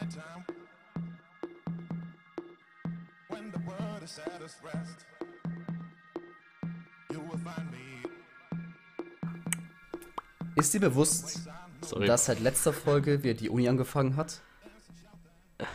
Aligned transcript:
nighttime. 0.00 0.44
When 3.28 3.50
the 3.52 3.58
world 3.66 4.02
is 4.02 4.18
at 4.18 4.40
its 4.42 4.56
rest, 4.62 5.06
you 7.10 7.20
will 7.20 7.38
find 7.38 7.70
me. 7.70 7.78
Ist 10.56 10.74
dir 10.74 10.80
bewusst, 10.80 11.48
Sorry. 11.82 12.06
dass 12.06 12.24
seit 12.26 12.40
letzter 12.40 12.72
Folge 12.72 13.22
wir 13.22 13.34
die 13.34 13.48
Uni 13.48 13.68
angefangen 13.68 14.16
hat? 14.16 14.40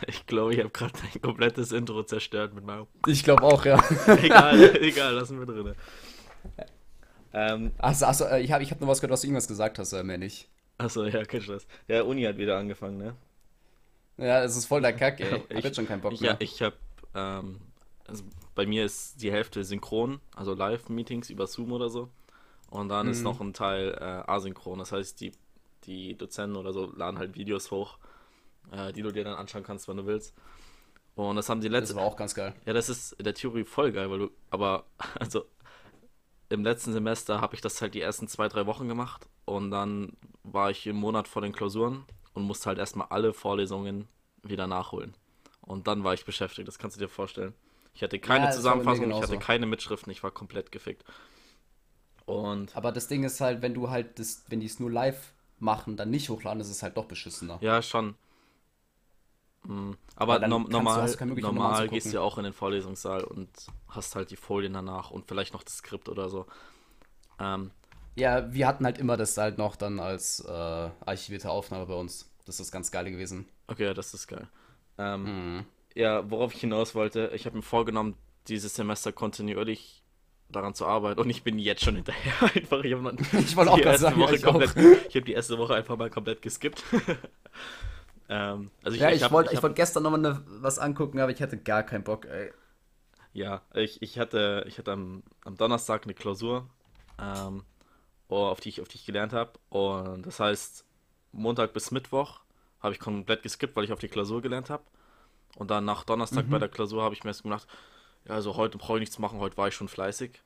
Ich 0.06 0.26
glaube, 0.26 0.54
ich 0.54 0.60
habe 0.60 0.70
gerade 0.70 0.94
ein 1.12 1.20
komplettes 1.20 1.70
Intro 1.70 2.02
zerstört 2.04 2.54
mit 2.54 2.64
meinem. 2.64 2.86
Ich 3.06 3.22
glaube 3.22 3.42
auch, 3.42 3.66
ja. 3.66 3.78
egal, 4.06 4.76
egal, 4.82 5.12
lassen 5.12 5.38
wir 5.38 5.44
drin. 5.44 5.74
Ähm, 7.34 7.72
Achso, 7.76 8.06
achso 8.06 8.24
äh, 8.24 8.40
ich 8.40 8.50
habe 8.50 8.62
ich 8.62 8.70
hab 8.70 8.80
nur 8.80 8.88
was 8.88 9.00
gehört, 9.02 9.12
was 9.12 9.20
du 9.20 9.26
irgendwas 9.26 9.46
gesagt 9.46 9.78
hast, 9.78 9.92
äh, 9.92 10.02
mehr 10.02 10.16
nicht. 10.16 10.48
achso, 10.78 11.04
ja, 11.04 11.22
kein 11.24 11.42
Stress. 11.42 11.66
Ja, 11.86 12.00
Uni 12.02 12.22
hat 12.22 12.38
wieder 12.38 12.56
angefangen, 12.56 12.96
ne? 12.96 13.14
Ja, 14.16 14.42
es 14.42 14.56
ist 14.56 14.66
voll 14.66 14.80
der 14.80 14.92
Kack, 14.94 15.20
ey. 15.20 15.26
Ich 15.26 15.32
hab 15.32 15.50
Ich- 15.58 15.64
jetzt 15.64 15.76
schon 15.76 15.86
keinen 15.88 16.00
Bock 16.00 16.20
mehr. 16.20 16.32
ja, 16.32 16.36
ich 16.40 16.62
habe, 16.62 16.76
ähm, 17.14 17.60
also 18.06 18.22
bei 18.54 18.66
mir 18.66 18.84
ist 18.84 19.20
die 19.22 19.32
Hälfte 19.32 19.64
synchron, 19.64 20.20
also 20.36 20.54
Live-Meetings 20.54 21.30
über 21.30 21.46
Zoom 21.46 21.72
oder 21.72 21.88
so. 21.88 22.08
Und 22.70 22.88
dann 22.88 23.06
Mhm. 23.06 23.12
ist 23.12 23.22
noch 23.22 23.40
ein 23.40 23.52
Teil 23.52 23.92
äh, 24.00 24.30
asynchron. 24.30 24.78
Das 24.78 24.92
heißt, 24.92 25.20
die, 25.20 25.32
die 25.84 26.16
Dozenten 26.16 26.56
oder 26.56 26.72
so 26.72 26.92
laden 26.94 27.18
halt 27.18 27.34
Videos 27.36 27.70
hoch, 27.70 27.98
äh, 28.72 28.92
die 28.92 29.02
du 29.02 29.12
dir 29.12 29.24
dann 29.24 29.34
anschauen 29.34 29.62
kannst, 29.64 29.88
wann 29.88 29.96
du 29.96 30.06
willst. 30.06 30.34
Und 31.16 31.36
das 31.36 31.48
haben 31.48 31.60
die 31.60 31.68
das 31.68 31.80
letzte. 31.80 31.96
war 31.96 32.04
auch 32.04 32.16
ganz 32.16 32.34
geil. 32.34 32.54
Ja, 32.66 32.72
das 32.72 32.88
ist 32.88 33.12
in 33.14 33.24
der 33.24 33.34
Theorie 33.34 33.64
voll 33.64 33.92
geil, 33.92 34.10
weil 34.10 34.18
du, 34.18 34.30
aber, 34.50 34.84
also, 35.20 35.44
im 36.48 36.62
letzten 36.64 36.92
Semester 36.92 37.40
habe 37.40 37.54
ich 37.54 37.60
das 37.60 37.80
halt 37.82 37.94
die 37.94 38.00
ersten 38.00 38.28
zwei, 38.28 38.48
drei 38.48 38.66
Wochen 38.66 38.86
gemacht 38.88 39.26
und 39.44 39.70
dann 39.70 40.12
war 40.42 40.70
ich 40.70 40.86
im 40.86 40.96
Monat 40.96 41.26
vor 41.28 41.42
den 41.42 41.52
Klausuren 41.52 42.04
und 42.34 42.42
musste 42.42 42.66
halt 42.66 42.78
erstmal 42.78 43.08
alle 43.10 43.32
Vorlesungen 43.32 44.08
wieder 44.42 44.66
nachholen. 44.66 45.14
Und 45.62 45.86
dann 45.86 46.04
war 46.04 46.14
ich 46.14 46.24
beschäftigt, 46.24 46.68
das 46.68 46.78
kannst 46.78 46.96
du 46.96 47.00
dir 47.00 47.08
vorstellen. 47.08 47.54
Ich 47.94 48.02
hatte 48.02 48.18
keine 48.18 48.44
Ja, 48.44 48.46
das 48.46 48.56
Zusammenfassung, 48.56 49.10
ich 49.10 49.22
hatte 49.22 49.38
keine 49.38 49.66
Mitschriften, 49.66 50.10
ich 50.12 50.22
war 50.22 50.30
komplett 50.30 50.72
gefickt. 50.72 51.04
Und 52.26 52.74
Aber 52.76 52.92
das 52.92 53.08
Ding 53.08 53.24
ist 53.24 53.40
halt, 53.40 53.62
wenn 53.62 53.74
du 53.74 53.90
halt, 53.90 54.18
das, 54.18 54.44
wenn 54.48 54.60
die 54.60 54.66
es 54.66 54.80
nur 54.80 54.90
live 54.90 55.32
machen, 55.58 55.96
dann 55.96 56.10
nicht 56.10 56.28
hochladen, 56.28 56.60
ist 56.60 56.70
es 56.70 56.82
halt 56.82 56.96
doch 56.96 57.06
beschissener. 57.06 57.60
ja, 57.60 57.82
schon. 57.82 58.16
Mm, 59.62 59.92
Aber 60.16 60.40
no 60.40 60.58
normal, 60.60 61.16
normal 61.36 61.88
gehst 61.88 62.12
du 62.12 62.16
ja 62.16 62.22
auch 62.22 62.36
in 62.38 62.44
den 62.44 62.52
Vorlesungssaal 62.52 63.24
und 63.24 63.48
hast 63.88 64.14
halt 64.14 64.30
die 64.30 64.36
Folien 64.36 64.74
danach 64.74 65.10
und 65.10 65.26
vielleicht 65.26 65.54
noch 65.54 65.62
das 65.62 65.78
Skript 65.78 66.08
oder 66.08 66.28
so. 66.28 66.46
Ähm, 67.38 67.70
Ja, 68.16 68.52
wir 68.52 68.66
hatten 68.66 68.84
halt 68.84 68.98
immer 68.98 69.16
das 69.16 69.36
halt 69.36 69.58
noch 69.58 69.76
dann 69.76 69.98
als 69.98 70.40
äh, 70.40 70.50
archivierte 70.50 71.50
Aufnahme 71.50 71.86
bei 71.86 71.94
uns. 71.94 72.30
Das 72.46 72.60
ist 72.60 72.70
ganz 72.70 72.90
geile 72.90 73.10
gewesen. 73.10 73.48
Okay, 73.66 73.92
das 73.94 74.14
ist 74.14 74.28
geil. 74.28 74.48
Ähm, 74.98 75.24
Mhm. 75.24 75.64
Ja, 75.94 76.28
worauf 76.30 76.52
ich 76.54 76.60
hinaus 76.60 76.94
wollte, 76.94 77.30
ich 77.34 77.46
habe 77.46 77.56
mir 77.56 77.62
vorgenommen, 77.62 78.16
dieses 78.48 78.74
Semester 78.74 79.12
kontinuierlich 79.12 80.02
daran 80.50 80.74
zu 80.74 80.86
arbeiten 80.86 81.20
und 81.20 81.30
ich 81.30 81.42
bin 81.44 81.58
jetzt 81.58 81.82
schon 81.84 81.94
hinterher 81.96 82.32
einfach. 82.54 82.82
Ich, 82.84 82.92
hab 82.92 83.00
noch 83.00 83.12
Ich 83.32 83.56
wollte 83.56 83.70
auch 83.70 83.76
die 83.76 83.82
erste 83.82 84.10
sagen, 84.10 84.20
Woche 84.20 84.34
ich 84.36 84.44
auch. 84.46 84.58
komplett, 84.58 84.76
ich 85.08 85.14
habe 85.16 85.24
die 85.24 85.32
erste 85.32 85.56
Woche 85.58 85.74
einfach 85.74 85.96
mal 85.96 86.10
komplett 86.10 86.42
geskippt. 86.42 86.82
ähm, 88.28 88.70
also 88.82 88.96
ich, 88.96 89.00
Ja, 89.02 89.10
ich, 89.10 89.30
wollte 89.30 89.54
ich 89.54 89.62
wollte 89.62 89.74
gestern 89.74 90.02
nochmal 90.02 90.20
ne, 90.20 90.42
was 90.46 90.78
angucken, 90.78 91.18
aber 91.20 91.32
ich 91.32 91.40
hatte 91.42 91.58
gar 91.58 91.82
keinen 91.82 92.04
Bock, 92.04 92.26
ey. 92.26 92.52
Ja, 93.32 93.62
ich, 93.74 94.00
ich 94.02 94.18
hatte, 94.18 94.64
ich 94.68 94.78
hatte 94.78 94.92
am, 94.92 95.22
am 95.44 95.56
Donnerstag 95.56 96.04
eine 96.04 96.14
Klausur, 96.14 96.68
ähm, 97.20 97.64
auf 98.28 98.60
die 98.60 98.70
ich, 98.70 98.80
auf 98.80 98.88
die 98.88 98.96
ich 98.96 99.06
gelernt 99.06 99.32
habe. 99.32 99.52
Und 99.68 100.26
das 100.26 100.40
heißt, 100.40 100.84
Montag 101.32 101.72
bis 101.72 101.90
Mittwoch 101.90 102.40
habe 102.80 102.94
ich 102.94 103.00
komplett 103.00 103.42
geskippt, 103.42 103.76
weil 103.76 103.84
ich 103.84 103.92
auf 103.92 103.98
die 103.98 104.08
Klausur 104.08 104.42
gelernt 104.42 104.70
habe. 104.70 104.84
Und 105.56 105.70
dann 105.70 105.84
nach 105.84 106.04
Donnerstag 106.04 106.50
bei 106.50 106.58
der 106.58 106.68
Klausur 106.68 107.02
habe 107.02 107.14
ich 107.14 107.24
mir 107.24 107.30
erst 107.30 107.44
gedacht, 107.44 107.66
ja, 108.26 108.34
also 108.34 108.56
heute 108.56 108.78
brauche 108.78 108.98
ich 108.98 109.00
nichts 109.00 109.18
machen, 109.18 109.38
heute 109.38 109.56
war 109.56 109.68
ich 109.68 109.74
schon 109.74 109.88
fleißig. 109.88 110.42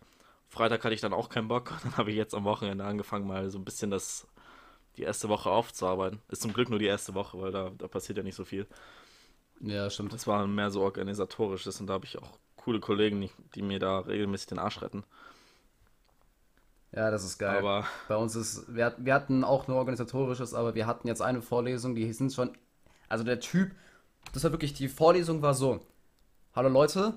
Freitag 0.48 0.84
hatte 0.84 0.94
ich 0.94 1.00
dann 1.00 1.12
auch 1.12 1.28
keinen 1.28 1.48
Bock. 1.48 1.74
Dann 1.82 1.96
habe 1.96 2.10
ich 2.10 2.16
jetzt 2.16 2.34
am 2.34 2.44
Wochenende 2.44 2.84
angefangen, 2.84 3.26
mal 3.26 3.50
so 3.50 3.58
ein 3.58 3.64
bisschen 3.64 3.90
das, 3.90 4.26
die 4.96 5.02
erste 5.02 5.28
Woche 5.28 5.50
aufzuarbeiten. 5.50 6.20
Ist 6.28 6.42
zum 6.42 6.52
Glück 6.52 6.70
nur 6.70 6.78
die 6.78 6.86
erste 6.86 7.14
Woche, 7.14 7.40
weil 7.40 7.52
da, 7.52 7.70
da 7.76 7.86
passiert 7.88 8.18
ja 8.18 8.24
nicht 8.24 8.34
so 8.34 8.44
viel. 8.44 8.66
Ja, 9.60 9.90
stimmt. 9.90 10.12
Das 10.12 10.26
war 10.26 10.46
mehr 10.46 10.70
so 10.70 10.82
organisatorisches 10.82 11.80
und 11.80 11.88
da 11.88 11.94
habe 11.94 12.06
ich 12.06 12.18
auch 12.18 12.38
coole 12.56 12.80
Kollegen, 12.80 13.28
die 13.54 13.62
mir 13.62 13.78
da 13.78 14.00
regelmäßig 14.00 14.48
den 14.48 14.58
Arsch 14.58 14.80
retten. 14.82 15.04
Ja, 16.92 17.10
das 17.10 17.24
ist 17.24 17.38
geil. 17.38 17.58
Aber 17.58 17.86
Bei 18.08 18.16
uns 18.16 18.34
ist, 18.34 18.74
wir, 18.74 18.94
wir 18.98 19.14
hatten 19.14 19.44
auch 19.44 19.68
nur 19.68 19.76
organisatorisches, 19.76 20.54
aber 20.54 20.74
wir 20.74 20.86
hatten 20.86 21.06
jetzt 21.06 21.20
eine 21.20 21.42
Vorlesung, 21.42 21.94
die 21.94 22.10
sind 22.12 22.32
schon, 22.32 22.50
also 23.08 23.24
der 23.24 23.40
Typ, 23.40 23.72
das 24.32 24.44
war 24.44 24.52
wirklich, 24.52 24.72
die 24.74 24.88
Vorlesung 24.88 25.42
war 25.42 25.54
so, 25.54 25.80
hallo 26.54 26.68
Leute, 26.68 27.14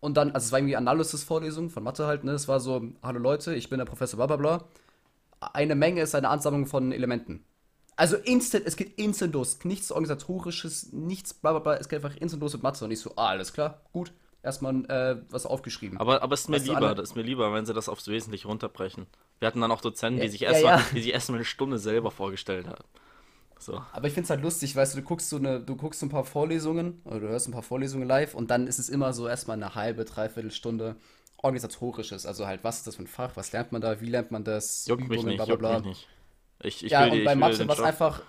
und 0.00 0.16
dann, 0.16 0.32
also 0.32 0.46
es 0.46 0.52
war 0.52 0.58
irgendwie 0.58 0.76
Analysis-Vorlesung 0.76 1.70
von 1.70 1.82
Mathe 1.82 2.06
halt, 2.06 2.24
ne, 2.24 2.32
es 2.32 2.48
war 2.48 2.60
so, 2.60 2.82
hallo 3.02 3.18
Leute, 3.18 3.54
ich 3.54 3.68
bin 3.68 3.78
der 3.78 3.84
Professor 3.84 4.16
bla 4.16 4.26
bla 4.26 4.36
bla, 4.36 4.64
eine 5.40 5.74
Menge 5.74 6.02
ist 6.02 6.14
eine 6.14 6.28
Ansammlung 6.28 6.66
von 6.66 6.92
Elementen. 6.92 7.44
Also 7.96 8.16
instant, 8.16 8.64
es 8.66 8.76
geht 8.76 8.96
instant 8.98 9.34
los, 9.34 9.64
nichts 9.64 9.90
organisatorisches, 9.90 10.92
nichts 10.92 11.34
bla 11.34 11.52
bla 11.52 11.60
bla, 11.60 11.74
es 11.76 11.88
geht 11.88 12.04
einfach 12.04 12.16
instant 12.16 12.42
los 12.42 12.52
mit 12.52 12.62
Mathe 12.62 12.84
und 12.84 12.90
ich 12.90 13.00
so, 13.00 13.12
ah, 13.16 13.28
alles 13.28 13.52
klar, 13.52 13.80
gut, 13.92 14.12
erstmal 14.48 14.84
äh, 14.90 15.22
was 15.30 15.46
aufgeschrieben. 15.46 15.98
Aber, 15.98 16.22
aber 16.22 16.34
es 16.34 16.40
ist 16.42 16.48
mir 16.48 16.56
Weißt 16.56 16.66
lieber, 16.66 16.94
das 16.94 17.10
ist 17.10 17.16
mir 17.16 17.22
lieber, 17.22 17.52
wenn 17.54 17.66
sie 17.66 17.74
das 17.74 17.88
aufs 17.88 18.08
Wesentliche 18.08 18.48
runterbrechen. 18.48 19.06
Wir 19.38 19.46
hatten 19.48 19.60
dann 19.60 19.70
auch 19.70 19.80
Dozenten, 19.80 20.20
die 20.20 20.26
Ja, 20.26 20.30
sich 20.32 20.40
ja, 20.40 20.50
erstmal, 20.50 20.78
ja. 20.78 20.84
die 20.94 21.02
sich 21.02 21.12
erstmal 21.12 21.38
eine 21.38 21.44
Stunde 21.44 21.78
selber 21.78 22.10
vorgestellt 22.10 22.66
haben. 22.66 22.84
So. 23.60 23.82
Aber 23.92 24.06
ich 24.06 24.14
find's 24.14 24.30
halt 24.30 24.42
lustig, 24.42 24.76
weißt 24.76 24.94
du, 24.94 25.00
du 25.00 25.04
guckst 25.04 25.28
so 25.30 25.36
eine, 25.36 25.60
du 25.60 25.74
guckst 25.76 26.00
so 26.00 26.06
ein 26.06 26.10
paar 26.10 26.24
Vorlesungen 26.24 27.00
oder 27.04 27.20
du 27.20 27.28
hörst 27.28 27.48
ein 27.48 27.52
paar 27.52 27.62
Vorlesungen 27.64 28.06
live 28.06 28.34
und 28.34 28.50
dann 28.50 28.66
ist 28.68 28.78
es 28.78 28.88
immer 28.88 29.12
so 29.12 29.26
erstmal 29.26 29.56
eine 29.56 29.74
halbe, 29.74 30.04
dreiviertel 30.04 30.50
Stunde 30.52 30.94
organisatorisches. 31.42 32.26
Also 32.26 32.46
halt, 32.46 32.62
was 32.64 32.78
ist 32.78 32.86
das 32.86 32.96
für 32.96 33.02
ein 33.02 33.06
Fach, 33.08 33.32
was 33.36 33.52
lernt 33.52 33.72
man 33.72 33.80
da, 33.80 34.00
wie 34.00 34.08
lernt 34.10 34.30
man 34.30 34.44
das, 34.44 34.86
Juckt 34.86 35.08
mich 35.08 35.24
nicht, 35.24 35.46
juckt 35.48 35.62
mich 35.62 35.82
nicht. 35.84 36.08
Ich, 36.62 36.84
ich 36.84 36.90
ja, 36.92 37.04
will, 37.04 37.10
die- 37.12 37.18
und 37.20 37.24
bei 37.24 37.34
Mathe 37.36 37.66
was 37.68 37.76
Stoff- 37.76 37.86
einfach, 37.86 38.22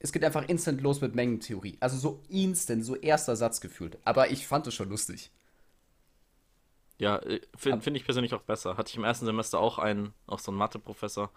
es 0.00 0.12
geht 0.12 0.24
einfach 0.24 0.48
instant 0.48 0.80
los 0.80 1.00
mit 1.00 1.14
Mengentheorie. 1.14 1.76
Also 1.80 1.96
so 1.96 2.22
instant, 2.28 2.84
so 2.84 2.94
erster 2.96 3.34
Satz 3.36 3.60
gefühlt. 3.60 3.98
Aber 4.04 4.30
ich 4.30 4.46
fand 4.46 4.66
es 4.66 4.74
schon 4.74 4.88
lustig. 4.88 5.30
Ja, 6.98 7.20
finde 7.56 7.80
find 7.80 7.96
ich 7.96 8.04
persönlich 8.04 8.34
auch 8.34 8.42
besser. 8.42 8.76
Hatte 8.76 8.90
ich 8.90 8.96
im 8.96 9.04
ersten 9.04 9.24
Semester 9.26 9.58
auch 9.60 9.78
einen, 9.78 10.12
auch 10.26 10.38
so 10.40 10.50
einen 10.50 10.58
Mathe-Professor. 10.58 11.30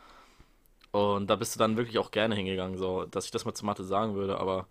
Und 0.92 1.28
da 1.30 1.36
bist 1.36 1.56
du 1.56 1.60
dann 1.60 1.78
wirklich 1.78 1.98
auch 2.00 2.12
gerne 2.12 2.36
hingegangen, 2.36 2.78
so, 2.78 3.06
dass 3.06 3.26
ich 3.26 3.32
das 3.32 3.46
mal 3.46 3.54
zu 3.54 3.66
Mathe 3.66 3.84
sagen 3.84 4.16
würde, 4.16 4.38
aber 4.40 4.68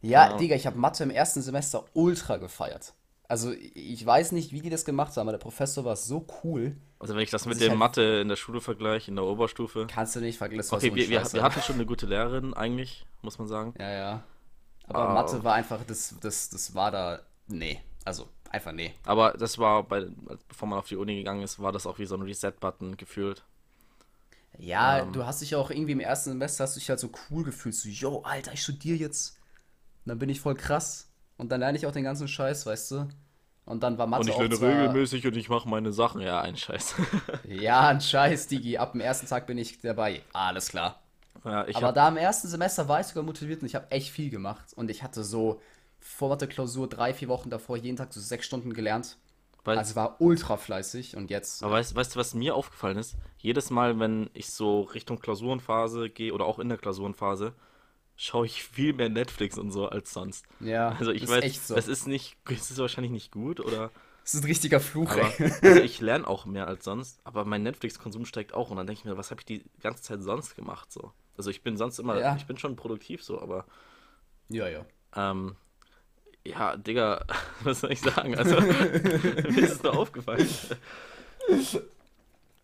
Ja, 0.00 0.30
Ja. 0.30 0.36
Digga, 0.36 0.54
ich 0.56 0.66
habe 0.66 0.78
Mathe 0.78 1.02
im 1.04 1.10
ersten 1.10 1.42
Semester 1.42 1.84
ultra 1.92 2.36
gefeiert. 2.38 2.94
Also 3.28 3.52
ich 3.52 4.04
weiß 4.04 4.32
nicht, 4.32 4.52
wie 4.52 4.62
die 4.62 4.70
das 4.70 4.84
gemacht 4.86 5.10
haben, 5.16 5.22
aber 5.28 5.32
der 5.32 5.38
Professor 5.38 5.84
war 5.84 5.96
so 5.96 6.26
cool. 6.42 6.76
also 6.98 7.14
wenn 7.14 7.22
ich 7.22 7.30
das 7.30 7.44
mit 7.44 7.60
dem 7.60 7.70
halt- 7.70 7.78
Mathe 7.78 8.20
in 8.22 8.28
der 8.28 8.36
Schule 8.36 8.60
vergleiche, 8.62 9.10
in 9.10 9.16
der 9.16 9.24
Oberstufe. 9.26 9.86
Kannst 9.88 10.16
du 10.16 10.20
nicht 10.20 10.40
war 10.40 10.48
Okay, 10.48 10.94
wir, 10.94 11.08
wir, 11.10 11.32
wir 11.32 11.42
hatten 11.42 11.60
schon 11.60 11.74
eine 11.74 11.84
gute 11.86 12.06
Lehrerin 12.06 12.54
eigentlich, 12.54 13.04
muss 13.20 13.38
man 13.38 13.46
sagen. 13.46 13.74
Ja, 13.78 13.90
ja. 13.90 14.22
Aber 14.88 15.10
Ah. 15.10 15.12
Mathe 15.14 15.44
war 15.44 15.54
einfach, 15.54 15.80
das, 15.86 16.14
das, 16.22 16.48
das 16.48 16.74
war 16.74 16.90
da, 16.90 17.20
nee. 17.48 17.80
Also, 18.04 18.28
einfach 18.50 18.72
nee. 18.72 18.94
Aber 19.04 19.32
das 19.32 19.58
war 19.58 19.82
bei, 19.84 20.06
bevor 20.48 20.68
man 20.68 20.78
auf 20.78 20.88
die 20.88 20.96
Uni 20.96 21.16
gegangen 21.16 21.42
ist, 21.42 21.60
war 21.60 21.72
das 21.72 21.86
auch 21.86 21.98
wie 21.98 22.06
so 22.06 22.14
ein 22.16 22.22
Reset-Button 22.22 22.96
gefühlt. 22.96 23.44
Ja, 24.58 25.00
Ähm. 25.00 25.12
du 25.12 25.24
hast 25.26 25.40
dich 25.40 25.54
auch 25.54 25.70
irgendwie 25.70 25.92
im 25.92 26.00
ersten 26.00 26.30
Semester, 26.30 26.64
hast 26.64 26.76
du 26.76 26.80
dich 26.80 26.88
halt 26.90 27.00
so 27.00 27.10
cool 27.30 27.44
gefühlt, 27.44 27.74
so, 27.74 27.88
yo, 27.88 28.22
Alter, 28.22 28.52
ich 28.52 28.62
studiere 28.62 28.96
jetzt. 28.98 29.36
Und 30.04 30.10
dann 30.10 30.18
bin 30.18 30.28
ich 30.30 30.40
voll 30.40 30.54
krass. 30.56 31.10
Und 31.38 31.50
dann 31.52 31.60
lerne 31.60 31.78
ich 31.78 31.86
auch 31.86 31.92
den 31.92 32.04
ganzen 32.04 32.28
Scheiß, 32.28 32.66
weißt 32.66 32.90
du? 32.92 33.08
Und 33.66 33.82
dann 33.82 33.98
war 33.98 34.06
Mathe 34.06 34.22
Und 34.22 34.28
ich 34.28 34.36
lerne 34.38 34.60
regelmäßig 34.60 35.26
und 35.26 35.36
ich 35.36 35.48
mache 35.48 35.68
meine 35.68 35.92
Sachen. 35.92 36.20
Ja, 36.20 36.40
ein 36.40 36.56
Scheiß. 36.56 36.94
Ja, 37.44 37.88
ein 37.88 38.00
Scheiß, 38.00 38.46
Digi. 38.48 38.78
Ab 38.78 38.92
dem 38.92 39.00
ersten 39.00 39.26
Tag 39.26 39.46
bin 39.46 39.58
ich 39.58 39.80
dabei. 39.80 40.22
Alles 40.32 40.68
klar. 40.70 41.02
ja, 41.44 41.66
ich 41.68 41.76
Aber 41.76 41.88
hab, 41.88 41.94
da 41.94 42.08
im 42.08 42.16
ersten 42.16 42.48
Semester 42.48 42.88
war 42.88 43.00
ich 43.00 43.06
sogar 43.06 43.24
motiviert 43.24 43.60
und 43.62 43.66
ich 43.66 43.74
habe 43.74 43.90
echt 43.90 44.10
viel 44.10 44.30
gemacht. 44.30 44.72
Und 44.74 44.90
ich 44.90 45.02
hatte 45.02 45.24
so 45.24 45.60
vor 46.00 46.36
der 46.36 46.48
Klausur 46.48 46.88
drei, 46.88 47.12
vier 47.14 47.28
Wochen 47.28 47.50
davor 47.50 47.76
jeden 47.76 47.96
Tag 47.96 48.12
so 48.12 48.20
sechs 48.20 48.46
Stunden 48.46 48.72
gelernt. 48.72 49.18
weil, 49.64 49.76
Also 49.78 49.96
war 49.96 50.20
ultra 50.20 50.56
fleißig 50.56 51.16
und 51.16 51.30
jetzt. 51.30 51.62
aber 51.62 51.74
weißt, 51.74 51.94
weißt 51.94 52.14
du, 52.14 52.18
was 52.20 52.34
mir 52.34 52.54
aufgefallen 52.54 52.96
ist? 52.96 53.16
Jedes 53.38 53.70
Mal, 53.70 53.98
wenn 54.00 54.30
ich 54.32 54.48
so 54.50 54.82
Richtung 54.82 55.18
Klausurenphase 55.20 56.08
gehe 56.10 56.32
oder 56.32 56.46
auch 56.46 56.58
in 56.58 56.68
der 56.68 56.78
Klausurenphase, 56.78 57.52
schaue 58.16 58.46
ich 58.46 58.64
viel 58.64 58.92
mehr 58.94 59.08
Netflix 59.10 59.58
und 59.58 59.70
so 59.70 59.88
als 59.88 60.12
sonst. 60.12 60.46
Ja, 60.60 60.90
Also 60.98 61.10
ich 61.12 61.28
weiß, 61.28 61.44
echt 61.44 61.66
so. 61.66 61.74
das 61.74 61.86
ist 61.88 62.06
nicht, 62.06 62.36
das 62.46 62.70
ist 62.70 62.78
wahrscheinlich 62.78 63.12
nicht 63.12 63.30
gut 63.30 63.60
oder, 63.60 63.90
Das 64.24 64.34
ist 64.34 64.42
ein 64.42 64.46
richtiger 64.46 64.80
Fluch, 64.80 65.10
aber 65.12 65.32
ey. 65.38 65.52
also 65.62 65.80
ich 65.82 66.00
lerne 66.00 66.26
auch 66.26 66.46
mehr 66.46 66.66
als 66.66 66.84
sonst, 66.84 67.20
aber 67.24 67.44
mein 67.44 67.62
Netflix-Konsum 67.62 68.24
steigt 68.24 68.54
auch 68.54 68.70
und 68.70 68.76
dann 68.76 68.86
denke 68.86 69.00
ich 69.00 69.04
mir, 69.04 69.16
was 69.16 69.30
habe 69.30 69.40
ich 69.40 69.44
die 69.46 69.64
ganze 69.80 70.02
Zeit 70.02 70.22
sonst 70.22 70.56
gemacht 70.56 70.90
so? 70.92 71.12
Also 71.36 71.50
ich 71.50 71.62
bin 71.62 71.76
sonst 71.76 71.98
immer, 71.98 72.18
Ja. 72.18 72.34
ich 72.36 72.46
bin 72.46 72.56
schon 72.58 72.74
produktiv 72.74 73.22
so, 73.22 73.40
aber 73.40 73.66
Ja, 74.48 74.66
ja. 74.68 74.84
ähm, 75.14 75.54
ja, 76.50 76.76
Digga, 76.76 77.24
was 77.62 77.80
soll 77.80 77.92
ich 77.92 78.00
sagen? 78.00 78.36
Also, 78.36 78.56
mir 79.48 79.58
ist 79.64 79.72
es 79.76 79.82
nur 79.82 79.94
aufgefallen. 79.96 80.48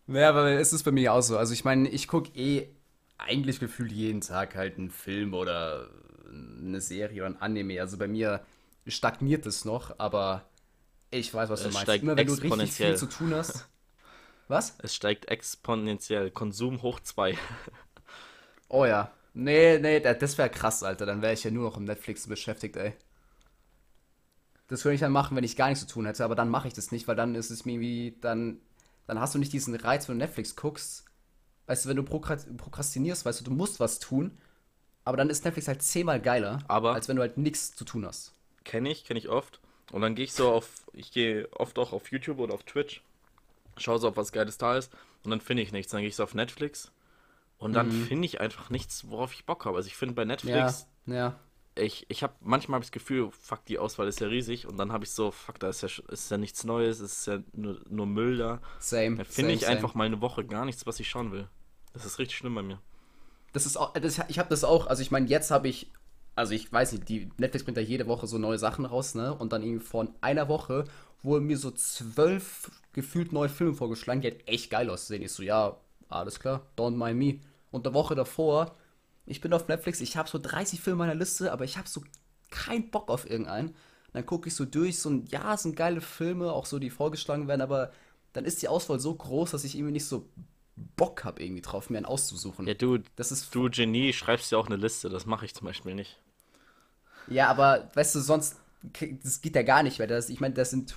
Naja, 0.07 0.29
aber 0.29 0.49
es 0.51 0.73
ist 0.73 0.83
bei 0.83 0.91
mir 0.91 1.13
auch 1.13 1.21
so. 1.21 1.37
Also 1.37 1.53
ich 1.53 1.65
meine, 1.65 1.89
ich 1.89 2.07
gucke 2.07 2.29
eh 2.35 2.67
eigentlich 3.17 3.59
gefühlt 3.59 3.91
jeden 3.91 4.21
Tag 4.21 4.55
halt 4.55 4.77
einen 4.77 4.91
Film 4.91 5.33
oder 5.33 5.89
eine 6.29 6.81
Serie 6.81 7.21
oder 7.21 7.31
ein 7.31 7.41
Anime. 7.41 7.81
Also 7.81 7.97
bei 7.97 8.07
mir 8.07 8.41
stagniert 8.87 9.45
es 9.45 9.65
noch, 9.65 9.97
aber 9.99 10.45
ich 11.11 11.33
weiß, 11.33 11.49
was 11.49 11.63
du 11.63 11.69
Es 11.69 11.73
meinst. 11.73 11.93
steigt 11.93 12.03
Immer 12.03 12.17
wenn 12.17 12.27
du 12.27 12.33
richtig 12.33 12.73
viel 12.73 12.95
zu 12.95 13.07
tun 13.07 13.33
hast. 13.33 13.67
Was? 14.47 14.77
Es 14.77 14.95
steigt 14.95 15.25
exponentiell. 15.27 16.31
Konsum 16.31 16.81
hoch 16.81 17.01
2. 17.01 17.37
Oh 18.69 18.85
ja. 18.85 19.11
Nee, 19.33 19.79
nee, 19.79 19.99
da- 19.99 20.13
das 20.13 20.37
wäre 20.37 20.49
krass, 20.49 20.83
Alter. 20.83 21.05
Dann 21.05 21.21
wäre 21.21 21.33
ich 21.33 21.43
ja 21.43 21.51
nur 21.51 21.63
noch 21.69 21.77
im 21.77 21.83
Netflix 21.85 22.27
beschäftigt, 22.27 22.75
ey. 22.77 22.93
Das 24.67 24.83
würde 24.83 24.95
ich 24.95 25.01
dann 25.01 25.11
machen, 25.11 25.37
wenn 25.37 25.43
ich 25.43 25.55
gar 25.55 25.67
nichts 25.69 25.85
zu 25.85 25.91
tun 25.93 26.05
hätte, 26.05 26.23
aber 26.25 26.35
dann 26.35 26.49
mache 26.49 26.67
ich 26.67 26.73
das 26.73 26.91
nicht, 26.91 27.07
weil 27.07 27.15
dann 27.15 27.35
ist 27.35 27.51
es 27.51 27.65
mir 27.65 27.73
irgendwie, 27.73 28.17
dann, 28.21 28.59
dann 29.05 29.19
hast 29.19 29.35
du 29.35 29.39
nicht 29.39 29.53
diesen 29.53 29.75
Reiz, 29.75 30.09
wenn 30.09 30.17
du 30.17 30.25
Netflix 30.25 30.55
guckst. 30.55 31.05
Weißt 31.67 31.85
du, 31.85 31.89
wenn 31.89 31.97
du 31.97 32.03
prokra- 32.03 32.57
prokrastinierst, 32.57 33.25
weißt 33.25 33.41
du, 33.41 33.43
du 33.45 33.51
musst 33.51 33.79
was 33.79 33.99
tun, 33.99 34.37
aber 35.03 35.17
dann 35.17 35.29
ist 35.29 35.45
Netflix 35.45 35.67
halt 35.67 35.81
zehnmal 35.81 36.19
geiler, 36.21 36.59
Aber- 36.67 36.93
als 36.93 37.07
wenn 37.07 37.15
du 37.15 37.21
halt 37.21 37.37
nichts 37.37 37.75
zu 37.75 37.85
tun 37.85 38.05
hast. 38.05 38.33
Kenne 38.63 38.89
ich, 38.89 39.03
kenne 39.05 39.19
ich 39.19 39.29
oft. 39.29 39.59
Und 39.91 40.01
dann 40.01 40.15
gehe 40.15 40.25
ich 40.25 40.33
so 40.33 40.49
auf, 40.51 40.67
ich 40.93 41.11
gehe 41.11 41.47
oft 41.53 41.77
auch 41.77 41.93
auf 41.93 42.11
YouTube 42.11 42.39
oder 42.39 42.55
auf 42.55 42.63
Twitch, 42.63 43.03
schaue 43.77 43.99
so, 43.99 44.07
ob 44.07 44.17
was 44.17 44.31
Geiles 44.31 44.57
da 44.57 44.77
ist 44.77 44.91
und 45.23 45.29
dann 45.29 45.41
finde 45.41 45.61
ich 45.61 45.71
nichts. 45.71 45.91
Dann 45.91 46.01
gehe 46.01 46.09
ich 46.09 46.15
so 46.15 46.23
auf 46.23 46.33
Netflix 46.33 46.91
und 47.59 47.73
dann 47.73 47.91
finde 47.91 48.25
ich 48.25 48.41
einfach 48.41 48.71
nichts, 48.71 49.07
worauf 49.09 49.33
ich 49.33 49.45
Bock 49.45 49.65
habe. 49.65 49.77
Also 49.77 49.87
ich 49.87 49.95
finde 49.95 50.15
bei 50.15 50.23
Ja, 50.23 50.25
Netflix, 50.27 50.87
ja. 51.05 51.35
Ich, 51.77 52.05
ich 52.09 52.23
habe 52.23 52.33
manchmal 52.41 52.77
hab 52.77 52.83
ich 52.83 52.89
das 52.89 52.93
Gefühl, 52.93 53.29
fuck, 53.31 53.65
die 53.65 53.79
Auswahl 53.79 54.07
ist 54.07 54.19
ja 54.21 54.27
riesig 54.27 54.65
und 54.67 54.77
dann 54.77 54.91
habe 54.91 55.03
ich 55.03 55.11
so, 55.11 55.31
fuck, 55.31 55.59
da 55.59 55.69
ist 55.69 55.81
ja, 55.81 55.89
ist 56.09 56.31
ja 56.31 56.37
nichts 56.37 56.63
Neues, 56.63 56.99
es 56.99 57.19
ist 57.19 57.27
ja 57.27 57.39
nur, 57.53 57.81
nur 57.89 58.05
Müll 58.05 58.37
da. 58.37 58.61
Same. 58.79 59.17
Da 59.17 59.23
finde 59.25 59.53
ich 59.53 59.61
same. 59.61 59.73
einfach 59.73 59.93
mal 59.93 60.05
eine 60.05 60.21
Woche 60.21 60.45
gar 60.45 60.65
nichts, 60.65 60.85
was 60.85 60.99
ich 60.99 61.09
schauen 61.09 61.31
will. 61.31 61.47
Das 61.93 62.05
ist 62.05 62.17
richtig 62.19 62.37
schlimm 62.37 62.55
bei 62.55 62.61
mir. 62.61 62.79
Das 63.53 63.65
ist 63.65 63.77
auch, 63.77 63.93
das, 63.93 64.21
ich 64.27 64.39
habe 64.39 64.49
das 64.49 64.63
auch, 64.63 64.87
also 64.87 65.01
ich 65.01 65.11
meine, 65.11 65.27
jetzt 65.27 65.51
habe 65.51 65.67
ich, 65.67 65.91
also 66.35 66.53
ich 66.53 66.71
weiß 66.71 66.93
nicht, 66.93 67.09
die 67.09 67.29
Netflix 67.37 67.63
bringt 67.63 67.77
ja 67.77 67.83
jede 67.83 68.07
Woche 68.07 68.27
so 68.27 68.37
neue 68.37 68.57
Sachen 68.57 68.85
raus, 68.85 69.15
ne? 69.15 69.33
Und 69.33 69.53
dann 69.53 69.63
irgendwie 69.63 69.85
vor 69.85 70.07
einer 70.21 70.49
Woche 70.49 70.85
wurden 71.23 71.45
mir 71.45 71.57
so 71.57 71.71
zwölf 71.71 72.69
gefühlt 72.93 73.31
neue 73.31 73.49
Filme 73.49 73.73
vorgeschlagen, 73.73 74.21
die 74.21 74.29
halt 74.29 74.47
echt 74.47 74.69
geil 74.69 74.89
aussehen. 74.89 75.21
Ich 75.21 75.31
so, 75.31 75.43
ja, 75.43 75.77
alles 76.09 76.39
klar, 76.39 76.65
don't 76.77 76.97
mind 76.97 77.17
me. 77.17 77.39
Und 77.71 77.85
eine 77.85 77.93
Woche 77.93 78.15
davor, 78.15 78.75
ich 79.25 79.41
bin 79.41 79.53
auf 79.53 79.67
Netflix, 79.67 80.01
ich 80.01 80.17
habe 80.17 80.29
so 80.29 80.39
30 80.39 80.81
Filme 80.81 81.03
in 81.03 81.07
meiner 81.09 81.19
Liste, 81.19 81.51
aber 81.51 81.65
ich 81.65 81.77
habe 81.77 81.87
so 81.89 82.03
keinen 82.51 82.91
Bock 82.91 83.09
auf 83.09 83.29
irgendeinen. 83.29 83.75
Dann 84.13 84.25
gucke 84.25 84.47
ich 84.49 84.55
so 84.55 84.65
durch, 84.65 84.99
so 84.99 85.09
ein, 85.09 85.25
ja, 85.27 85.53
es 85.53 85.63
sind 85.63 85.75
geile 85.75 86.01
Filme, 86.01 86.51
auch 86.53 86.65
so, 86.65 86.79
die 86.79 86.89
vorgeschlagen 86.89 87.47
werden, 87.47 87.61
aber 87.61 87.91
dann 88.33 88.45
ist 88.45 88.61
die 88.61 88.67
Auswahl 88.69 88.99
so 88.99 89.13
groß, 89.13 89.51
dass 89.51 89.63
ich 89.63 89.75
irgendwie 89.75 89.93
nicht 89.93 90.05
so 90.07 90.29
Bock 90.95 91.23
habe, 91.23 91.43
irgendwie 91.43 91.61
drauf, 91.61 91.89
mir 91.89 91.97
einen 91.97 92.05
auszusuchen. 92.05 92.69
Ja, 92.69 92.73
du, 92.73 92.99
Das 93.15 93.31
ist 93.31 93.55
du 93.55 93.69
Genie, 93.69 94.11
schreibst 94.11 94.51
ja 94.51 94.57
auch 94.57 94.67
eine 94.67 94.75
Liste, 94.75 95.07
das 95.09 95.25
mache 95.25 95.45
ich 95.45 95.55
zum 95.55 95.65
Beispiel 95.67 95.95
nicht. 95.95 96.19
Ja, 97.27 97.47
aber 97.49 97.89
weißt 97.95 98.15
du, 98.15 98.19
sonst, 98.19 98.57
das 99.23 99.41
geht 99.41 99.55
ja 99.55 99.63
gar 99.63 99.83
nicht, 99.83 99.99
weil 99.99 100.07
das, 100.07 100.29
ich 100.29 100.39
meine, 100.39 100.53
das 100.53 100.69
sind 100.69 100.95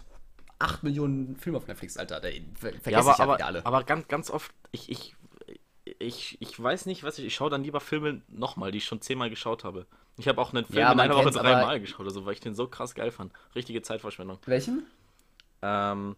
8 0.58 0.82
Millionen 0.82 1.36
Filme 1.36 1.58
auf 1.58 1.66
Netflix, 1.66 1.96
Alter. 1.96 2.20
Da 2.20 2.28
ver 2.54 2.72
vergesse 2.80 2.90
Ja, 2.90 3.00
aber, 3.00 3.20
ich 3.20 3.20
ja 3.20 3.24
aber, 3.24 3.44
alle. 3.46 3.64
aber 3.64 3.84
ganz, 3.84 4.08
ganz 4.08 4.30
oft, 4.30 4.52
ich, 4.72 4.88
ich, 4.90 5.14
ich, 5.98 6.40
ich 6.40 6.60
weiß 6.62 6.86
nicht, 6.86 7.02
was 7.04 7.18
ich, 7.18 7.26
ich 7.26 7.34
schaue 7.34 7.50
dann 7.50 7.62
lieber 7.62 7.80
Filme 7.80 8.22
nochmal, 8.28 8.70
die 8.72 8.78
ich 8.78 8.84
schon 8.84 9.00
zehnmal 9.00 9.30
geschaut 9.30 9.64
habe. 9.64 9.86
Ich 10.16 10.28
habe 10.28 10.40
auch 10.40 10.52
einen 10.52 10.64
Film 10.66 10.78
Ja, 10.80 10.92
in 10.92 11.00
einer 11.00 11.14
Woche 11.16 11.30
dreimal 11.30 11.80
geschaut, 11.80 12.06
also, 12.06 12.24
weil 12.26 12.34
ich 12.34 12.40
den 12.40 12.54
so 12.54 12.66
krass 12.68 12.94
geil 12.94 13.10
fand. 13.10 13.32
Richtige 13.54 13.82
Zeitverschwendung. 13.82 14.38
Welchen? 14.46 14.86
Ähm, 15.62 16.16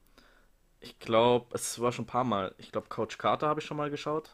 ich 0.80 0.98
glaube, 0.98 1.54
es 1.54 1.80
war 1.80 1.92
schon 1.92 2.04
ein 2.04 2.08
paar 2.08 2.24
Mal. 2.24 2.54
Ich 2.58 2.72
glaube, 2.72 2.88
Coach 2.88 3.18
Carter 3.18 3.48
habe 3.48 3.60
ich 3.60 3.66
schon 3.66 3.76
mal 3.76 3.90
geschaut. 3.90 4.30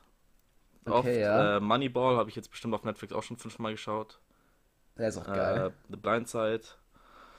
Okay, 0.84 0.92
Oft, 0.92 1.06
ja. 1.08 1.56
äh, 1.56 1.60
Moneyball 1.60 2.16
habe 2.16 2.30
ich 2.30 2.36
jetzt 2.36 2.50
bestimmt 2.50 2.74
auf 2.74 2.84
Netflix 2.84 3.12
auch 3.12 3.22
schon 3.22 3.36
fünfmal 3.36 3.72
geschaut. 3.72 4.20
Der 4.98 5.08
ist 5.08 5.18
auch 5.18 5.26
geil. 5.26 5.68
Äh, 5.68 5.70
The 5.90 5.96
Blind 5.96 6.28
Side. 6.28 6.62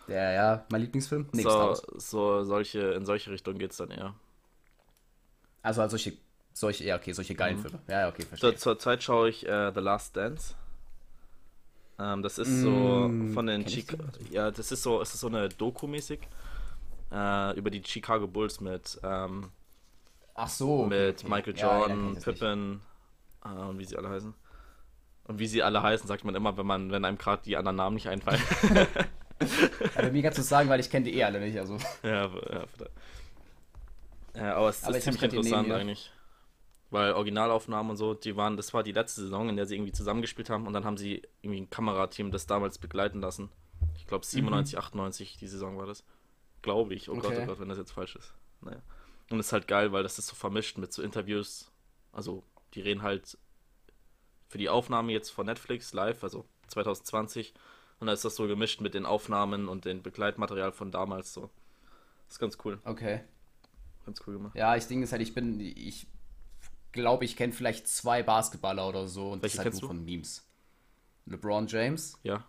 ja, 0.08 0.32
ja, 0.32 0.66
mein 0.70 0.82
Lieblingsfilm. 0.82 1.30
Nee, 1.32 1.44
so, 1.44 1.74
so 1.96 2.44
solche, 2.44 2.80
in 2.94 3.06
solche 3.06 3.32
Richtungen 3.32 3.60
geht 3.60 3.72
es 3.72 3.78
dann 3.78 3.92
eher. 3.92 4.16
Also, 5.62 5.82
also 5.82 5.98
solche, 5.98 6.18
solche, 6.60 6.84
ja, 6.86 6.96
okay, 6.98 7.12
solche 7.14 7.36
geilen 7.36 7.58
Filme. 7.58 7.80
Ja, 7.88 8.02
ja, 8.02 8.10
okay, 8.10 8.26
verstehe. 8.26 8.52
Zur, 8.52 8.56
zur 8.56 8.80
Zeit 8.80 9.04
schaue 9.04 9.30
ich 9.30 9.46
äh, 9.48 9.72
The 9.74 9.80
Last 9.82 10.16
Dance. 10.16 10.56
Ähm, 12.00 12.22
das 12.22 12.38
ist 12.38 12.62
so 12.62 13.14
Mm, 13.20 13.26
von 13.26 13.48
den 13.48 13.64
kenn 13.64 13.74
ich 13.74 13.86
Chica 13.86 13.98
den? 14.12 14.32
Ja, 14.32 14.52
das 14.52 14.72
ist 14.72 14.84
so, 14.84 15.02
es 15.02 15.14
ist 15.14 15.22
so 15.22 15.28
eine 15.28 15.50
Doku-mäßig. 15.50 16.20
Äh, 17.12 17.58
über 17.58 17.70
die 17.72 17.84
Chicago 17.86 18.28
Bulls 18.28 18.62
mit, 18.62 19.00
ähm, 19.04 19.52
Ach 20.36 20.50
so. 20.50 20.84
mit 20.84 21.24
okay. 21.24 21.28
Michael 21.28 21.56
Ja, 21.56 21.78
ja, 21.80 21.88
Jordan, 21.88 22.14
nicht. 22.14 22.26
Pippen 22.26 22.82
äh, 23.46 23.50
und 23.50 23.80
wie 23.80 23.86
sie 23.86 23.98
alle 23.98 24.10
heißen. 24.10 24.34
Und 25.26 25.40
wie 25.40 25.48
sie 25.48 25.64
alle 25.64 25.84
heißen, 25.84 26.08
sagt 26.08 26.24
man 26.26 26.36
immer, 26.36 26.58
wenn 26.58 26.68
man, 26.68 26.92
wenn 26.92 27.06
einem 27.06 27.18
gerade 27.18 27.44
die 27.44 27.58
anderen 27.58 27.78
Namen 27.78 27.96
nicht 27.96 28.10
einfallen. 28.10 28.42
Aber 29.96 30.12
mir 30.12 30.22
kannst 30.24 30.38
du 30.38 30.44
sagen, 30.44 30.70
weil 30.70 30.80
ich 30.80 30.90
kenne 30.90 31.06
die 31.06 31.16
eh 31.18 31.24
alle 31.24 31.40
nicht, 31.40 31.58
also. 31.58 31.78
ja, 32.04 32.24
aber- 32.24 32.54
ja, 32.54 32.66
ja, 34.36 34.56
aber 34.56 34.70
es 34.70 34.78
Aber 34.84 34.92
ist 34.98 35.02
ziemlich 35.04 35.24
interessant 35.24 35.72
eigentlich. 35.72 36.12
Weil 36.90 37.14
Originalaufnahmen 37.14 37.92
und 37.92 37.98
so, 37.98 38.14
die 38.14 38.38
waren, 38.38 38.56
das 38.56 38.74
war 38.74 38.82
die 38.82 38.94
letzte 38.94 39.22
Saison, 39.22 39.50
in 39.50 39.58
der 39.58 39.66
sie 39.66 39.76
irgendwie 39.76 39.92
zusammengespielt 39.92 40.50
haben 40.50 40.68
und 40.68 40.74
dann 40.74 40.86
haben 40.86 40.98
sie 40.98 41.22
irgendwie 41.42 41.62
ein 41.62 41.70
Kamerateam 41.70 42.32
das 42.32 42.48
damals 42.48 42.78
begleiten 42.78 43.20
lassen. 43.20 43.50
Ich 43.98 44.08
glaube 44.08 44.26
97, 44.26 44.78
98, 44.78 45.38
die 45.38 45.48
Saison 45.48 45.78
war 45.78 45.86
das. 45.86 46.04
Glaube 46.62 46.94
ich. 46.94 47.10
Oh 47.10 47.16
Gott, 47.16 47.26
Okay. 47.26 47.42
oh 47.44 47.46
Gott, 47.46 47.60
wenn 47.60 47.70
das 47.70 47.78
jetzt 47.78 47.92
falsch 47.92 48.16
ist. 48.16 48.34
Naja. 48.62 48.82
Und 49.30 49.40
es 49.40 49.48
ist 49.48 49.54
halt 49.54 49.68
geil, 49.68 49.92
weil 49.92 50.04
das 50.04 50.18
ist 50.18 50.28
so 50.28 50.36
vermischt 50.36 50.78
mit 50.78 50.94
so 50.94 51.02
Interviews. 51.02 51.72
Also, 52.14 52.44
die 52.74 52.82
reden 52.82 53.02
halt 53.02 53.38
für 54.48 54.58
die 54.58 54.70
Aufnahme 54.70 55.12
jetzt 55.12 55.30
von 55.30 55.46
Netflix 55.46 55.94
live, 55.94 56.24
also 56.24 56.46
2020. 56.68 57.54
Und 58.00 58.08
da 58.08 58.14
ist 58.14 58.24
das 58.24 58.36
so 58.36 58.48
gemischt 58.48 58.80
mit 58.80 58.94
den 58.94 59.06
Aufnahmen 59.06 59.68
und 59.68 59.86
dem 59.86 60.02
Begleitmaterial 60.02 60.72
von 60.72 60.92
damals 60.92 61.34
so. 61.34 61.50
Das 62.26 62.36
ist 62.36 62.40
ganz 62.40 62.58
cool. 62.64 62.80
Okay. 62.86 63.22
Ganz 64.06 64.22
cool 64.26 64.36
gemacht. 64.36 64.56
Ja, 64.56 64.76
ich 64.76 64.86
denke 64.88 65.04
ist 65.04 65.12
halt, 65.12 65.22
ich 65.22 65.34
bin, 65.34 65.60
ich 65.60 66.08
glaube, 66.98 67.26
ich 67.26 67.36
kenne 67.38 67.54
vielleicht 67.54 67.88
zwei 67.88 68.24
Basketballer 68.24 68.88
oder 68.90 69.08
so 69.08 69.32
und 69.32 69.44
Welche 69.44 69.58
das 69.58 69.60
ist 69.60 69.60
halt 69.60 69.74
nur 69.74 69.82
du? 69.82 69.88
von 69.88 70.04
Memes. 70.06 70.46
LeBron 71.28 71.68
James 71.68 72.20
Ja. 72.24 72.46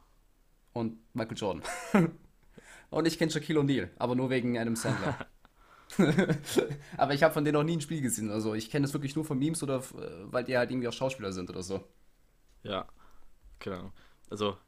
und 0.73 0.99
Michael 1.15 1.37
Jordan. 1.37 1.63
und 2.91 3.07
ich 3.07 3.19
kenne 3.19 3.31
Shaquille 3.33 3.61
O'Neal, 3.61 3.91
aber 3.99 4.15
nur 4.15 4.31
wegen 4.31 4.59
Adam 4.59 4.77
Sandler. 4.77 5.15
aber 6.97 7.15
ich 7.15 7.23
habe 7.23 7.33
von 7.35 7.45
denen 7.45 7.55
noch 7.55 7.65
nie 7.65 7.77
ein 7.77 7.81
Spiel 7.81 8.01
gesehen. 8.03 8.31
Also 8.31 8.55
ich 8.55 8.71
kenne 8.71 8.85
das 8.87 8.93
wirklich 8.95 9.17
nur 9.17 9.25
von 9.25 9.39
Memes 9.39 9.63
oder 9.63 9.79
äh, 9.79 10.33
weil 10.33 10.45
die 10.45 10.57
halt 10.57 10.71
irgendwie 10.71 10.89
auch 10.89 10.93
Schauspieler 10.93 11.33
sind 11.33 11.51
oder 11.51 11.63
so. 11.63 11.85
Ja, 12.63 12.87
keine 13.61 13.79
Ahnung. 13.79 13.93
Also, 14.31 14.59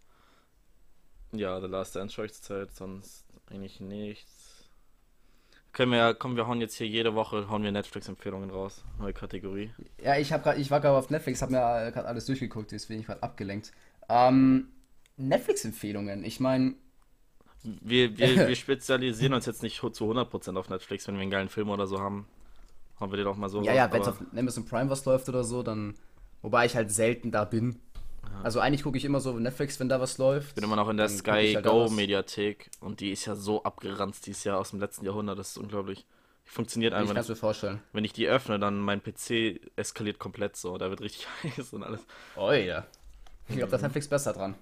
ja, 1.32 1.60
The 1.60 1.66
Last 1.66 1.96
Dance 1.96 2.14
schaue 2.14 2.26
ich 2.26 2.34
zur 2.34 2.42
Zeit, 2.42 2.74
sonst 2.74 3.26
eigentlich 3.46 3.80
nichts. 3.80 4.49
Können 5.72 5.92
wir, 5.92 5.98
ja- 5.98 6.14
komm, 6.14 6.36
wir 6.36 6.46
hauen 6.46 6.60
jetzt 6.60 6.74
hier 6.76 6.86
jede 6.88 7.14
Woche, 7.14 7.48
hauen 7.48 7.62
wir 7.62 7.72
Netflix-Empfehlungen 7.72 8.50
raus. 8.50 8.84
Neue 8.98 9.12
Kategorie. 9.12 9.70
Ja, 10.02 10.16
ich, 10.16 10.32
hab 10.32 10.42
grad, 10.42 10.58
ich 10.58 10.70
war 10.70 10.80
gerade 10.80 10.96
auf 10.96 11.10
Netflix, 11.10 11.42
habe 11.42 11.52
mir 11.52 11.58
gerade 11.92 12.06
alles 12.08 12.26
durchgeguckt, 12.26 12.72
deswegen 12.72 12.96
bin 12.96 13.00
ich 13.00 13.06
gerade 13.06 13.22
abgelenkt. 13.22 13.72
Ähm, 14.08 14.68
Netflix-Empfehlungen. 15.16 16.24
Ich 16.24 16.40
meine, 16.40 16.74
Wir, 17.62 18.16
wir, 18.18 18.36
wir 18.48 18.56
spezialisieren 18.56 19.34
uns 19.34 19.46
jetzt 19.46 19.62
nicht 19.62 19.80
zu 19.80 19.88
100% 19.88 20.56
auf 20.58 20.68
Netflix, 20.68 21.06
wenn 21.08 21.14
wir 21.16 21.22
einen 21.22 21.30
geilen 21.30 21.48
Film 21.48 21.70
oder 21.70 21.86
so 21.86 22.00
haben. 22.00 22.26
Haben 22.98 23.12
wir 23.12 23.16
den 23.18 23.26
auch 23.26 23.36
mal 23.36 23.48
so 23.48 23.62
ja, 23.62 23.72
raus, 23.72 23.76
ja, 23.76 23.92
wenn 23.92 24.02
es 24.02 24.08
auf 24.08 24.22
Amazon 24.36 24.66
Prime 24.66 24.90
was 24.90 25.04
läuft 25.04 25.28
oder 25.28 25.44
so, 25.44 25.62
dann. 25.62 25.94
Wobei 26.42 26.64
ich 26.66 26.74
halt 26.76 26.90
selten 26.90 27.30
da 27.32 27.44
bin. 27.44 27.78
Also 28.42 28.60
eigentlich 28.60 28.82
gucke 28.82 28.96
ich 28.98 29.04
immer 29.04 29.20
so 29.20 29.32
Netflix, 29.38 29.78
wenn 29.80 29.88
da 29.88 30.00
was 30.00 30.18
läuft. 30.18 30.48
Ich 30.48 30.54
bin 30.54 30.64
immer 30.64 30.76
noch 30.76 30.88
in 30.88 30.96
der 30.96 31.06
ich 31.06 31.12
Sky 31.18 31.52
halt 31.54 31.64
Go. 31.64 31.88
Mediathek 31.90 32.70
und 32.80 33.00
die 33.00 33.10
ist 33.12 33.24
ja 33.26 33.34
so 33.36 33.62
abgeranzt, 33.64 34.26
die 34.26 34.30
ist 34.32 34.44
ja 34.44 34.56
aus 34.56 34.70
dem 34.70 34.80
letzten 34.80 35.04
Jahrhundert, 35.04 35.38
das 35.38 35.50
ist 35.50 35.58
unglaublich. 35.58 36.06
Die 36.46 36.50
funktioniert 36.50 36.94
Ich 36.96 36.98
einfach 36.98 37.14
kann 37.14 37.22
es 37.22 37.28
nicht. 37.28 37.28
mir 37.28 37.36
vorstellen. 37.36 37.82
Wenn 37.92 38.04
ich 38.04 38.12
die 38.12 38.26
öffne, 38.28 38.58
dann 38.58 38.80
mein 38.80 39.02
PC 39.02 39.60
eskaliert 39.76 40.18
komplett 40.18 40.56
so, 40.56 40.78
da 40.78 40.90
wird 40.90 41.00
richtig 41.00 41.26
heiß 41.44 41.72
und 41.72 41.82
alles. 41.84 42.06
Oh 42.34 42.52
ja. 42.52 42.86
Ich 43.48 43.56
glaube, 43.56 43.70
da 43.70 43.76
ist 43.76 43.82
Netflix 43.82 44.08
besser 44.08 44.32
dran. 44.32 44.54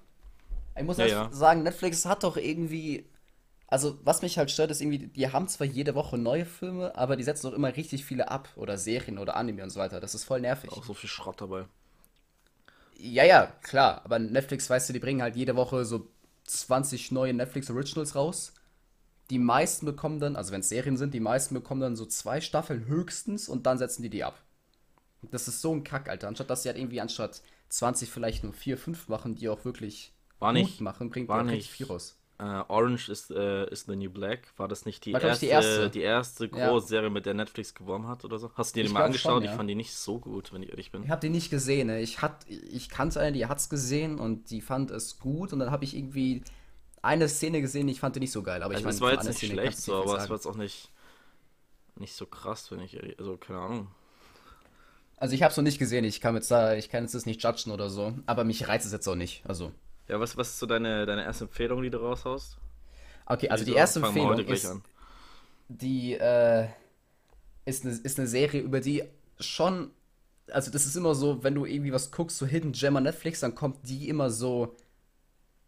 Ich 0.77 0.83
muss 0.83 0.97
Ja, 0.97 1.05
erst 1.05 1.13
ja. 1.15 1.31
sagen, 1.31 1.63
Netflix 1.63 2.05
hat 2.05 2.23
doch 2.23 2.37
irgendwie. 2.37 3.05
Also, 3.67 3.99
was 4.03 4.21
mich 4.23 4.37
halt 4.37 4.51
stört, 4.51 4.71
ist 4.71 4.81
irgendwie, 4.81 5.07
die 5.07 5.31
haben 5.31 5.47
zwar 5.47 5.67
jede 5.67 5.95
Woche 5.95 6.17
neue 6.17 6.45
Filme, 6.45 6.95
aber 6.95 7.15
die 7.17 7.23
setzen 7.23 7.47
doch 7.49 7.53
immer 7.57 7.75
richtig 7.75 8.05
viele 8.05 8.29
ab. 8.31 8.49
Oder 8.55 8.77
Serien 8.77 9.19
oder 9.19 9.35
Anime 9.35 9.63
und 9.63 9.69
so 9.71 9.79
weiter. 9.79 9.99
Das 9.99 10.15
ist 10.15 10.25
voll 10.25 10.41
nervig. 10.41 10.71
Auch 10.71 10.83
so 10.83 10.93
viel 10.93 11.09
Schrott 11.09 11.41
dabei. 11.41 11.65
Ja, 13.01 13.23
ja, 13.23 13.45
klar. 13.63 14.01
Aber 14.03 14.19
Netflix, 14.19 14.69
weißt 14.69 14.89
du, 14.89 14.93
die 14.93 14.99
bringen 14.99 15.21
halt 15.21 15.35
jede 15.35 15.55
Woche 15.55 15.85
so 15.85 16.07
20 16.45 17.11
neue 17.11 17.33
Netflix 17.33 17.69
Originals 17.69 18.15
raus. 18.15 18.53
Die 19.29 19.39
meisten 19.39 19.85
bekommen 19.85 20.19
dann, 20.19 20.35
also 20.35 20.51
wenn 20.51 20.61
es 20.61 20.69
Serien 20.69 20.97
sind, 20.97 21.13
die 21.13 21.19
meisten 21.19 21.53
bekommen 21.53 21.81
dann 21.81 21.95
so 21.95 22.05
zwei 22.05 22.41
Staffeln 22.41 22.85
höchstens 22.87 23.47
und 23.47 23.65
dann 23.65 23.77
setzen 23.77 24.01
die 24.01 24.09
die 24.09 24.23
ab. 24.23 24.41
Das 25.21 25.47
ist 25.47 25.61
so 25.61 25.73
ein 25.73 25.83
Kack, 25.83 26.09
Alter. 26.09 26.27
Anstatt 26.27 26.49
dass 26.49 26.63
sie 26.63 26.69
halt 26.69 26.77
irgendwie 26.77 26.99
anstatt 27.01 27.41
20 27.69 28.09
vielleicht 28.09 28.43
nur 28.43 28.53
4, 28.53 28.77
5 28.77 29.07
machen, 29.07 29.35
die 29.35 29.47
auch 29.49 29.63
wirklich 29.65 30.13
War 30.39 30.53
gut 30.53 30.61
nicht- 30.63 30.81
machen, 30.81 31.09
bringt 31.09 31.29
war 31.29 31.43
auch 31.43 31.47
richtig 31.47 31.71
viel 31.71 31.85
raus. 31.85 32.17
Äh, 32.39 32.63
Orange 32.69 33.09
is, 33.09 33.29
äh, 33.29 33.69
is 33.69 33.83
the 33.85 33.95
New 33.95 34.09
Black. 34.09 34.47
War 34.57 34.67
das 34.67 34.85
nicht 34.85 35.05
die 35.05 35.13
War, 35.13 35.19
ich, 35.19 35.25
erste, 35.43 35.45
die 35.89 35.99
die 35.99 36.01
erste. 36.01 36.45
erste, 36.45 36.57
Ja. 36.57 36.69
große 36.69 36.87
Serie, 36.87 37.09
mit 37.09 37.25
der 37.25 37.33
Netflix 37.33 37.75
geworben 37.75 38.07
hat 38.07 38.23
oder 38.25 38.39
so? 38.39 38.49
Hast 38.55 38.75
du 38.75 38.79
dir 38.79 38.83
die 38.83 38.87
Ich 38.87 38.93
mal 38.93 39.03
angeschaut? 39.03 39.33
schon, 39.33 39.43
Ich 39.43 39.49
ja. 39.49 39.55
fand 39.57 39.69
die 39.69 39.75
nicht 39.75 39.93
so 39.93 40.19
gut, 40.19 40.53
wenn 40.53 40.63
ich 40.63 40.69
ehrlich 40.69 40.91
bin. 40.91 41.03
Ich 41.03 41.09
habe 41.09 41.21
die 41.21 41.29
nicht 41.29 41.49
gesehen. 41.49 41.87
Ne? 41.87 42.01
Ich, 42.01 42.21
hat, 42.21 42.45
ich 42.47 42.89
kannte 42.89 43.19
eine, 43.19 43.33
die 43.33 43.45
hat's 43.45 43.69
gesehen 43.69 44.19
und 44.19 44.49
die 44.51 44.61
fand 44.61 44.89
es 44.91 45.19
gut. 45.19 45.51
Und 45.53 45.59
dann 45.59 45.69
habe 45.71 45.83
ich 45.83 45.95
irgendwie 45.95 46.43
eine 47.01 47.27
Szene 47.29 47.61
gesehen, 47.61 47.87
ich 47.87 47.99
fand 47.99 48.15
die 48.15 48.19
nicht 48.21 48.31
so 48.31 48.41
geil. 48.43 48.63
Aber 48.63 48.73
ich 48.73 48.77
Also 48.77 48.85
meine, 48.85 48.95
es 48.95 49.01
war 49.01 49.11
jetzt 49.13 49.27
nicht 49.27 49.37
Szene 49.37 49.53
schlecht 49.53 49.77
so, 49.77 49.95
aber 49.95 50.17
es 50.17 50.29
war 50.29 50.35
jetzt 50.35 50.45
auch 50.47 50.55
nicht, 50.55 50.91
nicht 51.95 52.13
so 52.13 52.25
krass, 52.25 52.71
wenn 52.71 52.79
ich 52.81 52.95
ehrlich, 52.95 53.19
also 53.19 53.37
keine 53.37 53.59
Ahnung. 53.59 53.87
Also 55.17 55.35
ich 55.35 55.43
habe 55.43 55.51
es 55.51 55.57
noch 55.57 55.63
nicht 55.65 55.79
gesehen. 55.79 56.05
Ich 56.05 56.21
kann 56.21 56.35
jetzt 56.35 56.49
da, 56.49 56.75
ich 56.75 56.89
kann 56.89 57.03
jetzt 57.03 57.13
das 57.15 57.25
nicht 57.25 57.43
judgen 57.43 57.71
oder 57.71 57.89
so. 57.89 58.13
Aber 58.25 58.45
mich 58.45 58.67
reizt 58.69 58.85
es 58.85 58.93
jetzt 58.93 59.07
auch 59.07 59.15
nicht. 59.15 59.43
Also 59.45 59.73
Ja, 60.09 60.19
was, 60.19 60.35
was 60.37 60.49
ist 60.49 60.59
so 60.59 60.65
deine, 60.65 61.05
deine 61.05 61.23
erste 61.23 61.45
Empfehlung, 61.45 61.81
die 61.81 61.89
du 61.89 61.99
raushaust? 61.99 62.57
okay, 63.25 63.49
also 63.49 63.63
die 63.65 63.71
So, 63.71 63.77
erste 63.77 63.99
Empfehlung 63.99 64.39
ist 64.47 64.81
die 65.67 66.13
äh, 66.15 66.67
ist 67.65 67.85
eine 67.85 67.93
ist 67.95 68.19
eine 68.19 68.27
Serie 68.27 68.61
über 68.61 68.79
die 68.79 69.03
schon 69.39 69.91
also 70.51 70.71
das 70.71 70.85
ist 70.85 70.95
immer 70.95 71.15
so, 71.15 71.43
wenn 71.43 71.55
du 71.55 71.65
irgendwie 71.65 71.93
was 71.93 72.11
guckst, 72.11 72.37
so 72.37 72.45
Hidden 72.47 72.71
Gem 72.73 72.95
on 72.95 73.03
Netflix, 73.03 73.41
dann 73.41 73.55
kommt 73.55 73.77
die 73.89 74.09
immer 74.09 74.29
so 74.31 74.75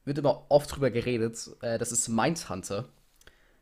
wird 0.05 0.17
immer 0.17 0.45
oft 0.49 0.75
drüber 0.75 0.91
geredet. 0.91 1.49
Äh, 1.61 1.77
das 1.77 1.91
ist 1.91 2.07
Mindhunter. 2.07 2.89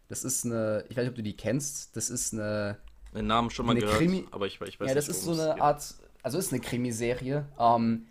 Das 0.10 0.24
ist 0.24 0.46
eine, 0.46 0.86
ich 0.90 0.98
weiß 0.98 1.04
nicht, 1.04 1.10
ob 1.12 1.16
du 1.16 1.24
die 1.24 1.38
kennst. 1.38 1.96
Das 1.98 2.10
ist 2.10 2.34
eine 2.34 2.78
Den 3.14 3.28
Namen 3.28 3.50
schon 3.50 3.66
mal 3.66 3.76
gehört, 3.78 4.02
Krimi- 4.02 4.28
aber 4.32 4.48
ich, 4.48 4.60
ich 4.62 4.80
weiß 4.80 4.88
ja, 4.90 4.96
das 4.96 5.08
nicht, 5.08 5.10
ist 5.10 5.24
so 5.24 5.32
worum 5.32 5.34
es 5.34 5.40
eine. 5.40 5.62
Art, 5.62 5.96
also 6.24 6.38
ist 6.38 6.52
eine 6.54 6.62
Krimiserie, 6.62 7.46
ähm, 7.60 8.08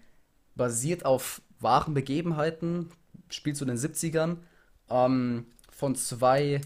basiert 0.56 1.04
auf 1.04 1.42
wahren 1.60 1.94
Begebenheiten, 1.94 2.90
spielt 3.28 3.60
in 3.60 3.68
den 3.68 3.76
70ern, 3.76 4.36
ähm, 4.90 5.46
von 5.70 5.94
zwei, 5.94 6.60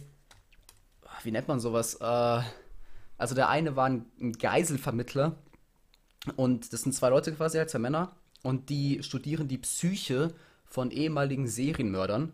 wie 1.23 1.31
nennt 1.31 1.49
man 1.49 1.61
sowas? 1.61 1.97
Äh, 1.97 2.43
also 3.19 3.35
der 3.35 3.49
eine 3.49 3.77
war 3.77 3.87
ein, 3.87 4.07
ein 4.21 4.33
Geiselvermittler 4.33 5.37
und 6.37 6.73
das 6.73 6.83
sind 6.83 6.93
zwei 6.93 7.09
Leute 7.09 7.33
quasi, 7.33 7.59
halt 7.59 7.71
zwei 7.71 7.79
Männer, 7.79 8.15
und 8.43 8.71
die 8.71 9.03
studieren 9.03 9.49
die 9.49 9.59
Psyche 9.59 10.35
von 10.65 10.91
ehemaligen 10.91 11.47
Serienmördern, 11.47 12.33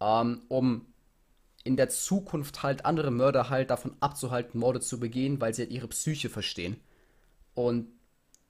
ähm, 0.00 0.42
um 0.48 0.86
in 1.64 1.76
der 1.76 1.88
Zukunft 1.88 2.62
halt 2.62 2.84
andere 2.84 3.10
Mörder 3.10 3.50
halt 3.50 3.70
davon 3.70 3.94
abzuhalten, 4.00 4.58
Morde 4.58 4.80
zu 4.80 4.98
begehen, 4.98 5.40
weil 5.40 5.54
sie 5.54 5.62
halt 5.62 5.72
ihre 5.72 5.88
Psyche 5.88 6.30
verstehen. 6.30 6.76
Und 7.54 7.88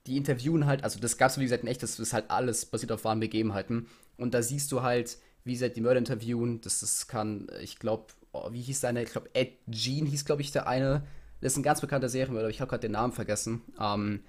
die 0.07 0.17
interviewen 0.17 0.65
halt, 0.65 0.83
also 0.83 0.99
das 0.99 1.17
gab's 1.17 1.37
wie 1.37 1.43
gesagt 1.43 1.63
in 1.63 1.69
echt, 1.69 1.83
das 1.83 1.99
ist 1.99 2.13
halt 2.13 2.31
alles 2.31 2.65
basiert 2.65 2.91
auf 2.91 3.03
wahren 3.05 3.19
Begebenheiten. 3.19 3.87
Und 4.17 4.33
da 4.33 4.41
siehst 4.41 4.71
du 4.71 4.81
halt, 4.81 5.17
wie 5.43 5.55
sie 5.55 5.65
halt 5.65 5.75
die 5.75 5.81
Mörder 5.81 5.99
interviewen. 5.99 6.61
Das, 6.61 6.79
das 6.79 7.07
kann, 7.07 7.47
ich 7.61 7.79
glaube, 7.79 8.05
oh, 8.31 8.51
wie 8.51 8.61
hieß 8.61 8.81
der 8.81 8.91
eine? 8.91 9.03
Ich 9.03 9.11
glaube, 9.11 9.29
Ed 9.33 9.57
Jean 9.69 10.05
hieß, 10.05 10.25
glaube 10.25 10.41
ich, 10.41 10.51
der 10.51 10.67
eine. 10.67 11.05
Das 11.39 11.53
ist 11.53 11.57
ein 11.57 11.63
ganz 11.63 11.81
bekannter 11.81 12.09
Serienmörder, 12.09 12.49
ich 12.49 12.61
habe 12.61 12.69
gerade 12.69 12.81
den 12.81 12.91
Namen 12.91 13.13
vergessen. 13.13 13.61
Ähm, 13.79 14.23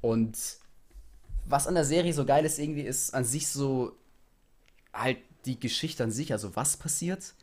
und 0.00 0.36
was 1.46 1.66
an 1.66 1.74
der 1.74 1.84
Serie 1.84 2.14
so 2.14 2.24
geil 2.24 2.44
ist, 2.44 2.58
irgendwie, 2.58 2.82
ist 2.82 3.14
an 3.14 3.24
sich 3.24 3.48
so 3.48 3.96
halt 4.92 5.18
die 5.44 5.60
Geschichte 5.60 6.04
an 6.04 6.10
sich, 6.10 6.32
also 6.32 6.56
was 6.56 6.76
passiert. 6.76 7.34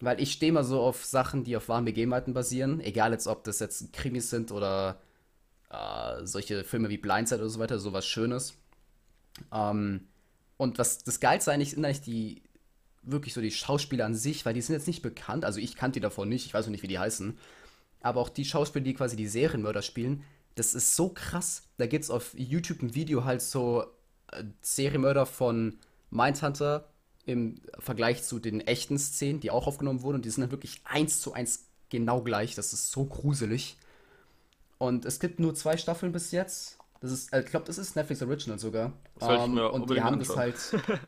Weil 0.00 0.20
ich 0.20 0.32
stehe 0.32 0.52
mal 0.52 0.64
so 0.64 0.80
auf 0.80 1.04
Sachen, 1.04 1.44
die 1.44 1.56
auf 1.56 1.68
wahren 1.68 1.84
Begebenheiten 1.84 2.32
basieren. 2.32 2.80
Egal 2.80 3.12
jetzt, 3.12 3.26
ob 3.26 3.44
das 3.44 3.58
jetzt 3.58 3.92
Krimis 3.92 4.30
sind 4.30 4.52
oder 4.52 5.00
äh, 5.70 6.24
solche 6.24 6.64
Filme 6.64 6.88
wie 6.88 6.98
Blindside 6.98 7.40
oder 7.40 7.50
so 7.50 7.58
weiter, 7.58 7.78
sowas 7.78 8.06
Schönes. 8.06 8.54
Ähm, 9.52 10.08
und 10.56 10.78
was 10.78 10.98
das 10.98 11.20
Geilste 11.20 11.52
eigentlich 11.52 11.70
sind 11.70 11.84
eigentlich 11.84 12.02
die, 12.02 12.42
wirklich 13.02 13.34
so 13.34 13.40
die 13.40 13.50
Schauspieler 13.50 14.04
an 14.04 14.14
sich, 14.14 14.44
weil 14.44 14.54
die 14.54 14.60
sind 14.60 14.74
jetzt 14.74 14.86
nicht 14.86 15.02
bekannt. 15.02 15.44
Also 15.44 15.60
ich 15.60 15.76
kannte 15.76 15.98
die 15.98 16.02
davon 16.02 16.28
nicht, 16.28 16.46
ich 16.46 16.54
weiß 16.54 16.66
noch 16.66 16.72
nicht, 16.72 16.82
wie 16.82 16.88
die 16.88 16.98
heißen. 16.98 17.38
Aber 18.00 18.20
auch 18.20 18.28
die 18.28 18.44
Schauspieler, 18.44 18.84
die 18.84 18.94
quasi 18.94 19.16
die 19.16 19.26
Serienmörder 19.26 19.82
spielen, 19.82 20.24
das 20.54 20.74
ist 20.74 20.96
so 20.96 21.08
krass. 21.10 21.64
Da 21.76 21.86
gibt's 21.86 22.10
auf 22.10 22.34
YouTube 22.36 22.82
ein 22.82 22.94
Video 22.94 23.24
halt 23.24 23.42
so 23.42 23.84
äh, 24.32 24.44
Serienmörder 24.60 25.26
von 25.26 25.78
Mindhunter 26.10 26.88
im 27.24 27.60
Vergleich 27.78 28.22
zu 28.22 28.38
den 28.38 28.60
echten 28.62 28.98
Szenen, 28.98 29.40
die 29.40 29.50
auch 29.50 29.66
aufgenommen 29.66 30.02
wurden. 30.02 30.16
Und 30.16 30.24
die 30.24 30.30
sind 30.30 30.42
dann 30.42 30.50
wirklich 30.50 30.80
eins 30.84 31.20
zu 31.20 31.32
eins 31.32 31.66
genau 31.90 32.22
gleich. 32.22 32.54
Das 32.54 32.72
ist 32.72 32.90
so 32.90 33.04
gruselig. 33.04 33.76
Und 34.78 35.04
es 35.04 35.18
gibt 35.20 35.40
nur 35.40 35.54
zwei 35.54 35.76
Staffeln 35.76 36.12
bis 36.12 36.30
jetzt. 36.32 36.78
Das 37.00 37.12
ist, 37.12 37.32
äh, 37.32 37.40
ich 37.40 37.46
glaube, 37.46 37.66
das 37.66 37.78
ist 37.78 37.94
Netflix 37.96 38.22
Original 38.22 38.58
sogar. 38.58 38.92
Ich 39.20 39.26
Ähm, 39.26 39.58
und 39.58 39.90
die 39.90 40.00
haben 40.02 40.18
das 40.18 40.36
halt. 40.36 40.56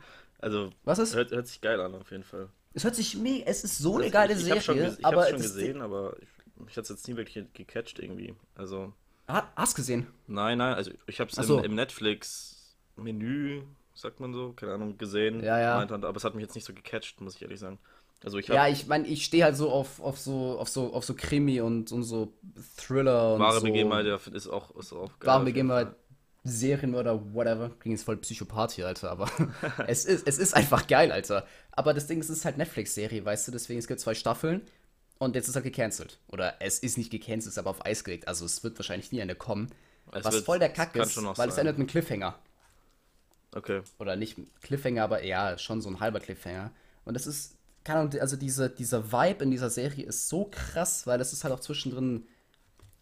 Also, 0.43 0.71
Was 0.85 0.99
ist? 0.99 1.15
hört, 1.15 1.33
hört 1.33 1.47
sich 1.49 1.61
geil 1.61 1.79
an, 1.83 1.95
auf 1.95 2.11
jeden 2.11 2.25
Fall. 2.25 2.49
Es 2.73 2.83
hört 2.85 2.95
sich 2.97 3.15
mega. 3.15 3.45
Es 3.45 3.63
ist 3.63 3.77
so 3.77 3.97
eine 3.97 4.05
Das- 4.05 4.13
geile 4.13 4.33
ich, 4.33 4.47
ich 4.47 4.51
hab 4.51 4.63
schon, 4.63 4.77
Serie. 4.77 4.91
ges- 4.93 4.99
ich 4.99 5.05
aber 5.05 5.21
hab's 5.21 5.29
schon 5.31 5.39
gesehen, 5.43 5.83
aber 5.83 6.17
ich, 6.19 6.29
mich 6.65 6.77
hat 6.79 6.85
es 6.85 6.89
jetzt 6.89 7.07
nie 7.09 7.17
wirklich 7.17 7.45
gecatcht 7.53 7.99
irgendwie. 7.99 8.35
Also, 8.55 8.95
Ha- 9.29 9.53
Hast 9.55 9.75
gesehen? 9.75 10.07
nein, 10.27 10.57
nein, 10.57 10.73
also 10.75 10.93
ich 11.07 11.21
habe 11.21 11.29
es 11.31 11.37
so. 11.47 11.59
im, 11.59 11.65
im 11.65 11.75
Netflix-Menü, 11.75 13.63
sagt 13.95 14.21
man 14.21 14.33
so, 14.33 14.53
keine 14.55 14.73
Ahnung, 14.75 14.97
gesehen. 14.99 15.43
Ja, 15.43 15.59
ja. 15.61 15.75
Aber 15.79 16.17
es 16.17 16.25
hat 16.25 16.35
mich 16.35 16.43
jetzt 16.43 16.55
nicht 16.55 16.65
so 16.65 16.73
gecatcht, 16.73 17.21
muss 17.21 17.37
ich 17.37 17.43
ehrlich 17.43 17.61
sagen. 17.61 17.79
Also 18.25 18.39
ich 18.39 18.49
Ja, 18.49 18.69
ich 18.69 18.87
meine, 18.87 19.07
ich 19.07 19.25
stehe 19.25 19.45
halt 19.45 19.57
so 19.57 19.71
auf, 19.71 20.01
auf 20.01 20.19
so 20.19 20.59
auf 20.59 20.69
so 20.69 20.93
auf 20.93 21.05
so 21.05 21.15
Krimi 21.15 21.61
und, 21.61 21.91
und 21.93 22.03
so 22.03 22.35
Thriller 22.77 23.35
und 23.35 23.41
wahre 23.41 23.61
so 23.61 23.67
Begebenheit, 23.67 24.07
ist 24.07 24.49
auch, 24.49 24.75
ist 24.77 24.93
auch 24.93 25.19
geil. 25.19 25.29
wahre 25.29 25.45
Begebenheit. 25.45 25.95
Serienmörder, 26.43 27.35
whatever. 27.35 27.69
Klingt 27.81 27.99
jetzt 27.99 28.05
voll 28.05 28.17
Psychopath 28.17 28.73
hier, 28.73 28.87
Alter, 28.87 29.11
aber 29.11 29.31
es 29.87 30.05
ist 30.07 30.27
es 30.27 30.39
ist 30.39 30.55
einfach 30.55 30.87
geil, 30.87 31.13
Alter. 31.13 31.47
Aber 31.73 31.93
das 31.95 32.07
Ding 32.07 32.19
ist, 32.21 32.31
es 32.31 32.39
ist 32.39 32.45
halt 32.47 32.57
Netflix-Serie, 32.59 33.25
weißt 33.25 33.49
du, 33.49 33.53
deswegen 33.53 33.79
es 33.79 33.87
gibt 33.87 34.01
zwei 34.01 34.15
Staffeln 34.15 34.63
und 35.19 35.35
jetzt 35.35 35.49
ist 35.49 35.55
halt 35.55 35.65
gecancelt. 35.65 36.19
Oder 36.29 36.55
es 36.61 36.79
ist 36.79 36.97
nicht 36.97 37.11
gecancelt, 37.11 37.41
es 37.43 37.47
ist 37.55 37.59
aber 37.59 37.71
auf 37.71 37.85
Eis 37.85 38.05
gelegt. 38.05 38.27
Also 38.27 38.47
es 38.47 38.65
wird 38.65 38.79
wahrscheinlich 38.79 39.13
nie 39.13 39.21
eine 39.21 39.35
kommen. 39.35 39.71
Es 40.13 40.25
was 40.25 40.35
wird- 40.35 40.45
voll 40.47 40.59
der 40.59 40.71
es 40.71 40.75
Kack 40.77 40.97
ist, 40.97 41.17
weil 41.39 41.49
es 41.49 41.55
sein. 41.57 41.67
endet 41.67 41.79
mit 41.79 41.89
einem 41.89 41.89
Cliffhanger. 41.89 42.39
Okay. 43.53 43.83
oder 43.99 44.15
nicht 44.17 44.39
Cliffhanger, 44.63 45.03
aber 45.05 45.25
ja, 45.25 45.59
schon 45.59 45.81
so 45.83 45.89
ein 45.91 46.01
halber 46.01 46.21
Cliffhanger. 46.21 46.71
Und 47.05 47.15
das 47.15 47.27
ist, 47.27 47.57
keine 47.85 48.01
Ahnung, 48.01 48.21
also 48.21 48.37
diese, 48.37 48.71
dieser 48.71 49.13
Vibe 49.13 49.45
in 49.45 49.51
dieser 49.51 49.71
Serie 49.71 50.05
ist 50.05 50.29
so 50.29 50.49
krass, 50.51 51.07
weil 51.07 51.19
das 51.19 51.33
ist 51.33 51.45
halt 51.45 51.55
auch 51.55 51.61
zwischendrin, 51.61 52.27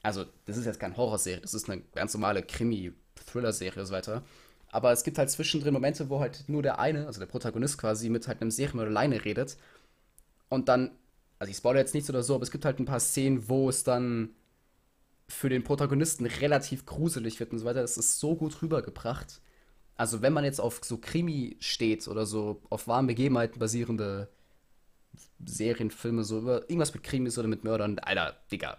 also 0.02 0.24
das 0.46 0.56
ist 0.56 0.66
jetzt 0.66 0.80
keine 0.80 0.96
Horrorserie, 0.96 1.40
das 1.40 1.54
ist 1.54 1.68
eine 1.68 1.82
ganz 1.94 2.14
normale 2.14 2.42
Krimi-Thriller-Serie 2.42 3.80
und 3.80 3.86
so 3.86 3.92
weiter. 3.92 4.22
Aber 4.70 4.92
es 4.92 5.02
gibt 5.02 5.18
halt 5.18 5.30
zwischendrin 5.30 5.72
Momente, 5.72 6.10
wo 6.10 6.20
halt 6.20 6.44
nur 6.46 6.62
der 6.62 6.78
eine, 6.78 7.06
also 7.06 7.20
der 7.20 7.26
Protagonist 7.26 7.78
quasi, 7.78 8.08
mit 8.10 8.28
halt 8.28 8.40
einem 8.40 8.50
Serienmörder 8.50 8.90
alleine 8.90 9.24
redet. 9.24 9.56
Und 10.48 10.68
dann, 10.68 10.90
also 11.38 11.50
ich 11.50 11.56
spoilere 11.56 11.80
jetzt 11.80 11.94
nichts 11.94 12.10
oder 12.10 12.22
so, 12.22 12.34
aber 12.34 12.42
es 12.42 12.50
gibt 12.50 12.64
halt 12.64 12.78
ein 12.78 12.84
paar 12.84 13.00
Szenen, 13.00 13.48
wo 13.48 13.68
es 13.68 13.82
dann 13.84 14.30
für 15.26 15.48
den 15.48 15.64
Protagonisten 15.64 16.26
relativ 16.26 16.86
gruselig 16.86 17.40
wird 17.40 17.52
und 17.52 17.58
so 17.58 17.64
weiter. 17.64 17.80
Das 17.82 17.96
ist 17.96 18.18
so 18.18 18.36
gut 18.36 18.62
rübergebracht. 18.62 19.40
Also 19.96 20.22
wenn 20.22 20.32
man 20.32 20.44
jetzt 20.44 20.60
auf 20.60 20.80
so 20.82 20.98
Krimi 20.98 21.56
steht 21.60 22.06
oder 22.08 22.24
so 22.24 22.62
auf 22.70 22.86
wahren 22.88 23.06
Begebenheiten 23.06 23.58
basierende 23.58 24.28
Serien, 25.44 25.90
Filme, 25.90 26.24
so 26.24 26.38
über 26.38 26.62
irgendwas 26.68 26.92
mit 26.94 27.02
Krimis 27.02 27.38
oder 27.38 27.48
mit 27.48 27.64
Mördern, 27.64 27.98
Alter, 27.98 28.36
Digga. 28.50 28.78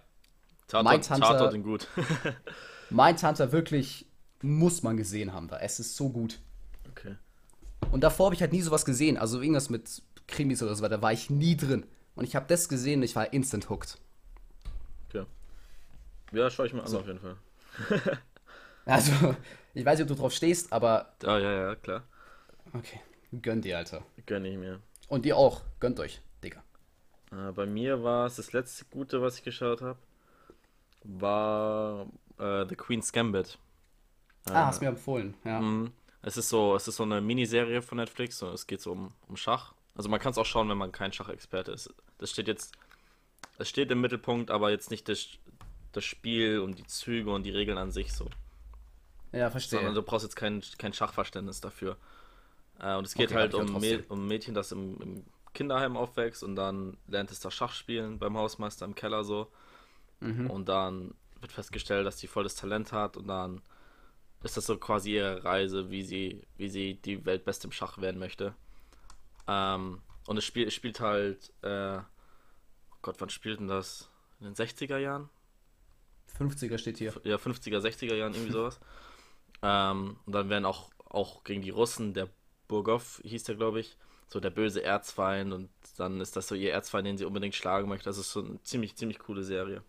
Mindhunter- 0.72 1.52
in 1.52 1.62
gut. 1.62 1.88
Mindhunter 2.90 3.52
wirklich 3.52 4.06
muss 4.42 4.82
man 4.82 4.96
gesehen 4.96 5.32
haben 5.32 5.48
da. 5.48 5.58
Es 5.58 5.80
ist 5.80 5.96
so 5.96 6.08
gut. 6.10 6.38
okay. 6.90 7.16
Und 7.92 8.02
davor 8.02 8.26
habe 8.26 8.34
ich 8.34 8.40
halt 8.40 8.52
nie 8.52 8.60
sowas 8.62 8.84
gesehen. 8.84 9.16
Also 9.16 9.40
irgendwas 9.40 9.68
mit 9.70 10.02
Krimis 10.28 10.62
oder 10.62 10.74
so 10.76 10.82
weiter, 10.82 11.02
war 11.02 11.12
ich 11.12 11.28
nie 11.30 11.56
drin. 11.56 11.84
Und 12.14 12.24
ich 12.24 12.36
habe 12.36 12.46
das 12.48 12.68
gesehen 12.68 13.00
und 13.00 13.04
ich 13.04 13.16
war 13.16 13.32
instant 13.32 13.68
hooked. 13.68 13.98
okay. 15.08 15.24
Ja, 16.32 16.48
schaue 16.50 16.66
ich 16.66 16.72
mir 16.72 16.82
an 16.82 16.88
So. 16.88 17.00
auf 17.00 17.06
jeden 17.06 17.20
Fall. 17.20 17.36
Also, 18.86 19.12
ich 19.74 19.84
weiß 19.84 19.98
nicht, 19.98 20.10
ob 20.10 20.16
du 20.16 20.20
drauf 20.22 20.32
stehst, 20.32 20.72
aber 20.72 21.12
Ah, 21.24 21.38
ja, 21.38 21.52
ja, 21.52 21.74
klar. 21.76 22.02
okay, 22.72 22.98
gönn 23.42 23.60
dir, 23.60 23.76
Alter. 23.78 24.02
Gönne 24.26 24.48
ich 24.48 24.56
mir. 24.56 24.80
Und 25.10 25.26
ihr 25.26 25.36
auch, 25.36 25.62
gönnt 25.80 25.98
euch, 25.98 26.22
Digga. 26.42 26.62
Äh, 27.32 27.50
bei 27.50 27.66
mir 27.66 28.04
war 28.04 28.26
es 28.26 28.36
das 28.36 28.52
letzte 28.52 28.84
Gute, 28.84 29.20
was 29.20 29.36
ich 29.36 29.42
geschaut 29.42 29.82
habe, 29.82 29.98
war 31.02 32.06
äh, 32.38 32.64
The 32.68 32.76
Queen's 32.76 33.12
Gambit. 33.12 33.58
Ah, 34.46 34.66
hast 34.66 34.80
mir 34.80 34.86
empfohlen, 34.88 35.34
ja. 35.44 35.60
Mhm. 35.60 35.92
Es 36.22 36.36
ist 36.36 36.48
so, 36.48 36.76
es 36.76 36.86
ist 36.86 36.96
so 36.96 37.02
eine 37.02 37.20
Miniserie 37.20 37.82
von 37.82 37.98
Netflix 37.98 38.40
und 38.40 38.54
es 38.54 38.68
geht 38.68 38.80
so 38.80 38.92
um, 38.92 39.12
um 39.26 39.36
Schach. 39.36 39.74
Also 39.96 40.08
man 40.08 40.20
kann 40.20 40.30
es 40.30 40.38
auch 40.38 40.46
schauen, 40.46 40.68
wenn 40.68 40.78
man 40.78 40.92
kein 40.92 41.12
Schachexperte 41.12 41.72
ist. 41.72 41.92
Das 42.18 42.30
steht 42.30 42.46
jetzt, 42.46 42.74
es 43.58 43.68
steht 43.68 43.90
im 43.90 44.00
Mittelpunkt, 44.00 44.52
aber 44.52 44.70
jetzt 44.70 44.92
nicht 44.92 45.08
das, 45.08 45.26
das 45.90 46.04
Spiel 46.04 46.60
und 46.60 46.78
die 46.78 46.86
Züge 46.86 47.32
und 47.32 47.42
die 47.42 47.50
Regeln 47.50 47.78
an 47.78 47.90
sich 47.90 48.12
so. 48.12 48.28
Ja, 49.32 49.50
verstehe. 49.50 49.80
Sondern 49.80 49.96
du 49.96 50.02
brauchst 50.02 50.22
jetzt 50.22 50.36
kein, 50.36 50.62
kein 50.78 50.92
Schachverständnis 50.92 51.60
dafür. 51.60 51.96
Äh, 52.80 52.96
und 52.96 53.06
es 53.06 53.14
geht 53.14 53.30
Okay, 53.30 53.38
halt 53.40 53.54
um, 53.54 53.66
Mä 53.80 54.04
um 54.08 54.24
ein 54.24 54.28
Mädchen, 54.28 54.54
das 54.54 54.72
im, 54.72 55.00
im 55.00 55.24
Kinderheim 55.52 55.96
aufwächst 55.96 56.42
und 56.42 56.56
dann 56.56 56.96
lernt 57.06 57.30
es 57.30 57.40
da 57.40 57.50
Schach 57.50 57.72
spielen 57.72 58.18
beim 58.18 58.36
Hausmeister 58.36 58.84
im 58.86 58.94
Keller 58.94 59.24
so. 59.24 59.50
Mhm. 60.20 60.50
Und 60.50 60.68
dann 60.68 61.14
wird 61.40 61.52
festgestellt, 61.52 62.06
dass 62.06 62.18
sie 62.18 62.26
volles 62.26 62.54
Talent 62.54 62.92
hat 62.92 63.16
und 63.16 63.26
dann 63.28 63.62
ist 64.42 64.56
das 64.56 64.66
so 64.66 64.78
quasi 64.78 65.14
ihre 65.16 65.44
Reise, 65.44 65.90
wie 65.90 66.02
sie, 66.02 66.46
wie 66.56 66.68
sie 66.68 66.94
die 66.94 67.24
Weltbeste 67.26 67.66
im 67.66 67.72
Schach 67.72 67.98
werden 67.98 68.18
möchte. 68.18 68.54
Ähm, 69.46 70.00
Und 70.26 70.36
es 70.36 70.44
spielt, 70.44 70.68
es 70.68 70.74
spielt 70.74 71.00
halt, 71.00 71.52
äh, 71.62 71.98
oh 71.98 72.96
Gott, 73.02 73.16
wann 73.20 73.30
spielt 73.30 73.60
denn 73.60 73.68
das? 73.68 74.10
In 74.38 74.46
den 74.46 74.54
60er 74.54 74.96
Jahren? 74.98 75.28
50er 76.38 76.78
steht 76.78 76.98
hier. 76.98 77.12
Ja, 77.24 77.36
50er, 77.36 77.80
60er 77.80 78.14
Jahren, 78.14 78.34
irgendwie 78.34 78.52
sowas. 78.52 78.80
ähm, 79.62 80.16
und 80.24 80.32
dann 80.32 80.48
werden 80.48 80.64
auch, 80.64 80.90
auch 81.04 81.44
gegen 81.44 81.62
die 81.62 81.70
Russen, 81.70 82.14
der 82.14 82.28
Burgov 82.70 83.20
hieß 83.24 83.44
der, 83.44 83.56
glaube 83.56 83.80
ich, 83.80 83.96
so 84.28 84.38
der 84.40 84.50
böse 84.50 84.82
Erzfeind 84.82 85.52
und 85.52 85.68
dann 85.96 86.20
ist 86.20 86.36
das 86.36 86.46
so 86.48 86.54
ihr 86.54 86.72
Erzfeind, 86.72 87.06
den 87.06 87.18
sie 87.18 87.24
unbedingt 87.24 87.54
schlagen 87.56 87.88
möchte. 87.88 88.04
Das 88.04 88.16
ist 88.16 88.30
so 88.30 88.44
eine 88.44 88.62
ziemlich, 88.62 88.94
ziemlich 88.96 89.18
coole 89.18 89.42
Serie. 89.42 89.82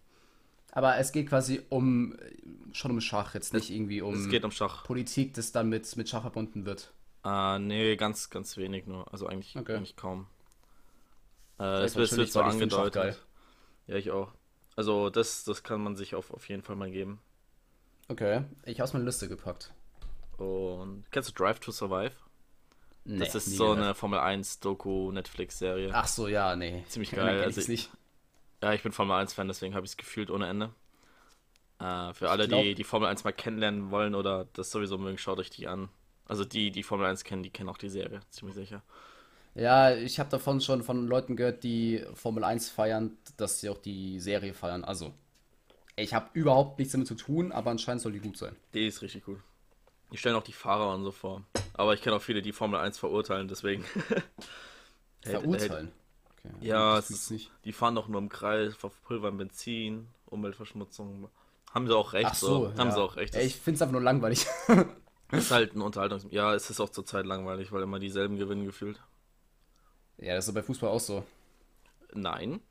Aber 0.72 0.98
es 0.98 1.12
geht 1.12 1.30
quasi 1.30 1.62
um 1.70 2.16
schon 2.72 2.92
um 2.92 3.02
Schach, 3.02 3.34
jetzt 3.36 3.54
nicht 3.54 3.70
irgendwie 3.70 4.02
um 4.02 4.16
Es 4.16 4.30
geht 4.30 4.44
um 4.44 4.52
Schach. 4.52 4.84
Politik, 4.86 5.34
das 5.36 5.52
dann 5.52 5.70
mit, 5.70 5.96
mit 5.96 6.10
Schach 6.10 6.22
verbunden 6.22 6.66
wird. 6.66 6.92
Äh, 7.24 7.60
nee, 7.60 7.96
ganz, 7.98 8.30
ganz 8.30 8.58
wenig 8.58 8.88
nur. 8.88 9.12
Also 9.14 9.28
eigentlich, 9.28 9.56
Okay. 9.56 9.76
eigentlich 9.76 9.96
kaum. 9.96 10.28
Äh, 11.60 11.64
Das 11.64 11.92
es 11.92 11.98
wird, 11.98 12.18
wird 12.18 12.32
so 12.32 12.42
angedeutet. 12.42 13.22
Ja, 13.88 13.96
ich 13.96 14.12
auch. 14.12 14.34
Also 14.76 15.10
das, 15.10 15.44
das 15.44 15.62
kann 15.64 15.84
man 15.84 15.96
sich 15.96 16.16
auf, 16.16 16.32
auf 16.32 16.50
jeden 16.50 16.64
Fall 16.64 16.76
mal 16.78 16.90
geben. 16.90 17.20
Okay, 18.08 18.44
ich 18.66 18.80
hab's 18.80 18.94
meine 18.94 19.06
Liste 19.06 19.28
gepackt. 19.28 19.72
Und 20.38 21.04
kennst 21.12 21.30
du 21.30 21.34
Drive 21.34 21.60
to 21.60 21.72
Survive? 21.72 22.14
Nee, 23.04 23.20
das 23.20 23.36
ist 23.36 23.56
so 23.58 23.66
gehört. 23.70 23.80
eine 23.80 23.96
Formel 23.96 24.20
1 24.20 24.60
Doku 24.60 25.12
Netflix 25.12 25.58
Serie. 25.58 25.90
Ach 25.94 26.08
so, 26.08 26.28
ja, 26.28 26.56
nee. 26.56 26.84
Ziemlich 26.88 27.12
geil, 27.12 27.38
kenn 27.40 27.44
also 27.46 27.72
nicht. 27.72 27.90
Ja, 28.62 28.74
ich 28.74 28.84
bin 28.84 28.92
Formel 28.92 29.18
1 29.18 29.34
Fan, 29.34 29.48
deswegen 29.48 29.74
habe 29.74 29.86
ich 29.86 29.92
es 29.94 29.98
gefühlt 29.98 30.30
ohne 30.30 30.48
Ende. 30.48 30.70
Äh, 31.80 32.14
für 32.14 32.30
alle, 32.30 32.48
glaub- 32.48 32.62
die 32.62 32.76
die 32.76 32.84
Formel 32.84 33.10
1 33.10 33.24
mal 33.24 33.32
kennenlernen 33.34 33.90
wollen 33.90 34.14
oder 34.14 34.46
das 34.54 34.70
sowieso 34.70 34.98
mögen, 35.00 35.18
schaut 35.18 35.40
euch 35.40 35.50
die 35.50 35.68
an. 35.68 35.90
Also 36.28 36.46
die, 36.46 36.70
die 36.72 36.84
Formel 36.84 37.08
1 37.08 37.24
kennen, 37.24 37.42
die 37.44 37.50
kennen 37.50 37.70
auch 37.70 37.78
die 37.78 37.90
Serie, 37.90 38.22
ziemlich 38.30 38.56
sicher. 38.56 38.84
Ja, 39.56 39.94
ich 39.94 40.20
habe 40.20 40.30
davon 40.30 40.62
schon 40.62 40.84
von 40.84 41.08
Leuten 41.08 41.36
gehört, 41.36 41.64
die 41.64 42.06
Formel 42.14 42.44
1 42.44 42.70
feiern, 42.70 43.18
dass 43.36 43.60
sie 43.60 43.70
auch 43.70 43.80
die 43.80 44.20
Serie 44.20 44.54
feiern. 44.54 44.86
Also, 44.86 45.12
ich 45.96 46.14
habe 46.14 46.30
überhaupt 46.34 46.78
nichts 46.80 46.94
damit 46.94 47.08
zu 47.08 47.16
tun, 47.16 47.52
aber 47.52 47.72
anscheinend 47.72 48.02
soll 48.02 48.14
die 48.14 48.20
gut 48.20 48.38
sein. 48.38 48.56
Die 48.74 48.88
ist 48.88 49.02
richtig 49.02 49.26
gut. 49.26 49.40
Die 50.14 50.18
stellen 50.18 50.36
auch 50.36 50.44
die 50.44 50.54
Fahrer 50.54 50.94
und 50.94 51.04
so 51.04 51.12
vor. 51.12 51.44
Aber 51.82 51.96
ich 51.96 52.02
kenne 52.04 52.16
auch 52.16 52.22
viele, 52.22 52.44
die 52.44 52.52
Formel 52.52 52.80
1 52.80 53.00
verurteilen, 53.00 53.48
deswegen. 53.48 53.84
Verurteilen. 55.24 55.92
Okay, 56.38 56.54
Ja, 56.68 57.00
es 57.00 57.10
ist, 57.10 57.32
nicht. 57.32 57.50
die 57.66 57.74
fahren 57.74 57.96
doch 57.96 58.08
nur 58.08 58.22
im 58.22 58.30
Kreis, 58.30 58.76
verpulvern 58.76 59.36
Benzin, 59.36 60.08
Umweltverschmutzung. 60.28 61.28
Haben 61.74 61.88
sie 61.88 61.98
auch 61.98 62.14
recht, 62.14 62.28
Ach 62.30 62.36
so, 62.36 62.68
Haben 62.78 62.90
ja. 62.90 62.92
sie 62.92 63.02
auch 63.02 63.16
recht. 63.16 63.34
Ey, 63.34 63.48
ich 63.48 63.56
find's 63.56 63.82
einfach 63.82 63.94
nur 63.94 64.02
langweilig. 64.04 64.46
ist 65.32 65.50
halt 65.50 65.76
ein 65.76 65.82
Unterhaltungs... 65.82 66.28
Ja, 66.30 66.54
es 66.54 66.70
ist 66.70 66.80
auch 66.80 66.90
zurzeit 66.90 67.26
langweilig, 67.26 67.72
weil 67.72 67.82
immer 67.82 67.98
dieselben 67.98 68.38
gewinnen 68.38 68.66
gefühlt. 68.66 69.02
ja, 70.20 70.36
das 70.36 70.44
ist 70.44 70.48
so 70.48 70.54
bei 70.54 70.62
Fußball 70.62 70.92
auch 70.92 71.00
so. 71.00 71.26
Nein, 72.14 72.62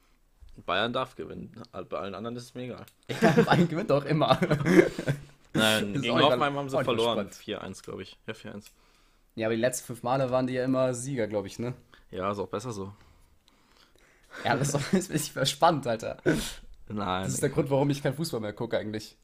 Bayern 0.67 0.93
darf 0.93 1.17
gewinnen. 1.17 1.61
Bei 1.73 1.99
allen 1.99 2.14
anderen 2.14 2.37
ist 2.37 2.45
es 2.45 2.55
mir 2.55 2.62
egal. 2.62 2.87
Ja, 3.21 3.31
Bayern 3.43 3.67
gewinnt 3.67 3.90
doch 3.90 4.05
immer. 4.05 4.38
Nein, 5.52 6.00
gegen 6.00 6.21
Hoffenheim 6.21 6.55
haben 6.55 6.69
sie 6.69 6.85
verloren. 6.85 7.29
spannend. 7.33 7.75
4-1, 7.75 7.83
glaube 7.83 8.02
ich. 8.02 8.17
Ja, 8.29 8.35
4-1. 8.35 8.67
Ja, 9.40 9.47
aber 9.49 9.54
die 9.56 9.61
letzten 9.61 9.87
fünf 9.87 10.02
Male 10.02 10.30
waren 10.30 10.47
die 10.47 10.54
ja 10.54 10.64
immer 10.64 10.94
Sieger, 10.94 11.26
glaube 11.26 11.49
ich, 11.49 11.59
ne? 11.59 11.75
Ja, 12.11 12.30
ist 12.30 12.38
auch 12.38 12.49
besser 12.49 12.73
so. 12.73 12.92
Ja, 14.44 14.56
das 14.56 14.68
ist 14.68 14.75
doch 14.75 14.92
ist 14.92 15.11
nicht 15.11 15.49
spannend, 15.49 15.87
Alter. 15.87 16.18
Nein. 16.88 17.32
Das 17.32 17.35
ist 17.35 17.42
der 17.42 17.50
Grund, 17.50 17.70
warum 17.70 17.90
ich 17.90 18.02
kein 18.02 18.14
Fußball 18.14 18.40
mehr 18.40 18.52
gucke, 18.52 18.78
eigentlich. 18.78 19.16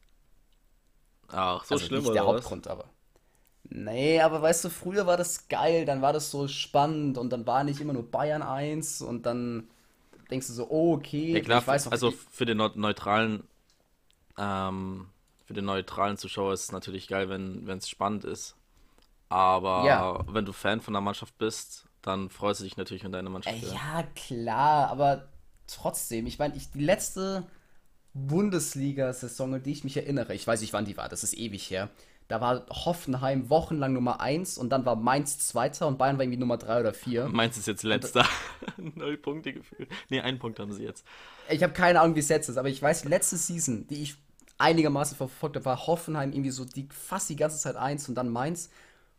Ach, 1.29 1.65
so 1.65 1.79
also 1.79 1.87
schlimm, 1.87 2.07
nicht 2.07 2.09
oder 2.09 2.17
der 2.17 2.27
was? 2.27 2.57
Hauptgrund, 2.57 2.67
aber. 2.67 2.91
Nee, 3.69 4.21
aber 4.21 4.43
weißt 4.43 4.65
du, 4.65 4.71
früher 4.71 5.07
war 5.07 5.17
das 5.17 5.49
geil, 5.49 5.85
dann 5.87 6.01
war 6.01 6.13
das 6.13 6.31
so 6.31 6.47
spannend 6.49 7.19
und 7.19 7.31
dann 7.31 7.47
war 7.47 7.65
nicht 7.65 7.81
immer 7.81 7.93
nur 7.93 8.09
Bayern 8.11 8.43
1 8.43 9.03
und 9.03 9.27
dann 9.27 9.69
denkst 10.31 10.49
du 10.49 10.53
so, 10.55 10.71
oh, 10.71 10.95
okay, 10.95 11.35
Ja, 11.35 11.41
klar, 11.41 11.65
ich 11.65 11.67
weiß 11.67 11.87
noch, 11.87 11.93
also 11.93 12.13
für 12.13 12.45
den 12.47 12.59
neu- 12.59 12.71
neutralen, 12.75 13.45
ähm, 14.39 15.09
für 15.47 15.55
den 15.55 15.67
neutralen 15.67 16.17
Zuschauer 16.19 16.55
ist 16.55 16.65
es 16.65 16.73
natürlich 16.73 17.09
geil, 17.09 17.29
wenn 17.31 17.69
es 17.79 17.89
spannend 17.91 18.25
ist. 18.25 18.57
Aber 19.29 19.85
Ja. 19.85 20.25
wenn 20.29 20.45
du 20.45 20.53
Fan 20.53 20.81
von 20.81 20.95
der 20.95 21.01
Mannschaft 21.01 21.37
bist, 21.39 21.87
dann 22.03 22.31
freust 22.31 22.61
du 22.61 22.65
dich 22.65 22.77
natürlich, 22.77 23.05
wenn 23.05 23.13
deine 23.13 23.31
Mannschaft 23.31 23.61
gewinnt. 23.61 23.75
ja, 23.75 24.05
klar, 24.15 24.89
aber 24.89 25.29
trotzdem, 25.67 26.27
ich 26.27 26.39
meine, 26.39 26.55
ich, 26.57 26.71
die 26.71 26.85
letzte 26.85 27.45
Bundesliga-Saison, 28.15 29.55
an 29.55 29.63
die 29.63 29.73
ich 29.73 29.85
mich 29.85 29.97
erinnere, 29.97 30.35
ich 30.35 30.47
weiß 30.47 30.61
nicht, 30.61 30.73
wann 30.73 30.85
die 30.85 30.97
war, 30.97 31.09
das 31.09 31.25
ist 31.25 31.35
ewig 31.35 31.69
her, 31.71 31.91
da 32.29 32.41
war 32.41 32.67
Hoffenheim 32.71 33.51
wochenlang 33.51 33.93
Nummer 33.93 34.21
1 34.21 34.59
und 34.59 34.71
dann 34.71 34.85
war 34.85 34.97
Mainz 34.97 35.39
Zweiter 35.39 35.87
und 35.87 35.97
Bayern 35.99 36.17
war 36.17 36.25
irgendwie 36.25 36.41
Nummer 36.41 36.57
3 36.57 36.81
oder 36.81 36.93
4. 36.95 37.29
Mainz 37.29 37.57
ist 37.57 37.67
jetzt 37.69 37.85
letzter. 37.85 38.27
Null 38.77 39.17
Punkte 39.17 39.53
gefühlt. 39.53 39.89
Nee, 40.09 40.21
einen 40.21 40.39
Punkt 40.41 40.59
haben 40.59 40.73
sie 40.73 40.83
jetzt. 40.83 41.05
Ich 41.49 41.63
habe 41.63 41.73
keine 41.73 42.01
Ahnung, 42.01 42.17
wie 42.17 42.21
es 42.21 42.29
jetzt 42.29 42.49
ist, 42.49 42.57
aber 42.57 42.69
ich 42.69 42.83
weiß, 42.83 43.03
die 43.03 43.09
letzte 43.09 43.37
Season, 43.37 43.87
die 43.87 44.03
ich 44.03 44.17
einigermaßen 44.59 45.17
verfolgt 45.17 45.55
habe, 45.57 45.67
war 45.67 45.87
Hoffenheim 45.87 46.33
irgendwie 46.33 46.51
so 46.51 46.65
die, 46.65 46.89
fast 46.91 47.29
die 47.29 47.37
ganze 47.37 47.59
Zeit 47.59 47.77
1 47.77 48.09
und 48.09 48.17
dann 48.17 48.29
Mainz. 48.29 48.71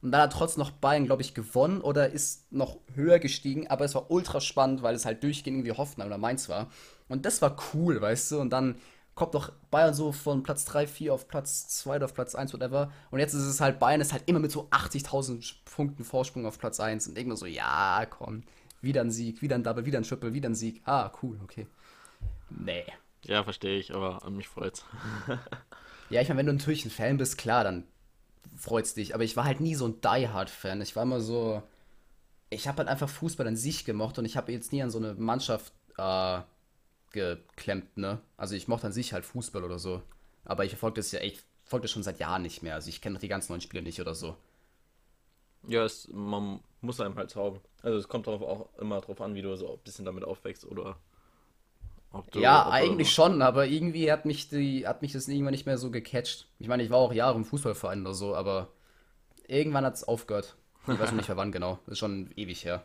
Und 0.02 0.12
dann 0.12 0.22
hat 0.22 0.34
trotzdem 0.34 0.64
noch 0.64 0.72
Bayern, 0.72 1.06
glaube 1.06 1.24
ich, 1.24 1.34
gewonnen 1.34 1.82
oder 1.82 2.10
ist 2.12 2.52
noch 2.52 2.78
höher 2.94 3.20
gestiegen, 3.20 3.68
aber 3.68 3.86
es 3.86 3.96
war 3.96 4.12
ultra 4.12 4.40
spannend, 4.42 4.84
weil 4.84 4.96
es 4.96 5.06
halt 5.06 5.24
durchgehend 5.24 5.58
irgendwie 5.58 5.78
Hoffenheim 5.78 6.10
oder 6.10 6.20
Mainz 6.20 6.50
war. 6.50 6.70
Und 7.08 7.26
das 7.26 7.42
war 7.42 7.56
cool, 7.74 8.00
weißt 8.00 8.32
du? 8.32 8.40
Und 8.40 8.52
dann 8.52 8.76
kommt 9.16 9.34
doch 9.34 9.52
Bayern 9.72 9.96
so 9.96 10.12
von 10.12 10.44
Platz 10.44 10.66
3, 10.66 10.86
4 10.86 11.14
auf 11.14 11.28
Platz 11.28 11.68
2 11.70 11.96
oder 11.96 12.06
auf 12.06 12.14
Platz 12.14 12.36
1, 12.36 12.54
whatever. 12.54 12.92
Und 13.10 13.20
jetzt 13.20 13.34
ist 13.34 13.46
es 13.46 13.60
halt, 13.60 13.80
Bayern 13.80 14.00
ist 14.00 14.14
halt 14.14 14.24
immer 14.28 14.40
mit 14.40 14.52
so 14.52 14.70
80.000 14.70 15.56
Punkten 15.66 16.04
Vorsprung 16.04 16.46
auf 16.46 16.60
Platz 16.60 16.80
1 16.80 17.08
und 17.08 17.18
irgendwann 17.18 17.38
so, 17.38 17.48
ja, 17.48 18.06
komm, 18.08 18.44
wieder 18.82 19.02
ein 19.02 19.10
Sieg, 19.10 19.42
wieder 19.42 19.56
ein 19.56 19.64
Double, 19.64 19.86
wieder 19.88 20.00
ein 20.00 20.04
Triple, 20.04 20.36
wieder 20.36 20.50
ein 20.50 20.56
Sieg. 20.56 20.84
Ah, 20.86 21.12
cool, 21.24 21.40
okay. 21.44 21.66
Nee. 22.50 22.86
Ja, 23.24 23.44
verstehe 23.44 23.80
ich, 23.80 23.96
aber 23.96 24.30
mich 24.30 24.48
freut's. 24.48 24.86
Ja, 26.12 26.22
ich 26.22 26.30
meine, 26.30 26.38
wenn 26.38 26.46
du 26.46 26.54
natürlich 26.54 26.86
ein 26.86 26.92
Fan 26.92 27.18
bist, 27.18 27.40
klar, 27.40 27.64
dann 27.64 27.86
freut's 28.56 28.94
dich. 28.94 29.14
Aber 29.14 29.24
ich 29.24 29.36
war 29.36 29.46
halt 29.46 29.60
nie 29.60 29.76
so 29.76 29.88
ein 29.88 30.02
Die 30.02 30.28
Hard-Fan. 30.30 30.82
Ich 30.82 30.96
war 30.96 31.04
immer 31.04 31.22
so. 31.22 31.64
Ich 32.50 32.68
habe 32.68 32.80
halt 32.80 32.88
einfach 32.88 33.10
Fußball 33.10 33.48
an 33.48 33.58
sich 33.58 33.84
gemocht 33.84 34.18
und 34.20 34.26
ich 34.26 34.38
habe 34.38 34.52
jetzt 34.52 34.72
nie 34.72 34.82
an 34.82 34.90
so 34.90 35.00
eine 35.00 35.16
Mannschaft 35.16 35.74
äh, 35.98 36.40
geklemmt, 37.12 37.98
ne? 37.98 38.22
Also 38.38 38.56
ich 38.56 38.68
mochte 38.68 38.88
an 38.88 38.94
sich 38.94 39.14
halt 39.14 39.26
Fußball 39.26 39.64
oder 39.64 39.80
so. 39.80 40.02
Aber 40.46 40.64
ich 40.64 40.72
verfolge 40.72 40.96
das 40.96 41.12
ja, 41.12 41.20
ich 41.22 41.42
folge 41.66 41.84
das 41.84 41.92
schon 41.92 42.04
seit 42.04 42.20
Jahren 42.20 42.44
nicht 42.44 42.64
mehr. 42.64 42.76
Also 42.76 42.90
ich 42.90 43.02
kenne 43.02 43.20
die 43.20 43.28
ganzen 43.28 43.52
neuen 43.52 43.62
Spiele 43.62 43.84
nicht 43.84 44.00
oder 44.00 44.16
so. 44.16 44.38
Ja, 45.68 45.84
es, 45.84 46.08
man 46.10 46.62
muss 46.82 47.02
einem 47.02 47.16
halt 47.16 47.32
taugen. 47.32 47.60
Also 47.82 47.98
es 47.98 48.08
kommt 48.08 48.28
darauf 48.28 48.42
auch 48.42 48.80
immer 48.80 49.02
drauf 49.02 49.20
an, 49.20 49.36
wie 49.36 49.42
du 49.42 49.56
so 49.58 49.74
ein 49.74 49.80
bisschen 49.84 50.06
damit 50.06 50.24
aufwächst 50.24 50.66
oder 50.66 50.98
du, 52.32 52.40
ja, 52.40 52.70
eigentlich 52.70 53.12
schon, 53.12 53.42
aber 53.42 53.66
irgendwie 53.68 54.12
hat 54.12 54.26
mich 54.26 54.50
die, 54.50 54.88
hat 54.88 55.02
mich 55.02 55.14
das 55.14 55.28
irgendwann 55.28 55.52
nicht 55.52 55.66
mehr 55.66 55.78
so 55.78 55.92
gecatcht. 55.92 56.48
Ich 56.60 56.68
meine, 56.68 56.84
ich 56.84 56.90
war 56.90 56.98
auch 56.98 57.14
Jahre 57.14 57.38
im 57.38 57.46
Fußballverein 57.46 58.02
oder 58.02 58.14
so, 58.14 58.36
aber 58.36 58.70
irgendwann 59.48 59.86
hat 59.86 59.96
es 59.96 60.04
aufgehört. 60.04 60.56
Ich 60.84 61.00
weiß 61.00 61.12
noch 61.12 61.18
nicht 61.18 61.28
mehr 61.28 61.38
wann 61.38 61.52
genau. 61.52 61.80
Das 61.86 61.94
ist 61.94 62.00
schon 62.00 62.32
ewig 62.36 62.64
her. 62.64 62.84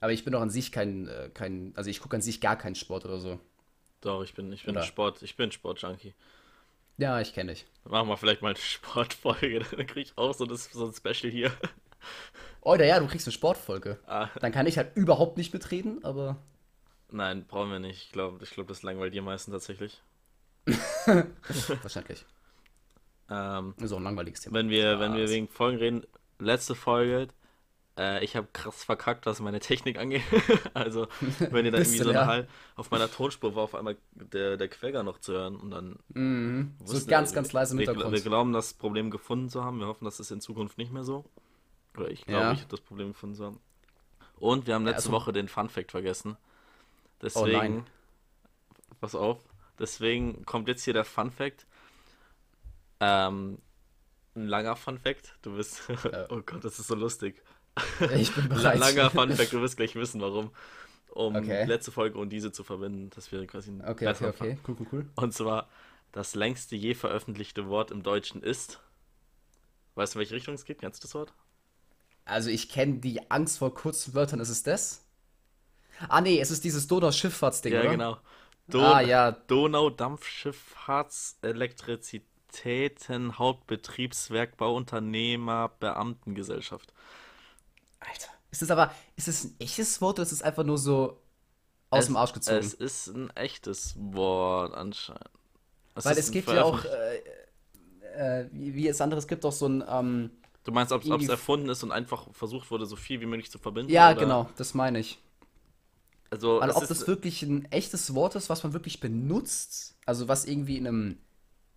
Aber 0.00 0.12
ich 0.12 0.24
bin 0.24 0.32
doch 0.32 0.40
an 0.40 0.50
sich 0.50 0.72
kein, 0.72 1.08
äh, 1.08 1.30
kein, 1.32 1.72
also 1.76 1.90
ich 1.90 2.00
gucke 2.00 2.16
an 2.16 2.22
sich 2.22 2.40
gar 2.40 2.56
keinen 2.56 2.74
Sport 2.74 3.04
oder 3.04 3.18
so. 3.18 3.38
Doch, 4.00 4.22
ich 4.22 4.34
bin, 4.34 4.50
ich 4.52 4.64
bin 4.64 4.74
Oder? 4.74 4.84
Sport, 4.84 5.22
ich 5.22 5.36
bin 5.36 5.52
Sportjunkie. 5.52 6.14
Ja, 6.96 7.20
ich 7.20 7.34
kenne 7.34 7.52
dich. 7.52 7.66
Machen 7.84 8.08
wir 8.08 8.16
vielleicht 8.16 8.42
mal 8.42 8.48
eine 8.50 8.58
Sportfolge, 8.58 9.60
dann 9.76 9.86
krieg 9.86 10.06
ich 10.06 10.18
auch 10.18 10.32
so, 10.34 10.46
das, 10.46 10.70
so 10.72 10.86
ein 10.86 10.94
Special 10.94 11.30
hier. 11.30 11.52
Oder 12.62 12.86
ja, 12.86 12.98
du 12.98 13.06
kriegst 13.06 13.26
eine 13.26 13.32
Sportfolge. 13.32 13.98
Ah, 14.06 14.28
Dann 14.40 14.52
kann 14.52 14.66
ich 14.66 14.78
halt 14.78 14.96
überhaupt 14.96 15.36
nicht 15.36 15.52
mitreden, 15.52 16.04
aber 16.04 16.36
nein, 17.12 17.44
brauchen 17.46 17.70
wir 17.70 17.78
nicht. 17.78 18.04
Ich 18.06 18.12
glaube, 18.12 18.42
ich 18.44 18.50
glaub, 18.50 18.66
das 18.68 18.82
langweilt 18.82 19.14
dir 19.14 19.22
meisten 19.22 19.52
tatsächlich. 19.52 20.00
wahrscheinlich. 21.82 22.24
Ähm, 23.30 23.74
auch 23.80 23.96
ein 23.96 24.02
langweiliges 24.02 24.40
Thema. 24.40 24.54
wenn 24.58 24.70
wir, 24.70 24.98
wenn 24.98 25.14
wir 25.14 25.28
wegen 25.28 25.48
Folgen 25.48 25.78
reden, 25.78 26.06
letzte 26.38 26.74
Folge, 26.74 27.28
äh, 27.96 28.24
ich 28.24 28.34
habe 28.36 28.48
krass 28.52 28.82
verkackt, 28.84 29.26
was 29.26 29.40
meine 29.40 29.60
Technik 29.60 29.98
angeht. 29.98 30.22
also, 30.74 31.06
wenn 31.38 31.64
ihr 31.64 31.70
da 31.72 31.78
irgendwie 31.78 31.98
so 31.98 32.10
eine 32.10 32.18
ja. 32.18 32.26
Hall, 32.26 32.48
auf 32.76 32.90
meiner 32.90 33.10
Tonspur 33.10 33.54
war 33.54 33.62
auf 33.64 33.74
einmal 33.74 33.96
der, 34.14 34.56
der 34.56 34.68
Quäger 34.68 35.02
noch 35.02 35.18
zu 35.20 35.32
hören 35.32 35.56
und 35.56 35.70
dann 35.70 35.98
Mhm. 36.08 36.74
So 36.84 36.94
wussten- 36.94 37.10
ganz, 37.10 37.32
ganz 37.32 37.52
leise 37.52 37.76
wir, 37.78 37.86
Hintergrund. 37.86 38.14
Wir 38.14 38.22
glauben, 38.22 38.52
das 38.52 38.74
Problem 38.74 39.10
gefunden 39.10 39.48
zu 39.48 39.64
haben. 39.64 39.78
Wir 39.78 39.86
hoffen, 39.86 40.04
dass 40.04 40.18
es 40.18 40.30
in 40.30 40.40
Zukunft 40.40 40.76
nicht 40.78 40.92
mehr 40.92 41.04
so. 41.04 41.24
Oder 41.96 42.10
ich 42.10 42.24
glaube, 42.26 42.42
Ja. 42.44 42.52
ich 42.52 42.60
habe 42.60 42.70
das 42.70 42.80
Problem 42.80 43.08
gefunden 43.12 43.36
zu 43.36 43.44
haben. 43.44 43.60
Und 44.38 44.66
wir 44.66 44.74
haben 44.74 44.84
Ja, 44.86 44.90
letzte 44.92 45.10
also- 45.10 45.12
Woche 45.22 45.32
den 45.32 45.48
Fun 45.48 45.68
Fact 45.68 45.90
vergessen. 45.92 46.36
Oh 47.34 47.46
Deswegen, 47.46 47.52
nein. 47.52 47.86
pass 49.00 49.14
auf, 49.14 49.38
deswegen 49.78 50.44
kommt 50.46 50.68
jetzt 50.68 50.84
hier 50.84 50.94
der 50.94 51.04
Fun 51.04 51.30
Fact. 51.30 51.66
Ähm, 53.00 53.58
ein 54.36 54.46
langer 54.48 54.76
Fun 54.76 54.98
Fact. 54.98 55.36
Du 55.42 55.56
bist, 55.56 55.82
oh 56.30 56.42
Gott, 56.44 56.64
das 56.64 56.78
ist 56.78 56.88
so 56.88 56.94
lustig. 56.94 57.42
Ich 58.08 58.34
bin 58.34 58.48
bereit. 58.48 58.78
Langer 58.78 59.10
Fun 59.10 59.32
Fact, 59.34 59.52
du 59.52 59.60
wirst 59.60 59.76
gleich 59.76 59.94
wissen, 59.94 60.20
warum. 60.20 60.50
Um 61.10 61.36
Okay. 61.36 61.64
letzte 61.66 61.92
Folge 61.92 62.18
und 62.18 62.30
diese 62.30 62.52
zu 62.52 62.64
verbinden. 62.64 63.10
Das 63.14 63.32
wäre 63.32 63.46
quasi 63.46 63.70
ein 63.72 63.82
Okay, 63.82 64.08
okay, 64.08 64.28
okay. 64.28 64.58
Cool, 64.66 64.76
cool, 64.80 64.86
cool. 64.92 65.06
und 65.16 65.34
zwar, 65.34 65.68
das 66.12 66.34
längste 66.34 66.76
je 66.76 66.94
veröffentlichte 66.94 67.68
Wort 67.68 67.90
im 67.90 68.02
Deutschen 68.02 68.42
ist. 68.42 68.80
Weißt 69.94 70.14
du, 70.14 70.18
in 70.18 70.20
welche 70.22 70.34
Richtung 70.34 70.54
es 70.54 70.64
geht? 70.64 70.80
Kennst 70.80 71.00
du 71.02 71.06
das 71.06 71.14
Wort? 71.14 71.32
Also 72.24 72.48
ich 72.50 72.68
kenne 72.70 72.98
die 73.00 73.30
Angst 73.30 73.58
vor 73.58 73.74
kurzen 73.74 74.14
Wörtern, 74.14 74.40
ist 74.40 74.48
es 74.48 74.62
das? 74.62 75.04
Ah 76.08 76.20
nee, 76.20 76.40
es 76.40 76.50
ist 76.50 76.64
dieses 76.64 76.86
Donau-Schifffahrtsding, 76.88 77.76
Ja, 77.76 77.78
oder? 77.78 78.00
genau. 78.00 78.18
Don 78.70 78.98
Ah, 78.98 79.00
ja. 79.00 79.36
Donau-Dampfschifffahrts 79.46 81.38
Elektrizitäten 81.42 83.38
Hauptbetriebswerk 83.38 84.56
Bauunternehmer 84.56 85.68
Beamtengesellschaft. 85.80 86.92
Alter. 88.00 88.28
Ist 88.50 88.62
es 88.62 88.70
aber, 88.70 88.92
ist 89.16 89.28
es 89.28 89.44
ein 89.44 89.54
echtes 89.60 90.00
Wort 90.00 90.18
oder 90.18 90.22
ist 90.24 90.32
es 90.32 90.42
einfach 90.42 90.64
nur 90.64 90.78
so 90.78 91.22
aus 91.90 92.06
Es- 92.06 92.08
dem 92.08 92.16
Arsch 92.16 92.32
gezogen? 92.34 92.72
Es 92.72 92.74
ist 92.74 93.06
ein 93.08 93.30
echtes 93.36 93.94
Wort 93.96 94.74
anscheinend. 94.74 95.30
Weil 96.02 96.16
ist 96.16 96.18
es 96.18 96.30
gibt 96.30 96.50
ja 96.50 96.62
auch, 96.62 96.84
äh, 96.84 97.18
äh, 98.14 98.48
wie, 98.52 98.74
wie 98.74 98.88
es 98.88 99.00
andere, 99.00 99.18
es 99.18 99.26
gibt 99.28 99.44
auch 99.44 99.52
so 99.52 99.68
ein, 99.68 99.84
ähm, 99.88 100.30
Du 100.64 100.72
meinst, 100.72 100.90
ob 100.92 101.04
es 101.20 101.28
erfunden 101.28 101.68
ist 101.68 101.82
und 101.82 101.92
einfach 101.92 102.32
versucht 102.32 102.70
wurde, 102.70 102.86
so 102.86 102.96
viel 102.96 103.20
wie 103.20 103.26
möglich 103.26 103.50
zu 103.50 103.58
verbinden? 103.58 104.02
ja, 104.02 104.12
oder? 104.12 104.34
genau, 104.34 104.48
das 104.56 104.72
meine 104.74 104.98
ich. 105.00 105.18
Also, 106.30 106.62
Also 106.62 106.74
es 106.76 106.76
ob 106.76 106.86
das 106.88 107.06
wirklich 107.06 107.42
ein 107.42 107.64
echtes 107.72 108.14
Wort 108.14 108.34
ist, 108.36 108.48
was 108.50 108.62
man 108.62 108.72
wirklich 108.72 109.00
benutzt, 109.00 109.96
also 110.06 110.28
was 110.28 110.44
irgendwie 110.44 110.76
in 110.76 110.86
einem, 110.86 111.18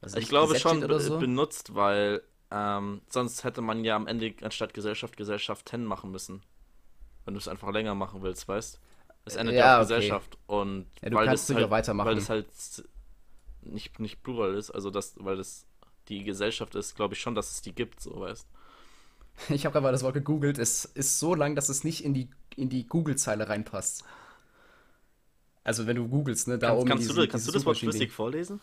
weiß 0.01 0.15
ich 0.15 0.27
glaube 0.29 0.55
Gesetz 0.55 0.61
schon 0.61 0.81
so. 0.99 1.17
benutzt, 1.17 1.75
weil 1.75 2.23
ähm, 2.51 3.01
sonst 3.09 3.43
hätte 3.43 3.61
man 3.61 3.83
ja 3.83 3.95
am 3.95 4.07
Ende 4.07 4.33
anstatt 4.41 4.73
Gesellschaft 4.73 5.17
Gesellschaft 5.17 5.69
10 5.69 5.85
machen 5.85 6.11
müssen. 6.11 6.41
Wenn 7.25 7.35
du 7.35 7.39
es 7.39 7.47
einfach 7.49 7.71
länger 7.71 7.95
machen 7.95 8.23
willst, 8.23 8.47
weißt? 8.47 8.79
Es 9.25 9.35
endet 9.37 9.57
Ja, 9.57 9.59
ja 9.59 9.67
auf 9.67 9.79
okay. 9.81 9.81
Gesellschaft 9.87 10.37
und 10.47 10.87
Ja, 11.01 11.09
du 11.09 11.17
weil 11.17 11.19
kannst 11.19 11.47
das 11.47 11.47
sogar 11.47 11.69
halt, 11.69 11.71
weitermachen. 11.71 12.03
weil 12.03 12.15
das 12.15 12.29
halt 12.29 12.47
nicht, 13.61 13.99
nicht 13.99 14.23
plural 14.23 14.55
ist, 14.55 14.71
also 14.71 14.89
das, 14.89 15.15
weil 15.17 15.37
das 15.37 15.65
die 16.09 16.23
Gesellschaft 16.23 16.75
ist, 16.75 16.95
glaube 16.95 17.13
ich 17.13 17.21
schon, 17.21 17.35
dass 17.35 17.51
es 17.51 17.61
die 17.61 17.73
gibt, 17.73 18.01
so 18.01 18.19
weißt. 18.19 18.47
Ich 19.49 19.65
habe 19.65 19.73
gerade 19.73 19.83
mal 19.83 19.91
das 19.91 20.03
Wort 20.03 20.13
gegoogelt. 20.13 20.57
Es 20.57 20.85
ist 20.85 21.19
so 21.19 21.35
lang, 21.35 21.55
dass 21.55 21.69
es 21.69 21.83
nicht 21.83 22.03
in 22.03 22.13
die, 22.13 22.29
in 22.55 22.69
die 22.69 22.87
Google-Zeile 22.87 23.49
reinpasst. 23.49 24.03
Also 25.63 25.87
wenn 25.87 25.95
du 25.95 26.07
googelst, 26.07 26.47
ne, 26.47 26.57
da 26.57 26.67
Kannst, 26.67 26.81
oben 26.81 26.89
kannst, 26.89 27.03
diese- 27.09 27.21
du, 27.21 27.27
kannst 27.27 27.47
du 27.47 27.51
das 27.51 27.65
Wort 27.65 27.77
flüssig 27.77 28.11
vorlesen? 28.11 28.59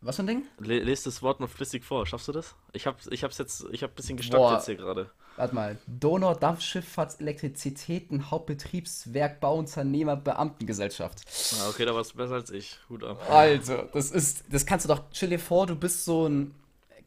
Was 0.00 0.14
für 0.16 0.22
ein 0.22 0.28
Ding? 0.28 0.42
Le 0.60 0.78
lest 0.78 1.06
das 1.06 1.22
Wort 1.22 1.40
mal 1.40 1.48
flüssig 1.48 1.84
vor. 1.84 2.06
Schaffst 2.06 2.28
du 2.28 2.32
das? 2.32 2.54
Ich 2.72 2.86
habe 2.86 2.98
ich 3.10 3.24
hab's 3.24 3.38
jetzt, 3.38 3.66
ich 3.72 3.82
habe 3.82 3.92
ein 3.92 3.96
bisschen 3.96 4.16
gestockt 4.16 4.38
Boah. 4.40 4.52
jetzt 4.54 4.66
hier 4.66 4.76
gerade. 4.76 5.10
Warte 5.36 5.54
mal. 5.56 5.76
Donau 5.88 6.34
Dampfschifffahrts 6.34 7.16
Elektrizitäten 7.16 8.30
Hauptbetriebswerk 8.30 9.40
Bauunternehmer 9.40 10.14
Beamtengesellschaft. 10.16 11.22
Ah, 11.60 11.68
okay, 11.70 11.84
da 11.84 11.94
warst 11.96 12.12
du 12.12 12.16
besser 12.16 12.34
als 12.34 12.50
ich. 12.50 12.78
Hut 12.88 13.02
ab. 13.02 13.20
Also, 13.28 13.88
das 13.92 14.12
ist, 14.12 14.44
das 14.50 14.66
kannst 14.66 14.84
du 14.84 14.88
doch, 14.94 15.02
stell 15.12 15.30
dir 15.30 15.38
vor, 15.40 15.66
du 15.66 15.74
bist 15.74 16.04
so 16.04 16.28
ein, 16.28 16.54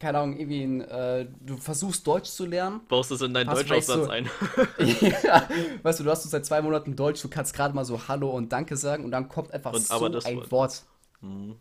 keine 0.02 0.18
Ahnung, 0.18 0.36
irgendwie 0.36 0.64
ein, 0.64 0.80
äh, 0.80 1.28
du 1.40 1.56
versuchst 1.56 2.04
Deutsch 2.04 2.28
zu 2.28 2.44
lernen. 2.44 2.80
Baust 2.88 3.12
es 3.12 3.20
in 3.20 3.32
deinen 3.32 3.48
Deutschaufsatz 3.48 4.06
so- 4.06 4.10
ein. 4.10 4.28
ja, 5.22 5.48
weißt 5.84 6.00
du, 6.00 6.04
du 6.04 6.10
hast 6.10 6.24
so 6.24 6.28
seit 6.28 6.44
zwei 6.44 6.60
Monaten 6.60 6.96
Deutsch, 6.96 7.22
du 7.22 7.28
kannst 7.28 7.54
gerade 7.54 7.72
mal 7.72 7.84
so 7.84 8.08
Hallo 8.08 8.30
und 8.30 8.50
Danke 8.52 8.76
sagen 8.76 9.04
und 9.04 9.12
dann 9.12 9.28
kommt 9.28 9.52
einfach 9.52 9.72
Und 9.72 9.86
so 9.86 10.04
ein 10.04 10.12
Wort. 10.12 10.50
Wort. 10.50 10.82
Hm. 11.20 11.54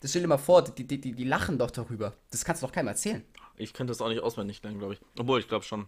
Das 0.00 0.10
stell 0.10 0.22
dir 0.22 0.28
mal 0.28 0.38
vor, 0.38 0.62
die, 0.62 0.84
die, 0.84 1.00
die, 1.00 1.12
die 1.12 1.24
lachen 1.24 1.56
doch 1.56 1.70
darüber. 1.70 2.14
Das 2.32 2.44
kannst 2.44 2.62
du 2.62 2.66
doch 2.66 2.72
keinem 2.72 2.88
erzählen. 2.88 3.24
Ich 3.56 3.72
könnte 3.72 3.92
das 3.92 4.00
auch 4.00 4.08
nicht 4.08 4.20
auswendig 4.20 4.60
lernen, 4.64 4.80
glaube 4.80 4.94
ich. 4.94 5.00
Obwohl, 5.16 5.38
ich 5.38 5.46
glaube 5.46 5.64
schon. 5.64 5.86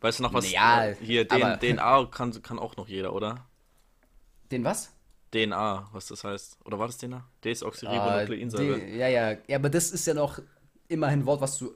Weißt 0.00 0.18
du 0.18 0.24
noch 0.24 0.34
was? 0.34 0.50
Ja, 0.50 0.86
äh, 0.86 0.96
hier, 1.00 1.24
den, 1.24 1.56
DNA 1.60 2.06
kann, 2.10 2.42
kann 2.42 2.58
auch 2.58 2.76
noch 2.76 2.88
jeder, 2.88 3.12
oder? 3.12 3.46
Den 4.50 4.64
was? 4.64 4.92
DNA, 5.30 5.88
was 5.92 6.06
das 6.06 6.24
heißt. 6.24 6.58
Oder 6.64 6.80
war 6.80 6.88
das 6.88 6.98
DNA? 6.98 7.18
Äh, 7.18 7.20
Desoxyribonukleinsäure. 7.44 8.84
ja, 8.88 9.06
ja, 9.06 9.36
ja, 9.46 9.56
aber 9.56 9.70
das 9.70 9.92
ist 9.92 10.04
ja 10.06 10.14
noch 10.14 10.40
immerhin 10.88 11.20
ein 11.20 11.26
Wort, 11.26 11.40
was 11.40 11.58
du 11.58 11.74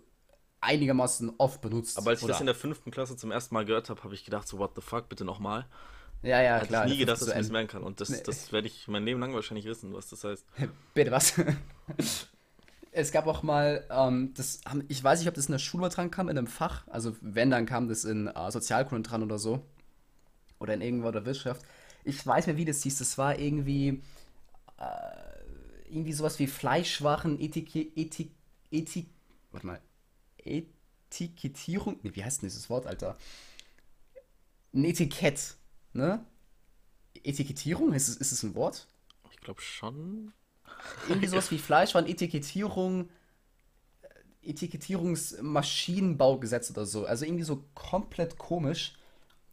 einigermaßen 0.60 1.32
oft 1.38 1.60
benutzt. 1.60 1.98
Aber 1.98 2.10
als 2.10 2.20
ich 2.20 2.24
oder? 2.24 2.34
das 2.34 2.40
in 2.40 2.46
der 2.46 2.54
fünften 2.54 2.90
Klasse 2.90 3.16
zum 3.16 3.30
ersten 3.30 3.54
Mal 3.54 3.64
gehört 3.64 3.90
habe, 3.90 4.02
habe 4.04 4.14
ich 4.14 4.24
gedacht, 4.24 4.46
so, 4.46 4.58
what 4.58 4.72
the 4.74 4.82
fuck, 4.82 5.08
bitte 5.08 5.24
nochmal. 5.24 5.66
ja, 6.22 6.42
ja, 6.42 6.56
Hätte 6.56 6.66
klar. 6.66 6.86
ich 6.86 6.92
nie 6.92 6.98
gedacht, 6.98 7.20
dass 7.20 7.28
ich 7.28 7.34
das 7.34 7.50
merken 7.50 7.68
kann. 7.68 7.82
Und 7.82 8.00
das, 8.00 8.22
das 8.22 8.52
werde 8.52 8.66
ich 8.66 8.86
mein 8.88 9.04
Leben 9.04 9.20
lang 9.20 9.34
wahrscheinlich 9.34 9.64
wissen, 9.66 9.94
was 9.94 10.08
das 10.10 10.24
heißt. 10.24 10.46
Bitte 10.94 11.10
was? 11.10 11.34
es 12.92 13.12
gab 13.12 13.26
auch 13.26 13.42
mal, 13.42 13.86
ähm, 13.90 14.34
das 14.34 14.60
haben, 14.66 14.84
ich 14.88 15.02
weiß 15.02 15.20
nicht, 15.20 15.28
ob 15.28 15.34
das 15.34 15.46
in 15.46 15.52
der 15.52 15.58
Schule 15.58 15.88
dran 15.88 16.10
kam, 16.10 16.28
in 16.28 16.36
einem 16.36 16.46
Fach. 16.46 16.86
Also 16.88 17.16
wenn, 17.20 17.50
dann 17.50 17.66
kam 17.66 17.88
das 17.88 18.04
in 18.04 18.26
äh, 18.26 18.50
Sozialkunde 18.50 19.08
dran 19.08 19.22
oder 19.22 19.38
so. 19.38 19.64
Oder 20.58 20.74
in 20.74 20.82
irgendwo 20.82 21.10
der 21.10 21.24
Wirtschaft. 21.24 21.62
Ich 22.04 22.26
weiß 22.26 22.46
nicht, 22.46 22.56
wie 22.56 22.64
das 22.66 22.82
hieß. 22.82 22.98
Das 22.98 23.16
war 23.16 23.38
irgendwie, 23.38 24.02
äh, 24.78 25.90
irgendwie 25.90 26.12
sowas 26.12 26.38
wie 26.38 26.46
Fleischwaren, 26.46 27.40
Ethik, 27.40 27.74
Ethik, 27.74 28.32
Ethik, 28.70 29.08
warte 29.50 29.66
mal, 29.66 29.80
Etikettierung, 30.38 31.98
nee, 32.02 32.12
wie 32.14 32.24
heißt 32.24 32.42
denn 32.42 32.48
dieses 32.48 32.70
Wort, 32.70 32.86
Alter? 32.86 33.18
Ein 34.72 34.84
Etikett, 34.84 35.56
ne? 35.92 36.24
Etikettierung, 37.24 37.92
ist 37.92 38.08
es, 38.08 38.16
ist 38.16 38.32
es 38.32 38.42
ein 38.42 38.54
Wort? 38.54 38.86
Ich 39.30 39.40
glaube 39.40 39.60
schon. 39.60 40.32
Irgendwie 41.08 41.26
sowas 41.26 41.50
wie 41.50 41.58
Fleischwaren, 41.58 42.08
Etikettierung, 42.08 43.10
äh, 44.02 44.50
Etikettierungsmaschinenbaugesetz 44.50 46.70
oder 46.70 46.86
so. 46.86 47.04
Also 47.06 47.24
irgendwie 47.24 47.44
so 47.44 47.64
komplett 47.74 48.38
komisch. 48.38 48.94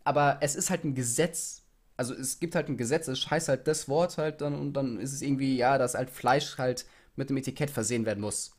Aber 0.03 0.38
es 0.41 0.56
ist 0.56 0.69
halt 0.69 0.84
ein 0.86 0.95
Gesetz. 0.95 1.63
Also 1.97 2.13
es 2.13 2.39
gibt 2.39 2.56
halt 2.56 2.69
ein 2.69 2.77
Gesetz, 2.77 3.08
es 3.08 3.30
heißt 3.30 3.49
halt 3.49 3.67
das 3.67 3.89
Wort 3.89 4.17
halt 4.19 4.41
dann 4.41 4.53
und 4.53 4.73
dann 4.73 4.99
ist 4.99 5.13
es 5.13 5.23
irgendwie, 5.23 5.58
ja, 5.58 5.80
dass 5.80 5.95
halt 5.95 6.12
Fleisch 6.12 6.60
halt 6.60 6.86
mit 7.15 7.30
einem 7.30 7.38
Etikett 7.38 7.71
versehen 7.71 8.06
werden 8.06 8.21
muss. 8.21 8.51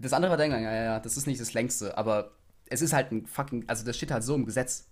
Das 0.00 0.12
andere 0.12 0.30
war 0.30 0.36
Dengang, 0.36 0.62
ja, 0.62 0.72
ja, 0.72 0.84
ja, 0.84 1.00
das 1.00 1.16
ist 1.16 1.26
nicht 1.26 1.40
das 1.40 1.54
längste, 1.54 1.96
aber 1.98 2.30
es 2.66 2.82
ist 2.82 2.92
halt 2.92 3.10
ein 3.10 3.26
fucking, 3.26 3.64
also 3.66 3.84
das 3.84 3.96
steht 3.96 4.10
halt 4.10 4.22
so 4.22 4.34
im 4.34 4.46
Gesetz. 4.46 4.86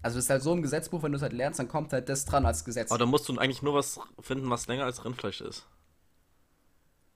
Also 0.00 0.16
das 0.16 0.24
ist 0.24 0.30
halt 0.30 0.42
so 0.42 0.52
im 0.52 0.62
Gesetzbuch, 0.62 1.02
wenn 1.02 1.12
du 1.12 1.16
es 1.16 1.22
halt 1.22 1.32
lernst, 1.32 1.60
dann 1.60 1.68
kommt 1.68 1.92
halt 1.92 2.08
das 2.08 2.24
dran 2.24 2.46
als 2.46 2.64
Gesetz. 2.64 2.90
Aber 2.90 2.98
da 2.98 3.06
musst 3.06 3.28
du 3.28 3.38
eigentlich 3.38 3.62
nur 3.62 3.74
was 3.74 4.00
finden, 4.20 4.50
was 4.50 4.66
länger 4.66 4.84
als 4.84 5.04
Rindfleisch 5.04 5.40
ist. 5.42 5.66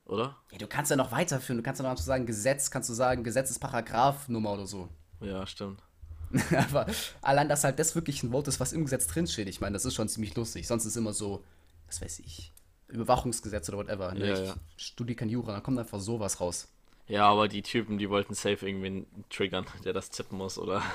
Oder? 0.04 0.36
Ja, 0.52 0.58
du 0.58 0.68
kannst 0.68 0.90
ja 0.90 0.96
noch 0.96 1.10
weiterführen, 1.10 1.58
du 1.58 1.64
kannst 1.64 1.80
ja 1.80 1.92
noch 1.92 1.98
sagen, 1.98 2.26
Gesetz, 2.26 2.70
kannst 2.70 2.88
du 2.88 2.94
sagen, 2.94 3.24
Gesetzesparagraphnummer 3.24 4.52
oder 4.52 4.66
so. 4.66 4.88
Ja, 5.20 5.46
stimmt. 5.46 5.82
aber 6.70 6.86
allein, 7.22 7.48
dass 7.48 7.64
halt 7.64 7.78
das 7.78 7.94
wirklich 7.94 8.22
ein 8.22 8.32
Wort 8.32 8.48
ist, 8.48 8.60
was 8.60 8.72
im 8.72 8.84
Gesetz 8.84 9.06
drinsteht, 9.06 9.48
ich 9.48 9.60
meine, 9.60 9.74
das 9.74 9.84
ist 9.84 9.94
schon 9.94 10.08
ziemlich 10.08 10.34
lustig. 10.36 10.66
Sonst 10.66 10.84
ist 10.84 10.96
immer 10.96 11.12
so, 11.12 11.44
was 11.86 12.00
weiß 12.00 12.20
ich, 12.20 12.52
Überwachungsgesetz 12.88 13.68
oder 13.68 13.78
whatever. 13.78 14.14
Ne? 14.14 14.28
Ja, 14.28 14.34
ich 14.34 14.48
ja. 14.48 14.54
studiere 14.76 15.16
kein 15.16 15.28
Jura, 15.28 15.52
dann 15.52 15.62
kommt 15.62 15.78
einfach 15.78 16.00
sowas 16.00 16.40
raus. 16.40 16.68
Ja, 17.08 17.28
aber 17.28 17.46
die 17.46 17.62
Typen, 17.62 17.98
die 17.98 18.10
wollten 18.10 18.34
safe 18.34 18.66
irgendwen 18.66 19.06
triggern, 19.30 19.64
der 19.84 19.92
das 19.92 20.10
tippen 20.10 20.38
muss, 20.38 20.58
oder? 20.58 20.82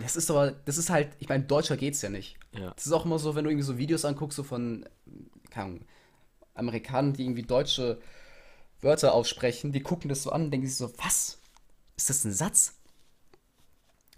Das 0.00 0.14
ist 0.14 0.30
aber, 0.30 0.52
das 0.52 0.78
ist 0.78 0.90
halt, 0.90 1.08
ich 1.18 1.28
meine, 1.28 1.42
Deutscher 1.42 1.76
geht's 1.76 2.02
ja 2.02 2.08
nicht. 2.08 2.36
Ja. 2.52 2.70
Das 2.70 2.86
ist 2.86 2.92
auch 2.92 3.04
immer 3.04 3.18
so, 3.18 3.34
wenn 3.34 3.42
du 3.42 3.50
irgendwie 3.50 3.66
so 3.66 3.78
Videos 3.78 4.04
anguckst, 4.04 4.36
so 4.36 4.44
von, 4.44 4.88
keine 5.50 5.64
Ahnung, 5.64 5.80
Amerikanern, 6.54 7.14
die 7.14 7.24
irgendwie 7.24 7.42
deutsche 7.42 8.00
Wörter 8.80 9.12
aussprechen, 9.12 9.72
die 9.72 9.80
gucken 9.80 10.08
das 10.08 10.22
so 10.22 10.30
an 10.30 10.44
und 10.44 10.50
denken 10.52 10.68
sich 10.68 10.76
so, 10.76 10.92
was? 10.98 11.38
Ist 11.96 12.10
das 12.10 12.24
ein 12.24 12.32
Satz? 12.32 12.76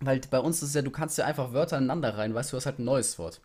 Weil 0.01 0.21
bei 0.31 0.39
uns 0.39 0.59
ist 0.59 0.69
es 0.69 0.75
ja, 0.75 0.83
du 0.83 0.91
kannst 0.91 1.17
ja 1.17 1.25
einfach 1.25 1.55
Wörter 1.55 1.79
ineinander 1.79 2.19
rein, 2.19 2.35
weißt 2.35 2.51
du, 2.51 2.57
du 2.57 2.57
hast 2.59 2.67
halt 2.67 2.79
ein 2.79 2.85
neues 2.85 3.19
Wort. 3.19 3.41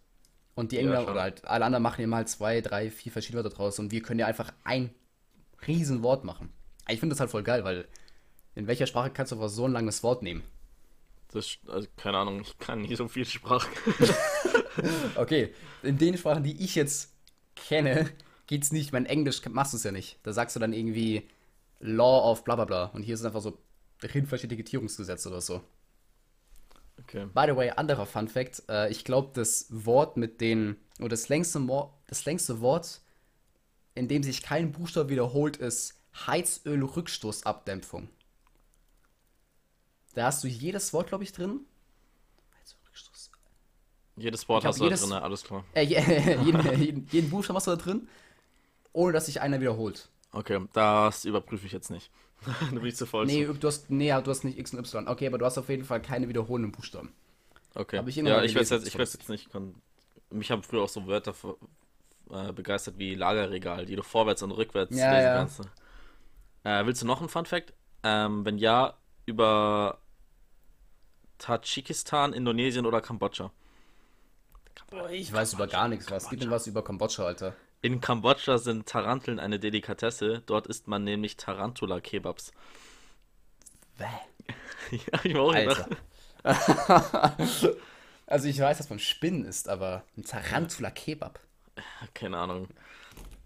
Und 0.56 0.72
die 0.72 0.78
Ja, 0.78 0.82
Engländer 0.82 1.04
schon. 1.04 1.12
oder 1.12 1.22
halt 1.22 1.46
alle 1.46 1.66
anderen 1.66 1.84
machen 1.84 2.02
ja 2.02 2.08
mal 2.08 2.26
zwei, 2.28 2.62
drei, 2.62 2.90
vier 2.90 3.12
verschiedene 3.12 3.44
Wörter 3.44 3.56
draus 3.56 3.78
und 3.80 3.92
wir 3.92 4.02
können 4.02 4.20
ja 4.20 4.26
einfach 4.26 4.54
ein 4.64 4.90
Riesenwort 5.68 6.24
machen. 6.24 6.50
Ich 6.88 7.00
finde 7.00 7.14
das 7.14 7.20
halt 7.20 7.30
voll 7.30 7.44
geil, 7.44 7.64
weil 7.64 7.88
in 8.56 8.68
welcher 8.68 8.88
Sprache 8.88 9.10
kannst 9.10 9.32
du 9.32 9.36
einfach 9.36 9.50
so 9.50 9.66
ein 9.66 9.74
langes 9.74 10.02
Wort 10.04 10.24
nehmen? 10.24 10.44
Das, 11.32 11.58
also, 11.68 11.88
keine 11.98 12.20
Ahnung, 12.20 12.42
ich 12.42 12.58
kann 12.58 12.82
nicht 12.84 12.96
so 12.98 13.08
viel 13.08 13.26
Sprache. 13.26 13.68
Okay, 15.16 15.54
in 15.84 15.98
den 15.98 16.18
Sprachen, 16.18 16.44
die 16.44 16.62
ich 16.64 16.76
jetzt 16.76 17.14
kenne, 17.56 18.10
geht's 18.48 18.74
nicht. 18.74 18.92
Mein 18.92 19.06
Englisch 19.06 19.42
machst 19.48 19.72
du 19.72 19.78
es 19.78 19.84
ja 19.84 19.92
nicht. 19.94 20.20
Da 20.24 20.34
sagst 20.34 20.56
du 20.56 20.60
dann 20.60 20.74
irgendwie 20.74 21.30
Law 21.80 22.30
of 22.30 22.44
bla 22.44 22.56
bla 22.56 22.66
bla. 22.66 22.84
Und 22.88 23.04
hier 23.04 23.16
ist 23.16 23.24
einfach 23.24 23.42
so 23.42 23.58
Rindfleischetikettierungsgesetz 24.04 25.26
oder 25.28 25.40
so. 25.42 25.62
Okay. 27.08 27.26
By 27.34 27.46
the 27.48 27.56
way, 27.56 27.70
anderer 27.72 28.06
Fun 28.06 28.28
Fact. 28.28 28.64
Äh, 28.70 28.90
ich 28.92 29.04
glaube, 29.06 29.32
das 29.34 29.68
Wort 29.70 30.18
mit 30.18 30.42
den, 30.42 30.78
oder 31.00 31.10
das 31.10 31.30
längste, 31.30 31.60
Mo 31.60 31.94
das 32.08 32.26
längste 32.26 32.62
Wort, 32.62 33.02
in 33.94 34.08
dem 34.08 34.24
sich 34.24 34.42
kein 34.42 34.72
Buchstabe 34.72 35.10
wiederholt, 35.10 35.58
ist 35.58 35.96
Heizölrückstoßabdämpfung. 36.28 38.10
Da 40.14 40.26
hast 40.28 40.44
du 40.44 40.48
jedes 40.48 40.94
Wort, 40.94 41.08
glaube 41.10 41.24
ich, 41.24 41.32
drin. 41.32 41.62
Heizölrückstoß. 42.60 43.32
Jedes 44.18 44.48
Wort 44.48 44.64
hab 44.64 44.70
hast 44.72 44.80
du 44.80 44.86
jedes- 44.86 45.02
da 45.02 45.08
drin, 45.08 45.16
alles 45.24 45.44
klar. 45.44 45.64
Äh, 45.74 45.84
je- 45.84 46.00
jeden, 46.46 46.82
jeden, 46.82 47.08
jeden 47.12 47.30
Buchstaben 47.30 47.58
hast 47.58 47.68
du 47.68 47.72
da 47.72 47.78
drin, 47.78 48.08
ohne 48.94 49.14
dass 49.14 49.26
sich 49.26 49.42
einer 49.42 49.60
wiederholt. 49.60 50.10
Okay, 50.32 50.66
das 50.74 51.26
überprüfe 51.26 51.66
ich 51.66 51.72
jetzt 51.74 51.90
nicht. 51.92 52.10
bin 52.72 52.86
ich 52.86 52.96
zu 52.96 53.06
voll. 53.06 53.26
Nee, 53.26 53.46
zu. 53.46 53.54
du 53.54 53.68
hast, 53.68 53.90
nee, 53.90 54.10
du 54.10 54.32
hast 54.32 54.44
nicht 54.44 54.58
X 54.58 54.74
und 54.74 54.80
Y. 54.80 55.08
Okay, 55.08 55.28
aber 55.28 55.38
du 55.38 55.46
hast 55.46 55.58
auf 55.58 55.70
jeden 55.70 55.84
Fall 55.86 56.02
keine 56.02 56.28
wiederholenden 56.30 56.72
Buchstaben. 56.72 57.14
Okay. 57.74 57.98
hab 57.98 58.08
ich 58.08 58.16
ja, 58.16 58.44
ich 58.44 58.56
weiß 58.56 58.70
jetzt, 58.70 58.88
ich 58.88 58.98
weiß 58.98 59.14
jetzt 59.14 59.30
nicht. 59.30 59.52
Kon 59.52 59.76
mich 60.30 60.52
haben 60.52 60.64
früher 60.64 60.82
auch 60.84 60.90
so 60.90 61.06
Wörter 61.08 61.34
ver- 61.34 61.58
äh, 62.32 62.52
begeistert 62.52 62.98
wie 62.98 63.16
Lagerregal, 63.16 63.86
die 63.86 63.96
du 63.96 64.04
vorwärts 64.04 64.42
und 64.44 64.52
rückwärts 64.52 64.96
Ja, 64.98 65.12
lesen 65.14 65.26
ja. 65.26 65.38
kannst. 65.38 65.62
Äh, 66.64 66.86
willst 66.86 67.02
du 67.02 67.06
noch 67.06 67.20
einen 67.20 67.30
Fun 67.30 67.46
Fact? 67.46 67.74
Ähm, 68.04 68.46
wenn 68.46 68.58
ja, 68.58 68.96
über 69.26 70.00
Tadschikistan, 71.38 72.34
Indonesien 72.34 72.86
oder 72.86 73.02
Kambodscha. 73.02 73.52
Ich 75.12 75.32
weiß 75.34 75.54
über 75.54 75.68
gar 75.68 75.88
nichts 75.88 76.10
was. 76.10 76.30
Gib 76.30 76.40
mir 76.40 76.50
was 76.52 76.68
über 76.68 76.84
Kambodscha, 76.84 77.26
Alter. 77.26 77.56
In 77.86 78.02
Kambodscha 78.02 78.58
sind 78.58 78.88
Taranteln 78.88 79.40
eine 79.40 79.60
Delikatesse. 79.60 80.42
Dort 80.48 80.66
isst 80.66 80.88
man 80.88 81.04
nämlich 81.04 81.38
Tarantula-Kebabs. 81.38 82.52
Bäh. 84.00 84.06
ja, 84.92 85.20
ich 85.24 85.36
war 85.36 85.42
auch. 85.44 85.54
Alter. 85.54 85.88
also 88.26 88.48
ich 88.48 88.60
weiß, 88.60 88.80
dass 88.80 88.90
man 88.90 88.98
Spinnen 88.98 89.46
isst, 89.46 89.70
aber 89.70 90.04
ein 90.18 90.24
Tarantula-Kebab. 90.24 91.40
Keine 92.16 92.40
Ahnung. 92.40 92.70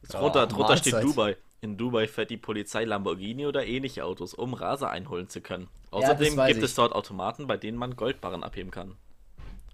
Ja, 0.10 0.22
Drunter, 0.22 0.48
drunter 0.48 0.78
steht. 0.78 0.94
Dubai. 1.04 1.36
In 1.60 1.76
Dubai 1.76 2.08
fährt 2.08 2.30
die 2.30 2.38
Polizei 2.38 2.86
Lamborghini 2.86 3.46
oder 3.46 3.66
ähnliche 3.66 4.06
Autos, 4.06 4.34
um 4.34 4.54
Raser 4.54 4.90
einholen 4.90 5.28
zu 5.28 5.42
können. 5.42 5.68
das 5.92 6.04
Außerdem 6.04 6.38
weiß 6.38 6.48
gibt 6.48 6.60
ich. 6.60 6.64
es 6.64 6.76
dort 6.76 6.94
Automaten, 6.94 7.46
bei 7.46 7.58
denen 7.58 7.78
man 7.78 7.98
Goldbarren 7.98 8.46
abheben 8.46 8.72
kann. 8.72 8.96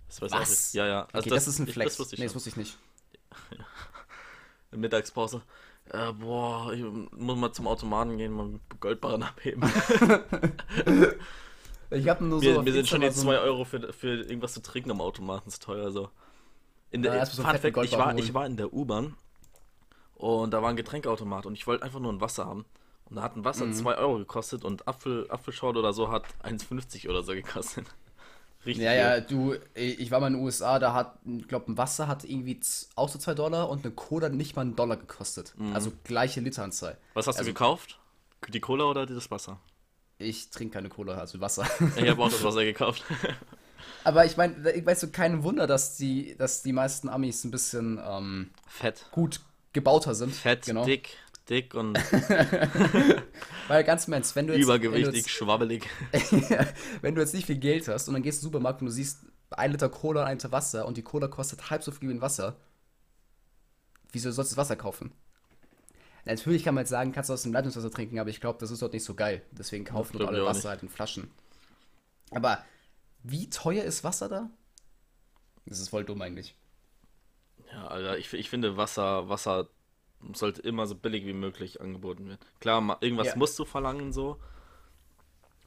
Das 0.08 0.23
weiß 0.23 0.32
ich 0.32 0.39
Was? 0.39 0.49
nicht. 0.49 0.73
Ja, 0.73 0.88
ja. 0.88 1.08
Also 1.13 1.28
Okay, 1.28 1.30
das, 1.30 1.47
ist 1.47 1.60
ein 1.60 1.67
ich- 1.67 1.73
Flex. 1.73 1.91
Das 1.91 1.99
wusste 1.99 2.15
ich 2.15 2.19
nee, 2.19 2.25
das 2.25 2.34
wusste 2.34 2.49
ich 2.49 2.56
nicht. 2.56 2.78
Mittagspause. 4.77 5.41
Äh, 5.89 6.11
boah, 6.13 6.71
ich 6.73 6.83
muss 7.11 7.38
mal 7.38 7.51
zum 7.51 7.67
Automaten 7.67 8.17
gehen, 8.17 8.31
mal 8.33 8.59
Goldbarren 8.79 9.23
abheben. 9.23 9.63
Ich 11.91 12.09
habe 12.09 12.25
nur 12.25 12.41
so. 12.41 12.49
mir 12.49 12.63
mir 12.63 12.73
sind 12.73 12.88
schon 12.88 13.01
jetzt 13.03 13.17
so 13.17 13.23
2 13.27 13.38
Euro 13.39 13.63
für, 13.63 13.93
für 13.93 14.21
irgendwas 14.23 14.53
zu 14.53 14.61
trinken 14.61 14.91
am 14.91 15.01
Automaten, 15.01 15.47
ist 15.49 15.61
teuer 15.61 15.91
so. 15.91 16.09
In 16.91 17.03
der, 17.03 17.15
Ja, 17.15 17.25
so 17.25 17.43
Fun 17.43 17.57
Fact, 17.57 17.77
ich, 17.77 17.91
war, 17.97 18.17
ich 18.17 18.33
war 18.33 18.45
in 18.45 18.57
der 18.57 18.73
U-Bahn 18.73 19.15
und 20.15 20.51
da 20.51 20.61
war 20.61 20.69
ein 20.69 20.75
Getränkautomat 20.75 21.45
und 21.45 21.53
ich 21.53 21.67
wollte 21.67 21.83
einfach 21.83 21.99
nur 21.99 22.11
ein 22.11 22.21
Wasser 22.21 22.45
haben. 22.45 22.65
Und 23.07 23.17
da 23.17 23.21
hat 23.21 23.35
ein 23.35 23.41
Mhm. 23.41 23.45
Wasser 23.45 23.71
2 23.71 23.97
Euro 23.97 24.17
gekostet 24.17 24.65
und 24.65 24.88
Apfel, 24.88 25.29
Apfelschorle 25.29 25.79
oder 25.79 25.93
so 25.93 26.09
hat 26.11 26.23
1,50 26.43 27.07
oder 27.07 27.21
so 27.21 27.33
gekostet. 27.33 27.85
Richtig 28.65 28.84
Ja, 28.84 28.91
viel. 28.91 28.99
ja, 28.99 29.19
du, 29.21 29.56
ich 29.75 30.10
war 30.12 30.19
mal 30.19 30.28
in 30.28 30.34
den 30.34 30.43
USA, 30.43 30.80
da 30.80 30.93
hat, 30.93 31.19
ich 31.25 31.47
glaube, 31.47 31.71
ein 31.71 31.78
Wasser 31.78 32.08
hat 32.08 32.23
irgendwie 32.23 32.60
auch 32.95 33.10
so 33.10 33.19
2 33.19 33.34
Dollar 33.36 33.69
und 33.69 33.86
eine 33.86 33.93
Cola 33.93 34.30
nicht 34.30 34.56
mal 34.56 34.63
einen 34.63 34.75
Dollar 34.75 34.97
gekostet. 34.97 35.54
Also 35.73 35.91
gleiche 36.04 36.39
Literanzahl. 36.41 36.97
Was 37.13 37.28
hast 37.28 37.38
also- 37.38 37.49
du 37.49 37.54
gekauft? 37.54 37.99
Die 38.49 38.60
Cola 38.60 38.86
oder 38.86 39.06
das 39.06 39.32
Wasser? 39.32 39.60
Ich 40.17 40.49
trinke 40.49 40.75
keine 40.75 40.89
Cola, 40.89 41.15
also 41.17 41.41
Wasser. 41.41 41.67
Ich 41.97 42.08
habe 42.10 42.21
auch 42.23 42.30
das 42.30 42.43
Wasser 42.43 42.63
gekauft. 42.63 43.04
Aber 44.04 44.25
ich 44.25 44.38
meine, 44.38 44.71
ich 44.71 44.86
weiß 44.86 45.01
so 45.01 45.08
kein 45.10 45.43
Wunder, 45.43 45.67
dass 45.67 45.97
die, 45.97 46.36
dass 46.38 46.62
die 46.63 46.73
meisten 46.73 47.10
Amis 47.10 47.43
ein 47.43 47.51
bisschen 47.51 47.99
ähm, 48.04 48.49
Fett. 48.67 49.08
gut 49.12 49.41
gebauter 49.73 50.15
sind. 50.15 50.34
Fett, 50.34 50.65
genau. 50.65 50.86
dick, 50.86 51.17
dick 51.49 51.73
und 51.73 51.95
Weil 53.67 53.84
ganz 53.84 54.08
im 54.08 54.13
Ernst, 54.13 54.36
wenn 54.36 54.47
du 54.47 54.53
jetzt, 54.53 54.63
übergewichtig, 54.63 55.31
schwabbelig. 55.31 55.88
Wenn 56.12 56.21
du, 56.29 56.36
jetzt, 56.47 56.73
wenn 57.01 57.15
du 57.15 57.21
jetzt 57.21 57.34
nicht 57.34 57.45
viel 57.45 57.58
Geld 57.58 57.88
hast 57.88 58.08
und 58.08 58.13
dann 58.13 58.23
gehst 58.23 58.41
du 58.41 58.47
in 58.47 58.51
den 58.51 58.53
Supermarkt 58.53 58.81
und 58.81 58.88
du 58.88 58.91
siehst 58.91 59.25
ein 59.51 59.71
Liter 59.71 59.89
Cola 59.89 60.21
und 60.21 60.27
ein 60.27 60.38
Liter 60.38 60.51
Wasser 60.51 60.86
und 60.86 60.97
die 60.97 61.03
Cola 61.03 61.27
kostet 61.27 61.69
halb 61.69 61.84
so 61.84 61.91
viel 61.91 62.10
wie 62.10 62.13
ein 62.13 62.21
Wasser, 62.21 62.58
wieso 64.12 64.31
sollst 64.31 64.51
du 64.51 64.55
das 64.55 64.65
Wasser 64.65 64.75
kaufen? 64.75 65.12
Natürlich 66.25 66.63
kann 66.63 66.73
man 66.73 66.81
jetzt 66.81 66.89
sagen, 66.89 67.12
kannst 67.12 67.29
du 67.29 67.34
aus 67.34 67.43
dem 67.43 67.53
Leitungswasser 67.53 67.91
trinken, 67.91 68.17
aber 68.17 68.31
ich 68.31 68.41
glaube, 68.41 68.58
das 68.60 68.71
ist 68.71 68.81
dort 68.81 68.93
nicht 68.93 69.03
so 69.03 69.13
geil. 69.13 69.43
Deswegen 69.51 69.86
kaufen 69.86 70.17
dort 70.17 70.29
alle 70.29 70.43
Wasser 70.43 70.58
nicht. 70.58 70.67
halt 70.67 70.84
in 70.84 70.89
Flaschen. 70.89 71.29
Aber 72.31 72.63
wie 73.21 73.49
teuer 73.49 73.84
ist 73.84 74.03
Wasser 74.03 74.27
da? 74.27 74.49
Das 75.67 75.79
ist 75.79 75.89
voll 75.89 76.03
dumm 76.03 76.21
eigentlich. 76.21 76.55
Ja, 77.71 77.88
Alter, 77.88 78.17
ich, 78.17 78.34
ich 78.34 78.49
finde 78.49 78.77
Wasser, 78.77 79.29
Wasser 79.29 79.69
sollte 80.34 80.62
immer 80.62 80.88
so 80.88 80.95
billig 80.95 81.25
wie 81.25 81.34
möglich 81.34 81.82
angeboten 81.82 82.28
werden. 82.28 82.39
Klar, 82.60 82.97
irgendwas 83.01 83.28
Ja. 83.28 83.36
musst 83.36 83.58
du 83.60 83.65
verlangen 83.65 84.12
so. 84.13 84.39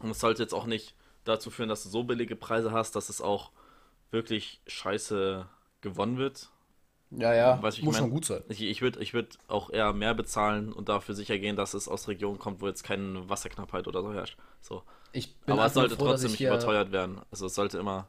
Und 0.01 0.11
es 0.11 0.21
sollte 0.21 0.43
jetzt 0.43 0.55
auch 0.55 0.67
nicht 0.67 0.95
dazu 1.25 1.51
führen, 1.51 1.69
dass 1.69 1.83
du 1.83 1.89
so 1.89 2.05
billige 2.05 2.37
Preise 2.37 2.73
hast, 2.73 2.95
dass 2.97 3.09
es 3.09 3.21
auch 3.21 3.51
wirklich 4.11 4.61
scheiße 4.67 5.47
gewonnen 5.81 6.19
wird. 6.19 6.51
Ja, 7.11 7.33
ja, 7.35 7.61
ich 7.69 7.83
muss 7.83 7.95
mein? 7.95 8.03
schon 8.03 8.11
gut 8.11 8.27
sein. 8.27 8.43
Ich, 8.49 8.61
ich 8.63 8.83
würde 8.83 9.01
ich 9.01 9.15
würd 9.15 9.39
auch 9.49 9.71
eher 9.71 9.93
mehr 9.95 10.15
bezahlen 10.15 10.73
und 10.73 10.91
dafür 10.91 11.15
sicher 11.15 11.39
gehen, 11.39 11.57
dass 11.57 11.73
es 11.75 11.89
aus 11.89 12.07
Regionen 12.09 12.39
kommt, 12.39 12.61
wo 12.61 12.67
jetzt 12.67 12.83
keine 12.85 13.29
Wasserknappheit 13.31 13.89
oder 13.89 14.03
so 14.03 14.13
herrscht. 14.13 14.37
So. 14.61 14.83
Ich 15.13 15.35
bin 15.41 15.55
Aber 15.55 15.67
es 15.67 15.75
sollte 15.75 15.97
froh, 15.97 16.07
trotzdem 16.07 16.27
ich 16.35 16.41
nicht 16.41 16.49
überteuert 16.49 16.93
werden. 16.93 17.21
Also 17.31 17.47
es 17.47 17.55
sollte 17.55 17.79
immer 17.79 18.09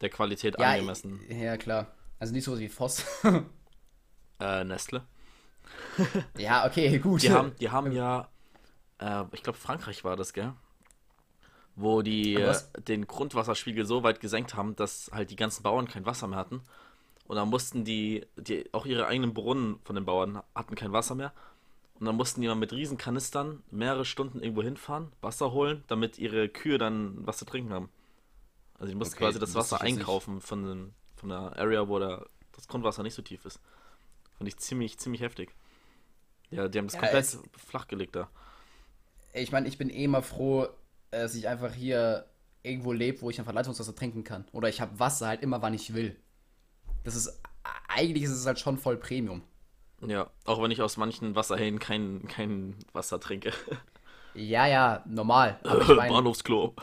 der 0.00 0.10
Qualität 0.10 0.58
Ja, 0.58 0.70
angemessen. 0.70 1.20
ja, 1.28 1.56
klar. 1.56 1.88
Also 2.20 2.32
nicht 2.32 2.44
so 2.44 2.58
wie 2.58 2.68
Voss. 2.68 3.04
Äh, 4.40 4.64
Nestle. 4.64 5.04
ja, 6.36 6.66
okay, 6.66 6.98
gut. 6.98 7.22
Die 7.22 7.30
haben, 7.30 7.54
die 7.60 7.70
haben 7.70 7.92
ja, 7.92 8.28
äh, 8.98 9.24
ich 9.32 9.42
glaube 9.42 9.58
Frankreich 9.58 10.04
war 10.04 10.16
das, 10.16 10.32
gell? 10.32 10.52
Wo 11.76 12.02
die 12.02 12.34
äh, 12.34 12.56
den 12.88 13.06
Grundwasserspiegel 13.06 13.84
so 13.86 14.02
weit 14.02 14.20
gesenkt 14.20 14.54
haben, 14.54 14.74
dass 14.76 15.10
halt 15.12 15.30
die 15.30 15.36
ganzen 15.36 15.62
Bauern 15.62 15.86
kein 15.88 16.06
Wasser 16.06 16.26
mehr 16.26 16.38
hatten. 16.38 16.62
Und 17.26 17.36
dann 17.36 17.48
mussten 17.50 17.84
die, 17.84 18.26
die, 18.36 18.72
auch 18.72 18.86
ihre 18.86 19.06
eigenen 19.06 19.34
Brunnen 19.34 19.78
von 19.84 19.94
den 19.94 20.04
Bauern 20.04 20.42
hatten 20.54 20.74
kein 20.74 20.92
Wasser 20.92 21.14
mehr. 21.14 21.32
Und 22.00 22.06
dann 22.06 22.16
mussten 22.16 22.40
die 22.40 22.48
mal 22.48 22.54
mit 22.54 22.72
riesen 22.72 22.96
Kanistern 22.98 23.62
mehrere 23.70 24.04
Stunden 24.04 24.40
irgendwo 24.40 24.62
hinfahren, 24.62 25.12
Wasser 25.20 25.52
holen, 25.52 25.84
damit 25.88 26.18
ihre 26.18 26.48
Kühe 26.48 26.78
dann 26.78 27.26
was 27.26 27.38
zu 27.38 27.44
trinken 27.44 27.72
haben. 27.72 27.90
Also 28.74 28.90
die 28.92 28.94
mussten 28.96 29.16
Okay, 29.16 29.24
quasi 29.24 29.38
das 29.38 29.54
Wasser 29.54 29.78
nicht. 29.82 29.98
einkaufen 30.00 30.40
von, 30.40 30.64
den, 30.64 30.94
von 31.16 31.28
der 31.30 31.56
Area, 31.58 31.88
wo 31.88 31.98
der, 31.98 32.26
das 32.52 32.68
Grundwasser 32.68 33.02
nicht 33.02 33.14
so 33.14 33.22
tief 33.22 33.44
ist. 33.44 33.60
Fand 34.38 34.48
ich 34.48 34.56
ziemlich, 34.56 34.98
ziemlich 34.98 35.20
heftig. 35.22 35.54
Ja, 36.50 36.68
die 36.68 36.78
haben 36.78 36.86
das 36.86 36.94
Ja, 36.94 37.00
komplett 37.00 37.24
es- 37.24 37.38
flachgelegt 37.56 38.16
da. 38.16 38.30
Ich 39.34 39.52
meine, 39.52 39.68
ich 39.68 39.76
bin 39.78 39.90
eh 39.90 40.08
mal 40.08 40.22
froh, 40.22 40.64
äh, 41.10 41.20
dass 41.20 41.34
ich 41.34 41.46
einfach 41.48 41.74
hier 41.74 42.26
irgendwo 42.62 42.92
lebe, 42.92 43.20
wo 43.20 43.30
ich 43.30 43.38
einfach 43.38 43.52
Leitungswasser 43.52 43.94
trinken 43.94 44.24
kann. 44.24 44.46
Oder 44.52 44.68
ich 44.68 44.80
habe 44.80 44.98
Wasser 44.98 45.28
halt 45.28 45.42
immer, 45.42 45.60
wann 45.62 45.74
ich 45.74 45.92
will. 45.94 46.16
Das 47.04 47.14
ist, 47.14 47.40
eigentlich 47.88 48.24
ist 48.24 48.30
es 48.30 48.46
halt 48.46 48.58
schon 48.58 48.78
voll 48.78 48.96
Premium. 48.96 49.42
Ja, 50.00 50.30
auch 50.44 50.62
wenn 50.62 50.70
ich 50.70 50.80
aus 50.80 50.96
manchen 50.96 51.34
Wasserhähnen 51.34 51.78
kein, 51.80 52.26
kein 52.28 52.76
Wasser 52.92 53.20
trinke. 53.20 53.52
Ja, 54.38 54.66
ja, 54.66 55.02
normal. 55.06 55.58
Ich 55.64 55.88
mein, 55.96 56.12
Bahnhofsklo. 56.12 56.74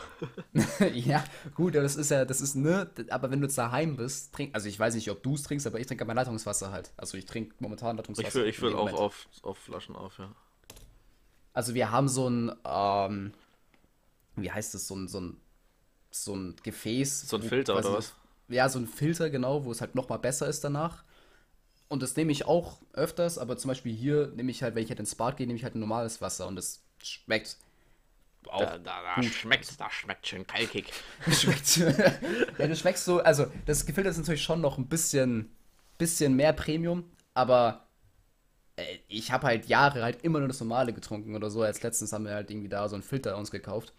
ja, 0.94 1.24
gut, 1.54 1.74
aber 1.74 1.84
das 1.84 1.96
ist 1.96 2.10
ja, 2.10 2.26
das 2.26 2.42
ist, 2.42 2.54
ne, 2.54 2.90
aber 3.08 3.30
wenn 3.30 3.40
du 3.40 3.46
jetzt 3.46 3.56
daheim 3.56 3.96
bist, 3.96 4.34
trink, 4.34 4.54
also 4.54 4.68
ich 4.68 4.78
weiß 4.78 4.94
nicht, 4.94 5.10
ob 5.10 5.22
du 5.22 5.34
es 5.34 5.42
trinkst, 5.42 5.66
aber 5.66 5.80
ich 5.80 5.86
trinke 5.86 6.04
mein 6.04 6.16
Leitungswasser 6.16 6.70
halt. 6.70 6.92
Also 6.98 7.16
ich 7.16 7.24
trinke 7.24 7.54
momentan 7.58 7.96
Leitungswasser. 7.96 8.44
Ich 8.44 8.58
fülle 8.58 8.70
ich 8.70 8.74
dem 8.74 8.78
auch 8.78 8.80
Moment. 8.80 8.98
auf, 8.98 9.26
auf 9.42 9.56
Flaschen 9.56 9.96
auf, 9.96 10.18
ja. 10.18 10.30
Also 11.54 11.72
wir 11.72 11.90
haben 11.90 12.08
so 12.08 12.28
ein, 12.28 12.52
ähm, 12.66 13.32
wie 14.36 14.50
heißt 14.50 14.74
es, 14.74 14.86
so 14.86 14.94
ein, 14.94 15.08
so 15.08 15.20
ein, 15.20 15.40
so 16.10 16.34
ein 16.36 16.56
Gefäß. 16.62 17.28
So 17.28 17.36
ein 17.36 17.42
wo 17.42 17.48
Filter 17.48 17.72
oder 17.72 17.82
das- 17.82 17.92
was? 17.92 18.14
Ja, 18.48 18.68
so 18.68 18.78
ein 18.78 18.86
Filter, 18.86 19.30
genau, 19.30 19.64
wo 19.64 19.72
es 19.72 19.80
halt 19.80 19.94
nochmal 19.94 20.18
besser 20.18 20.46
ist 20.46 20.62
danach. 20.62 21.04
Und 21.88 22.02
das 22.02 22.14
nehme 22.16 22.32
ich 22.32 22.46
auch 22.46 22.78
öfters, 22.92 23.38
aber 23.38 23.56
zum 23.56 23.68
Beispiel 23.68 23.94
hier 23.94 24.28
nehme 24.36 24.50
ich 24.50 24.62
halt, 24.62 24.74
wenn 24.74 24.84
ich 24.84 24.90
halt 24.90 25.00
ins 25.00 25.14
Bad 25.14 25.36
gehe, 25.36 25.46
nehme 25.46 25.56
ich 25.56 25.64
halt 25.64 25.74
ein 25.74 25.80
normales 25.80 26.20
Wasser 26.20 26.46
und 26.46 26.58
es 26.58 26.85
schmeckt 27.02 27.56
auch 28.48 28.60
Da, 28.60 28.78
da, 28.78 29.02
da 29.16 29.22
schmeckt, 29.22 29.80
da 29.80 29.90
schmeckt 29.90 30.26
schön 30.26 30.46
kalkig. 30.46 30.92
schmeckt. 31.30 31.76
ja, 32.58 32.66
du 32.66 32.76
schmeckst 32.76 33.04
so, 33.04 33.20
also 33.20 33.46
das 33.66 33.86
Gefiltert 33.86 34.12
ist 34.12 34.18
natürlich 34.18 34.42
schon 34.42 34.60
noch 34.60 34.78
ein 34.78 34.86
bisschen, 34.86 35.50
bisschen 35.98 36.36
mehr 36.36 36.52
Premium, 36.52 37.04
aber 37.34 37.86
äh, 38.76 38.98
ich 39.08 39.32
habe 39.32 39.46
halt 39.46 39.66
Jahre 39.66 40.02
halt 40.02 40.22
immer 40.22 40.38
nur 40.38 40.48
das 40.48 40.60
normale 40.60 40.92
getrunken 40.92 41.34
oder 41.34 41.50
so. 41.50 41.62
Als 41.62 41.82
letztens 41.82 42.12
haben 42.12 42.24
wir 42.24 42.34
halt 42.34 42.50
irgendwie 42.50 42.68
da 42.68 42.88
so 42.88 42.94
einen 42.94 43.02
Filter 43.02 43.36
uns 43.36 43.50
gekauft. 43.50 43.92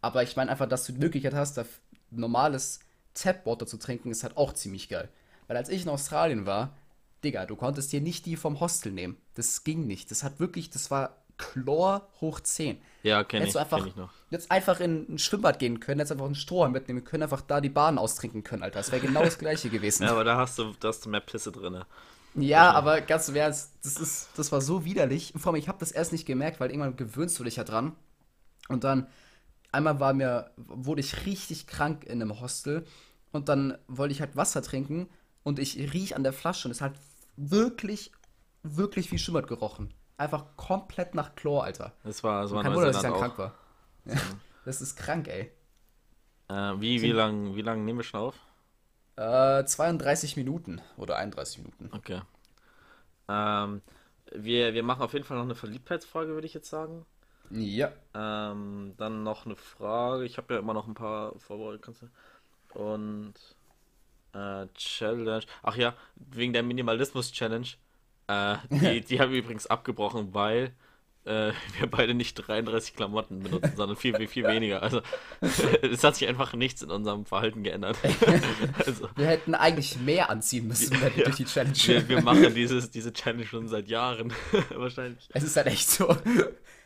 Aber 0.00 0.22
ich 0.22 0.36
meine 0.36 0.50
einfach, 0.50 0.68
dass 0.68 0.86
du 0.86 0.92
die 0.92 1.00
Möglichkeit 1.00 1.34
hast, 1.34 1.56
da 1.56 1.64
normales 2.10 2.80
Tapwater 3.14 3.66
zu 3.66 3.78
trinken, 3.78 4.10
ist 4.10 4.22
halt 4.22 4.36
auch 4.36 4.52
ziemlich 4.52 4.88
geil. 4.88 5.08
Weil 5.46 5.56
als 5.56 5.68
ich 5.68 5.82
in 5.82 5.88
Australien 5.88 6.46
war, 6.46 6.76
Digga, 7.24 7.46
du 7.46 7.56
konntest 7.56 7.92
dir 7.92 8.00
nicht 8.00 8.26
die 8.26 8.36
vom 8.36 8.60
Hostel 8.60 8.92
nehmen. 8.92 9.16
Das 9.34 9.64
ging 9.64 9.86
nicht. 9.86 10.10
Das 10.10 10.22
hat 10.22 10.38
wirklich, 10.38 10.70
das 10.70 10.90
war 10.90 11.16
Chlor 11.38 12.08
hoch 12.20 12.40
10. 12.40 12.78
Ja, 13.02 13.22
kenne 13.24 13.46
ich, 13.46 13.58
einfach, 13.58 13.78
kenn 13.78 13.88
ich 13.88 13.96
noch. 13.96 14.10
jetzt 14.30 14.50
einfach 14.50 14.80
in 14.80 15.06
ein 15.14 15.18
Schwimmbad 15.18 15.58
gehen 15.58 15.80
können, 15.80 16.00
jetzt 16.00 16.10
einfach 16.10 16.24
einen 16.24 16.34
Strohhalm 16.34 16.72
mitnehmen 16.72 17.04
können, 17.04 17.22
einfach 17.22 17.42
da 17.42 17.60
die 17.60 17.68
Bahn 17.68 17.98
austrinken 17.98 18.42
können, 18.42 18.62
Alter. 18.62 18.78
Das 18.80 18.90
wäre 18.90 19.00
genau 19.00 19.22
das 19.22 19.38
gleiche 19.38 19.68
gewesen. 19.68 20.04
Ja, 20.04 20.12
aber 20.12 20.24
da 20.24 20.36
hast 20.36 20.58
du, 20.58 20.72
da 20.80 20.88
hast 20.88 21.04
du 21.04 21.10
mehr 21.10 21.20
Pisse 21.20 21.52
drin. 21.52 21.84
Ja, 22.34 22.72
aber 22.72 23.00
ganz 23.00 23.28
im 23.28 23.36
Ernst, 23.36 23.72
das, 23.82 23.96
ist, 23.96 24.28
das 24.36 24.52
war 24.52 24.60
so 24.60 24.84
widerlich. 24.84 25.32
Vor 25.36 25.52
allem, 25.52 25.60
ich 25.60 25.68
habe 25.68 25.78
das 25.78 25.92
erst 25.92 26.12
nicht 26.12 26.26
gemerkt, 26.26 26.60
weil 26.60 26.70
irgendwann 26.70 26.96
gewöhnst 26.96 27.38
du 27.38 27.44
dich 27.44 27.56
ja 27.56 27.64
dran. 27.64 27.92
Und 28.68 28.84
dann, 28.84 29.06
einmal 29.72 30.00
war 30.00 30.12
mir, 30.12 30.50
wurde 30.56 31.00
ich 31.00 31.24
richtig 31.24 31.66
krank 31.66 32.04
in 32.04 32.20
einem 32.20 32.40
Hostel. 32.40 32.84
Und 33.32 33.48
dann 33.48 33.78
wollte 33.88 34.12
ich 34.12 34.20
halt 34.20 34.36
Wasser 34.36 34.62
trinken. 34.62 35.08
Und 35.44 35.58
ich 35.58 35.94
riech 35.94 36.16
an 36.16 36.24
der 36.24 36.32
Flasche 36.32 36.68
und 36.68 36.72
es 36.72 36.80
hat 36.80 36.94
wirklich, 37.36 38.10
wirklich 38.62 39.12
wie 39.12 39.18
Schimmert 39.18 39.46
gerochen. 39.46 39.94
Einfach 40.18 40.44
komplett 40.56 41.14
nach 41.14 41.34
Chlor, 41.34 41.64
Alter. 41.64 41.92
Das 42.04 42.24
war, 42.24 42.42
das 42.42 42.52
war 42.52 42.62
Kein 42.62 42.74
Wunder, 42.74 42.86
dass 42.86 42.96
ich 42.96 43.02
dann 43.02 43.14
krank 43.14 43.38
war. 43.38 43.54
Ja, 44.06 44.14
das 44.64 44.80
ist 44.80 44.96
krank, 44.96 45.28
ey. 45.28 45.52
Äh, 46.48 46.80
wie, 46.80 47.02
wie 47.02 47.12
lang, 47.12 47.54
wie 47.54 47.62
lang 47.62 47.84
nehmen 47.84 47.98
wir 47.98 48.04
schon 48.04 48.20
auf? 48.20 48.34
Äh, 49.16 49.64
32 49.64 50.36
Minuten 50.36 50.80
oder 50.96 51.16
31 51.16 51.58
Minuten. 51.58 51.90
Okay. 51.92 52.20
Ähm, 53.28 53.82
wir, 54.32 54.74
wir 54.74 54.82
machen 54.82 55.02
auf 55.02 55.12
jeden 55.12 55.24
Fall 55.24 55.36
noch 55.36 55.44
eine 55.44 55.54
Verliebtheitsfrage, 55.54 56.32
würde 56.32 56.46
ich 56.46 56.54
jetzt 56.54 56.70
sagen. 56.70 57.04
Ja. 57.50 57.92
Ähm, 58.14 58.94
dann 58.96 59.22
noch 59.22 59.46
eine 59.46 59.56
Frage. 59.56 60.24
Ich 60.24 60.36
habe 60.36 60.54
ja 60.54 60.60
immer 60.60 60.74
noch 60.74 60.86
ein 60.86 60.94
paar 60.94 61.38
vorbereitet. 61.38 61.96
Und 62.74 63.34
äh, 64.32 64.66
Challenge. 64.74 65.44
Ach 65.62 65.76
ja, 65.76 65.94
wegen 66.16 66.52
der 66.52 66.62
Minimalismus-Challenge. 66.62 67.68
Äh, 68.28 68.56
die, 68.70 69.00
die 69.02 69.20
haben 69.20 69.32
wir 69.32 69.38
übrigens 69.38 69.66
abgebrochen, 69.66 70.34
weil 70.34 70.72
äh, 71.24 71.52
wir 71.78 71.90
beide 71.90 72.14
nicht 72.14 72.34
33 72.34 72.94
Klamotten 72.94 73.40
benutzen, 73.40 73.72
sondern 73.76 73.96
viel, 73.96 74.14
viel, 74.16 74.28
viel 74.28 74.44
weniger. 74.44 74.82
Also 74.82 75.02
es 75.82 76.02
hat 76.04 76.16
sich 76.16 76.28
einfach 76.28 76.54
nichts 76.54 76.82
in 76.82 76.90
unserem 76.90 77.26
Verhalten 77.26 77.62
geändert. 77.62 77.96
also 78.86 79.08
Wir 79.16 79.26
hätten 79.26 79.54
eigentlich 79.54 79.98
mehr 79.98 80.30
anziehen 80.30 80.68
müssen 80.68 81.00
wenn 81.00 81.14
wir 81.16 81.24
durch 81.24 81.36
die 81.36 81.44
Challenge. 81.44 81.76
wir, 81.76 82.08
wir 82.08 82.22
machen 82.22 82.54
dieses, 82.54 82.90
diese 82.90 83.12
Challenge 83.12 83.46
schon 83.46 83.68
seit 83.68 83.88
Jahren. 83.88 84.32
Wahrscheinlich. 84.70 85.28
Es 85.32 85.42
ist 85.42 85.56
halt 85.56 85.66
echt 85.66 85.88
so. 85.88 86.16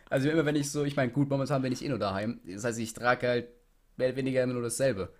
Also 0.09 0.29
immer 0.29 0.44
wenn 0.44 0.57
ich 0.57 0.70
so, 0.70 0.85
ich 0.85 0.96
meine, 0.96 1.12
gut, 1.12 1.31
momentan 1.31 1.62
bin 1.62 1.72
ich 1.72 1.85
eh 1.85 1.88
nur 1.88 1.98
daheim. 1.98 2.40
Das 2.46 2.64
heißt, 2.64 2.79
ich 2.81 2.92
trage 2.94 3.29
halt 3.29 3.48
mehr 3.96 4.09
oder 4.09 4.16
weniger 4.16 4.42
immer 4.42 4.55
nur 4.55 4.62
dasselbe. 4.62 5.12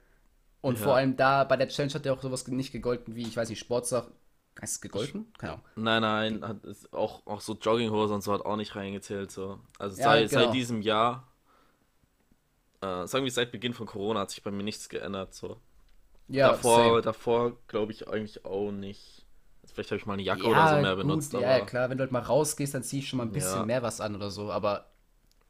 Und 0.63 0.79
Ja. 0.79 0.85
vor 0.85 0.97
allem 0.97 1.17
da 1.17 1.45
bei 1.45 1.57
der 1.57 1.69
Challenge 1.69 1.95
hat 1.95 2.05
ja 2.05 2.13
auch 2.13 2.23
sowas 2.23 2.47
nicht 2.49 2.73
gegolten 2.73 3.15
wie, 3.15 3.23
ich 3.23 3.37
weiß 3.37 3.49
nicht, 3.49 3.61
Sportsachen. 3.61 4.13
Heißt 4.61 4.75
es 4.77 4.81
gegolten? 4.81 5.33
Keine 5.39 5.53
Ahnung. 5.55 5.65
Nein, 5.77 6.03
nein, 6.03 6.45
hat, 6.49 6.57
auch, 6.93 7.27
auch 7.27 7.41
so 7.41 7.55
Jogginghose 7.55 8.15
und 8.15 8.23
so 8.23 8.33
hat 8.33 8.45
auch 8.45 8.57
nicht 8.57 8.75
reingezählt. 8.77 9.31
So. 9.31 9.59
Also 9.79 9.97
Ja, 9.99 10.05
seit, 10.05 10.31
genau. 10.31 10.45
seit 10.45 10.55
diesem 10.55 10.83
Jahr, 10.83 11.27
äh, 12.83 13.07
sagen 13.07 13.25
wir 13.25 13.31
seit 13.33 13.53
Beginn 13.53 13.75
von 13.75 13.87
Corona, 13.87 14.21
hat 14.21 14.31
sich 14.31 14.43
bei 14.43 14.51
mir 14.51 14.63
nichts 14.63 14.89
geändert. 14.89 15.35
So. 15.35 15.57
Ja, 16.29 16.49
davor, 16.51 16.85
same. 16.85 17.01
davor 17.03 17.57
glaube 17.69 17.93
ich 17.93 18.09
eigentlich 18.09 18.45
auch 18.45 18.71
nicht. 18.71 19.25
Vielleicht 19.73 19.91
habe 19.91 19.99
ich 19.99 20.07
mal 20.07 20.15
eine 20.15 20.23
Jacke 20.23 20.43
ja, 20.43 20.49
oder 20.49 20.69
so 20.77 20.83
mehr 20.83 20.97
gut, 20.97 21.03
benutzt, 21.05 21.33
ja, 21.33 21.39
aber 21.57 21.67
klar, 21.67 21.91
wenn 21.91 21.99
du 21.99 22.03
halt 22.03 22.13
mal 22.13 22.23
rausgehst, 22.23 22.75
dann 22.75 22.83
zieh 22.83 22.99
ich 22.99 23.09
schon 23.09 23.19
mal 23.19 23.25
ein 23.25 23.33
bisschen 23.33 23.61
Ja. 23.61 23.67
mehr 23.67 23.83
was 23.83 24.01
an 24.01 24.17
oder 24.17 24.31
so, 24.31 24.51
aber 24.51 24.87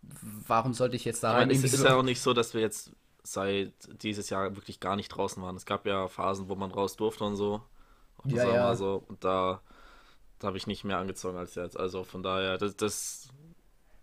warum 0.02 0.74
sollte 0.74 0.96
ich 0.96 1.04
jetzt 1.04 1.22
daheim 1.22 1.48
meine, 1.48 1.52
es 1.54 1.64
ist 1.64 1.78
so- 1.78 1.84
ja 1.86 1.94
auch 1.96 2.02
nicht 2.02 2.20
so, 2.20 2.34
dass 2.34 2.52
wir 2.52 2.60
jetzt 2.60 2.92
seit 3.22 3.72
dieses 4.02 4.28
Jahr 4.30 4.54
wirklich 4.56 4.78
gar 4.80 4.96
nicht 4.96 5.08
draußen 5.08 5.42
waren. 5.42 5.56
Es 5.56 5.64
gab 5.66 5.86
ja 5.86 6.08
Phasen, 6.08 6.48
wo 6.48 6.54
man 6.54 6.70
raus 6.70 6.96
durfte 6.96 7.24
und 7.24 7.36
so. 7.36 7.62
Ja, 8.26 8.48
ja. 8.52 8.74
so. 8.74 9.04
Und 9.09 9.24
da, 9.24 9.61
da 10.38 10.48
habe 10.48 10.56
ich 10.56 10.66
nicht 10.66 10.85
mehr 10.85 10.98
angezogen 10.98 11.37
als 11.38 11.54
jetzt. 11.54 11.78
Also 11.78 12.04
von 12.04 12.22
daher, 12.22 12.59
das, 12.59 12.76
das 12.76 13.28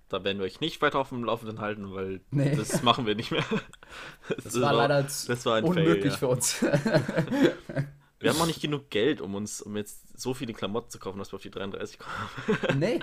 da 0.09 0.23
werden 0.23 0.37
wir 0.39 0.45
euch 0.45 0.61
nicht 0.61 0.81
weiter 0.81 0.99
auf 0.99 1.09
dem 1.09 1.23
Laufenden 1.23 1.59
halten, 1.59 1.93
weil 1.93 2.21
Nee. 2.31 2.55
das 2.55 2.81
machen 2.81 3.05
wir 3.05 3.15
nicht 3.15 3.31
mehr. 3.31 3.43
Das 4.43 4.59
war 4.59 4.73
leider 4.73 5.03
das 5.03 5.45
war 5.45 5.55
ein 5.55 5.63
unmöglich 5.63 6.13
Fail, 6.13 6.19
für 6.19 6.27
uns. 6.27 6.65
Wir 8.19 8.31
haben 8.31 8.41
auch 8.41 8.47
nicht 8.47 8.61
genug 8.61 8.89
Geld, 8.89 9.21
um 9.21 9.35
uns, 9.35 9.61
um 9.61 9.77
jetzt 9.77 10.19
so 10.19 10.33
viele 10.33 10.51
Klamotten 10.53 10.89
zu 10.89 10.97
kaufen, 10.97 11.19
dass 11.19 11.31
wir 11.31 11.35
auf 11.35 11.43
die 11.43 11.51
33 11.51 11.99
kommen. 11.99 12.79
nee, 12.79 12.99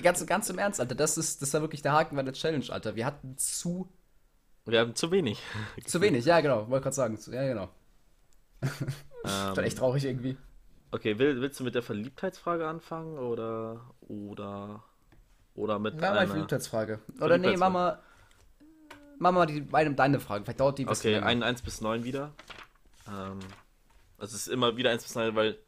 ganz, 0.00 0.24
ganz 0.26 0.48
im 0.48 0.58
Ernst, 0.58 0.78
Alter. 0.80 0.94
Das 0.94 1.18
ist, 1.18 1.42
das 1.42 1.52
war 1.54 1.60
wirklich 1.60 1.82
der 1.82 1.92
Haken 1.92 2.14
bei 2.14 2.22
der 2.22 2.34
Challenge, 2.34 2.64
Alter. 2.68 2.94
Wir 2.94 3.04
hatten 3.04 3.36
zu, 3.36 3.88
Wir 4.64 4.78
haben 4.78 4.94
zu 4.94 5.10
wenig. 5.10 5.42
zu 5.84 6.00
wenig. 6.00 6.24
Ja, 6.24 6.40
genau. 6.40 6.68
Wollte 6.68 6.84
gerade 6.84 6.94
sagen. 6.94 7.18
Ja, 7.32 7.42
genau. 7.48 7.68
Ähm, 9.24 9.56
War 9.56 9.64
echt 9.64 9.78
traurig 9.78 10.04
irgendwie. 10.04 10.36
okay, 10.90 11.18
will, 11.18 11.40
willst 11.40 11.58
du 11.60 11.64
mit 11.64 11.74
der 11.74 11.82
Verliebtheitsfrage 11.82 12.66
anfangen 12.66 13.18
oder 13.18 13.80
oder 14.00 14.84
oder 15.54 15.78
mit 15.78 15.94
Mach 15.94 16.02
mal 16.02 16.18
einer? 16.18 16.28
Verliebtheitsfrage. 16.28 17.00
Oder 17.20 17.38
nee, 17.38 17.56
mach 17.56 17.70
mal, 17.70 17.98
mach 19.18 19.32
mal 19.32 19.46
die, 19.46 19.62
meine, 19.62 19.94
deine 19.94 20.20
Frage. 20.20 20.44
Vielleicht 20.44 20.60
dauert 20.60 20.78
die 20.78 20.84
ein 20.84 20.88
bisschen 20.88 21.14
Okay, 21.16 21.24
ein 21.24 21.42
1 21.42 21.62
bis 21.62 21.80
9 21.80 22.04
wieder. 22.04 22.32
Ähm, 23.08 23.38
also 24.18 24.34
es 24.34 24.46
ist 24.46 24.48
immer 24.48 24.76
wieder 24.76 24.90
1 24.90 25.02
bis 25.02 25.14
9, 25.14 25.34
weil 25.36 25.58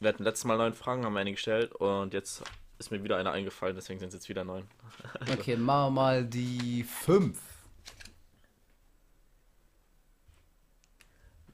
wir 0.00 0.08
hatten 0.08 0.24
letztes 0.24 0.44
Mal 0.44 0.56
9 0.58 0.74
Fragen, 0.74 1.04
haben 1.04 1.14
wir 1.14 1.20
eine 1.20 1.32
gestellt 1.32 1.72
und 1.74 2.12
jetzt 2.14 2.42
ist 2.78 2.90
mir 2.90 3.02
wieder 3.02 3.16
eine 3.16 3.30
eingefallen, 3.30 3.74
deswegen 3.74 3.98
sind 4.00 4.08
es 4.08 4.14
jetzt 4.14 4.28
wieder 4.28 4.44
9. 4.44 4.64
Okay, 5.32 5.56
machen 5.56 5.86
wir 5.86 5.90
mal 6.02 6.24
die 6.24 6.84
5. 6.84 7.38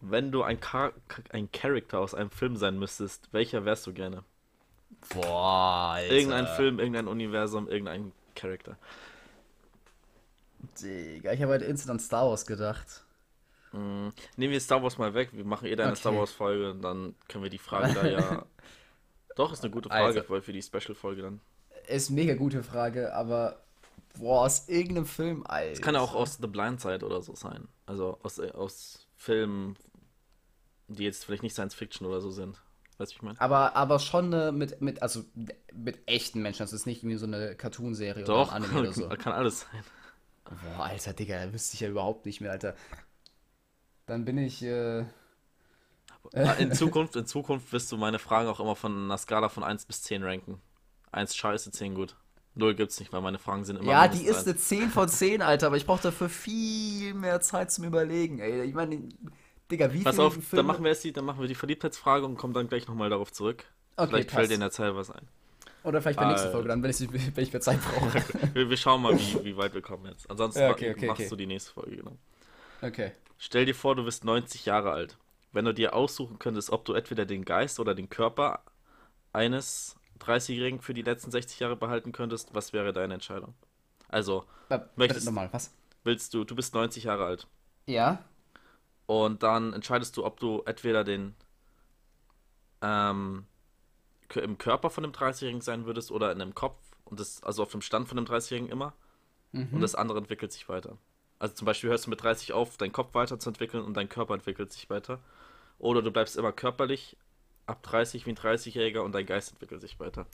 Wenn 0.04 0.32
du 0.32 0.42
ein, 0.42 0.58
Char 0.60 0.92
ein 1.30 1.50
Charakter 1.52 2.00
aus 2.00 2.12
einem 2.12 2.30
Film 2.30 2.56
sein 2.56 2.76
müsstest, 2.76 3.28
welcher 3.32 3.64
wärst 3.64 3.86
du 3.86 3.92
gerne? 3.92 4.24
Boah, 5.14 5.92
Alter. 5.94 6.12
Irgendein 6.12 6.46
Film, 6.48 6.78
irgendein 6.80 7.06
Universum, 7.06 7.68
irgendein 7.68 8.10
Charakter. 8.34 8.76
Digga, 10.80 11.32
ich 11.32 11.40
habe 11.42 11.52
halt 11.52 11.62
instant 11.62 11.92
an 11.92 11.98
Star 12.00 12.26
Wars 12.28 12.46
gedacht. 12.46 13.04
Mm, 13.72 14.08
Nehmen 14.36 14.52
wir 14.52 14.60
Star 14.60 14.82
Wars 14.82 14.98
mal 14.98 15.14
weg, 15.14 15.30
wir 15.32 15.44
machen 15.44 15.66
eh 15.66 15.76
deine 15.76 15.92
Okay. 15.92 16.00
Star 16.00 16.16
Wars 16.16 16.32
Folge 16.32 16.72
und 16.72 16.82
dann 16.82 17.14
können 17.28 17.44
wir 17.44 17.50
die 17.50 17.58
Frage 17.58 17.94
da 17.94 18.06
ja. 18.06 18.44
Doch, 19.36 19.52
ist 19.52 19.62
eine 19.62 19.70
gute 19.70 19.88
Frage, 19.88 20.04
Alter. 20.04 20.28
weil 20.30 20.42
für 20.42 20.52
die 20.52 20.60
Special-Folge 20.62 21.22
dann. 21.22 21.40
Ist 21.88 22.10
mega 22.10 22.34
gute 22.34 22.62
Frage, 22.62 23.14
aber 23.14 23.62
boah, 24.18 24.44
aus 24.44 24.68
irgendeinem 24.68 25.06
Film, 25.06 25.46
Alter. 25.46 25.72
Es 25.72 25.80
kann 25.80 25.94
ja 25.94 26.00
auch 26.00 26.14
aus 26.14 26.38
The 26.40 26.48
Blind 26.48 26.80
Side 26.80 27.04
oder 27.04 27.22
so 27.22 27.34
sein. 27.34 27.66
Also 27.86 28.18
aus, 28.22 28.38
aus 28.40 29.06
Filmen, 29.16 29.76
die 30.88 31.04
jetzt 31.04 31.24
vielleicht 31.24 31.42
nicht 31.42 31.54
Science 31.54 31.74
Fiction 31.74 32.06
oder 32.06 32.20
so 32.20 32.30
sind. 32.30 32.60
Weißt 32.98 33.12
du, 33.12 33.14
wie 33.14 33.18
ich 33.18 33.22
meine? 33.22 33.40
Aber, 33.40 33.74
aber 33.76 33.98
schon 33.98 34.32
äh, 34.32 34.52
mit, 34.52 34.80
mit, 34.80 35.02
also 35.02 35.24
mit 35.72 36.00
echten 36.06 36.42
Menschen. 36.42 36.62
Das 36.62 36.72
ist 36.72 36.86
nicht 36.86 37.04
wie 37.06 37.16
so 37.16 37.26
eine 37.26 37.54
Cartoonserie 37.54 38.24
oder 38.24 38.34
Doch, 38.34 38.52
ein 38.52 38.62
Anime 38.62 38.80
oder 38.80 38.92
so. 38.92 39.08
kann 39.08 39.32
alles 39.32 39.60
sein. 39.60 39.84
Boah, 40.76 40.84
Alter, 40.84 41.12
Digga, 41.14 41.52
wüsste 41.52 41.74
ich 41.74 41.80
ja 41.80 41.88
überhaupt 41.88 42.26
nicht 42.26 42.40
mehr, 42.40 42.50
Alter. 42.52 42.74
Dann 44.06 44.24
bin 44.24 44.38
ich, 44.38 44.62
äh, 44.62 45.04
In 46.58 46.72
Zukunft, 46.72 47.16
in 47.16 47.26
Zukunft 47.26 47.72
wirst 47.72 47.90
du 47.92 47.96
meine 47.96 48.18
Fragen 48.18 48.48
auch 48.48 48.60
immer 48.60 48.76
von 48.76 49.04
einer 49.04 49.18
Skala 49.18 49.48
von 49.48 49.64
1 49.64 49.84
bis 49.86 50.02
10 50.02 50.22
ranken. 50.22 50.60
1 51.10 51.36
scheiße, 51.36 51.70
10 51.72 51.94
gut. 51.94 52.16
0 52.54 52.74
gibt's 52.74 53.00
nicht, 53.00 53.12
weil 53.12 53.22
meine 53.22 53.38
Fragen 53.38 53.64
sind 53.64 53.76
immer 53.76 53.90
ja, 53.90 54.08
die 54.08 54.26
ist 54.26 54.46
eine 54.46 54.56
10 54.56 54.90
von 54.90 55.08
10, 55.08 55.40
Alter, 55.40 55.68
aber 55.68 55.76
ich 55.76 55.86
brauche 55.86 56.02
dafür 56.02 56.28
viel 56.28 57.14
mehr 57.14 57.40
Zeit 57.40 57.70
zum 57.72 57.84
Überlegen, 57.84 58.40
ey. 58.40 58.62
Ich 58.62 58.74
meine, 58.74 59.08
Digga, 59.70 59.92
wie 59.92 60.02
Pass 60.02 60.18
auf, 60.18 60.34
Filme... 60.34 60.46
dann 60.52 60.66
machen 60.66 60.84
wir 60.84 60.90
jetzt 60.90 61.04
die, 61.04 61.12
dann 61.12 61.24
machen 61.24 61.40
wir 61.40 61.48
die 61.48 61.54
Verliebtheitsfrage 61.54 62.26
und 62.26 62.36
kommen 62.36 62.52
dann 62.54 62.68
gleich 62.68 62.86
nochmal 62.88 63.08
darauf 63.10 63.32
zurück. 63.32 63.64
Okay, 63.96 64.08
Vielleicht 64.08 64.28
passt. 64.28 64.36
fällt 64.38 64.50
dir 64.50 64.54
in 64.54 64.60
der 64.60 64.70
Zeit 64.70 64.94
was 64.94 65.10
ein. 65.10 65.26
Oder 65.84 66.00
vielleicht 66.00 66.18
bei 66.18 66.24
der 66.24 66.32
nächsten 66.32 66.48
Äh. 66.48 66.52
Folge, 66.52 66.68
dann, 66.68 66.82
wenn 66.82 66.90
ich, 66.90 67.00
wenn 67.36 67.42
ich 67.44 67.52
mehr 67.52 67.60
Zeit 67.60 67.80
brauche. 67.94 68.22
Wir, 68.54 68.68
wir 68.70 68.76
schauen 68.76 69.02
mal, 69.02 69.18
wie, 69.18 69.44
wie 69.44 69.56
weit 69.56 69.74
wir 69.74 69.82
kommen 69.82 70.06
jetzt. 70.06 70.30
Ansonsten 70.30 70.60
Ja, 70.60 70.70
okay, 70.70 70.90
okay, 70.92 71.06
machst 71.06 71.20
okay. 71.20 71.28
du 71.30 71.36
die 71.36 71.46
nächste 71.46 71.72
Folge, 71.72 71.96
genau. 71.96 72.16
okay. 72.82 73.12
Stell 73.38 73.64
dir 73.66 73.74
vor, 73.74 73.96
du 73.96 74.04
bist 74.04 74.24
90 74.24 74.66
Jahre 74.66 74.92
alt. 74.92 75.16
Wenn 75.52 75.64
du 75.64 75.74
dir 75.74 75.94
aussuchen 75.94 76.38
könntest, 76.38 76.70
ob 76.70 76.84
du 76.84 76.92
entweder 76.94 77.26
den 77.26 77.44
Geist 77.44 77.80
oder 77.80 77.94
den 77.94 78.08
Körper 78.08 78.60
eines 79.32 79.96
30-Jährigen 80.20 80.80
für 80.80 80.94
die 80.94 81.02
letzten 81.02 81.30
60 81.30 81.58
Jahre 81.60 81.76
behalten 81.76 82.12
könntest, 82.12 82.54
was 82.54 82.72
wäre 82.72 82.92
deine 82.92 83.14
Entscheidung? 83.14 83.54
Also, 84.08 84.44
Äh, 84.68 84.78
Möchtest- 84.96 85.26
Nochmal, 85.26 85.48
was? 85.52 85.72
willst 86.04 86.32
du, 86.34 86.44
du 86.44 86.54
bist 86.54 86.74
90 86.74 87.04
Jahre 87.04 87.24
alt 87.24 87.46
Ja? 87.86 88.22
Und 89.20 89.42
dann 89.42 89.72
entscheidest 89.72 90.16
du, 90.16 90.24
ob 90.24 90.40
du 90.40 90.62
entweder 90.66 91.04
den 91.04 91.34
ähm, 92.80 93.46
im 94.34 94.58
Körper 94.58 94.90
von 94.90 95.02
dem 95.02 95.12
30-Jährigen 95.12 95.60
sein 95.60 95.84
würdest 95.84 96.10
oder 96.10 96.32
in 96.32 96.38
dem 96.38 96.54
Kopf 96.54 96.78
und 97.04 97.20
das, 97.20 97.42
also 97.42 97.62
auf 97.62 97.70
dem 97.70 97.82
Stand 97.82 98.08
von 98.08 98.16
dem 98.16 98.24
30-Jährigen 98.24 98.70
immer 98.70 98.94
Mhm. 99.52 99.68
und 99.72 99.80
das 99.82 99.94
andere 99.94 100.18
entwickelt 100.18 100.52
sich 100.52 100.68
weiter. 100.68 100.96
Also 101.38 101.54
zum 101.54 101.66
Beispiel 101.66 101.90
hörst 101.90 102.06
du 102.06 102.10
mit 102.10 102.22
30 102.22 102.52
auf, 102.52 102.76
deinen 102.76 102.92
Kopf 102.92 103.14
weiterzuentwickeln 103.14 103.84
und 103.84 103.94
dein 103.94 104.08
Körper 104.08 104.34
entwickelt 104.34 104.72
sich 104.72 104.88
weiter. 104.88 105.20
Oder 105.78 106.02
du 106.02 106.10
bleibst 106.10 106.36
immer 106.36 106.52
körperlich 106.52 107.16
ab 107.66 107.82
30 107.82 108.26
wie 108.26 108.30
ein 108.30 108.36
30-Jähriger 108.36 109.00
und 109.00 109.12
dein 109.12 109.26
Geist 109.26 109.52
entwickelt 109.52 109.80
sich 109.80 110.00
weiter. 110.00 110.26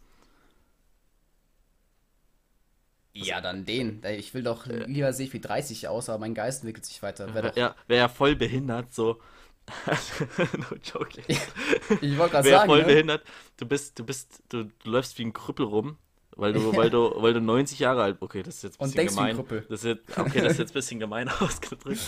Ja, 3.25 3.41
dann 3.41 3.65
den. 3.65 4.03
Ich 4.05 4.33
will 4.35 4.43
doch 4.43 4.67
lieber 4.67 5.13
sehe 5.13 5.27
ich 5.27 5.33
wie 5.33 5.41
30 5.41 5.89
aus, 5.89 6.09
aber 6.09 6.19
mein 6.19 6.35
Geist 6.35 6.61
entwickelt 6.63 6.87
sich 6.87 7.03
weiter. 7.03 7.35
Wär 7.35 7.43
doch, 7.43 7.57
Ja, 7.57 7.75
wäre 7.87 8.01
ja 8.03 8.09
voll 8.09 8.37
behindert, 8.37 8.93
so. 8.95 9.21
no 10.59 10.77
joke. 10.83 11.21
ich 12.01 12.17
wollte 12.19 12.33
gerade 12.33 12.45
Wäre 12.45 12.59
sagen, 12.61 12.69
voll 12.69 12.81
ne? 12.81 12.85
behindert. 12.87 13.25
Du 13.59 13.67
bist, 13.67 13.99
du 13.99 14.05
bist, 14.05 14.43
du, 14.49 14.65
du 14.65 14.91
läufst 14.91 15.19
wie 15.19 15.25
ein 15.25 15.33
Krüppel 15.33 15.67
rum, 15.67 15.99
weil 16.37 16.53
du, 16.53 16.75
weil 16.77 16.91
du, 16.91 17.13
weil 17.21 17.35
du 17.35 17.41
90 17.41 17.79
Jahre 17.79 18.03
alt. 18.03 18.17
Okay, 18.21 18.43
das 18.43 18.57
ist 18.57 18.63
jetzt 18.63 18.81
ein 18.81 18.85
Und 18.85 18.95
bisschen 18.95 18.97
denkst 18.97 19.17
wie 19.17 19.21
ein 19.21 19.29
gemein. 19.29 19.37
Krüppel. 19.37 19.67
Das 19.69 19.81
ist 19.81 19.85
jetzt, 19.85 20.19
okay, 20.19 20.41
das 20.41 20.53
ist 20.53 20.59
jetzt 20.59 20.71
ein 20.71 20.75
bisschen 20.75 21.01
gemein 21.01 21.29
ausgedrückt. 21.29 22.01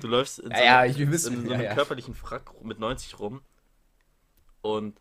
Du 0.00 0.06
läufst 0.08 0.38
in 0.38 0.54
so, 0.54 0.62
Ja, 0.62 0.84
ja, 0.84 1.10
wissen, 1.10 1.34
in 1.34 1.46
so 1.46 1.52
ja, 1.52 1.54
einem 1.54 1.64
ja. 1.64 1.74
körperlichen 1.74 2.14
Frack 2.14 2.52
mit 2.62 2.78
90 2.78 3.18
rum. 3.18 3.42
Und 4.60 5.00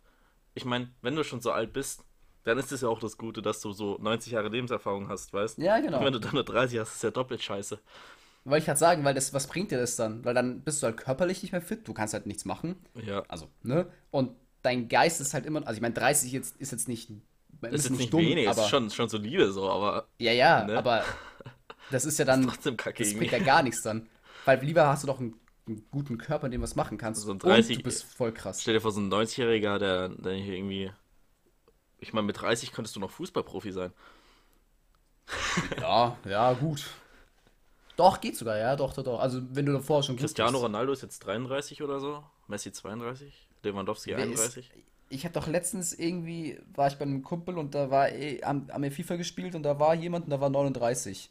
ich 0.53 0.65
meine, 0.65 0.91
wenn 1.01 1.15
du 1.15 1.23
schon 1.23 1.41
so 1.41 1.51
alt 1.51 1.73
bist, 1.73 2.03
dann 2.43 2.57
ist 2.57 2.71
es 2.71 2.81
ja 2.81 2.87
auch 2.87 2.99
das 2.99 3.17
Gute, 3.17 3.41
dass 3.41 3.61
du 3.61 3.71
so 3.71 3.97
90 3.99 4.33
Jahre 4.33 4.49
Lebenserfahrung 4.49 5.07
hast, 5.09 5.33
weißt 5.33 5.57
Ja, 5.59 5.79
genau. 5.79 5.99
Und 5.99 6.05
wenn 6.05 6.13
du 6.13 6.19
dann 6.19 6.33
nur 6.33 6.43
30 6.43 6.79
hast, 6.79 6.95
ist 6.95 7.03
ja 7.03 7.11
doppelt 7.11 7.41
scheiße. 7.41 7.79
Wollte 8.43 8.59
ich 8.59 8.65
gerade 8.65 8.79
sagen, 8.79 9.03
weil 9.03 9.13
das, 9.13 9.33
was 9.33 9.45
bringt 9.45 9.69
dir 9.71 9.77
das 9.77 9.95
dann? 9.95 10.25
Weil 10.25 10.33
dann 10.33 10.61
bist 10.61 10.81
du 10.81 10.87
halt 10.87 10.97
körperlich 10.97 11.43
nicht 11.43 11.51
mehr 11.51 11.61
fit, 11.61 11.87
du 11.87 11.93
kannst 11.93 12.13
halt 12.13 12.25
nichts 12.25 12.45
machen. 12.45 12.75
Ja. 13.05 13.23
Also, 13.27 13.47
ne? 13.61 13.85
Und 14.09 14.31
dein 14.63 14.89
Geist 14.89 15.21
ist 15.21 15.33
halt 15.33 15.45
immer, 15.45 15.65
also 15.67 15.73
ich 15.77 15.81
meine, 15.81 15.93
30 15.93 16.31
jetzt, 16.31 16.57
ist 16.57 16.71
jetzt 16.71 16.87
nicht, 16.87 17.11
Das 17.61 17.73
ist 17.73 17.89
jetzt 17.89 17.99
nicht 17.99 18.13
wenig, 18.13 18.47
es 18.47 18.57
ist 18.57 18.69
schon, 18.69 18.89
schon 18.89 19.09
solide 19.09 19.51
so, 19.51 19.69
aber 19.69 20.07
Ja, 20.17 20.31
ja, 20.31 20.65
ne? 20.65 20.77
aber 20.77 21.03
das 21.91 22.05
ist 22.05 22.17
ja 22.17 22.25
dann, 22.25 22.47
trotzdem 22.47 22.77
kacke 22.77 23.03
das 23.03 23.13
bringt 23.13 23.31
ja 23.31 23.39
gar 23.39 23.61
nichts 23.61 23.83
dann. 23.83 24.09
Weil 24.45 24.59
lieber 24.63 24.87
hast 24.87 25.03
du 25.03 25.07
doch 25.07 25.19
einen, 25.19 25.35
einen 25.67 25.85
guten 25.91 26.17
Körper, 26.17 26.47
in 26.47 26.51
dem 26.51 26.61
du 26.61 26.63
was 26.63 26.75
machen 26.75 26.97
kannst. 26.97 27.21
So 27.21 27.29
ein 27.29 27.33
und 27.33 27.43
30 27.43 27.77
du 27.77 27.83
bist 27.83 28.03
voll 28.03 28.31
krass. 28.31 28.61
Stell 28.61 28.73
dir 28.73 28.81
vor, 28.81 28.91
so 28.91 28.99
ein 28.99 29.11
90-Jähriger, 29.11 29.77
der, 29.77 30.09
der 30.09 30.33
hier 30.33 30.55
irgendwie. 30.55 30.91
Ich 32.01 32.11
meine, 32.13 32.27
mit 32.27 32.41
30 32.41 32.73
könntest 32.73 32.95
du 32.95 32.99
noch 32.99 33.11
Fußballprofi 33.11 33.71
sein. 33.71 33.93
Ja, 35.79 36.17
ja, 36.25 36.53
gut. 36.53 36.85
Doch, 37.95 38.19
geht 38.19 38.35
sogar, 38.35 38.57
ja, 38.57 38.75
doch, 38.75 38.93
doch, 38.93 39.03
doch. 39.03 39.19
Also, 39.19 39.41
wenn 39.51 39.65
du 39.65 39.73
davor 39.73 40.01
schon 40.03 40.17
Cristiano 40.17 40.51
bist. 40.53 40.63
Ronaldo 40.63 40.91
ist 40.91 41.03
jetzt 41.03 41.19
33 41.19 41.81
oder 41.83 41.99
so. 41.99 42.23
Messi 42.47 42.71
32. 42.71 43.47
Lewandowski 43.63 44.09
Wer 44.11 44.17
ist- 44.25 44.39
31. 44.41 44.71
Ich 45.09 45.25
habe 45.25 45.33
doch 45.33 45.47
letztens 45.47 45.93
irgendwie, 45.93 46.57
war 46.73 46.87
ich 46.87 46.95
bei 46.95 47.03
einem 47.03 47.21
Kumpel 47.21 47.57
und 47.57 47.75
da 47.75 47.91
war, 47.91 48.09
eh, 48.09 48.39
haben, 48.43 48.69
haben 48.71 48.81
wir 48.81 48.91
FIFA 48.93 49.17
gespielt 49.17 49.55
und 49.55 49.63
da 49.63 49.77
war 49.77 49.93
jemand 49.93 50.25
und 50.25 50.31
da 50.31 50.39
war 50.39 50.49
39. 50.49 51.29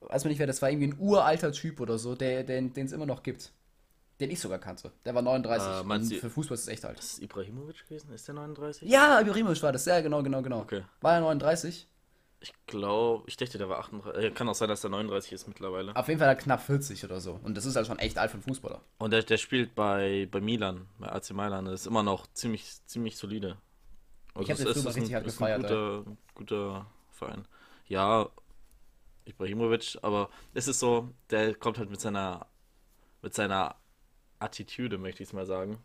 Weiß 0.00 0.24
man 0.24 0.30
nicht 0.30 0.38
wer, 0.38 0.46
das 0.46 0.62
war 0.62 0.70
irgendwie 0.70 0.88
ein 0.94 0.98
uralter 0.98 1.50
Typ 1.52 1.80
oder 1.80 1.98
so, 1.98 2.14
der, 2.14 2.44
den 2.44 2.72
es 2.76 2.92
immer 2.92 3.06
noch 3.06 3.22
gibt. 3.24 3.50
Den 4.22 4.30
ich 4.30 4.40
sogar 4.40 4.58
kannte. 4.58 4.92
Der 5.04 5.14
war 5.14 5.20
39. 5.22 5.68
Äh, 5.68 5.82
meinst 5.84 6.10
und 6.12 6.16
du- 6.16 6.20
für 6.20 6.30
Fußball 6.30 6.54
ist 6.54 6.62
es 6.62 6.68
echt 6.68 6.84
alt. 6.84 6.96
Das 6.98 7.14
ist 7.14 7.22
Ibrahimovic 7.22 7.84
gewesen? 7.88 8.12
Ist 8.12 8.26
der 8.28 8.34
39? 8.36 8.88
Ja, 8.88 9.20
Ibrahimovic 9.20 9.62
war 9.62 9.72
das, 9.72 9.84
ja, 9.84 10.00
genau, 10.00 10.22
genau, 10.22 10.40
genau. 10.42 10.60
Okay. 10.60 10.82
War 11.00 11.14
er 11.14 11.20
39? 11.20 11.88
Ich 12.40 12.52
glaube, 12.66 13.24
ich 13.28 13.36
dachte, 13.36 13.58
der 13.58 13.68
war 13.68 13.78
38. 13.80 14.24
Äh, 14.24 14.30
Kann 14.32 14.48
auch 14.48 14.54
sein, 14.54 14.68
dass 14.68 14.80
der 14.80 14.90
39 14.90 15.32
ist 15.32 15.46
mittlerweile. 15.48 15.94
Auf 15.94 16.08
jeden 16.08 16.18
Fall 16.20 16.36
knapp 16.36 16.60
40 16.62 17.04
oder 17.04 17.20
so. 17.20 17.38
Und 17.42 17.56
das 17.56 17.66
ist 17.66 17.76
halt 17.76 17.86
schon 17.86 17.98
echt 18.00 18.16
alt 18.18 18.30
für 18.30 18.34
einen 18.36 18.42
Fußballer. 18.44 18.80
Und 18.98 19.12
der, 19.12 19.22
der 19.22 19.36
spielt 19.38 19.74
bei, 19.74 20.26
bei 20.30 20.40
Milan, 20.40 20.86
bei 20.98 21.08
AC 21.12 21.30
Mailand. 21.32 21.68
Das 21.68 21.80
ist 21.82 21.86
immer 21.86 22.02
noch 22.02 22.26
ziemlich, 22.32 22.68
ziemlich 22.86 23.16
solide. 23.16 23.58
Also 24.34 24.44
Ich 24.44 24.50
hab 24.50 24.58
es 24.58 24.58
den 24.58 24.66
ist- 24.68 24.72
früher 24.74 24.82
mal 24.84 24.90
ist 24.90 24.96
ein- 24.96 25.00
richtig 25.02 25.14
hart 25.14 25.24
gefeiert, 25.24 25.58
Ein 25.58 25.62
guter, 25.62 26.16
guter 26.34 26.86
Verein. 27.10 27.46
Ja, 27.86 28.28
Ibrahimovic, 29.24 29.98
aber 30.02 30.28
es 30.54 30.66
ist 30.68 30.80
so, 30.80 31.10
der 31.30 31.54
kommt 31.54 31.78
halt 31.78 31.90
mit 31.90 32.00
seiner, 32.00 32.46
mit 33.22 33.34
seiner 33.34 33.76
Attitüde, 34.42 34.98
möchte 34.98 35.22
ich 35.22 35.30
es 35.30 35.32
mal 35.32 35.46
sagen. 35.46 35.78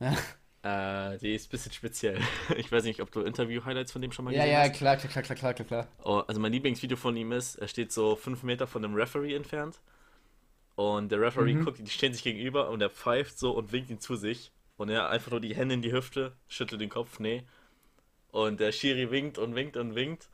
Ja. 0.00 0.16
Äh, 0.62 1.18
die 1.18 1.34
ist 1.34 1.48
ein 1.48 1.50
bisschen 1.50 1.72
speziell. 1.72 2.18
Ich 2.56 2.70
weiß 2.72 2.84
nicht, 2.84 3.00
ob 3.02 3.10
du 3.12 3.20
Interview-Highlights 3.22 3.92
von 3.92 4.02
dem 4.02 4.12
schon 4.12 4.24
mal 4.24 4.32
Ja, 4.32 4.44
gesehen 4.44 4.52
ja, 4.52 4.60
hast. 4.60 4.72
klar, 4.72 4.96
klar, 4.96 5.10
klar, 5.12 5.22
klar, 5.24 5.36
klar, 5.36 5.54
klar, 5.54 5.66
klar. 5.66 5.88
Oh, 6.02 6.22
also 6.26 6.40
mein 6.40 6.52
Lieblingsvideo 6.52 6.96
von 6.96 7.16
ihm 7.16 7.32
ist, 7.32 7.56
er 7.56 7.68
steht 7.68 7.92
so 7.92 8.16
fünf 8.16 8.42
Meter 8.42 8.66
von 8.66 8.82
dem 8.82 8.94
Referee 8.94 9.34
entfernt 9.34 9.80
und 10.76 11.12
der 11.12 11.20
Referee 11.20 11.54
Mhm. 11.54 11.64
guckt, 11.64 11.78
die 11.80 11.90
stehen 11.90 12.12
sich 12.14 12.22
gegenüber 12.24 12.70
und 12.70 12.80
er 12.82 12.90
pfeift 12.90 13.38
so 13.38 13.52
und 13.52 13.72
winkt 13.72 13.90
ihn 13.90 14.00
zu 14.00 14.16
sich 14.16 14.52
und 14.76 14.88
er 14.90 15.10
einfach 15.10 15.30
nur 15.32 15.40
die 15.40 15.54
Hände 15.56 15.74
in 15.74 15.82
die 15.82 15.92
Hüfte, 15.92 16.32
schüttelt 16.48 16.80
den 16.80 16.90
Kopf, 16.90 17.18
nee. 17.20 17.44
Und 18.32 18.60
der 18.60 18.72
Schiri 18.72 19.10
winkt 19.10 19.38
und 19.38 19.54
winkt 19.56 19.76
und 19.78 19.94
winkt 19.96 20.30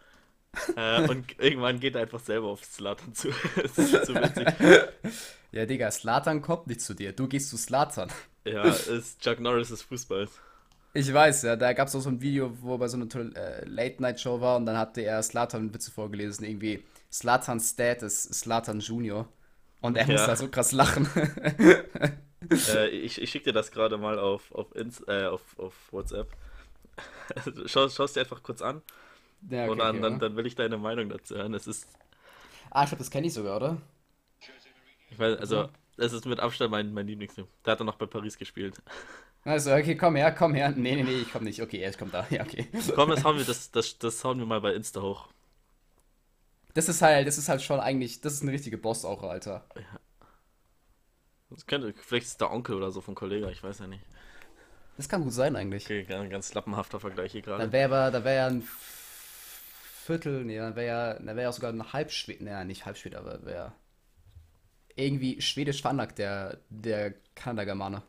äh, 0.76 1.08
und 1.08 1.38
irgendwann 1.38 1.80
geht 1.80 1.94
er 1.94 2.02
einfach 2.02 2.20
selber 2.20 2.48
auf 2.48 2.64
Slatan 2.64 3.14
zu. 3.14 3.28
das 3.56 3.78
ist 3.78 4.06
so 4.06 4.14
witzig. 4.14 4.46
Ja, 5.52 5.66
Digga, 5.66 5.90
Slatan 5.90 6.42
kommt 6.42 6.66
nicht 6.66 6.80
zu 6.80 6.94
dir. 6.94 7.12
Du 7.12 7.28
gehst 7.28 7.50
zu 7.50 7.56
Slatan. 7.56 8.10
Ja, 8.44 8.64
ist 8.64 9.20
Chuck 9.20 9.40
Norris 9.40 9.68
des 9.68 9.82
Fußballs. 9.82 10.30
Ich 10.94 11.12
weiß, 11.12 11.42
ja, 11.42 11.56
da 11.56 11.72
gab 11.72 11.88
es 11.88 11.94
auch 11.94 12.00
so 12.00 12.08
ein 12.08 12.20
Video, 12.20 12.50
wo 12.62 12.74
er 12.74 12.78
bei 12.78 12.88
so 12.88 12.96
einer 12.96 13.36
äh, 13.36 13.64
Late-Night-Show 13.66 14.40
war 14.40 14.56
und 14.56 14.66
dann 14.66 14.78
hatte 14.78 15.02
er 15.02 15.22
Slatan 15.22 15.74
Witze 15.74 15.90
vorgelesen, 15.90 16.46
irgendwie 16.46 16.82
Slatans 17.12 17.76
Dad 17.76 18.02
ist 18.02 18.32
Slatan 18.34 18.80
Junior. 18.80 19.28
Und 19.82 19.96
er 19.96 20.06
Ja. 20.06 20.12
musste 20.12 20.28
da 20.28 20.36
so 20.36 20.48
krass 20.48 20.72
lachen. 20.72 21.06
äh, 22.68 22.88
ich 22.88 23.20
ich 23.20 23.30
schicke 23.30 23.46
dir 23.46 23.52
das 23.52 23.70
gerade 23.70 23.98
mal 23.98 24.18
auf, 24.18 24.52
auf, 24.52 24.74
Ins 24.74 25.00
äh, 25.06 25.26
auf, 25.26 25.42
auf 25.58 25.74
WhatsApp. 25.90 26.28
Schau 27.66 27.84
es 27.84 28.12
dir 28.14 28.20
einfach 28.20 28.42
kurz 28.42 28.62
an 28.62 28.80
ja, 29.50 29.62
okay, 29.62 29.70
und 29.70 29.78
dann, 29.78 29.90
okay, 29.90 30.00
dann, 30.02 30.12
ja. 30.14 30.18
dann 30.18 30.36
will 30.36 30.46
ich 30.46 30.54
deine 30.54 30.78
Meinung 30.78 31.08
dazu 31.08 31.34
hören. 31.36 31.54
Es 31.54 31.66
ist 31.66 31.88
Ah, 32.70 32.82
ich 32.82 32.90
glaube, 32.90 32.98
das 33.02 33.10
kenne 33.10 33.26
ich 33.26 33.32
sogar, 33.34 33.56
oder? 33.56 33.78
Ich 35.10 35.18
weiß, 35.18 35.38
also, 35.38 35.68
das 35.96 36.12
ist 36.12 36.26
mit 36.26 36.40
Abstand 36.40 36.70
mein, 36.70 36.92
mein 36.92 37.06
Lieblingsfilm. 37.06 37.46
Da 37.62 37.72
hat 37.72 37.80
er 37.80 37.84
noch 37.84 37.96
bei 37.96 38.06
Paris 38.06 38.36
gespielt. 38.36 38.82
Also, 39.44 39.72
okay, 39.72 39.96
komm 39.96 40.16
her, 40.16 40.32
komm 40.32 40.54
her. 40.54 40.70
Nee, 40.76 40.96
nee, 40.96 41.02
nee, 41.02 41.20
ich 41.20 41.32
komm 41.32 41.44
nicht. 41.44 41.62
Okay, 41.62 41.78
er 41.78 41.92
kommt 41.94 42.12
da. 42.12 42.26
Ja, 42.30 42.42
okay. 42.42 42.68
Komm, 42.94 43.10
das 43.10 43.24
hauen 43.24 43.38
wir, 43.38 43.44
das, 43.44 43.70
das, 43.70 43.98
das 43.98 44.22
hauen 44.24 44.38
wir 44.38 44.46
mal 44.46 44.60
bei 44.60 44.74
Insta 44.74 45.00
hoch. 45.00 45.28
Das 46.74 46.88
ist 46.90 47.00
halt, 47.00 47.26
das 47.26 47.38
ist 47.38 47.48
halt 47.48 47.62
schon 47.62 47.80
eigentlich, 47.80 48.20
das 48.20 48.34
ist 48.34 48.42
eine 48.42 48.52
richtige 48.52 48.76
Boss-Aura, 48.76 49.30
Alter. 49.30 49.64
Das 51.48 51.64
könnte, 51.66 51.94
vielleicht 51.96 52.26
ist 52.26 52.40
der 52.40 52.50
Onkel 52.50 52.74
oder 52.76 52.90
so 52.90 53.00
von 53.00 53.14
Kollege, 53.14 53.50
ich 53.50 53.62
weiß 53.62 53.78
ja 53.78 53.86
nicht. 53.86 54.02
Das 54.98 55.08
kann 55.08 55.22
gut 55.22 55.32
sein 55.32 55.56
eigentlich. 55.56 55.84
Okay, 55.84 56.04
ganz, 56.04 56.28
ganz 56.30 56.52
lappenhafter 56.52 57.00
Vergleich 57.00 57.32
hier 57.32 57.42
gerade. 57.42 57.72
wäre 57.72 57.86
aber, 57.86 58.10
da 58.10 58.24
wäre 58.24 58.36
ja 58.36 58.46
ein 58.48 58.68
Viertel, 60.06 60.44
nee, 60.44 60.56
dann 60.58 60.76
wäre 60.76 60.86
ja, 60.86 61.14
dann 61.14 61.26
wäre 61.26 61.42
ja 61.42 61.52
sogar 61.52 61.72
ein 61.72 61.92
Halbschwede, 61.92 62.44
nee, 62.44 62.64
nicht 62.64 62.86
Halbschwede, 62.86 63.18
aber 63.18 63.44
wäre 63.44 63.72
irgendwie 64.94 65.40
schwedisch 65.42 65.82
veranlagt, 65.82 66.18
der, 66.18 66.58
der 66.70 67.14
Kanada-Germane. 67.34 68.02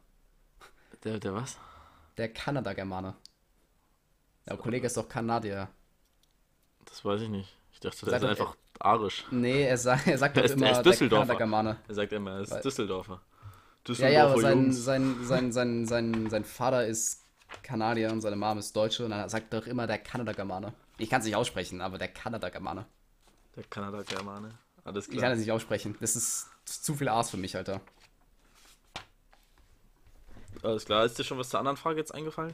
Der, 1.04 1.20
der 1.20 1.34
was? 1.34 1.58
Der 2.18 2.32
Kanada-Germane. 2.34 3.14
Der 4.48 4.58
Kollege 4.58 4.88
ist 4.88 4.96
doch 4.96 5.10
Kanadier. 5.10 5.68
Das 6.86 7.04
weiß 7.04 7.22
ich 7.22 7.30
nicht. 7.30 7.54
Ich 7.74 7.80
dachte, 7.82 8.06
der 8.06 8.20
Sag 8.20 8.24
ist 8.24 8.30
einfach 8.40 8.56
arisch. 8.80 9.26
Nee, 9.32 9.64
er, 9.64 9.78
sa 9.78 10.00
er 10.06 10.18
sagt 10.18 10.38
Er 10.38 10.44
doch 10.44 10.50
ist- 10.50 10.52
er 10.52 10.58
immer 10.58 10.72
ist 10.72 10.78
der 10.78 10.84
Düsseldorfer. 10.84 11.26
Kanada-Germane. 11.26 11.78
Er 11.88 11.96
sagt 11.96 12.14
immer, 12.14 12.32
er 12.32 12.40
ist 12.42 12.52
Weil- 12.52 12.62
Düsseldorfer. 12.62 13.14
Ja, 13.14 13.20
Düsseldorfer 13.88 14.14
ja, 14.18 14.28
aber 14.28 14.42
sein, 14.42 14.72
sein, 14.72 15.16
sein, 15.24 15.52
sein, 15.52 15.86
sein, 15.86 16.30
sein 16.30 16.46
Vater 16.46 16.86
ist 16.88 17.26
Kanadier 17.64 18.12
und 18.12 18.22
seine 18.22 18.36
Mom 18.38 18.58
ist 18.58 18.76
Deutsche 18.76 19.04
und 19.06 19.12
er 19.12 19.28
sagt 19.30 19.54
doch 19.54 19.68
immer 19.68 19.88
der 19.88 19.98
Kanada-Germane. 20.00 20.74
Ich 20.98 21.10
kann 21.10 21.20
es 21.22 21.26
nicht 21.26 21.36
aussprechen, 21.36 21.82
aber 21.82 21.98
der 21.98 22.08
Kanada-Germane. 22.08 22.86
Der 23.56 23.64
Kanada-Germane. 23.64 24.58
Alles 24.84 25.06
Ich 25.06 25.12
kann 25.12 25.20
klar. 25.20 25.32
es 25.34 25.40
nicht 25.40 25.52
aussprechen. 25.52 25.96
Das 26.00 26.16
ist 26.16 26.48
zu 26.66 26.96
viel 26.96 27.10
Aas 27.10 27.30
für 27.30 27.38
mich, 27.38 27.56
Alter. 27.56 27.82
Alles 30.64 30.86
klar. 30.86 31.06
Ist 31.06 31.20
dir 31.20 31.24
schon 31.24 31.38
was 31.38 31.50
zur 31.50 31.60
anderen 31.60 31.78
Frage 31.78 32.00
jetzt 32.00 32.14
eingefallen? 32.14 32.54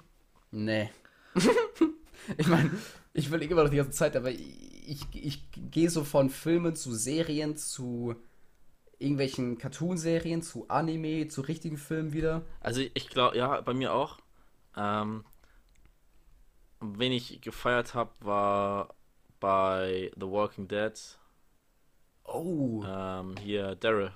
Nee. 0.52 0.90
ich 2.38 2.48
meine, 2.48 2.72
ich 3.14 3.32
will 3.32 3.42
immer 3.44 3.64
noch 3.64 3.70
die 3.70 3.78
ganze 3.78 3.92
Zeit, 3.92 4.16
aber 4.16 4.32
ich, 4.32 4.42
ich, 4.86 5.08
ich 5.14 5.44
gehe 5.72 5.90
so 5.90 6.04
von 6.04 6.30
Filmen 6.30 6.76
zu 6.76 6.94
Serien 6.94 7.56
zu 7.56 8.16
irgendwelchen 9.00 9.58
Cartoon-Serien 9.58 10.42
zu 10.42 10.68
Anime 10.70 11.28
zu 11.28 11.42
richtigen 11.42 11.78
Filmen 11.78 12.14
wieder. 12.14 12.44
Also 12.62 12.82
ich 12.82 13.10
glaube, 13.10 13.38
ja, 13.38 13.60
bei 13.62 13.74
mir 13.74 13.94
auch. 13.94 14.20
Ähm, 14.78 15.26
wen 16.84 17.12
ich 17.12 17.42
gefeiert 17.42 17.94
habe, 17.96 18.12
war 18.22 18.94
bei 19.40 20.12
The 20.16 20.28
Walking 20.28 20.68
Dead 20.68 20.94
Oh. 22.26 22.84
ähm, 22.88 23.36
hier 23.42 23.76
Daryl. 23.76 24.12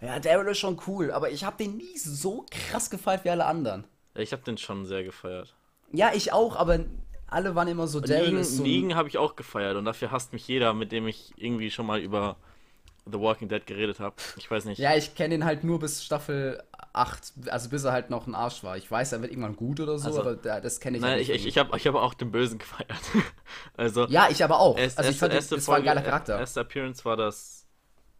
Ja, 0.00 0.18
Daryl 0.18 0.48
ist 0.48 0.58
schon 0.58 0.80
cool, 0.86 1.10
aber 1.10 1.30
ich 1.30 1.44
habe 1.44 1.56
den 1.56 1.76
nie 1.76 1.96
so 1.96 2.44
krass 2.50 2.90
gefeiert 2.90 3.24
wie 3.24 3.30
alle 3.30 3.46
anderen. 3.46 3.84
Ja, 4.14 4.20
Ich 4.22 4.32
habe 4.32 4.42
den 4.42 4.58
schon 4.58 4.84
sehr 4.84 5.04
gefeiert. 5.04 5.54
Ja, 5.92 6.10
ich 6.12 6.32
auch, 6.32 6.56
aber 6.56 6.80
alle 7.28 7.54
waren 7.54 7.68
immer 7.68 7.86
so, 7.86 8.00
Daryl 8.00 8.30
Negan, 8.30 8.44
so. 8.44 8.62
Negan 8.62 8.94
habe 8.94 9.08
ich 9.08 9.18
auch 9.18 9.36
gefeiert 9.36 9.76
und 9.76 9.84
dafür 9.84 10.10
hasst 10.10 10.32
mich 10.32 10.46
jeder, 10.48 10.74
mit 10.74 10.92
dem 10.92 11.06
ich 11.06 11.32
irgendwie 11.36 11.70
schon 11.70 11.86
mal 11.86 12.00
über 12.00 12.36
The 13.10 13.20
Walking 13.20 13.48
Dead 13.48 13.64
geredet 13.66 14.00
habe. 14.00 14.16
Ich 14.36 14.50
weiß 14.50 14.64
nicht. 14.64 14.78
Ja, 14.78 14.96
ich 14.96 15.14
kenne 15.14 15.34
ihn 15.36 15.44
halt 15.44 15.62
nur 15.64 15.78
bis 15.78 16.04
Staffel 16.04 16.62
8, 16.92 17.34
also 17.48 17.68
bis 17.68 17.84
er 17.84 17.92
halt 17.92 18.10
noch 18.10 18.26
ein 18.26 18.34
Arsch 18.34 18.64
war. 18.64 18.76
Ich 18.76 18.90
weiß, 18.90 19.12
er 19.12 19.20
wird 19.22 19.30
irgendwann 19.30 19.54
gut 19.56 19.78
oder 19.80 19.98
so, 19.98 20.06
Also, 20.08 20.20
aber 20.20 20.34
da- 20.34 20.60
das 20.60 20.80
kenne 20.80 20.96
ich 20.96 21.02
Nein, 21.02 21.12
halt 21.12 21.22
ich, 21.22 21.28
nicht 21.28 21.36
ich, 21.36 21.42
von 21.42 21.48
ich 21.50 21.58
habe 21.58 21.76
ich 21.76 21.86
hab 21.86 21.94
auch 21.94 22.14
den 22.14 22.32
Bösen 22.32 22.58
gefeiert. 22.58 22.90
also. 23.76 24.06
Ja, 24.06 24.28
ich 24.30 24.42
aber 24.42 24.58
auch. 24.60 24.76
erst, 24.76 24.98
also 24.98 25.10
ich 25.10 25.18
fand, 25.18 25.32
erste 25.34 25.56
das 25.56 25.68
war 25.68 25.74
ein 25.76 25.78
Folge, 25.78 25.86
geiler 25.86 26.02
Charakter. 26.02 26.38
Erste 26.38 26.60
Appearance 26.60 27.04
war 27.04 27.16
das 27.16 27.66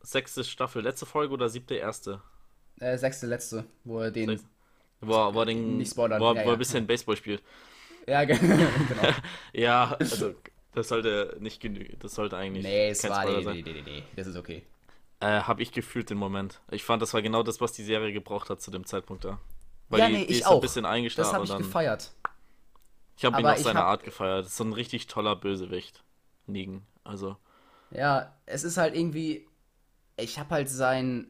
sechste 0.02 0.44
Staffel, 0.44 0.82
letzte 0.82 1.06
Folge 1.06 1.32
oder 1.34 1.48
siebte 1.48 1.74
erste? 1.74 2.22
Äh, 2.78 2.96
sechste, 2.98 3.26
letzte, 3.26 3.64
wo 3.84 4.00
er 4.00 4.10
den. 4.10 4.28
Sechste. 4.28 4.48
Wo, 5.00 5.14
er- 5.14 5.34
wo 5.34 5.40
er 5.40 5.46
den, 5.46 5.78
Nicht 5.78 5.90
spoilern, 5.90 6.20
wo, 6.20 6.26
er- 6.30 6.36
ja, 6.36 6.44
wo 6.44 6.48
ja. 6.48 6.52
ein 6.52 6.58
bisschen 6.58 6.86
Baseball 6.86 7.16
spielt. 7.16 7.42
Ja, 8.06 8.24
ge- 8.24 8.38
genau. 8.38 9.02
Ja, 9.52 9.96
also 9.98 10.34
Das 10.74 10.88
sollte 10.88 11.36
nicht 11.40 11.60
genügen. 11.60 11.96
Das 12.00 12.14
sollte 12.14 12.36
eigentlich 12.36 12.64
Nee, 12.64 12.90
es 12.90 13.02
war. 13.08 13.24
Nee, 13.24 13.42
nee, 13.44 13.62
nee, 13.62 13.72
nee, 13.72 13.82
nee. 13.82 14.02
Das 14.14 14.26
ist 14.26 14.36
okay. 14.36 14.62
Äh, 15.20 15.40
habe 15.42 15.62
ich 15.62 15.72
gefühlt 15.72 16.10
den 16.10 16.18
Moment. 16.18 16.60
Ich 16.70 16.84
fand, 16.84 17.00
das 17.00 17.14
war 17.14 17.22
genau 17.22 17.42
das, 17.42 17.60
was 17.60 17.72
die 17.72 17.84
Serie 17.84 18.12
gebraucht 18.12 18.50
hat 18.50 18.60
zu 18.60 18.70
dem 18.70 18.84
Zeitpunkt 18.84 19.24
da. 19.24 19.38
Weil 19.88 20.00
ja, 20.00 20.06
die, 20.08 20.12
nee, 20.12 20.26
die 20.26 20.32
ich 20.32 20.38
ist 20.40 20.44
so 20.44 20.50
ein 20.50 20.56
auch. 20.56 20.60
bisschen 20.60 20.82
Das 20.82 20.92
eingeschlafen 20.92 21.32
habe 21.32 21.40
und 21.40 21.44
ich 21.46 21.52
dann. 21.52 21.62
gefeiert. 21.62 22.12
Ich 23.16 23.24
habe 23.24 23.40
ihn 23.40 23.46
auf 23.46 23.58
seine 23.58 23.78
hab- 23.78 23.86
Art 23.86 24.04
gefeiert. 24.04 24.40
Das 24.40 24.48
ist 24.52 24.56
so 24.58 24.64
ein 24.64 24.72
richtig 24.74 25.06
toller 25.06 25.36
Bösewicht. 25.36 26.02
Negan. 26.46 26.82
Also. 27.02 27.36
Ja, 27.90 28.34
es 28.44 28.62
ist 28.64 28.76
halt 28.76 28.94
irgendwie. 28.94 29.46
Ich 30.18 30.38
habe 30.38 30.50
halt 30.50 30.68
sein. 30.68 31.28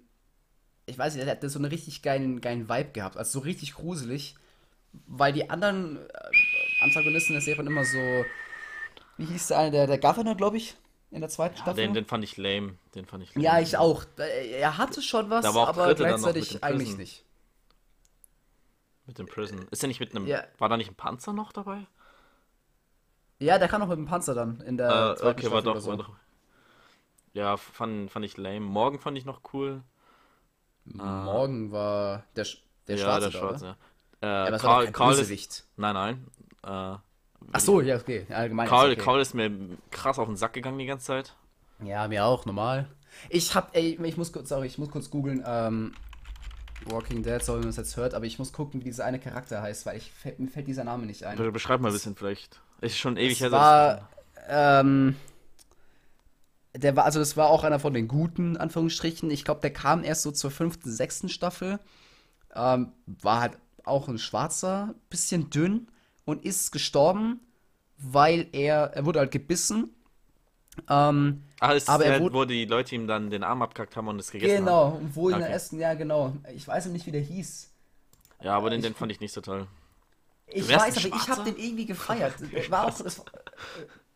Ich 0.87 0.99
weiß 0.99 1.14
nicht, 1.14 1.24
er 1.26 1.30
hat 1.30 1.43
so 1.49 1.59
einen 1.59 1.64
richtig 1.66 2.03
geilen, 2.03 2.41
geilen 2.41 2.68
Vibe 2.68 2.91
gehabt. 2.93 3.16
Also 3.16 3.39
so 3.41 3.45
richtig 3.45 3.74
gruselig. 3.74 4.37
Weil 5.07 5.32
die 5.32 5.51
anderen 5.51 5.99
äh, 5.99 6.82
Antagonisten 6.82 7.34
der 7.34 7.43
Serie 7.43 7.59
waren 7.59 7.66
immer 7.66 7.84
so. 7.84 7.99
Wie 9.18 9.26
hieß 9.26 9.49
der 9.49 9.59
eine? 9.59 9.70
Der, 9.70 9.87
der 9.87 9.99
Governor, 9.99 10.34
glaube 10.37 10.57
ich, 10.57 10.76
in 11.17 11.21
der 11.23 11.31
zweiten 11.31 11.57
Ja, 11.57 11.62
Staffel. 11.62 11.83
den, 11.83 11.95
den 11.95 12.05
fand 12.05 12.23
ich 12.25 12.37
lame. 12.37 12.77
Den 12.95 13.07
fand 13.07 13.23
ich 13.25 13.35
lame. 13.35 13.45
ja, 13.45 13.59
ich 13.59 13.77
auch. 13.77 14.05
Äh, 14.19 14.61
Er 14.61 14.79
hatte 14.79 15.03
schon 15.03 15.29
was, 15.31 15.43
Da 15.45 15.55
war 15.55 15.64
auch 15.64 15.69
aber 15.69 15.95
gleichzeitig 15.95 16.62
eigentlich 16.62 16.97
nicht. 16.97 17.25
Mit 19.07 19.19
dem 19.19 19.27
Prison. 19.27 19.67
Ist 19.71 19.83
er 19.85 19.89
nicht 19.89 20.01
mit 20.01 20.14
einem. 20.14 20.27
Ja. 20.27 20.45
War 20.59 20.69
da 20.69 20.77
nicht 20.77 20.91
ein 20.91 20.95
Panzer 20.95 21.33
noch 21.33 21.53
dabei? 21.53 21.87
Ja, 23.39 23.59
der 23.59 23.69
kam 23.69 23.81
noch 23.81 23.89
mit 23.89 23.99
dem 23.99 24.07
Panzer 24.07 24.35
dann 24.35 24.61
in 24.62 24.77
der 24.77 24.89
Äh, 25.12 25.17
zweiten 25.17 25.39
okay, 25.39 25.51
war 25.53 25.61
Staffel 25.61 25.75
doch, 25.75 25.81
so. 25.81 25.91
war 25.91 25.97
doch. 25.99 26.11
Ja, 27.35 27.57
fand, 27.57 28.11
fand 28.11 28.25
ich 28.25 28.37
lame. 28.37 28.61
Morgen 28.61 28.99
fand 28.99 29.17
ich 29.19 29.25
noch 29.25 29.41
cool. 29.53 29.83
Morgen 30.85 31.71
war 31.73 32.25
der, 32.35 32.47
der 32.89 32.97
ja, 32.97 33.05
Schwarze 33.05 33.31
der 33.31 33.31
da, 33.31 33.39
Schwarze. 33.39 33.64
oder? 33.64 33.77
ja. 34.23 34.29
Ja, 34.29 34.45
Äh, 34.47 34.49
aber 34.49 34.51
war 34.53 34.59
doch 34.59 34.64
Karl, 34.64 34.93
Karl 34.93 35.19
ist. 35.19 35.67
Nein, 35.77 35.95
nein. 35.95 36.27
Äh, 36.62 36.99
Ach 37.53 37.61
so, 37.61 37.80
ja, 37.80 37.97
okay. 37.97 38.26
Allgemein. 38.30 38.68
Karl, 38.68 38.90
ist 38.90 38.97
okay. 38.99 39.05
Karl 39.05 39.20
ist 39.20 39.34
mir 39.34 39.51
krass 39.90 40.18
auf 40.18 40.26
den 40.26 40.36
Sack 40.36 40.53
gegangen 40.55 40.78
die 40.78 40.86
ganze 40.86 41.07
Zeit. 41.07 41.34
Ja, 41.82 42.09
mir 42.09 42.24
auch, 42.24 42.47
normal. 42.47 42.88
Ich 43.28 43.55
hab, 43.55 43.74
ey, 43.76 43.99
ich 44.03 44.16
muss 44.16 44.32
kurz, 44.32 44.49
sorry, 44.49 44.66
ich 44.66 44.78
muss 44.78 44.90
kurz 44.90 45.11
googeln, 45.11 45.42
ähm, 45.47 45.94
Walking 46.86 47.22
Dead, 47.22 47.42
sorry, 47.42 47.59
wenn 47.59 47.64
man 47.66 47.70
es 47.70 47.76
jetzt 47.76 47.97
hört, 47.97 48.14
aber 48.14 48.26
ich 48.26 48.38
muss 48.38 48.53
gucken, 48.53 48.80
wie 48.80 48.84
dieser 48.84 49.05
eine 49.05 49.18
Charakter 49.18 49.62
heißt, 49.62 49.86
weil 49.86 49.97
ich, 49.97 50.12
mir 50.38 50.49
fällt 50.49 50.66
dieser 50.68 50.84
Name 50.84 51.07
nicht 51.07 51.24
ein. 51.24 51.36
Be- 51.36 51.51
Beschreib 51.53 51.80
mal 51.80 51.88
ein 51.88 51.94
bisschen 51.94 52.14
vielleicht. 52.16 52.61
Ist 52.80 52.99
schon 52.99 53.16
ewig 53.16 53.40
her. 53.40 53.51
war, 53.53 54.09
ähm, 54.49 55.16
der 56.74 56.94
war, 56.94 57.05
also 57.07 57.18
das 57.18 57.36
war 57.36 57.49
auch 57.49 57.64
einer 57.64 57.78
von 57.80 57.94
den 57.94 58.07
guten, 58.07 58.57
Anführungsstrichen. 58.57 59.30
Ich 59.30 59.44
glaube, 59.44 59.62
der 59.62 59.72
kam 59.72 60.05
erst 60.05 60.22
so 60.22 60.30
zur 60.30 60.51
fünften, 60.51 60.90
sechsten 60.90 61.28
Staffel. 61.28 61.78
Ähm, 62.55 62.92
war 63.07 63.40
halt 63.40 63.59
auch 63.84 64.09
ein 64.09 64.18
Schwarzer, 64.18 64.94
bisschen 65.09 65.49
dünn 65.51 65.88
und 66.27 66.45
ist 66.45 66.72
gestorben, 66.72 67.41
weil 67.97 68.49
er, 68.53 68.93
er 68.95 69.07
wurde 69.07 69.20
halt 69.20 69.31
gebissen. 69.31 69.95
Ähm, 70.91 71.43
Ah, 71.61 71.72
ist 71.72 71.89
aber 71.89 72.05
er 72.05 72.12
der, 72.12 72.20
wurde- 72.20 72.35
wo 72.35 72.45
die 72.45 72.66
Leute 72.66 72.95
ihm 72.95 73.07
dann 73.07 73.31
den 73.31 73.43
Arm 73.43 73.62
abgekackt 73.62 73.97
haben 73.97 74.09
und 74.09 74.18
es 74.20 74.31
gegessen 74.31 74.59
genau, 74.59 74.91
und 74.91 75.16
wo 75.16 75.31
in 75.31 75.37
der 75.39 75.47
Okay. 75.47 75.53
ersten, 75.55 75.81
ja 75.81 75.95
genau. 75.95 76.35
Ich 76.55 76.68
weiß 76.68 76.87
nicht, 76.87 77.07
wie 77.07 77.12
der 77.12 77.22
hieß. 77.22 77.70
haben. 78.39 78.47
Ja, 78.47 78.57
aber 78.57 78.68
den, 78.68 78.83
den 78.83 78.95
fand 78.95 79.11
ich 79.11 79.20
nicht 79.20 79.33
so 79.33 79.41
toll. 79.41 79.66
Ich 80.49 80.68
weiß, 80.68 80.99
aber 80.99 81.16
ich 81.16 81.29
habe 81.29 81.45
den 81.45 81.57
irgendwie 81.57 81.87
gefeiert. 81.87 82.35
War 82.70 82.87
auch, 82.87 82.99
das 82.99 83.18
äh, 83.18 83.22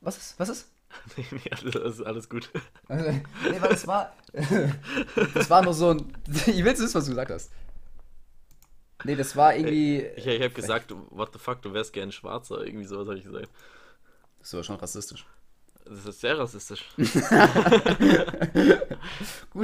was 0.03 0.17
ist, 0.19 0.39
was 0.39 0.49
ist? 0.51 0.69
nee, 1.17 1.25
nee, 1.31 1.51
alles, 1.51 2.03
alles 2.03 2.29
gut. 2.29 2.51
Nee, 2.89 3.23
weil 3.61 3.71
das 3.71 3.87
war. 3.87 4.13
das 5.35 5.49
war 5.49 5.63
nur 5.63 5.73
so 5.75 5.91
ein. 5.91 6.13
Ich 6.47 6.59
will 6.65 6.65
wissen, 6.67 6.93
was 6.95 7.05
du 7.05 7.11
gesagt 7.11 7.31
hast. 7.31 7.51
Nee, 9.05 9.17
das 9.17 9.37
war 9.37 9.55
irgendwie. 9.55 10.01
Ich, 10.17 10.27
ich 10.27 10.43
habe 10.43 10.55
gesagt, 10.55 10.95
what 11.11 11.31
the 11.33 11.39
fuck, 11.39 11.63
du 11.63 11.73
wärst 11.73 11.93
gern 11.93 12.13
Schwarzer. 12.13 12.65
Irgendwie 12.65 12.87
sowas 12.87 13.09
habe 13.09 13.19
ich 13.19 13.25
gesagt. 13.25 13.49
Das 14.39 14.55
war 14.55 14.63
schon 14.63 14.77
rassistisch. 14.77 15.27
Das 15.85 16.07
ist 16.07 16.21
sehr 16.21 16.39
rassistisch. 16.39 16.85
Gut, 16.97 17.11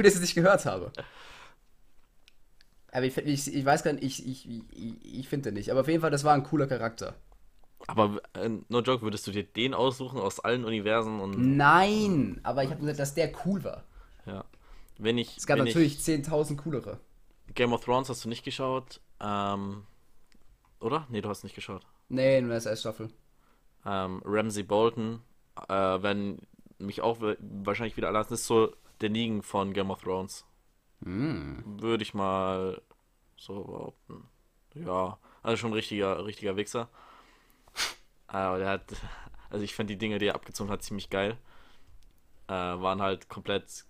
dass 0.05 0.13
ich 0.13 0.15
es 0.15 0.21
nicht 0.21 0.35
gehört 0.35 0.65
habe. 0.65 0.91
Aber 2.91 3.05
ich, 3.05 3.17
ich, 3.17 3.53
ich 3.53 3.65
weiß 3.65 3.83
gar 3.83 3.93
nicht, 3.93 4.03
ich, 4.03 4.27
ich, 4.27 4.47
ich, 5.03 5.29
finde 5.29 5.49
den 5.49 5.55
nicht. 5.55 5.71
Aber 5.71 5.81
auf 5.81 5.87
jeden 5.87 6.01
Fall, 6.01 6.11
das 6.11 6.23
war 6.23 6.33
ein 6.33 6.43
cooler 6.43 6.67
Charakter. 6.67 7.15
Aber 7.85 8.21
äh, 8.33 8.49
no 8.69 8.81
joke, 8.81 9.03
würdest 9.03 9.27
du 9.27 9.31
dir 9.31 9.43
den 9.43 9.73
aussuchen 9.73 10.19
aus 10.19 10.39
allen 10.39 10.65
Universen 10.65 11.19
und 11.19 11.57
Nein! 11.57 12.39
Aber 12.43 12.63
ich 12.63 12.71
habe 12.71 12.79
gesagt, 12.79 12.99
dass 12.99 13.13
der 13.13 13.31
cool 13.45 13.63
war. 13.63 13.83
ja. 14.25 14.43
Wenn 14.99 15.19
ich, 15.19 15.37
Es 15.37 15.45
gab 15.45 15.59
natürlich 15.59 15.97
10.000 15.97 16.57
coolere. 16.57 16.99
Game 17.53 17.71
of 17.71 17.85
Thrones 17.85 18.09
hast 18.09 18.25
du 18.25 18.29
nicht 18.29 18.43
geschaut, 18.43 18.99
ähm, 19.19 19.85
oder? 20.79 21.07
Nee, 21.09 21.21
du 21.21 21.29
hast 21.29 21.43
nicht 21.43 21.55
geschaut. 21.55 21.85
Nee, 22.09 22.41
nur 22.41 22.57
der 22.57 22.75
Staffel. 22.75 23.09
Ähm, 23.85 24.21
Ramsey 24.25 24.63
Bolton, 24.63 25.21
äh, 25.67 25.73
wenn 26.01 26.39
mich 26.79 27.01
auch 27.01 27.17
wahrscheinlich 27.19 27.97
wieder 27.97 28.09
alles 28.09 28.31
ist 28.31 28.47
so 28.47 28.73
der 29.01 29.09
Negan 29.09 29.41
von 29.41 29.73
Game 29.73 29.91
of 29.91 30.01
Thrones. 30.01 30.45
Hm. 31.03 31.81
Würde 31.81 32.03
ich 32.03 32.13
mal 32.13 32.81
so 33.35 33.63
behaupten. 33.63 34.27
Ja, 34.73 35.17
also 35.43 35.57
schon 35.57 35.71
ein 35.71 35.75
richtiger, 35.75 36.25
richtiger 36.25 36.55
Wichser. 36.55 36.89
Aber 38.27 38.59
der 38.59 38.69
hat, 38.69 38.83
also 39.49 39.63
ich 39.63 39.75
fand 39.75 39.89
die 39.89 39.97
Dinge, 39.97 40.17
die 40.19 40.27
er 40.27 40.35
abgezogen 40.35 40.71
hat, 40.71 40.83
ziemlich 40.83 41.09
geil. 41.09 41.37
Äh, 42.47 42.53
waren 42.53 43.01
halt 43.01 43.29
komplett. 43.29 43.85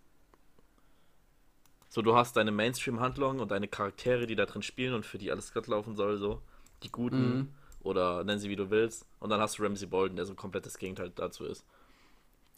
So, 1.89 2.01
du 2.01 2.15
hast 2.15 2.35
deine 2.38 2.51
Mainstream-Handlung 2.51 3.39
und 3.39 3.51
deine 3.51 3.67
Charaktere, 3.67 4.27
die 4.27 4.35
da 4.35 4.45
drin 4.45 4.61
spielen 4.61 4.93
und 4.93 5.05
für 5.05 5.17
die 5.17 5.31
alles 5.31 5.53
glatt 5.53 5.67
laufen 5.67 5.95
soll, 5.95 6.17
so. 6.17 6.41
Die 6.83 6.91
Guten 6.91 7.47
Mhm. 7.47 7.53
oder 7.81 8.23
nenn 8.23 8.39
sie 8.39 8.49
wie 8.49 8.55
du 8.55 8.69
willst. 8.69 9.05
Und 9.19 9.29
dann 9.29 9.41
hast 9.41 9.57
du 9.57 9.63
Ramsey 9.63 9.88
Bolton, 9.88 10.15
der 10.17 10.25
so 10.25 10.35
komplett 10.35 10.65
das 10.65 10.77
Gegenteil 10.77 11.11
dazu 11.15 11.45
ist. 11.45 11.65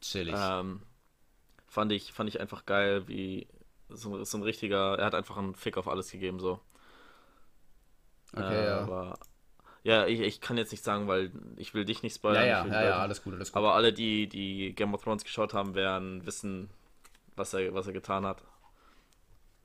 Chillig. 0.02 0.36
Ähm, 0.36 0.82
fand 1.68 1.92
ich, 1.92 2.14
fand 2.14 2.30
ich 2.30 2.40
einfach 2.42 2.66
geil, 2.66 3.08
wie 3.08 3.48
so, 3.90 4.24
so 4.24 4.38
ein 4.38 4.44
richtiger, 4.44 4.98
er 5.00 5.06
hat 5.06 5.16
einfach 5.16 5.38
einen 5.38 5.56
Fick 5.56 5.78
auf 5.78 5.88
alles 5.88 6.12
gegeben, 6.12 6.40
so. 6.40 6.62
okay, 8.34 8.42
äh, 8.42 8.66
ja. 8.66 8.84
Aber, 8.84 9.20
ja, 9.84 10.06
ich, 10.08 10.20
ich 10.22 10.42
kann 10.42 10.58
jetzt 10.58 10.72
nicht 10.72 10.84
sagen, 10.84 11.08
weil 11.08 11.32
ich 11.58 11.74
will 11.74 11.86
dich 11.86 12.04
nicht 12.04 12.16
spoilern. 12.16 12.46
Ja, 12.48 12.66
ja, 12.66 12.68
ja, 12.68 12.84
ja, 12.90 12.98
alles 13.00 13.24
gut, 13.24 13.34
alles 13.36 13.52
gut. 13.52 13.58
Aber 13.58 13.76
alle, 13.76 13.94
die, 13.94 14.28
die 14.28 14.74
Game 14.76 14.94
of 14.94 15.04
Thrones 15.04 15.24
geschaut 15.24 15.54
haben, 15.54 15.76
werden 15.76 16.26
wissen, 16.26 16.70
was 17.36 17.54
er, 17.54 17.74
was 17.74 17.88
er 17.88 17.94
getan 17.94 18.26
hat. 18.26 18.44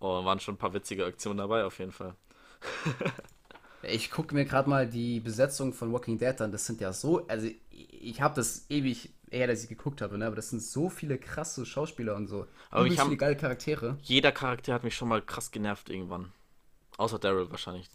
Und 0.05 0.27
waren 0.27 0.39
schon 0.39 0.55
ein 0.55 0.59
paar 0.59 0.75
witzige 0.75 1.07
Aktionen 1.07 1.39
dabei, 1.39 1.65
auf 1.65 1.79
jeden 1.79 1.93
Fall. 1.93 2.15
Ich 3.87 4.11
gucke 4.11 4.35
mir 4.35 4.47
gerade 4.47 4.69
mal 4.71 4.89
die 4.89 5.21
Besetzung 5.21 5.75
von 5.75 5.93
Walking 5.93 6.17
Dead 6.19 6.41
an. 6.41 6.53
Das 6.53 6.65
sind 6.65 6.81
ja 6.81 6.93
so, 6.95 7.27
also 7.27 7.49
ich 7.71 8.21
habe 8.23 8.35
das 8.35 8.65
ewig 8.71 9.11
eher, 9.31 9.47
dass 9.47 9.63
ich 9.63 9.69
geguckt 9.69 10.01
habe, 10.01 10.17
ne? 10.17 10.27
aber 10.27 10.37
das 10.37 10.49
sind 10.51 10.63
so 10.63 10.89
viele 10.89 11.19
krasse 11.19 11.67
Schauspieler 11.67 12.17
und 12.17 12.27
so. 12.29 12.47
Aber 12.71 12.85
haben- 12.89 12.97
viele 12.97 13.17
geile 13.19 13.37
Charaktere. 13.37 13.99
Jeder 14.03 14.33
Charakter 14.33 14.73
hat 14.73 14.85
mich 14.85 14.97
schon 14.97 15.09
mal 15.09 15.21
krass 15.21 15.51
genervt 15.51 15.91
irgendwann. 15.91 16.33
Außer 16.97 17.19
Daryl 17.19 17.51
wahrscheinlich. 17.51 17.89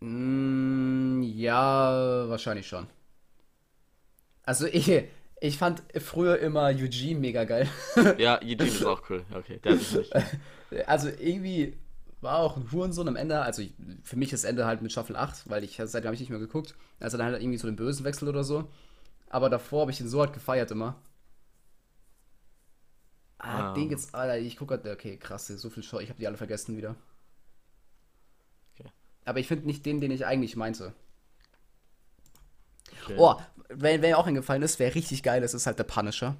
Mm, 0.00 1.22
ja, 1.22 2.28
wahrscheinlich 2.28 2.66
schon. 2.68 2.86
Also 4.44 4.66
ich, 4.72 4.90
ich 5.40 5.58
fand 5.58 5.82
früher 6.00 6.38
immer 6.38 6.64
Eugene 6.66 7.18
mega 7.18 7.44
geil. 7.44 7.68
Ja, 8.18 8.40
Eugene 8.42 8.64
ist 8.68 8.84
auch 8.84 9.02
cool. 9.10 9.24
Okay, 9.34 9.58
der 9.64 9.74
mich 9.74 9.92
nicht. 9.92 10.12
Also 10.86 11.08
irgendwie 11.08 11.76
war 12.20 12.38
auch 12.38 12.56
ein 12.56 12.70
Hurensohn 12.70 13.08
am 13.08 13.16
Ende. 13.16 13.40
Also 13.42 13.62
ich, 13.62 13.72
für 14.04 14.14
mich 14.16 14.32
ist 14.32 14.44
Ende 14.44 14.66
halt 14.66 14.82
mit 14.82 14.92
Staffel 14.92 15.16
8, 15.16 15.50
weil 15.50 15.64
ich 15.64 15.76
seitdem 15.82 16.04
habe 16.06 16.14
ich 16.14 16.20
nicht 16.20 16.30
mehr 16.30 16.38
geguckt. 16.38 16.76
Also 17.00 17.18
dann 17.18 17.26
halt 17.32 17.42
irgendwie 17.42 17.58
so 17.58 17.66
den 17.66 17.74
Bösen 17.74 18.04
wechselt 18.04 18.28
oder 18.28 18.44
so. 18.44 18.70
Aber 19.30 19.50
davor 19.50 19.80
habe 19.82 19.90
ich 19.90 20.00
ihn 20.00 20.08
so 20.08 20.20
halt 20.20 20.32
gefeiert 20.32 20.70
immer. 20.70 20.94
Ah, 23.38 23.70
Ah. 23.70 23.74
den 23.74 23.88
geht's, 23.88 24.12
Alter, 24.12 24.38
ich 24.38 24.56
gucke 24.56 24.74
halt, 24.74 24.86
okay, 24.86 25.16
krass, 25.16 25.46
so 25.46 25.70
viel 25.70 25.82
Show, 25.82 25.98
ich 25.98 26.10
habe 26.10 26.18
die 26.20 26.26
alle 26.26 26.36
vergessen 26.36 26.76
wieder. 26.76 26.94
Okay. 28.78 28.90
Aber 29.24 29.38
ich 29.40 29.48
finde 29.48 29.66
nicht 29.66 29.86
den, 29.86 30.00
den 30.00 30.10
ich 30.10 30.26
eigentlich 30.26 30.56
meinte. 30.56 30.92
Okay. 33.02 33.16
Oh, 33.18 33.34
wenn, 33.70 34.02
wenn 34.02 34.10
mir 34.10 34.18
auch 34.18 34.26
eingefallen 34.26 34.62
ist, 34.62 34.78
wer 34.78 34.94
richtig 34.94 35.22
geil 35.22 35.42
ist, 35.42 35.54
ist 35.54 35.66
halt 35.66 35.78
der 35.78 35.84
Punisher. 35.84 36.36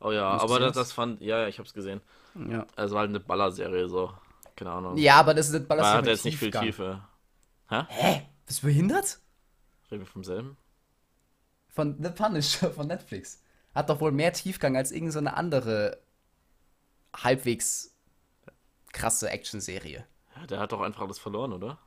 Oh 0.00 0.12
ja, 0.12 0.32
Hast 0.32 0.42
aber 0.42 0.60
das, 0.60 0.74
das 0.74 0.92
fand, 0.92 1.20
ja, 1.20 1.40
ja, 1.40 1.48
ich 1.48 1.58
hab's 1.58 1.74
gesehen. 1.74 2.00
Ja. 2.34 2.66
Es 2.76 2.92
war 2.92 3.00
halt 3.00 3.08
eine 3.08 3.20
Ballerserie, 3.20 3.88
so. 3.88 4.12
Keine 4.54 4.70
Ahnung. 4.70 4.96
Ja, 4.96 5.16
aber 5.16 5.34
das 5.34 5.46
ist 5.46 5.54
das 5.54 5.62
Da 5.62 5.68
Ballast 5.68 5.94
hat 5.94 6.06
jetzt 6.06 6.24
nicht 6.24 6.38
viel 6.38 6.50
Tiefe. 6.50 7.02
Hä? 7.68 7.82
Hä? 7.88 8.22
Bist 8.46 8.62
du 8.62 8.66
behindert? 8.66 9.18
Reden 9.90 10.02
wir 10.02 10.06
vom 10.06 10.24
selben? 10.24 10.56
Von 11.68 11.96
The 12.02 12.10
Punisher 12.10 12.70
von 12.70 12.86
Netflix. 12.86 13.42
Hat 13.74 13.90
doch 13.90 14.00
wohl 14.00 14.12
mehr 14.12 14.32
Tiefgang 14.32 14.76
als 14.76 14.90
irgendeine 14.90 15.12
so 15.12 15.18
eine 15.18 15.36
andere 15.36 15.98
halbwegs 17.14 17.94
krasse 18.92 19.30
Actionserie. 19.30 20.04
Ja, 20.36 20.46
der 20.46 20.60
hat 20.60 20.72
doch 20.72 20.80
einfach 20.80 21.02
alles 21.02 21.18
verloren, 21.18 21.52
oder? 21.52 21.78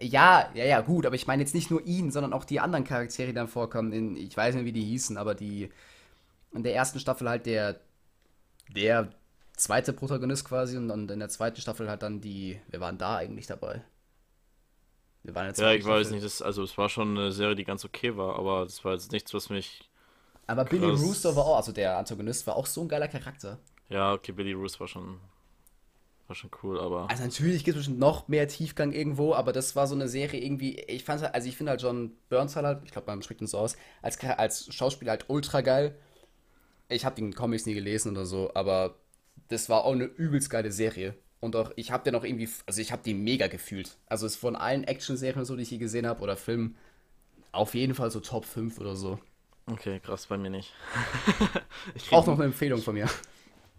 Ja, 0.00 0.50
ja, 0.54 0.64
ja, 0.64 0.80
gut, 0.80 1.06
aber 1.06 1.16
ich 1.16 1.26
meine 1.26 1.42
jetzt 1.42 1.54
nicht 1.54 1.70
nur 1.72 1.84
ihn, 1.84 2.12
sondern 2.12 2.32
auch 2.32 2.44
die 2.44 2.60
anderen 2.60 2.84
Charaktere, 2.84 3.28
die 3.28 3.34
dann 3.34 3.48
vorkommen. 3.48 3.92
In, 3.92 4.16
ich 4.16 4.36
weiß 4.36 4.54
nicht, 4.54 4.64
wie 4.64 4.72
die 4.72 4.84
hießen, 4.84 5.16
aber 5.16 5.34
die 5.34 5.70
in 6.54 6.62
der 6.64 6.74
ersten 6.74 7.00
Staffel 7.00 7.28
halt 7.28 7.46
der 7.46 7.80
der 8.74 9.10
zweite 9.56 9.92
Protagonist 9.94 10.44
quasi 10.46 10.76
und, 10.78 10.90
und 10.90 11.10
in 11.10 11.20
der 11.20 11.28
zweiten 11.30 11.60
Staffel 11.60 11.88
halt 11.90 12.02
dann 12.02 12.20
die, 12.22 12.60
wer 12.68 12.80
waren 12.80 12.98
da 12.98 13.16
eigentlich 13.18 13.46
dabei? 13.46 13.82
Wir 15.22 15.34
waren 15.34 15.46
jetzt 15.46 15.60
Ja, 15.60 15.72
ich 15.72 15.84
weiß 15.84 16.10
nicht, 16.10 16.24
das, 16.24 16.40
also 16.42 16.62
es 16.62 16.78
war 16.78 16.88
schon 16.88 17.10
eine 17.18 17.32
Serie, 17.32 17.54
die 17.56 17.64
ganz 17.64 17.84
okay 17.84 18.16
war, 18.16 18.36
aber 18.38 18.64
das 18.64 18.84
war 18.84 18.92
jetzt 18.94 19.12
nichts, 19.12 19.34
was 19.34 19.50
mich. 19.50 19.90
Aber 20.48 20.64
Billy. 20.64 20.90
Rooster 20.90 21.36
war 21.36 21.44
auch, 21.46 21.56
also 21.58 21.70
der 21.70 21.96
Antagonist 21.96 22.44
war 22.48 22.56
auch 22.56 22.66
so 22.66 22.80
ein 22.82 22.88
geiler 22.88 23.06
Charakter. 23.06 23.60
Ja, 23.90 24.12
okay, 24.14 24.32
Billy 24.32 24.52
Roos 24.52 24.80
war 24.80 24.88
schon. 24.88 25.20
War 26.28 26.34
schon 26.34 26.50
cool, 26.62 26.78
aber. 26.78 27.08
Also 27.10 27.22
natürlich 27.22 27.64
gibt 27.64 27.76
es 27.76 27.80
bestimmt 27.80 27.98
noch 27.98 28.28
mehr 28.28 28.46
Tiefgang 28.48 28.92
irgendwo, 28.92 29.32
aber 29.32 29.52
das 29.52 29.74
war 29.76 29.86
so 29.86 29.94
eine 29.94 30.08
Serie 30.08 30.40
irgendwie, 30.40 30.78
ich 30.78 31.02
fand 31.02 31.22
halt, 31.22 31.34
also 31.34 31.48
ich 31.48 31.56
finde 31.56 31.70
halt 31.70 31.80
John 31.80 32.12
Burns 32.28 32.54
halt, 32.54 32.82
ich 32.84 32.92
glaube 32.92 33.06
man 33.06 33.22
spricht 33.22 33.40
ihn 33.40 33.46
so 33.46 33.56
aus, 33.56 33.76
als, 34.02 34.22
als 34.22 34.72
Schauspieler 34.74 35.12
halt 35.12 35.24
ultra 35.28 35.62
geil. 35.62 35.96
Ich 36.90 37.06
habe 37.06 37.16
den 37.16 37.34
Comics 37.34 37.64
nie 37.64 37.72
gelesen 37.72 38.12
oder 38.12 38.26
so, 38.26 38.50
aber 38.54 38.96
das 39.48 39.70
war 39.70 39.84
auch 39.84 39.92
eine 39.92 40.04
übelst 40.04 40.50
geile 40.50 40.70
Serie. 40.70 41.14
Und 41.40 41.56
auch, 41.56 41.72
ich 41.76 41.92
habe 41.92 42.04
den 42.04 42.14
auch 42.14 42.24
irgendwie, 42.24 42.48
also 42.66 42.80
ich 42.82 42.92
habe 42.92 43.02
die 43.02 43.14
mega 43.14 43.46
gefühlt. 43.46 43.96
Also 44.06 44.26
es 44.26 44.32
ist 44.34 44.40
von 44.40 44.54
allen 44.54 44.84
Action-Serien 44.84 45.46
so, 45.46 45.56
die 45.56 45.62
ich 45.62 45.70
je 45.70 45.78
gesehen 45.78 46.06
habe, 46.06 46.20
oder 46.20 46.36
Filmen, 46.36 46.76
auf 47.52 47.74
jeden 47.74 47.94
Fall 47.94 48.10
so 48.10 48.20
Top 48.20 48.44
5 48.44 48.78
oder 48.80 48.96
so. 48.96 49.18
Okay, 49.66 50.00
krass, 50.00 50.26
bei 50.26 50.36
mir 50.36 50.50
nicht. 50.50 50.74
ich 51.94 52.12
Auch 52.12 52.26
noch 52.26 52.34
eine 52.34 52.44
Empfehlung 52.44 52.82
von 52.82 52.94
mir. 52.94 53.08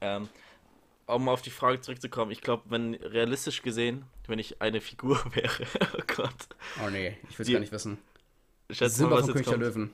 Ähm, 0.02 0.30
um 1.16 1.28
auf 1.30 1.42
die 1.42 1.50
Frage 1.50 1.82
zurückzukommen, 1.82 2.32
ich 2.32 2.42
glaube, 2.42 2.64
wenn 2.70 2.94
realistisch 2.96 3.62
gesehen, 3.62 4.04
wenn 4.28 4.40
ich 4.40 4.62
eine 4.62 4.82
Figur 4.82 5.20
wäre, 5.34 5.64
oh 5.98 6.02
Gott, 6.16 6.34
Oh 6.86 6.90
nee, 6.90 7.18
ich 7.30 7.38
will 7.40 7.46
es 7.46 7.52
gar 7.52 7.60
nicht 7.60 7.72
wissen. 7.72 7.98
schätze 8.70 9.04
mal, 9.04 9.10
Simba 9.10 9.16
was 9.18 9.26
von 9.26 9.34
König 9.34 9.50
der. 9.50 9.58
Löwen. 9.58 9.94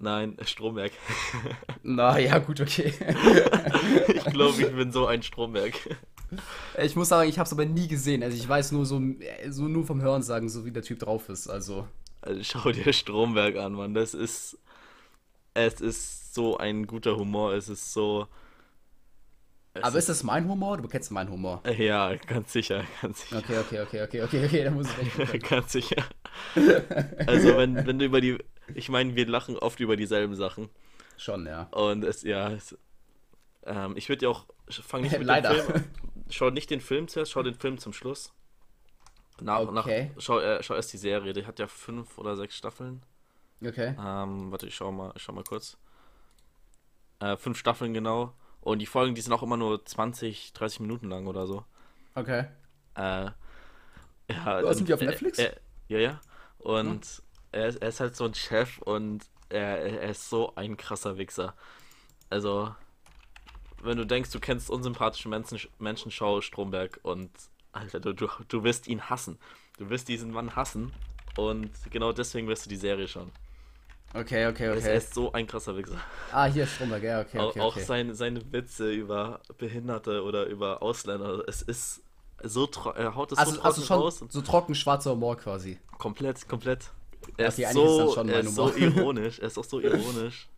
Nein, 0.00 0.36
Stromberg. 0.42 0.92
Na 1.82 2.18
ja, 2.18 2.38
gut, 2.38 2.60
okay. 2.60 2.92
ich 4.08 4.24
glaube, 4.26 4.62
ich 4.62 4.72
bin 4.72 4.92
so 4.92 5.06
ein 5.06 5.24
Stromberg. 5.24 5.74
Ich 6.80 6.94
muss 6.94 7.08
sagen, 7.08 7.28
ich 7.28 7.38
habe 7.38 7.46
es 7.48 7.52
aber 7.52 7.64
nie 7.64 7.88
gesehen. 7.88 8.22
Also 8.22 8.36
ich 8.36 8.48
weiß 8.48 8.70
nur 8.72 8.86
so, 8.86 9.02
so 9.48 9.62
nur 9.66 9.84
vom 9.84 10.00
Hören 10.00 10.22
sagen, 10.22 10.48
so 10.48 10.64
wie 10.64 10.70
der 10.70 10.84
Typ 10.84 11.00
drauf 11.00 11.28
ist. 11.28 11.48
Also 11.48 11.88
Also 12.20 12.40
schau 12.44 12.70
dir 12.70 12.92
Stromberg 12.92 13.56
an, 13.56 13.72
Mann. 13.72 13.92
Das 13.94 14.14
ist. 14.14 14.56
Es 15.54 15.80
ist 15.80 16.32
so 16.34 16.56
ein 16.58 16.86
guter 16.86 17.16
Humor. 17.16 17.54
Es 17.54 17.68
ist 17.68 17.92
so. 17.92 18.28
Es 19.78 19.84
aber 19.84 19.98
ist 19.98 20.08
das 20.08 20.22
mein 20.22 20.48
Humor? 20.48 20.76
Du 20.78 20.88
kennst 20.88 21.10
meinen 21.10 21.30
Humor. 21.30 21.62
Ja, 21.76 22.14
ganz 22.14 22.52
sicher, 22.52 22.84
ganz 23.02 23.20
sicher. 23.22 23.38
Okay, 23.38 23.58
okay, 23.58 23.80
okay, 23.82 24.02
okay, 24.02 24.22
okay, 24.22 24.44
okay, 24.46 24.64
da 24.64 24.70
muss 24.70 24.88
ich 24.90 24.98
echt 24.98 25.16
gucken. 25.32 25.40
ganz 25.48 25.72
sicher. 25.72 26.04
Also, 27.26 27.56
wenn, 27.56 27.86
wenn 27.86 27.98
du 27.98 28.04
über 28.04 28.20
die. 28.20 28.38
Ich 28.74 28.88
meine, 28.88 29.14
wir 29.16 29.26
lachen 29.26 29.56
oft 29.58 29.80
über 29.80 29.96
dieselben 29.96 30.34
Sachen. 30.34 30.68
Schon, 31.16 31.46
ja. 31.46 31.62
Und 31.72 32.04
es, 32.04 32.22
ja. 32.22 32.50
Es, 32.50 32.76
ähm, 33.64 33.94
ich 33.96 34.08
würde 34.08 34.24
ja 34.26 34.30
auch. 34.30 34.46
Fang 34.70 35.00
nicht 35.02 35.16
mit 35.18 35.26
Leider. 35.26 35.54
dem 35.54 35.64
Film. 35.64 35.84
Schau 36.30 36.50
nicht 36.50 36.70
den 36.70 36.80
Film 36.82 37.08
zuerst, 37.08 37.32
schau 37.32 37.42
den 37.42 37.54
Film 37.54 37.78
zum 37.78 37.92
Schluss. 37.94 38.32
Nach, 39.40 39.60
Okay. 39.60 40.10
nach, 40.14 40.20
schau, 40.22 40.40
äh, 40.40 40.62
schau 40.62 40.74
erst 40.74 40.92
die 40.92 40.98
Serie. 40.98 41.32
Die 41.32 41.46
hat 41.46 41.58
ja 41.58 41.66
fünf 41.66 42.18
oder 42.18 42.36
sechs 42.36 42.56
Staffeln. 42.56 43.02
Okay. 43.64 43.94
Ähm, 43.98 44.50
warte, 44.52 44.66
ich 44.66 44.74
schau 44.74 44.92
mal, 44.92 45.12
ich 45.16 45.22
schau 45.22 45.32
mal 45.32 45.44
kurz. 45.44 45.78
Äh, 47.20 47.36
fünf 47.36 47.58
Staffeln 47.58 47.94
genau. 47.94 48.34
Und 48.68 48.80
die 48.80 48.86
Folgen, 48.86 49.14
die 49.14 49.22
sind 49.22 49.32
auch 49.32 49.42
immer 49.42 49.56
nur 49.56 49.82
20, 49.82 50.52
30 50.52 50.80
Minuten 50.80 51.08
lang 51.08 51.26
oder 51.26 51.46
so. 51.46 51.64
Okay. 52.14 52.44
Äh, 52.96 53.30
ja, 54.30 54.60
Oh, 54.62 54.70
sind 54.74 54.90
die 54.90 54.92
auf 54.92 55.00
äh, 55.00 55.06
Netflix? 55.06 55.38
Äh, 55.38 55.56
ja, 55.88 55.98
ja. 55.98 56.20
Und 56.58 57.22
er, 57.50 57.68
ist, 57.68 57.76
er 57.76 57.88
ist 57.88 58.00
halt 58.00 58.14
so 58.14 58.26
ein 58.26 58.34
Chef 58.34 58.76
und 58.82 59.24
er, 59.48 60.02
er 60.02 60.10
ist 60.10 60.28
so 60.28 60.54
ein 60.54 60.76
krasser 60.76 61.16
Wichser. 61.16 61.54
Also, 62.28 62.74
wenn 63.80 63.96
du 63.96 64.04
denkst, 64.04 64.32
du 64.32 64.38
kennst 64.38 64.68
unsympathische 64.68 65.30
Menschen, 65.30 65.58
Menschen 65.78 66.10
schau 66.10 66.42
Stromberg 66.42 67.00
und 67.04 67.30
Alter, 67.72 68.00
du, 68.00 68.12
du, 68.12 68.28
du 68.48 68.64
wirst 68.64 68.86
ihn 68.86 69.08
hassen. 69.08 69.38
Du 69.78 69.88
wirst 69.88 70.08
diesen 70.08 70.30
Mann 70.30 70.56
hassen 70.56 70.92
und 71.38 71.70
genau 71.90 72.12
deswegen 72.12 72.48
wirst 72.48 72.66
du 72.66 72.68
die 72.68 72.76
Serie 72.76 73.08
schauen. 73.08 73.32
Okay, 74.14 74.46
okay, 74.46 74.68
ist- 74.74 74.86
Er 74.86 74.94
okay. 74.94 74.96
ist 74.96 75.14
so 75.14 75.32
ein 75.32 75.46
krasser 75.46 75.76
Wichser. 75.76 76.02
Ah, 76.32 76.46
hier 76.46 76.66
Stromberg, 76.66 77.02
ja, 77.02 77.20
okay, 77.20 77.40
okay, 77.40 77.60
auch 77.60 77.72
okay. 77.72 77.86
seine, 77.86 78.14
seine 78.14 78.52
Witze 78.52 78.90
über 78.92 79.40
Behinderte 79.58 80.22
oder 80.24 80.46
über 80.46 80.82
Ausländer, 80.82 81.44
es 81.48 81.62
ist 81.62 82.02
so 82.42 82.64
tro- 82.66 82.94
er 82.94 83.14
haut 83.14 83.32
es 83.32 83.42
so 83.42 83.50
Also, 83.50 83.60
trocken 83.60 83.82
also 83.82 83.82
raus 83.94 84.24
so 84.28 84.42
trocken 84.42 84.74
schwarzer 84.74 85.12
Humor 85.12 85.36
quasi. 85.36 85.78
komplett, 85.98 86.48
komplett. 86.48 86.90
Er 87.36 87.48
Okay, 87.48 87.64
ist 87.64 87.64
ist 87.64 87.74
so, 87.74 88.14
schon 88.14 88.28
er 88.28 88.40
ist 88.40 88.54
so 88.54 88.74
ironisch, 88.74 89.38
er 89.38 89.46
ist 89.48 89.58
auch 89.58 89.64
so 89.64 89.80
ironisch. 89.80 90.48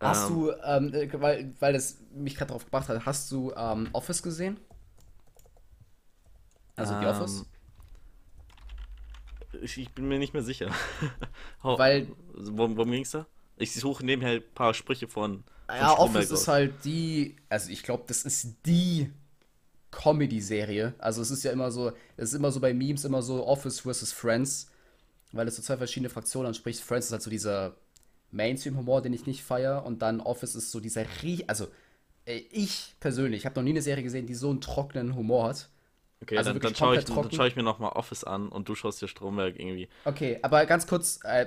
Hast 0.00 0.28
Ähm, 0.28 0.28
du, 0.28 0.50
ähm, 0.64 0.92
äh, 0.94 1.08
weil, 1.20 1.54
weil 1.60 1.72
das 1.72 1.98
mich 2.14 2.34
gerade 2.34 2.50
drauf 2.50 2.64
gebracht 2.64 2.88
hat, 2.88 3.06
hast 3.06 3.30
du 3.30 3.52
ähm, 3.56 3.88
Office 3.92 4.22
gesehen? 4.22 4.58
Also 6.76 6.94
Ähm, 6.96 7.06
Office? 7.06 7.46
Ich, 9.60 9.76
ich 9.78 9.90
bin 9.90 10.08
mir 10.08 10.18
nicht 10.18 10.32
mehr 10.34 10.42
sicher. 10.42 10.70
Hau- 11.62 11.78
Weil- 11.78 12.08
Worum, 12.34 12.76
worum 12.76 12.90
ging's 12.90 13.10
da? 13.10 13.26
Ich 13.56 13.74
suche 13.74 14.04
nebenher 14.04 14.32
ein 14.36 14.42
paar 14.54 14.72
Sprüche 14.74 15.06
von, 15.08 15.44
von 15.66 15.76
Ja, 15.76 15.98
Office 15.98 16.30
ist 16.30 16.48
halt 16.48 16.84
die, 16.84 17.36
also 17.48 17.70
ich 17.70 17.82
glaube, 17.82 18.04
das 18.06 18.22
ist 18.24 18.56
die 18.66 19.10
Comedy-Serie. 19.90 20.94
Also 20.98 21.22
es 21.22 21.30
ist 21.30 21.42
ja 21.44 21.52
immer 21.52 21.70
so, 21.70 21.92
es 22.16 22.30
ist 22.30 22.34
immer 22.34 22.50
so 22.50 22.60
bei 22.60 22.72
Memes 22.72 23.04
immer 23.04 23.22
so 23.22 23.46
Office 23.46 23.80
versus 23.80 24.12
Friends, 24.12 24.70
weil 25.32 25.46
es 25.48 25.56
so 25.56 25.62
zwei 25.62 25.76
verschiedene 25.76 26.08
Fraktionen 26.10 26.48
anspricht. 26.48 26.80
Friends 26.80 27.06
ist 27.06 27.12
halt 27.12 27.22
so 27.22 27.30
dieser 27.30 27.76
Mainstream-Humor, 28.30 29.02
den 29.02 29.12
ich 29.12 29.26
nicht 29.26 29.42
feier, 29.44 29.84
und 29.84 30.00
dann 30.02 30.20
Office 30.20 30.54
ist 30.54 30.70
so 30.70 30.80
dieser, 30.80 31.04
rie 31.22 31.44
also 31.46 31.68
äh, 32.24 32.38
ich 32.50 32.94
persönlich 33.00 33.44
habe 33.44 33.56
noch 33.56 33.64
nie 33.64 33.70
eine 33.70 33.82
Serie 33.82 34.02
gesehen, 34.02 34.26
die 34.26 34.34
so 34.34 34.48
einen 34.50 34.62
trockenen 34.62 35.14
Humor 35.14 35.48
hat. 35.50 35.68
Okay, 36.22 36.38
also 36.38 36.50
dann, 36.50 36.60
dann 36.60 36.62
wirklich 36.62 36.78
schaue 36.78 36.98
ich, 36.98 37.04
dann 37.04 37.32
schau 37.32 37.44
ich 37.44 37.56
mir 37.56 37.62
nochmal 37.62 37.92
Office 37.92 38.24
an 38.24 38.48
und 38.48 38.68
du 38.68 38.74
schaust 38.74 39.02
dir 39.02 39.08
Stromberg 39.08 39.58
irgendwie. 39.58 39.88
Okay, 40.04 40.38
aber 40.42 40.64
ganz 40.66 40.86
kurz, 40.86 41.20
äh, 41.24 41.46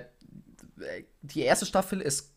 die 1.22 1.42
erste 1.42 1.66
Staffel 1.66 2.02
ist 2.02 2.34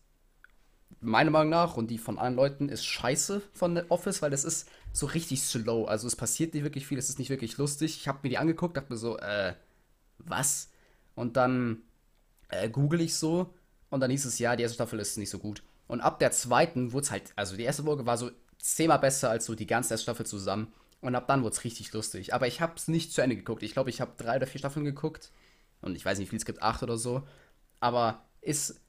meiner 1.01 1.31
Meinung 1.31 1.49
nach 1.49 1.77
und 1.77 1.89
die 1.89 1.97
von 1.97 2.17
allen 2.17 2.35
Leuten 2.35 2.69
ist 2.69 2.85
scheiße 2.85 3.41
von 3.53 3.75
The 3.75 3.83
Office, 3.89 4.21
weil 4.21 4.33
es 4.33 4.43
ist 4.43 4.69
so 4.91 5.05
richtig 5.05 5.41
slow. 5.41 5.85
Also 5.85 6.07
es 6.07 6.15
passiert 6.15 6.53
nicht 6.53 6.63
wirklich 6.63 6.87
viel, 6.87 6.97
es 6.97 7.09
ist 7.09 7.19
nicht 7.19 7.29
wirklich 7.29 7.57
lustig. 7.57 7.97
Ich 7.97 8.07
habe 8.07 8.19
mir 8.23 8.29
die 8.29 8.37
angeguckt, 8.37 8.75
dachte 8.77 8.91
mir 8.91 8.97
so, 8.97 9.17
äh, 9.17 9.53
was? 10.17 10.69
Und 11.15 11.37
dann 11.37 11.83
äh, 12.49 12.69
google 12.69 13.01
ich 13.01 13.15
so 13.15 13.53
und 13.89 13.99
dann 14.01 14.11
hieß 14.11 14.25
es, 14.25 14.39
ja, 14.39 14.55
die 14.55 14.63
erste 14.63 14.75
Staffel 14.75 14.99
ist 14.99 15.17
nicht 15.17 15.29
so 15.29 15.39
gut. 15.39 15.63
Und 15.87 16.01
ab 16.01 16.19
der 16.19 16.31
zweiten 16.31 16.93
wurde 16.93 17.03
es 17.03 17.11
halt, 17.11 17.33
also 17.35 17.57
die 17.57 17.63
erste 17.63 17.83
Folge 17.83 18.05
war 18.05 18.17
so 18.17 18.31
zehnmal 18.57 18.99
besser 18.99 19.29
als 19.29 19.45
so 19.45 19.55
die 19.55 19.67
ganze 19.67 19.93
erste 19.93 20.03
Staffel 20.03 20.25
zusammen. 20.25 20.71
Und 21.01 21.15
ab 21.15 21.27
dann 21.27 21.43
wurde 21.43 21.55
es 21.55 21.63
richtig 21.63 21.93
lustig. 21.93 22.33
Aber 22.33 22.47
ich 22.47 22.61
habe 22.61 22.73
es 22.75 22.87
nicht 22.87 23.13
zu 23.13 23.21
Ende 23.21 23.35
geguckt. 23.35 23.63
Ich 23.63 23.73
glaube, 23.73 23.89
ich 23.89 24.01
habe 24.01 24.13
drei 24.17 24.35
oder 24.35 24.47
vier 24.47 24.59
Staffeln 24.59 24.85
geguckt. 24.85 25.31
Und 25.81 25.95
ich 25.95 26.03
weiß 26.03 26.19
nicht, 26.19 26.27
wie 26.27 26.31
viel 26.31 26.39
es 26.39 26.45
gibt, 26.45 26.61
acht 26.61 26.83
oder 26.83 26.97
so. 26.97 27.25
Aber 27.79 28.25
ist, 28.41 28.81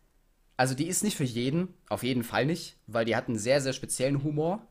also 0.57 0.75
die 0.75 0.89
ist 0.89 1.05
nicht 1.05 1.17
für 1.17 1.25
jeden, 1.25 1.75
auf 1.89 2.03
jeden 2.03 2.25
Fall 2.25 2.47
nicht, 2.47 2.77
weil 2.87 3.05
die 3.05 3.15
hat 3.15 3.29
einen 3.29 3.39
sehr, 3.39 3.61
sehr 3.61 3.73
speziellen 3.73 4.25
Humor. 4.25 4.67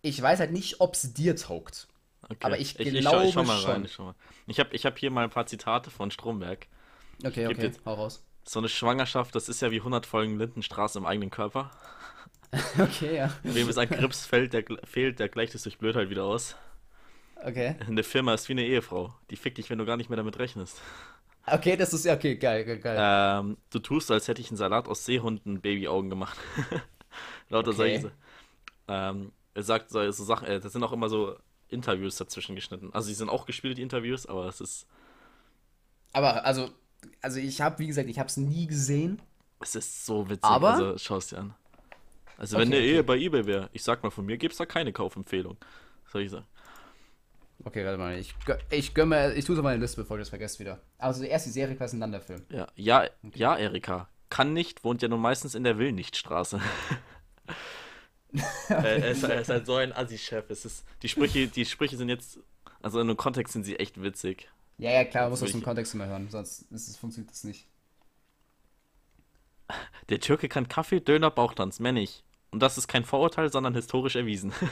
Ich 0.00 0.20
weiß 0.20 0.38
halt 0.40 0.52
nicht, 0.52 0.80
ob 0.80 0.94
es 0.94 1.12
dir 1.12 1.36
taugt. 1.36 1.88
Okay. 2.22 2.38
Aber 2.40 2.58
ich 2.58 2.78
ich, 2.78 3.00
glaube 3.00 3.26
ich 3.26 3.34
schau 3.34 3.44
mal 3.44 3.58
rein. 3.58 3.62
schon. 3.62 3.84
Ich, 3.84 3.92
schau 3.92 4.04
mal. 4.04 4.14
ich 4.46 4.60
habe 4.60 4.74
ich 4.74 4.86
hab 4.86 4.98
hier 4.98 5.10
mal 5.10 5.24
ein 5.24 5.30
paar 5.30 5.46
Zitate 5.46 5.90
von 5.90 6.10
Stromberg. 6.10 6.66
Okay, 7.24 7.46
okay, 7.46 7.72
hau 7.84 7.94
raus. 7.94 8.24
So 8.44 8.60
eine 8.60 8.68
Schwangerschaft, 8.68 9.34
das 9.34 9.48
ist 9.48 9.60
ja 9.60 9.70
wie 9.70 9.78
100 9.78 10.06
Folgen 10.06 10.38
Lindenstraße 10.38 10.98
im 10.98 11.06
eigenen 11.06 11.30
Körper. 11.30 11.70
Okay, 12.78 13.16
ja. 13.16 13.32
Wem 13.42 13.68
es 13.68 13.76
an 13.78 13.88
Grips 13.88 14.24
fällt, 14.26 14.52
der, 14.52 14.64
fehlt, 14.84 15.18
der 15.18 15.28
gleicht 15.28 15.54
es 15.54 15.62
durch 15.62 15.78
Blödheit 15.78 16.10
wieder 16.10 16.24
aus. 16.24 16.56
Okay. 17.44 17.76
Eine 17.86 18.02
Firma 18.02 18.34
ist 18.34 18.48
wie 18.48 18.52
eine 18.52 18.64
Ehefrau. 18.64 19.14
Die 19.30 19.36
fickt 19.36 19.58
dich, 19.58 19.70
wenn 19.70 19.78
du 19.78 19.84
gar 19.84 19.96
nicht 19.96 20.10
mehr 20.10 20.16
damit 20.16 20.38
rechnest. 20.38 20.80
Okay, 21.46 21.76
das 21.76 21.92
ist 21.94 22.04
ja 22.04 22.14
okay, 22.14 22.36
geil, 22.36 22.64
geil, 22.64 22.78
geil. 22.78 22.96
Ähm, 23.00 23.56
du 23.70 23.78
tust, 23.78 24.10
als 24.10 24.28
hätte 24.28 24.40
ich 24.40 24.48
einen 24.50 24.56
Salat 24.56 24.88
aus 24.88 25.04
Seehunden 25.04 25.60
Babyaugen 25.60 26.10
gemacht. 26.10 26.36
Lauter 27.48 27.70
Okay. 27.70 27.76
solche. 28.00 28.12
Ähm, 28.88 29.32
er 29.54 29.62
sagt 29.62 29.90
so, 29.90 30.10
so 30.10 30.24
Sachen, 30.24 30.46
äh, 30.46 30.60
das 30.60 30.72
sind 30.72 30.82
auch 30.82 30.92
immer 30.92 31.08
so 31.08 31.36
Interviews 31.68 32.16
dazwischen 32.16 32.54
geschnitten. 32.54 32.90
Also, 32.92 33.08
die 33.08 33.14
sind 33.14 33.28
auch 33.28 33.46
gespielt, 33.46 33.78
die 33.78 33.82
Interviews, 33.82 34.26
aber 34.26 34.46
es 34.46 34.60
ist, 34.60 34.86
Aber 36.12 36.44
also, 36.44 36.70
also 37.22 37.38
ich 37.38 37.60
habe, 37.60 37.78
wie 37.78 37.86
gesagt, 37.86 38.08
ich 38.08 38.18
habe 38.18 38.28
es 38.28 38.36
nie 38.36 38.66
gesehen. 38.66 39.20
es 39.60 39.74
ist 39.74 40.06
so 40.06 40.28
witzig. 40.28 40.44
Aber- 40.44 40.72
Also, 40.72 40.98
schau 40.98 41.16
es 41.16 41.28
dir 41.28 41.38
an. 41.38 41.54
Also, 42.38 42.56
wenn 42.56 42.68
Okay, 42.68 42.76
eine 42.78 42.86
okay. 42.86 42.94
Ehe 42.94 43.04
bei 43.04 43.18
eBay 43.18 43.44
wäre, 43.46 43.68
ich 43.74 43.82
sag 43.82 44.02
mal, 44.02 44.10
von 44.10 44.24
mir 44.24 44.38
gibt's 44.38 44.56
da 44.56 44.64
keine 44.64 44.92
Kaufempfehlung. 44.92 45.58
Soll 46.10 46.22
ich 46.22 46.30
sagen? 46.30 46.46
Okay, 47.64 47.84
warte 47.84 47.98
mal, 47.98 48.16
ich, 48.16 48.34
ich 48.70 48.94
gönn 48.94 49.08
mir, 49.10 49.34
ich 49.34 49.44
tue 49.44 49.54
es 49.54 49.58
auf 49.58 49.64
meine 49.64 49.80
Liste, 49.80 50.00
bevor 50.00 50.16
ich 50.16 50.22
das 50.22 50.28
vergesse 50.30 50.60
wieder. 50.60 50.80
Also 50.96 51.24
erst 51.24 51.46
die 51.46 51.50
Serie, 51.50 51.74
quasi 51.74 51.98
dann 51.98 52.12
der 52.12 52.20
Film. 52.20 52.42
Ja, 52.50 52.68
ja, 52.76 53.06
ja, 53.34 53.56
Erika. 53.56 54.08
Kann 54.30 54.52
nicht, 54.52 54.84
wohnt 54.84 55.02
ja 55.02 55.08
nun 55.08 55.20
meistens 55.20 55.54
in 55.56 55.64
der 55.64 55.76
Willnichtstraße. 55.78 56.60
er, 58.68 58.76
er, 58.78 59.08
ist, 59.10 59.24
er 59.24 59.40
ist 59.40 59.48
halt 59.48 59.66
so 59.66 59.74
ein 59.74 59.92
Assi-Chef. 59.92 60.48
Es 60.50 60.64
ist, 60.64 60.84
die 61.02 61.08
Sprüche, 61.08 61.48
die 61.48 61.64
Sprüche 61.64 61.96
sind 61.96 62.08
jetzt, 62.10 62.38
also 62.80 63.00
in 63.00 63.08
einem 63.08 63.16
Kontext 63.16 63.54
sind 63.54 63.64
sie 63.64 63.76
echt 63.76 64.00
witzig. 64.00 64.48
Ja, 64.78 64.92
ja, 64.92 65.04
klar, 65.04 65.24
man 65.24 65.30
muss 65.30 65.40
dem 65.40 65.58
ich- 65.58 65.64
Kontext 65.64 65.94
immer 65.94 66.06
hören, 66.06 66.28
sonst 66.30 66.62
ist 66.70 66.88
es, 66.88 66.96
funktioniert 66.96 67.32
das 67.32 67.42
nicht. 67.42 67.66
Der 70.08 70.20
Türke 70.20 70.48
kann 70.48 70.68
Kaffee, 70.68 71.00
Döner, 71.00 71.30
Bauchtanz, 71.30 71.80
mehr 71.80 71.92
nicht. 71.92 72.22
Und 72.50 72.60
das 72.60 72.78
ist 72.78 72.88
kein 72.88 73.04
Vorurteil, 73.04 73.50
sondern 73.52 73.74
historisch 73.74 74.16
erwiesen. 74.16 74.52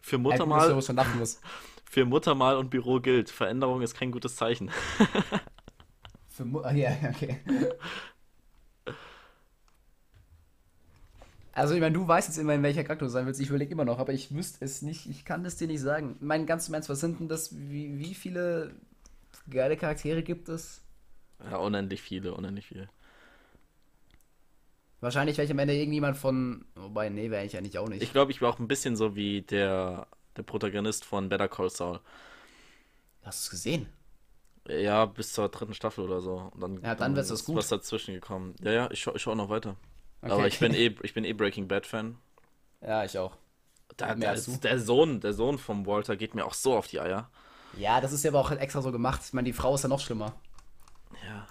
Für 0.00 0.16
Ey, 0.16 0.18
Mutter 0.18 0.44
gut, 0.44 0.56
dass 0.56 0.68
du 0.68 0.74
mal, 0.74 0.82
schon 0.82 0.96
lachen 0.96 1.18
muss. 1.18 1.40
Für 1.84 2.04
Muttermal 2.04 2.56
und 2.56 2.70
Büro 2.70 3.00
gilt, 3.00 3.30
Veränderung 3.30 3.82
ist 3.82 3.94
kein 3.94 4.12
gutes 4.12 4.36
Zeichen. 4.36 4.70
Für 6.28 6.44
Mu 6.44 6.60
ah, 6.60 6.72
ja, 6.72 6.96
okay. 7.12 7.40
Also, 11.52 11.74
ich 11.74 11.80
meine, 11.80 11.92
du 11.92 12.06
weißt 12.06 12.28
jetzt 12.28 12.38
immer, 12.38 12.54
in 12.54 12.62
welcher 12.62 12.84
Charakter 12.84 13.04
du 13.04 13.10
sein 13.10 13.26
willst. 13.26 13.40
Ich 13.40 13.48
überlege 13.48 13.72
immer 13.72 13.84
noch, 13.84 13.98
aber 13.98 14.12
ich 14.12 14.34
wüsste 14.34 14.64
es 14.64 14.82
nicht. 14.82 15.06
Ich 15.10 15.24
kann 15.24 15.44
das 15.44 15.56
dir 15.56 15.66
nicht 15.66 15.80
sagen. 15.80 16.16
Mein 16.20 16.46
ganz 16.46 16.68
im 16.68 16.74
Ernst, 16.74 16.88
was 16.88 17.00
sind 17.00 17.20
denn 17.20 17.28
das? 17.28 17.54
Wie, 17.54 17.98
wie 17.98 18.14
viele 18.14 18.72
geile 19.50 19.76
Charaktere 19.76 20.22
gibt 20.22 20.48
es? 20.48 20.80
Ja, 21.44 21.56
unendlich 21.56 22.00
viele, 22.00 22.34
unendlich 22.34 22.66
viele. 22.66 22.88
Wahrscheinlich 25.00 25.36
wäre 25.38 25.46
ich 25.46 25.50
am 25.50 25.58
Ende 25.58 25.74
irgendjemand 25.74 26.16
von. 26.16 26.64
Wobei, 26.74 27.08
nee, 27.08 27.30
wäre 27.30 27.44
ich 27.44 27.56
eigentlich 27.56 27.78
auch 27.78 27.88
nicht. 27.88 28.02
Ich 28.02 28.12
glaube, 28.12 28.32
ich 28.32 28.42
war 28.42 28.50
auch 28.50 28.58
ein 28.58 28.68
bisschen 28.68 28.96
so 28.96 29.16
wie 29.16 29.42
der, 29.42 30.06
der 30.36 30.42
Protagonist 30.42 31.04
von 31.04 31.28
Better 31.28 31.48
Call 31.48 31.70
Saul. 31.70 32.00
Hast 33.22 33.40
du 33.40 33.46
es 33.46 33.50
gesehen? 33.50 33.86
Ja, 34.68 35.06
bis 35.06 35.32
zur 35.32 35.48
dritten 35.48 35.74
Staffel 35.74 36.04
oder 36.04 36.20
so. 36.20 36.50
Und 36.54 36.60
dann, 36.60 36.82
Ja, 36.82 36.94
dann 36.94 37.16
wird's 37.16 37.28
das 37.28 37.40
ist 37.40 37.46
gut. 37.46 37.56
was 37.56 37.68
dazwischen 37.68 38.14
gekommen. 38.14 38.54
Ja, 38.62 38.72
ja, 38.72 38.90
ich 38.90 39.00
schaue 39.00 39.16
ich 39.16 39.22
schau 39.22 39.32
auch 39.32 39.36
noch 39.36 39.48
weiter. 39.48 39.76
Okay. 40.22 40.32
Aber 40.32 40.46
ich 40.46 40.58
bin 40.58 40.74
eh, 40.74 40.94
ich 41.02 41.14
bin 41.14 41.24
eh 41.24 41.32
Breaking 41.32 41.66
Bad 41.66 41.86
Fan. 41.86 42.18
Ja, 42.82 43.04
ich 43.04 43.18
auch. 43.18 43.36
Da, 43.96 44.14
der, 44.14 44.34
der 44.36 44.78
Sohn, 44.78 45.20
der 45.20 45.32
Sohn 45.32 45.58
vom 45.58 45.86
Walter 45.86 46.16
geht 46.16 46.34
mir 46.34 46.44
auch 46.44 46.54
so 46.54 46.76
auf 46.76 46.86
die 46.86 47.00
Eier. 47.00 47.30
Ja, 47.76 48.00
das 48.00 48.12
ist 48.12 48.22
ja 48.24 48.30
aber 48.30 48.40
auch 48.40 48.50
extra 48.50 48.82
so 48.82 48.92
gemacht. 48.92 49.20
Ich 49.24 49.32
meine, 49.32 49.46
die 49.46 49.52
Frau 49.52 49.74
ist 49.74 49.82
ja 49.82 49.88
noch 49.88 50.00
schlimmer. 50.00 50.34
Ja. 51.26 51.46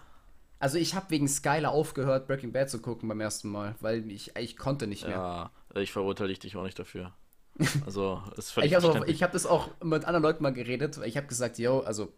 Also, 0.60 0.78
ich 0.78 0.94
habe 0.94 1.10
wegen 1.10 1.28
Skylar 1.28 1.72
aufgehört, 1.72 2.28
Breaking 2.28 2.52
Bad 2.52 2.70
zu 2.70 2.80
gucken 2.80 3.08
beim 3.08 3.22
ersten 3.22 3.50
Mal, 3.50 3.76
weil 3.80 4.10
ich, 4.12 4.36
ich 4.38 4.58
konnte 4.58 4.88
nicht 4.88 5.08
mehr. 5.08 5.52
Ja, 5.74 5.82
ich 5.82 5.92
verurteile 5.94 6.34
dich 6.34 6.56
auch 6.56 6.64
nicht 6.64 6.78
dafür. 6.78 7.14
Also, 7.86 8.22
es 8.34 8.46
ist 8.46 8.52
völlig 8.52 8.72
Ich 8.72 8.76
habe 8.78 9.06
hab 9.06 9.32
das 9.32 9.46
auch 9.46 9.70
mit 9.84 10.06
anderen 10.06 10.24
Leuten 10.24 10.44
mal 10.44 10.54
geredet. 10.54 11.00
Ich 11.06 11.18
habe 11.18 11.28
gesagt, 11.28 11.58
yo, 11.60 11.80
also, 11.80 12.12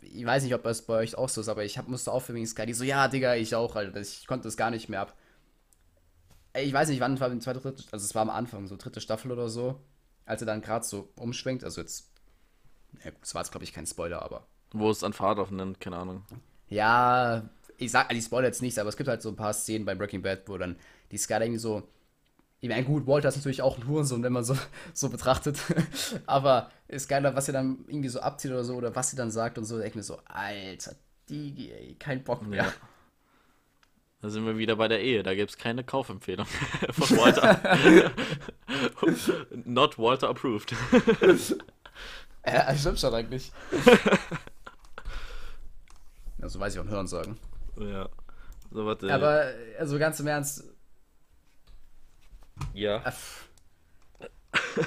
ich 0.00 0.24
weiß 0.24 0.42
nicht, 0.42 0.54
ob 0.54 0.62
das 0.62 0.82
bei 0.82 0.94
euch 0.94 1.16
auch 1.16 1.28
so 1.28 1.40
ist, 1.40 1.48
aber 1.48 1.64
ich 1.64 1.78
hab, 1.78 1.88
musste 1.88 2.12
aufhören 2.12 2.36
wegen 2.36 2.46
Sky. 2.46 2.66
Die 2.66 2.74
so, 2.74 2.84
ja, 2.84 3.08
Digga, 3.08 3.34
ich 3.36 3.54
auch, 3.54 3.76
Alter. 3.76 4.00
Ich 4.00 4.26
konnte 4.26 4.44
das 4.44 4.56
gar 4.56 4.70
nicht 4.70 4.88
mehr 4.88 5.00
ab. 5.00 5.16
Ich 6.54 6.72
weiß 6.72 6.88
nicht, 6.88 7.00
wann 7.00 7.18
war 7.18 7.30
die 7.30 7.38
zweite, 7.38 7.60
dritte, 7.60 7.84
also 7.92 8.04
es 8.04 8.14
war 8.14 8.22
am 8.22 8.30
Anfang, 8.30 8.66
so 8.66 8.76
dritte 8.76 9.00
Staffel 9.00 9.32
oder 9.32 9.48
so, 9.48 9.80
als 10.26 10.42
er 10.42 10.46
dann 10.46 10.60
gerade 10.60 10.84
so 10.84 11.08
umschwenkt. 11.16 11.64
Also 11.64 11.80
jetzt, 11.80 12.10
das 13.20 13.34
war 13.34 13.42
jetzt, 13.42 13.52
glaube 13.52 13.64
ich, 13.64 13.72
kein 13.72 13.86
Spoiler, 13.86 14.22
aber. 14.22 14.46
Wo 14.72 14.90
es 14.90 15.02
an 15.02 15.12
Fahrt 15.12 15.38
aufnimmt, 15.38 15.80
keine 15.80 15.96
Ahnung. 15.96 16.24
Ja, 16.72 17.48
ich 17.76 17.90
sag, 17.90 18.08
die 18.08 18.22
Spoiler 18.22 18.46
jetzt 18.46 18.62
nicht, 18.62 18.78
aber 18.78 18.88
es 18.88 18.96
gibt 18.96 19.08
halt 19.08 19.22
so 19.22 19.28
ein 19.28 19.36
paar 19.36 19.52
Szenen 19.52 19.84
bei 19.84 19.94
Breaking 19.94 20.22
Bad, 20.22 20.42
wo 20.46 20.56
dann 20.56 20.76
die 21.10 21.18
Sky 21.18 21.34
irgendwie 21.34 21.58
so. 21.58 21.82
Ich 22.60 22.68
meine, 22.68 22.84
gut, 22.84 23.06
Walter 23.06 23.28
ist 23.28 23.36
natürlich 23.36 23.60
auch 23.60 23.76
ein 23.76 23.86
Hurensohn, 23.88 24.22
wenn 24.22 24.32
man 24.32 24.44
so, 24.44 24.56
so 24.94 25.08
betrachtet. 25.08 25.58
aber 26.26 26.70
ist 26.88 27.08
geiler, 27.08 27.34
was 27.34 27.46
sie 27.46 27.52
dann 27.52 27.84
irgendwie 27.88 28.08
so 28.08 28.20
abzieht 28.20 28.52
oder 28.52 28.64
so, 28.64 28.74
oder 28.74 28.94
was 28.94 29.10
sie 29.10 29.16
dann 29.16 29.30
sagt 29.30 29.58
und 29.58 29.64
so. 29.64 29.80
Ich 29.80 29.94
mir 29.94 30.02
so, 30.02 30.18
Alter, 30.26 30.94
die, 31.28 31.72
ey, 31.72 31.96
kein 31.98 32.24
Bock 32.24 32.46
mehr. 32.46 32.64
Ja. 32.64 32.72
Da 34.20 34.30
sind 34.30 34.46
wir 34.46 34.56
wieder 34.56 34.76
bei 34.76 34.86
der 34.86 35.02
Ehe. 35.02 35.24
Da 35.24 35.34
gibt 35.34 35.50
es 35.50 35.58
keine 35.58 35.82
Kaufempfehlung 35.82 36.46
von 36.92 37.18
Walter. 37.18 38.12
Not 39.64 39.98
Walter 39.98 40.28
approved. 40.28 40.72
Ja, 42.46 42.76
stimmt 42.76 43.00
schon 43.00 43.14
eigentlich. 43.14 43.50
Also 46.42 46.60
weiß 46.60 46.74
ich 46.74 46.80
auch 46.80 46.86
Hören 46.86 47.06
sagen. 47.06 47.38
ja. 47.78 48.08
So, 48.70 48.86
warte. 48.86 49.12
Aber, 49.12 49.44
also 49.78 49.98
ganz 49.98 50.18
im 50.20 50.26
Ernst, 50.26 50.64
ja. 52.74 53.00
pff. 53.00 53.48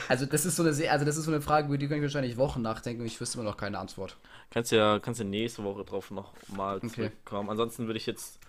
also 0.10 0.26
das 0.26 0.45
ist 0.45 0.56
so 0.56 0.64
eine, 0.64 0.74
sehr- 0.74 0.91
also 0.91 1.06
das 1.06 1.18
ist 1.18 1.26
so 1.26 1.32
eine 1.32 1.41
Frage, 1.41 1.68
über 1.68 1.78
die 1.78 1.88
kann 1.88 1.97
ich 1.97 2.03
wahrscheinlich 2.03 2.38
Wochen 2.38 2.62
nachdenken 2.64 3.01
und 3.01 3.08
ich 3.08 3.20
wüsste 3.22 3.38
immer 3.39 3.49
noch 3.49 3.58
keine 3.58 3.78
Antwort. 3.78 4.18
Kannst 4.49 4.72
ja, 4.72 4.99
kannst 4.99 5.20
ja 5.20 5.26
nächste 5.26 5.64
Woche 5.64 5.84
drauf 5.86 6.10
noch 6.12 6.34
mal 6.47 6.78
Okay. 6.78 6.89
zurückkommen. 6.89 7.49
Ansonsten 7.49 7.86
würde 7.88 7.97
ich 7.97 8.06
jetzt. 8.06 8.39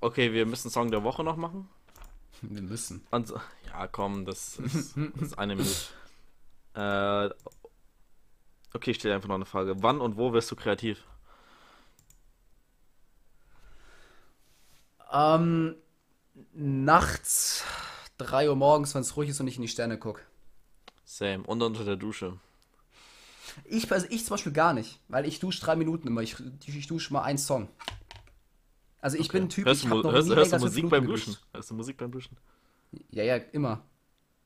Okay, 0.00 0.32
wir 0.32 0.46
müssen 0.46 0.68
Song 0.70 0.90
der 0.90 1.04
Woche 1.04 1.22
noch 1.22 1.36
machen. 1.36 1.68
Wir 2.40 2.62
müssen. 2.62 3.06
Ans 3.12 3.32
ja, 3.68 3.86
komm, 3.86 4.24
das 4.24 4.58
ist, 4.58 4.96
das 5.14 5.22
ist 5.22 5.38
eine 5.38 5.54
Minute. 5.54 5.76
Äh, 6.74 7.30
okay, 8.74 8.90
ich 8.90 8.96
stelle 8.96 9.14
einfach 9.14 9.28
noch 9.28 9.36
eine 9.36 9.44
Frage. 9.46 9.80
Wann 9.80 10.00
und 10.00 10.16
wo 10.16 10.32
wirst 10.32 10.50
du 10.50 10.56
kreativ? 10.56 11.04
Ähm, 15.12 15.76
nachts, 16.54 17.64
3 18.18 18.48
Uhr 18.48 18.56
morgens, 18.56 18.94
wenn 18.94 19.02
es 19.02 19.16
ruhig 19.16 19.30
ist 19.30 19.40
und 19.40 19.46
ich 19.46 19.56
in 19.56 19.62
die 19.62 19.68
Sterne 19.68 19.98
gucke. 19.98 20.22
Same. 21.04 21.42
Und 21.44 21.62
unter 21.62 21.84
der 21.84 21.96
Dusche. 21.96 22.38
Ich, 23.64 23.90
also 23.92 24.06
ich 24.08 24.24
zum 24.24 24.34
Beispiel 24.34 24.52
gar 24.52 24.72
nicht, 24.72 24.98
weil 25.08 25.26
ich 25.26 25.38
dusche 25.38 25.60
drei 25.60 25.76
Minuten 25.76 26.08
immer. 26.08 26.22
Ich, 26.22 26.36
ich 26.66 26.86
dusche 26.86 27.12
mal 27.12 27.22
einen 27.22 27.38
Song. 27.38 27.68
Also 29.00 29.18
ich 29.18 29.28
bin 29.28 29.44
ein 29.44 29.48
Typ, 29.48 29.66
hörst 29.66 29.82
ich 29.82 29.90
habe 29.90 30.00
noch 30.00 30.12
hörst, 30.12 30.28
nie 30.28 30.34
hörst 30.36 30.52
du 30.52 30.58
Musik 30.58 30.88
beim 30.88 31.06
Duschen? 31.06 31.36
Hörst 31.52 31.70
du 31.70 31.74
Musik 31.74 31.96
beim 31.96 32.12
Duschen? 32.12 32.36
Ja, 33.10 33.24
ja, 33.24 33.36
immer. 33.36 33.82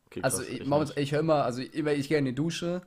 Okay, 0.07 0.23
Also 0.23 0.39
krass, 0.39 0.49
ich, 0.49 0.61
ich 0.61 0.97
ich 0.97 1.12
höre 1.12 1.21
immer, 1.21 1.45
also 1.45 1.61
immer, 1.62 1.93
ich 1.93 2.09
gehe 2.09 2.19
in 2.19 2.25
die 2.25 2.35
Dusche 2.35 2.83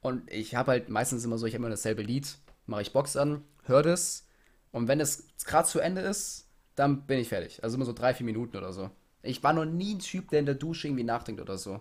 und 0.00 0.30
ich 0.30 0.54
habe 0.54 0.72
halt 0.72 0.88
meistens 0.88 1.24
immer 1.24 1.38
so, 1.38 1.46
ich 1.46 1.52
habe 1.52 1.62
immer 1.62 1.70
dasselbe 1.70 2.02
Lied, 2.02 2.38
mache 2.66 2.82
ich 2.82 2.92
Box 2.92 3.16
an, 3.16 3.44
höre 3.64 3.82
das 3.82 4.26
und 4.72 4.88
wenn 4.88 5.00
es 5.00 5.26
gerade 5.44 5.68
zu 5.68 5.80
Ende 5.80 6.00
ist, 6.00 6.45
dann 6.76 7.06
bin 7.06 7.18
ich 7.18 7.28
fertig. 7.28 7.62
Also 7.64 7.76
immer 7.76 7.84
so 7.84 7.92
drei, 7.92 8.14
vier 8.14 8.26
Minuten 8.26 8.56
oder 8.56 8.72
so. 8.72 8.90
Ich 9.22 9.42
war 9.42 9.52
noch 9.52 9.64
nie 9.64 9.94
ein 9.94 9.98
Typ, 9.98 10.30
der 10.30 10.40
in 10.40 10.46
der 10.46 10.54
Dusche 10.54 10.86
irgendwie 10.86 11.02
nachdenkt 11.02 11.40
oder 11.40 11.58
so. 11.58 11.80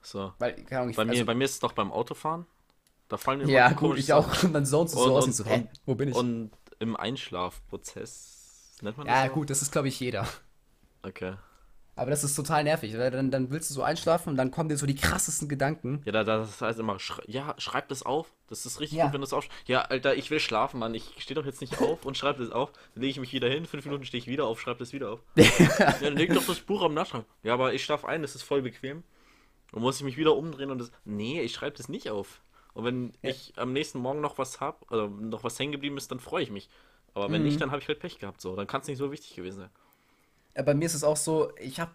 So. 0.00 0.32
Weil, 0.38 0.54
keine 0.64 0.82
Ahnung, 0.82 0.90
ich 0.90 0.96
Bei 0.96 1.04
mir, 1.04 1.12
also, 1.12 1.24
bei 1.24 1.34
mir 1.34 1.44
ist 1.44 1.52
es 1.52 1.58
doch 1.58 1.72
beim 1.72 1.90
Autofahren. 1.90 2.46
Da 3.08 3.16
fallen 3.16 3.40
mir 3.40 3.48
Ja, 3.48 3.72
gut, 3.72 3.98
ich 3.98 4.12
auch. 4.12 4.42
Und 4.44 4.52
dann 4.52 4.66
zonest 4.66 4.94
du 4.94 4.98
so 4.98 5.16
aus 5.16 5.24
und 5.24 5.32
so, 5.32 5.44
hä, 5.44 5.66
wo 5.86 5.94
bin 5.94 6.10
ich? 6.10 6.14
Und 6.14 6.50
im 6.78 6.96
Einschlafprozess 6.96 8.76
nennt 8.82 8.96
man 8.96 9.06
das 9.06 9.16
ja, 9.16 9.26
so? 9.28 9.34
gut, 9.34 9.50
das 9.50 9.62
ist, 9.62 9.72
glaube 9.72 9.88
ich, 9.88 9.98
jeder. 9.98 10.28
Okay. 11.02 11.34
Aber 11.98 12.10
das 12.10 12.22
ist 12.22 12.34
total 12.36 12.62
nervig, 12.64 12.96
weil 12.96 13.10
dann, 13.10 13.30
dann 13.30 13.50
willst 13.50 13.70
du 13.70 13.74
so 13.74 13.82
einschlafen 13.82 14.30
und 14.30 14.36
dann 14.36 14.50
kommen 14.52 14.68
dir 14.68 14.76
so 14.76 14.86
die 14.86 14.94
krassesten 14.94 15.48
Gedanken. 15.48 16.00
Ja, 16.04 16.12
da, 16.12 16.22
das 16.22 16.60
heißt 16.60 16.78
immer, 16.78 16.98
schrei 17.00 17.22
ja, 17.26 17.54
schreib 17.58 17.88
das 17.88 18.04
auf. 18.04 18.32
Das 18.48 18.64
ist 18.64 18.78
richtig 18.80 18.98
Ja. 18.98 19.04
gut, 19.06 19.14
wenn 19.14 19.20
du 19.20 19.26
es 19.26 19.32
aufschreibst. 19.32 19.68
Ja, 19.68 19.82
Alter, 19.82 20.14
ich 20.14 20.30
will 20.30 20.38
schlafen, 20.40 20.78
Mann. 20.78 20.94
Ich 20.94 21.12
stehe 21.18 21.34
doch 21.34 21.44
jetzt 21.44 21.60
nicht 21.60 21.80
auf 21.80 22.06
und 22.06 22.16
schreibe 22.16 22.42
das 22.44 22.52
auf. 22.52 22.70
Dann 22.94 23.02
lege 23.02 23.10
ich 23.10 23.20
mich 23.20 23.32
wieder 23.32 23.48
hin, 23.48 23.66
fünf 23.66 23.84
Minuten 23.84 24.04
stehe 24.04 24.20
ich 24.20 24.28
wieder 24.28 24.46
auf, 24.46 24.60
schreibe 24.60 24.78
das 24.78 24.92
wieder 24.92 25.10
auf. 25.10 25.20
ja, 25.36 25.92
dann 26.00 26.16
leg 26.16 26.32
doch 26.32 26.46
das 26.46 26.60
Buch 26.60 26.82
am 26.82 26.94
Nachtschrank. 26.94 27.26
Ja, 27.42 27.54
aber 27.54 27.74
ich 27.74 27.84
schlafe 27.84 28.06
ein, 28.08 28.22
das 28.22 28.34
ist 28.36 28.42
voll 28.44 28.62
bequem. 28.62 29.02
Dann 29.72 29.82
muss 29.82 29.96
ich 29.98 30.04
mich 30.04 30.16
wieder 30.16 30.36
umdrehen 30.36 30.70
und 30.70 30.78
das. 30.78 30.92
Nee, 31.04 31.40
ich 31.42 31.52
schreibe 31.52 31.76
das 31.76 31.88
nicht 31.88 32.10
auf. 32.10 32.40
Und 32.74 32.84
wenn 32.84 33.12
ich 33.22 33.54
am 33.56 33.72
nächsten 33.72 33.98
Morgen 33.98 34.20
noch 34.20 34.38
was 34.38 34.60
hab, 34.60 34.88
oder 34.92 35.08
noch 35.08 35.42
was 35.42 35.58
hängen 35.58 35.72
geblieben 35.72 35.96
ist, 35.96 36.12
dann 36.12 36.20
freue 36.20 36.44
ich 36.44 36.50
mich. 36.52 36.68
Aber 37.12 37.30
wenn 37.32 37.42
Mhm. 37.42 37.48
nicht, 37.48 37.60
dann 37.60 37.72
habe 37.72 37.82
ich 37.82 37.88
halt 37.88 37.98
Pech 37.98 38.20
gehabt. 38.20 38.40
So, 38.40 38.54
dann 38.54 38.68
kann 38.68 38.82
es 38.82 38.86
nicht 38.86 38.98
so 38.98 39.10
wichtig 39.10 39.34
gewesen 39.34 39.58
sein. 39.58 39.70
Ja, 40.58 40.64
bei 40.64 40.74
mir 40.74 40.86
ist 40.86 40.94
es 40.94 41.04
auch 41.04 41.16
so, 41.16 41.52
ich 41.60 41.80
habe, 41.80 41.92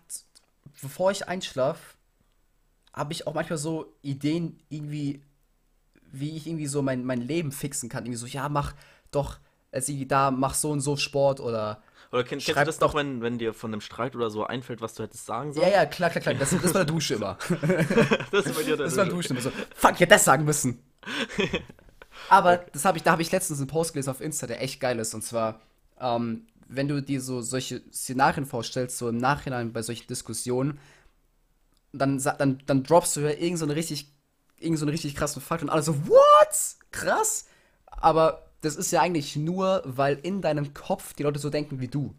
bevor 0.81 1.11
ich 1.11 1.27
einschlafe, 1.27 1.81
habe 2.93 3.13
ich 3.13 3.27
auch 3.27 3.33
manchmal 3.33 3.57
so 3.57 3.93
Ideen 4.01 4.59
irgendwie, 4.69 5.21
wie 6.11 6.37
ich 6.37 6.47
irgendwie 6.47 6.67
so 6.67 6.81
mein, 6.81 7.05
mein 7.05 7.21
Leben 7.21 7.51
fixen 7.51 7.89
kann. 7.89 8.05
Irgendwie 8.05 8.19
so, 8.19 8.27
ja, 8.27 8.49
mach 8.49 8.75
doch, 9.11 9.39
also 9.71 9.91
irgendwie 9.91 10.07
da, 10.07 10.31
mach 10.31 10.53
so 10.55 10.71
und 10.71 10.81
so 10.81 10.97
Sport 10.97 11.39
oder. 11.41 11.83
Oder 12.11 12.23
kenn, 12.23 12.39
kennst 12.39 12.47
du 12.47 12.53
Schreib 12.53 12.65
das 12.65 12.79
doch, 12.79 12.93
wenn, 12.95 13.21
wenn 13.21 13.39
dir 13.39 13.53
von 13.53 13.73
einem 13.73 13.81
Streit 13.81 14.15
oder 14.15 14.29
so 14.29 14.45
einfällt, 14.45 14.81
was 14.81 14.93
du 14.95 15.03
hättest 15.03 15.25
sagen 15.25 15.53
Ja, 15.53 15.53
sollen? 15.53 15.71
ja, 15.71 15.85
klar, 15.85 16.09
klar, 16.11 16.21
klar. 16.21 16.35
Das, 16.35 16.51
das 16.51 16.63
war 16.65 16.71
der 16.73 16.85
Dusche 16.85 17.15
immer. 17.15 17.37
Das 18.31 18.45
ist 18.45 18.55
bei 18.55 18.63
dir 18.63 18.77
der 18.77 18.85
Das 18.85 18.97
war 18.97 19.05
der 19.05 19.13
Dusche 19.13 19.29
immer 19.31 19.41
so. 19.41 19.51
Fuck, 19.75 19.93
ich 19.93 19.99
hätte 20.01 20.07
das 20.15 20.25
sagen 20.25 20.45
müssen. 20.45 20.83
Aber 22.27 22.57
das 22.57 22.85
habe 22.85 22.97
ich, 22.97 23.03
da 23.03 23.11
habe 23.11 23.21
ich 23.21 23.31
letztens 23.31 23.59
einen 23.59 23.67
Post 23.67 23.93
gelesen 23.93 24.09
auf 24.09 24.21
Insta, 24.21 24.47
der 24.47 24.61
echt 24.61 24.79
geil 24.79 24.99
ist. 24.99 25.13
Und 25.13 25.23
zwar, 25.23 25.61
ähm, 25.99 26.47
wenn 26.75 26.87
du 26.87 27.01
dir 27.01 27.21
so 27.21 27.41
solche 27.41 27.81
Szenarien 27.91 28.45
vorstellst, 28.45 28.97
so 28.97 29.09
im 29.09 29.17
Nachhinein 29.17 29.73
bei 29.73 29.81
solchen 29.81 30.07
Diskussionen, 30.07 30.79
dann, 31.91 32.21
dann, 32.21 32.61
dann 32.65 32.83
droppst 32.83 33.15
du 33.15 33.21
ja 33.21 33.29
irgend 33.29 33.59
so 33.59 33.65
einen 33.65 33.73
richtig, 33.73 34.11
irgend 34.59 34.79
so 34.79 34.85
einen 34.85 34.91
richtig 34.91 35.15
krassen 35.15 35.41
Fakt 35.41 35.63
und 35.63 35.69
alle 35.69 35.83
so, 35.83 35.95
what? 36.07 36.57
Krass. 36.91 37.45
Aber 37.85 38.49
das 38.61 38.75
ist 38.75 38.91
ja 38.91 39.01
eigentlich 39.01 39.35
nur, 39.35 39.83
weil 39.85 40.17
in 40.23 40.41
deinem 40.41 40.73
Kopf 40.73 41.13
die 41.13 41.23
Leute 41.23 41.39
so 41.39 41.49
denken 41.49 41.79
wie 41.79 41.87
du. 41.87 42.15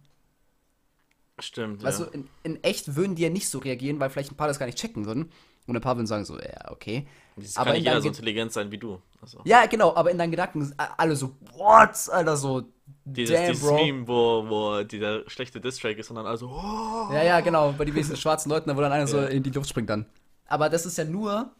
Stimmt, 1.41 1.83
Weißt 1.83 2.01
ja. 2.01 2.07
du, 2.07 2.13
in, 2.13 2.29
in 2.45 2.63
echt 2.63 2.95
würden 2.95 3.17
die 3.17 3.23
ja 3.23 3.31
nicht 3.31 3.49
so 3.49 3.59
reagieren, 3.59 3.99
weil 3.99 4.11
vielleicht 4.11 4.31
ein 4.31 4.37
paar 4.37 4.47
das 4.47 4.59
gar 4.59 4.67
nicht 4.67 4.79
checken 4.79 5.05
würden. 5.05 5.33
Und 5.67 5.75
ein 5.75 5.83
paar 5.83 5.97
würden 5.97 6.07
sagen 6.07 6.25
so, 6.25 6.39
ja, 6.39 6.71
okay. 6.71 7.09
Es 7.37 7.57
aber 7.57 7.66
kann 7.66 7.74
nicht 7.74 7.85
jeder 7.85 8.01
so 8.01 8.03
Ge- 8.03 8.09
intelligent 8.09 8.53
sein 8.53 8.70
wie 8.70 8.78
du. 8.78 9.01
Also, 9.20 9.41
Ja, 9.45 9.66
genau, 9.66 9.95
aber 9.95 10.11
in 10.11 10.18
deinen 10.18 10.30
Gedanken 10.30 10.72
alle 10.76 11.16
so, 11.16 11.37
what? 11.57 12.09
Alter, 12.11 12.37
so, 12.37 12.62
dieses 13.05 13.37
damn, 13.37 13.47
dieses 13.47 13.62
Bro. 13.62 13.74
Meme, 13.76 14.09
wo, 14.09 14.45
wo 14.49 14.82
dieser 14.85 15.28
schlechte 15.28 15.61
Distrack 15.61 15.99
ist 15.99 16.11
und 16.11 16.16
dann 16.16 16.26
also, 16.26 16.49
oh, 16.49 17.12
Ja, 17.12 17.22
ja, 17.22 17.41
genau, 17.41 17.72
bei 17.72 17.85
den 17.85 18.16
schwarzen 18.16 18.51
Leuten, 18.51 18.74
wo 18.76 18.80
dann 18.80 18.93
einer 18.93 19.07
so 19.07 19.18
Ja. 19.18 19.26
in 19.26 19.43
die 19.43 19.51
Luft 19.51 19.68
springt 19.68 19.91
dann. 19.91 20.07
Aber 20.47 20.68
das 20.68 20.87
ist 20.87 20.99
ja 20.99 21.05
nur, 21.05 21.51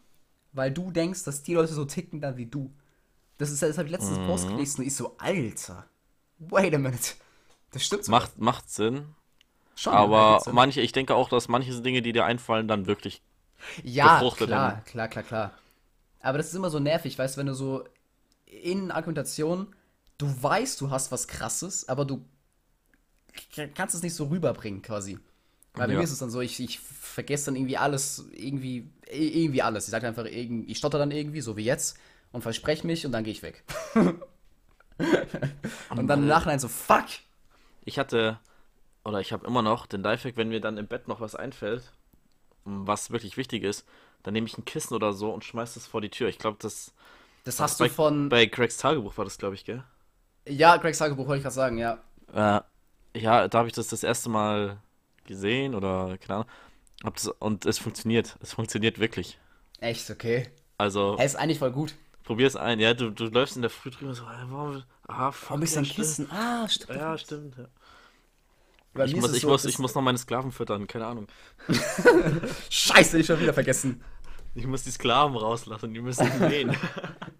weil 0.53 0.71
du 0.71 0.91
denkst, 0.91 1.23
dass 1.23 1.43
die 1.43 1.53
Leute 1.55 1.73
so 1.73 1.85
ticken 1.85 2.21
dann 2.21 2.37
wie 2.37 2.45
du. 2.45 2.71
Das 3.37 3.51
ist 3.51 3.61
ja, 3.61 3.67
das 3.67 3.77
habe 3.77 3.87
ich 3.87 3.91
letztens 3.93 4.19
Mhm. 4.19 4.27
Post 4.27 4.47
gelesen 4.49 4.81
und 4.81 4.87
ich 4.87 4.95
so, 4.95 5.15
Alter, 5.19 5.87
wait 6.39 6.73
a 6.75 6.77
minute. 6.77 7.15
Das 7.71 7.83
stimmt 7.85 8.05
so. 8.05 8.11
macht, 8.11 8.39
macht 8.39 8.69
Sinn. 8.69 9.15
schon. 9.75 9.93
Aber 9.93 10.41
manche, 10.51 10.81
ich 10.81 10.91
denke 10.93 11.15
auch, 11.15 11.29
dass 11.29 11.47
manche 11.47 11.79
Dinge, 11.81 12.01
die 12.01 12.13
dir 12.13 12.25
einfallen, 12.25 12.67
dann 12.67 12.87
wirklich 12.87 13.21
ja, 13.83 14.19
klar, 14.35 14.59
haben. 14.61 14.85
klar, 14.85 15.07
klar, 15.07 15.23
klar. 15.23 15.51
Aber 16.25 16.39
das 16.39 16.47
ist 16.47 16.55
immer 16.55 16.71
so 16.71 16.79
nervig, 16.79 17.17
weißt 17.19 17.35
du, 17.35 17.39
wenn 17.39 17.45
du 17.47 17.53
so 17.53 17.83
in 18.47 18.91
Argumentation, 18.91 19.67
du 20.17 20.27
weißt, 20.41 20.81
du 20.81 20.89
hast 20.89 21.11
was 21.11 21.27
krasses, 21.27 21.87
aber 21.87 22.05
du 22.05 22.25
kannst 23.75 23.95
es 23.95 24.01
nicht 24.03 24.15
so 24.15 24.25
rüberbringen, 24.25 24.81
quasi. 24.81 25.19
Weil 25.75 25.87
bei 25.87 25.93
Ja. 25.93 25.99
mir 25.99 26.03
ist 26.03 26.11
es 26.11 26.19
dann 26.19 26.31
so, 26.31 26.41
ich, 26.41 26.59
ich 26.59 26.79
vergesse 26.79 27.45
dann 27.45 27.55
irgendwie 27.55 27.77
alles, 27.77 28.25
irgendwie, 28.31 28.89
irgendwie 29.11 29.61
alles. 29.61 29.85
Ich 29.85 29.91
sage 29.91 30.07
einfach 30.07 30.25
ich 30.25 30.77
stotter 30.77 30.97
dann 30.97 31.11
irgendwie, 31.11 31.41
so 31.41 31.57
wie 31.57 31.63
jetzt, 31.63 31.97
und 32.31 32.41
verspreche 32.41 32.87
mich 32.87 33.05
und 33.05 33.11
dann 33.11 33.23
gehe 33.23 33.33
ich 33.33 33.43
weg. 33.43 33.63
und 35.89 36.07
dann 36.07 36.21
im 36.21 36.27
Nachhinein 36.27 36.59
so, 36.59 36.67
fuck! 36.67 37.05
Ich 37.85 37.99
hatte, 37.99 38.39
oder 39.03 39.19
ich 39.21 39.33
habe 39.33 39.47
immer 39.47 39.61
noch 39.61 39.85
den 39.87 40.03
Lifehack, 40.03 40.37
wenn 40.37 40.49
mir 40.49 40.61
dann 40.61 40.77
im 40.77 40.87
Bett 40.87 41.07
noch 41.07 41.21
was 41.21 41.35
einfällt, 41.35 41.93
was 42.65 43.11
wirklich 43.11 43.37
wichtig 43.37 43.63
ist, 43.63 43.85
dann 44.25 44.33
nehme 44.33 44.47
ich 44.47 44.57
ein 44.57 44.65
Kissen 44.65 44.95
oder 44.95 45.13
so 45.13 45.31
und 45.31 45.45
schmeiß 45.45 45.75
das 45.75 45.87
vor 45.87 46.01
die 46.01 46.09
Tür. 46.09 46.29
Ich 46.29 46.39
glaube, 46.39 46.57
das 46.61 46.93
Das 47.45 47.59
hast 47.61 47.77
bei, 47.77 47.87
du 47.87 47.93
von. 47.93 48.29
bei 48.29 48.45
Gregs 48.45 48.77
Tagebuch 48.77 49.17
war 49.17 49.25
das, 49.25 49.37
glaube 49.37 49.55
ich, 49.55 49.65
gell? 49.65 49.83
Ja, 50.47 50.77
Gregs 50.77 50.97
Tagebuch 50.97 51.27
wollte 51.27 51.37
ich 51.37 51.43
gerade 51.43 51.53
sagen, 51.55 51.77
ja. 51.77 51.99
Äh, 52.33 52.61
ja, 53.17 53.47
da 53.47 53.57
habe 53.59 53.67
ich 53.67 53.73
das 53.73 53.87
das 53.87 54.03
erste 54.03 54.29
Mal 54.29 54.77
gesehen 55.25 55.75
oder 55.75 56.17
keine 56.19 56.35
Ahnung. 56.41 56.49
Das, 57.13 57.27
und 57.27 57.65
es 57.65 57.77
funktioniert. 57.79 58.37
Es 58.41 58.53
funktioniert 58.53 58.99
wirklich. 58.99 59.39
Echt, 59.79 60.09
okay. 60.09 60.49
Also, 60.77 61.15
Er 61.17 61.25
ist 61.25 61.35
eigentlich 61.35 61.59
voll 61.59 61.71
gut. 61.71 61.95
probier 62.23 62.47
es 62.47 62.55
ein. 62.55 62.79
Ja, 62.79 62.93
du, 62.93 63.11
du 63.11 63.25
läufst 63.25 63.55
in 63.55 63.61
der 63.61 63.71
Früh 63.71 63.91
drüber 63.91 64.13
so, 64.13 64.25
warum, 64.25 64.83
ah, 65.07 65.31
fuck, 65.31 65.49
Warum 65.51 65.61
ist 65.63 65.75
ja, 65.75 65.81
ein. 65.81 65.85
Kissen? 65.85 66.29
Ah, 66.31 66.67
stimmt. 66.69 66.99
Ja, 66.99 67.17
stimmt. 67.17 67.55
Ja. 67.57 67.67
Ich 69.05 69.15
muss, 69.15 69.33
ich, 69.33 69.41
so, 69.41 69.49
muss, 69.49 69.65
ich 69.65 69.77
muss 69.77 69.93
noch 69.93 70.01
meine 70.01 70.17
Sklaven 70.17 70.51
füttern, 70.53 70.87
keine 70.87 71.05
Ahnung. 71.07 71.27
Scheiße, 72.69 73.19
ich 73.19 73.25
schon 73.27 73.39
wieder 73.39 73.53
vergessen. 73.53 74.01
Ich 74.55 74.65
muss 74.65 74.83
die 74.83 74.91
Sklaven 74.91 75.35
rauslassen, 75.35 75.93
die 75.93 76.01
müssen 76.01 76.25
gehen. 76.49 76.75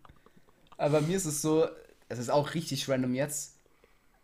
Aber 0.77 0.99
bei 0.99 1.07
mir 1.07 1.17
ist 1.17 1.25
es 1.25 1.41
so, 1.41 1.65
es 2.09 2.19
ist 2.19 2.29
auch 2.29 2.53
richtig 2.53 2.87
random 2.89 3.15
jetzt. 3.15 3.55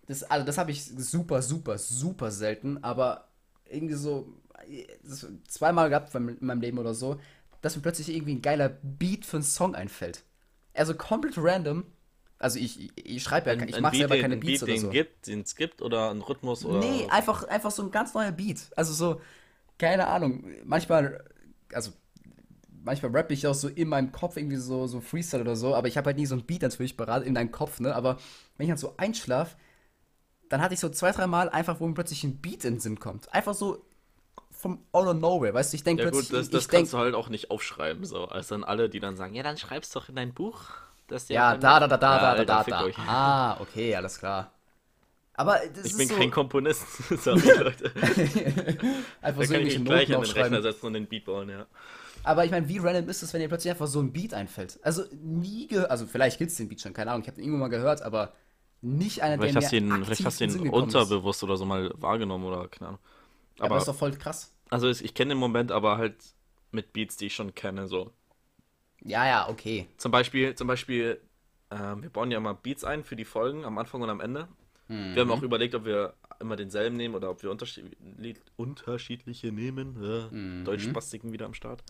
Das, 0.07 0.23
also 0.23 0.45
das 0.45 0.57
habe 0.57 0.71
ich 0.71 0.83
super, 0.83 1.41
super, 1.41 1.77
super 1.77 2.31
selten, 2.31 2.83
aber 2.83 3.29
irgendwie 3.69 3.93
so 3.93 4.27
zweimal 5.47 5.89
gehabt 5.89 6.13
in 6.13 6.37
meinem 6.41 6.59
Leben 6.61 6.77
oder 6.79 6.93
so, 6.93 7.19
dass 7.61 7.75
mir 7.75 7.81
plötzlich 7.81 8.09
irgendwie 8.09 8.35
ein 8.35 8.41
geiler 8.41 8.69
Beat 8.69 9.25
für 9.25 9.37
einen 9.37 9.43
Song 9.43 9.73
einfällt. 9.75 10.23
Also 10.73 10.93
komplett 10.95 11.35
random. 11.37 11.85
Also 12.39 12.59
ich, 12.59 12.91
ich, 12.97 13.23
schreibe 13.23 13.51
ja, 13.51 13.55
Ein- 13.57 13.69
ich 13.69 13.79
mache 13.79 13.95
selber 13.95 14.15
den- 14.15 14.21
keine 14.21 14.33
ein 14.35 14.39
Beats 14.41 14.59
Beat, 14.59 14.63
oder 14.63 14.73
den 14.73 14.81
so. 14.81 14.89
gibt, 14.89 15.27
den 15.27 15.41
es 15.41 15.55
gibt 15.55 15.81
oder 15.81 16.09
ein 16.11 16.21
Rhythmus 16.21 16.65
oder. 16.65 16.79
Nee, 16.79 17.07
einfach, 17.09 17.43
einfach 17.47 17.71
so 17.71 17.83
ein 17.83 17.91
ganz 17.91 18.13
neuer 18.13 18.31
Beat. 18.31 18.59
Also 18.75 18.93
so, 18.93 19.21
keine 19.77 20.07
Ahnung. 20.07 20.43
Manchmal, 20.65 21.23
also 21.71 21.91
manchmal 22.83 23.11
rappe 23.15 23.33
ich 23.33 23.47
auch 23.47 23.53
so 23.55 23.67
in 23.69 23.89
meinem 23.89 24.11
Kopf 24.11 24.37
irgendwie 24.37 24.57
so, 24.57 24.87
so 24.87 25.01
Freestyle 25.01 25.41
oder 25.43 25.55
so, 25.55 25.75
aber 25.75 25.87
ich 25.87 25.97
habe 25.97 26.07
halt 26.07 26.17
nie 26.17 26.25
so 26.25 26.35
ein 26.35 26.45
Beat 26.45 26.61
natürlich 26.63 26.97
parat 26.97 27.23
in 27.23 27.35
deinem 27.35 27.51
Kopf, 27.51 27.79
ne? 27.79 27.95
Aber 27.95 28.17
wenn 28.57 28.65
ich 28.65 28.69
dann 28.69 28.77
so 28.77 28.95
einschlaf, 28.97 29.55
dann 30.49 30.61
hatte 30.61 30.73
ich 30.73 30.79
so 30.79 30.89
zwei, 30.89 31.11
drei 31.11 31.27
Mal 31.27 31.49
einfach, 31.49 31.79
wo 31.79 31.87
mir 31.87 31.93
plötzlich 31.93 32.23
ein 32.23 32.37
Beat 32.41 32.65
in 32.65 32.75
den 32.75 32.79
Sinn 32.79 32.99
kommt. 32.99 33.33
Einfach 33.33 33.53
so 33.55 33.85
vom 34.51 34.85
Out 34.93 35.07
of 35.07 35.15
Nowhere, 35.17 35.53
weißt 35.53 35.73
du? 35.73 35.77
Ich 35.77 35.83
denke 35.83 36.01
Ja 36.01 36.03
plötzlich, 36.03 36.29
gut, 36.29 36.33
das, 36.33 36.49
ich 36.49 36.49
das 36.49 36.67
denk, 36.69 36.69
kannst 36.79 36.93
du 36.93 36.97
halt 36.97 37.15
auch 37.15 37.29
nicht 37.29 37.51
aufschreiben, 37.51 38.05
so. 38.05 38.25
Also 38.25 38.55
dann 38.55 38.63
alle, 38.63 38.89
die 38.89 38.99
dann 38.99 39.15
sagen, 39.17 39.35
ja, 39.35 39.43
dann 39.43 39.57
schreib's 39.57 39.89
doch 39.91 40.09
in 40.09 40.15
dein 40.15 40.33
Buch. 40.33 40.69
dass 41.07 41.27
der 41.27 41.35
ja, 41.35 41.55
da, 41.57 41.79
da, 41.79 41.87
da, 41.87 41.97
da, 41.97 42.19
Ja, 42.19 42.35
da, 42.35 42.45
da, 42.45 42.63
da. 42.63 42.85
euch. 42.85 42.97
Ah, 43.07 43.59
okay, 43.61 43.95
alles 43.95 44.19
klar. 44.19 44.51
Aber 45.35 45.59
das 45.75 45.83
Ich 45.83 45.95
ist 45.95 45.97
bin 45.97 46.07
so, 46.07 46.15
kein 46.15 46.31
Komponist, 46.31 46.85
sorry 47.23 47.49
Leute. 47.57 47.91
einfach 49.21 49.43
Da 49.43 49.45
so 49.45 49.53
kann 49.53 49.61
ich 49.61 49.73
mich 49.73 49.83
gleich 49.83 50.13
an 50.13 50.21
den 50.21 50.31
Rechner 50.31 50.61
setzen 50.61 50.87
und 50.87 50.93
den 50.93 51.07
Beat 51.07 51.25
bauen, 51.25 51.49
ja. 51.49 51.65
Aber 52.23 52.45
ich 52.45 52.51
meine, 52.51 52.67
wie 52.69 52.77
random 52.77 53.09
ist 53.09 53.23
es, 53.23 53.33
wenn 53.33 53.41
dir 53.41 53.47
plötzlich 53.47 53.71
einfach 53.71 53.87
so 53.87 53.99
ein 54.01 54.13
Beat 54.13 54.33
einfällt? 54.33 54.79
Also 54.83 55.03
nie 55.13 55.67
ge 55.67 55.85
also 55.85 56.05
vielleicht 56.07 56.37
gibt's 56.39 56.55
den 56.55 56.67
Beat 56.69 56.81
schon, 56.81 56.93
keine 56.93 57.11
Ahnung, 57.11 57.21
ich 57.23 57.27
habe 57.27 57.35
den 57.37 57.45
irgendwo 57.45 57.59
mal 57.59 57.69
gehört, 57.69 58.01
aber 58.01 58.33
nicht 58.81 59.21
einer, 59.23 59.37
Vielleicht 59.37 59.55
der 59.55 59.55
hast 59.55 59.71
mir 59.71 59.73
ihn, 59.73 60.03
vielleicht 60.05 60.25
hast 60.25 60.39
du 60.39 60.43
ihn 60.45 60.63
gekommen 60.63 60.95
ist. 60.95 61.19
unterbewusst 61.21 61.43
oder 61.43 61.55
so 61.57 61.65
mal 61.65 61.91
wahrgenommen 61.95 62.45
oder 62.45 62.67
keine 62.67 62.89
Ahnung. 62.89 63.01
Ja, 63.55 63.67
aber 63.69 63.75
Aber, 63.75 63.77
das 63.77 63.83
ist 63.83 63.87
doch 63.93 63.95
voll 63.99 64.11
krass. 64.17 64.51
also 64.69 64.89
ich 64.89 65.13
kenne 65.15 65.31
den 65.31 65.39
Moment 65.39 65.71
aber 65.71 65.97
halt 65.97 66.17
mit 66.71 66.93
Beats, 66.93 67.17
die 67.17 67.27
ich 67.27 67.35
schon 67.35 67.55
kenne, 67.55 67.87
so. 67.87 68.13
Ja, 69.03 69.25
ja, 69.25 69.49
okay. 69.49 69.87
Zum 69.97 70.11
Beispiel, 70.11 70.55
zum 70.55 70.67
Beispiel, 70.67 71.21
ähm, 71.69 72.01
wir 72.03 72.09
bauen 72.09 72.31
ja 72.31 72.37
immer 72.37 72.53
Beats 72.55 72.83
ein 72.83 73.03
für 73.03 73.15
die 73.15 73.25
Folgen 73.25 73.65
am 73.65 73.77
Anfang 73.77 74.01
und 74.01 74.09
am 74.09 74.19
Ende. 74.19 74.47
Wir 74.91 75.21
haben 75.21 75.31
auch 75.31 75.41
überlegt, 75.41 75.75
ob 75.75 75.85
wir 75.85 76.13
immer 76.39 76.55
denselben 76.55 76.97
nehmen 76.97 77.15
oder 77.15 77.29
ob 77.29 77.43
wir 77.43 77.51
unterschied 77.51 77.95
unterschiedliche 78.57 79.51
nehmen. 79.51 79.97
Ja, 80.01 80.63
Deutschspastiken 80.63 81.31
wieder 81.31 81.45
am 81.45 81.53
Start. 81.53 81.83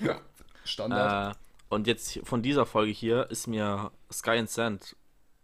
Standard. 0.64 1.36
Äh, 1.36 1.38
und 1.68 1.86
jetzt 1.86 2.20
von 2.24 2.42
dieser 2.42 2.66
Folge 2.66 2.92
hier 2.92 3.30
ist 3.30 3.46
mir 3.46 3.90
Sky 4.12 4.38
and 4.38 4.50
Sand, 4.50 4.96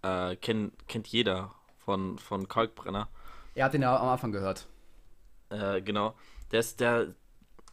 äh, 0.03 0.37
kenn, 0.37 0.73
kennt 0.89 1.07
jeder 1.09 1.55
von, 1.79 2.19
von 2.19 2.49
Kalkbrenner. 2.49 3.09
Ihr 3.55 3.65
habt 3.65 3.75
den 3.75 3.83
ja 3.83 3.97
am 3.97 4.09
Anfang 4.09 4.33
gehört. 4.33 4.67
Äh, 5.51 5.83
genau. 5.83 6.15
Der 6.53 6.61
ist 6.61 6.81
der. 6.81 7.15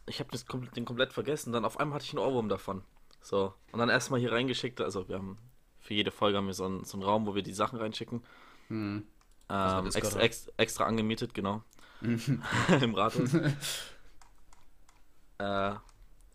Ich 0.06 0.20
habe 0.20 0.30
kom 0.46 0.70
den 0.72 0.84
komplett 0.84 1.12
vergessen. 1.12 1.52
Dann 1.52 1.64
auf 1.64 1.78
einmal 1.78 1.96
hatte 1.96 2.04
ich 2.04 2.12
einen 2.12 2.24
Ohrwurm 2.24 2.48
davon. 2.48 2.82
So. 3.20 3.54
Und 3.72 3.78
dann 3.78 3.88
erstmal 3.88 4.20
hier 4.20 4.32
reingeschickt. 4.32 4.80
Also, 4.80 5.08
wir 5.08 5.16
haben 5.16 5.38
für 5.80 5.94
jede 5.94 6.10
Folge 6.10 6.36
haben 6.38 6.46
wir 6.46 6.54
so 6.54 6.64
einen, 6.64 6.84
so 6.84 6.96
einen 6.96 7.04
Raum, 7.04 7.26
wo 7.26 7.34
wir 7.34 7.42
die 7.42 7.52
Sachen 7.52 7.78
reinschicken. 7.78 8.22
Hm. 8.68 9.06
Ähm, 9.50 9.86
extra, 9.86 10.14
halt. 10.14 10.24
ex, 10.24 10.52
extra 10.56 10.84
angemietet, 10.84 11.34
genau. 11.34 11.62
Im 12.00 12.94
Rathaus. 12.94 13.34
äh, 15.38 15.74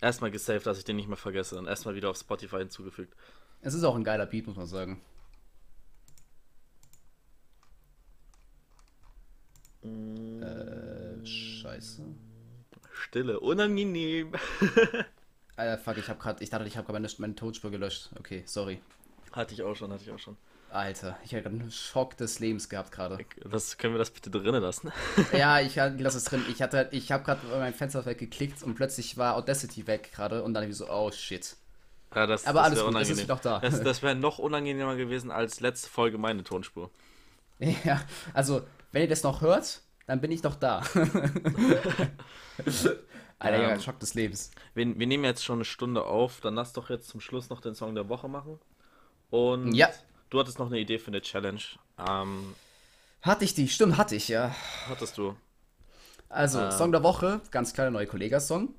erstmal 0.02 0.32
gesaved, 0.32 0.66
dass 0.66 0.78
ich 0.78 0.84
den 0.84 0.96
nicht 0.96 1.08
mehr 1.08 1.18
vergesse. 1.18 1.58
Und 1.58 1.68
erstmal 1.68 1.96
wieder 1.96 2.10
auf 2.10 2.18
Spotify 2.18 2.58
hinzugefügt. 2.58 3.16
Es 3.62 3.74
ist 3.74 3.84
auch 3.84 3.96
ein 3.96 4.04
geiler 4.04 4.26
Beat, 4.26 4.48
muss 4.48 4.58
man 4.58 4.68
sagen. 4.68 5.02
Äh, 9.84 11.26
scheiße. 11.26 12.04
Stille, 12.94 13.40
unangenehm. 13.40 14.32
Alter, 15.56 15.78
fuck, 15.78 15.98
ich 15.98 16.10
hab 16.10 16.20
grad, 16.20 16.42
ich 16.42 16.50
dachte, 16.50 16.68
ich 16.68 16.78
habe 16.78 16.86
gerade 16.86 17.00
meine, 17.00 17.14
meine 17.20 17.36
Tonspur 17.36 17.70
gelöscht. 17.70 18.10
Okay, 18.18 18.44
sorry. 18.46 18.82
hatte 19.32 19.54
ich 19.54 19.62
auch 19.62 19.76
schon, 19.76 19.92
hatte 19.92 20.04
ich 20.04 20.12
auch 20.12 20.20
schon. 20.20 20.38
Alter, 20.74 21.18
ich 21.24 21.36
habe 21.36 21.50
einen 21.50 21.70
Schock 21.70 22.18
des 22.18 22.40
Lebens 22.40 22.68
gehabt 22.68 22.92
gerade. 22.92 23.20
Das, 23.50 23.78
können 23.78 23.94
wir 23.94 24.00
das 24.00 24.10
bitte 24.10 24.32
drinnen 24.32 24.62
lassen? 24.62 24.92
Ja, 25.32 25.60
ich 25.62 25.76
lasse 25.76 26.18
es 26.18 26.24
drin. 26.24 26.44
Ich 26.50 26.62
hatte, 26.62 26.90
ich 26.92 27.12
habe 27.12 27.24
gerade 27.24 27.42
mein 27.60 27.74
Fenster 27.74 28.06
weggeklickt 28.06 28.64
und 28.64 28.76
plötzlich 28.76 29.18
war 29.18 29.36
Audacity 29.36 29.86
weg 29.88 30.12
gerade 30.14 30.44
und 30.44 30.54
dann 30.54 30.64
irgendwie 30.64 30.78
so, 30.78 30.90
oh 30.90 31.12
shit. 31.12 31.56
Ja, 32.16 32.26
das, 32.28 32.46
Aber 32.46 32.60
das 32.60 32.80
alles 32.80 32.84
gut, 32.86 32.96
es 33.02 33.10
ist 33.10 33.20
unangenehm. 33.20 33.28
noch 33.28 33.40
da. 33.40 33.60
Das, 33.60 33.82
das 33.82 34.02
wäre 34.02 34.16
noch 34.16 34.40
unangenehmer 34.40 34.96
gewesen 34.96 35.32
als 35.32 35.60
letzte 35.60 35.90
Folge 35.90 36.18
meine 36.18 36.44
Tonspur. 36.44 36.90
Ja, 37.60 38.02
also, 38.34 38.64
wenn 38.92 39.04
ihr 39.04 39.08
das 39.08 39.24
noch 39.24 39.42
hört, 39.42 39.82
dann 40.08 40.22
bin 40.22 40.32
ich 40.32 40.44
noch 40.44 40.56
da. 40.56 40.82
Alter, 43.40 43.62
ja, 43.62 43.74
Ähm. 43.74 43.80
Schock 43.80 44.00
des 44.00 44.14
Lebens. 44.14 44.52
Wir, 44.74 44.98
wir 44.98 45.08
nehmen 45.08 45.24
jetzt 45.24 45.44
schon 45.44 45.58
eine 45.58 45.66
Stunde 45.66 46.04
auf, 46.06 46.42
dann 46.42 46.56
lass 46.56 46.74
doch 46.74 46.90
jetzt 46.90 47.10
zum 47.10 47.20
Schluss 47.22 47.50
noch 47.50 47.62
den 47.62 47.76
Song 47.76 47.96
der 47.96 48.10
Woche 48.10 48.28
machen. 48.28 48.60
Und 49.30 49.74
Ja. 49.74 49.90
Du 50.34 50.40
hattest 50.40 50.60
noch 50.60 50.68
eine 50.68 50.80
Idee 50.80 50.98
für 51.00 51.08
eine 51.08 51.22
Challenge. 51.22 51.62
Ähm, 51.98 52.56
Hatte 53.22 53.46
ich 53.46 53.54
die, 53.54 53.68
stimmt, 53.70 53.98
hatte 53.98 54.16
ich, 54.16 54.28
ja. 54.28 54.54
hattest 54.90 55.18
du 55.18 55.36
Also, 56.30 56.60
Äh. 56.60 56.72
Song 56.72 56.92
der 56.92 57.04
Woche, 57.04 57.40
ganz 57.52 57.74
kleiner 57.74 57.92
neue 57.92 58.08
Kollega-Song. 58.08 58.74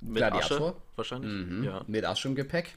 mit 0.00 0.16
Gladiator. 0.16 0.68
Asche 0.70 0.76
wahrscheinlich? 0.96 1.30
Mhm. 1.32 1.64
Ja. 1.64 1.82
Mit 1.86 2.04
Asche 2.04 2.28
im 2.28 2.34
Gepäck. 2.34 2.76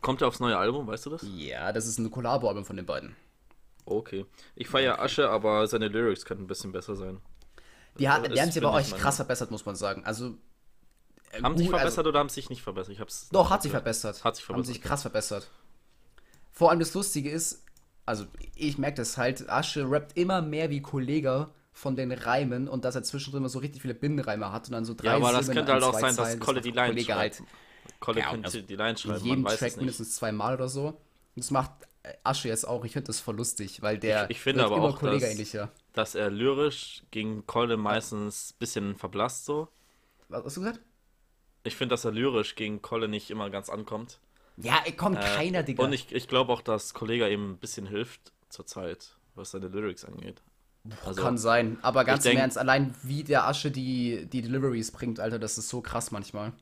Kommt 0.00 0.22
er 0.22 0.28
aufs 0.28 0.40
neue 0.40 0.56
Album, 0.56 0.86
weißt 0.86 1.06
du 1.06 1.10
das? 1.10 1.24
Ja, 1.36 1.72
das 1.72 1.86
ist 1.86 1.98
ein 1.98 2.10
Kollabo-Album 2.10 2.64
von 2.64 2.76
den 2.76 2.86
beiden. 2.86 3.14
Okay. 3.84 4.24
Ich 4.54 4.68
feiere 4.68 4.98
Asche, 5.00 5.28
aber 5.28 5.66
seine 5.66 5.88
Lyrics 5.88 6.24
könnten 6.24 6.44
ein 6.44 6.46
bisschen 6.46 6.72
besser 6.72 6.96
sein. 6.96 7.20
Die, 7.98 8.08
ha 8.08 8.18
Das 8.20 8.32
die 8.32 8.40
haben 8.40 8.50
sich 8.50 8.64
aber 8.64 8.72
meine- 8.72 8.86
krass 8.88 9.16
verbessert, 9.16 9.50
muss 9.50 9.66
man 9.66 9.76
sagen. 9.76 10.04
Also. 10.04 10.36
äh, 11.32 11.42
Haben 11.42 11.56
sich 11.58 11.66
gut, 11.66 11.74
also- 11.74 11.78
verbessert 11.84 12.06
oder 12.06 12.18
haben 12.20 12.28
sich 12.30 12.48
nicht 12.50 12.62
verbessert? 12.62 12.94
Ich 12.94 13.00
hab's 13.00 13.28
Doch, 13.30 13.50
hat 13.50 13.62
sich 13.62 13.72
verbessert. 13.72 14.24
Hat 14.24 14.36
sich 14.36 14.44
Haben 14.44 14.54
verbessert. 14.54 14.74
sich 14.74 14.82
krass 14.82 15.02
verbessert. 15.02 15.50
Vor 16.52 16.70
allem 16.70 16.80
das 16.80 16.94
Lustige 16.94 17.30
ist, 17.30 17.64
also 18.06 18.26
ich 18.54 18.78
merke 18.78 18.96
das 18.96 19.16
halt, 19.16 19.48
Asche 19.48 19.88
rappt 19.90 20.16
immer 20.16 20.42
mehr 20.42 20.70
wie 20.70 20.82
Kollege 20.82 21.50
von 21.72 21.96
den 21.96 22.12
Reimen 22.12 22.68
und 22.68 22.84
dass 22.84 22.94
er 22.96 23.02
zwischendrin 23.02 23.42
immer 23.42 23.48
so 23.48 23.60
richtig 23.60 23.80
viele 23.82 23.94
Binnenreime 23.94 24.52
hat 24.52 24.66
und 24.66 24.72
dann 24.72 24.84
so 24.84 24.94
drei 24.94 25.06
Ja, 25.08 25.16
aber 25.16 25.32
das 25.32 25.46
könnte 25.50 25.72
halt 25.72 25.82
auch 25.82 25.98
sein, 25.98 26.16
dass 26.16 26.38
Kolle 26.40 26.60
die 26.60 26.72
Lines 26.72 26.90
Kollege 26.94 27.14
halt. 27.14 27.42
Kolle 28.00 28.20
Ja, 28.20 28.30
könnte 28.30 28.46
also 28.46 28.60
die 28.60 28.76
Lines 28.76 29.04
in 29.04 29.10
schreiben, 29.12 29.24
jedem 29.24 29.42
man 29.42 29.52
weiß 29.52 29.58
Track 29.58 29.76
mindestens 29.76 30.14
zweimal 30.16 30.54
oder 30.54 30.68
so. 30.68 31.00
Das 31.36 31.50
macht 31.50 31.70
äh, 32.02 32.12
Asche 32.24 32.48
jetzt 32.48 32.66
auch. 32.66 32.84
Ich 32.84 32.92
finde 32.92 33.06
das 33.06 33.20
voll 33.20 33.36
lustig, 33.36 33.80
weil 33.82 33.98
der 33.98 34.24
Ich- 34.24 34.36
ich 34.36 34.40
finde 34.42 34.64
aber 34.64 34.76
immer 34.76 34.86
auch, 34.86 34.98
Kollege 34.98 35.20
dass- 35.20 35.30
ähnlicher. 35.32 35.70
Dass 35.92 36.14
er 36.14 36.30
lyrisch 36.30 37.02
gegen 37.10 37.46
Kolle 37.46 37.76
meistens 37.76 38.52
ein 38.52 38.58
bisschen 38.58 38.96
verblasst 38.96 39.44
so. 39.44 39.68
Was 40.28 40.44
hast 40.44 40.56
du 40.56 40.60
gesagt? 40.62 40.80
Ich 41.62 41.76
finde, 41.76 41.92
dass 41.94 42.04
er 42.04 42.12
lyrisch 42.12 42.54
gegen 42.54 42.80
Kolle 42.82 43.06
nicht 43.08 43.30
immer 43.30 43.50
ganz 43.50 43.68
ankommt. 43.68 44.18
Ja, 44.56 44.80
ey, 44.84 44.92
komm, 44.92 45.14
Äh, 45.16 45.20
keiner, 45.20 45.62
Digga. 45.62 45.84
Und 45.84 45.92
ich, 45.92 46.12
ich 46.12 46.28
glaube 46.28 46.52
auch, 46.52 46.60
dass 46.60 46.92
Kollega 46.94 47.26
ihm 47.28 47.52
ein 47.52 47.56
bisschen 47.58 47.86
hilft 47.86 48.32
zurzeit, 48.48 49.16
was 49.34 49.52
seine 49.52 49.68
Lyrics 49.68 50.04
angeht. 50.04 50.42
Also, 51.04 51.22
Kann 51.22 51.36
sein, 51.38 51.78
aber 51.82 52.04
ganz 52.04 52.22
denk- 52.22 52.36
im 52.36 52.40
Ernst, 52.40 52.56
allein 52.58 52.94
wie 53.02 53.22
der 53.22 53.46
Asche 53.46 53.70
die, 53.70 54.26
die 54.26 54.40
Deliveries 54.42 54.90
bringt, 54.92 55.20
Alter, 55.20 55.38
das 55.38 55.58
ist 55.58 55.68
so 55.68 55.80
krass 55.82 56.10
manchmal. 56.10 56.52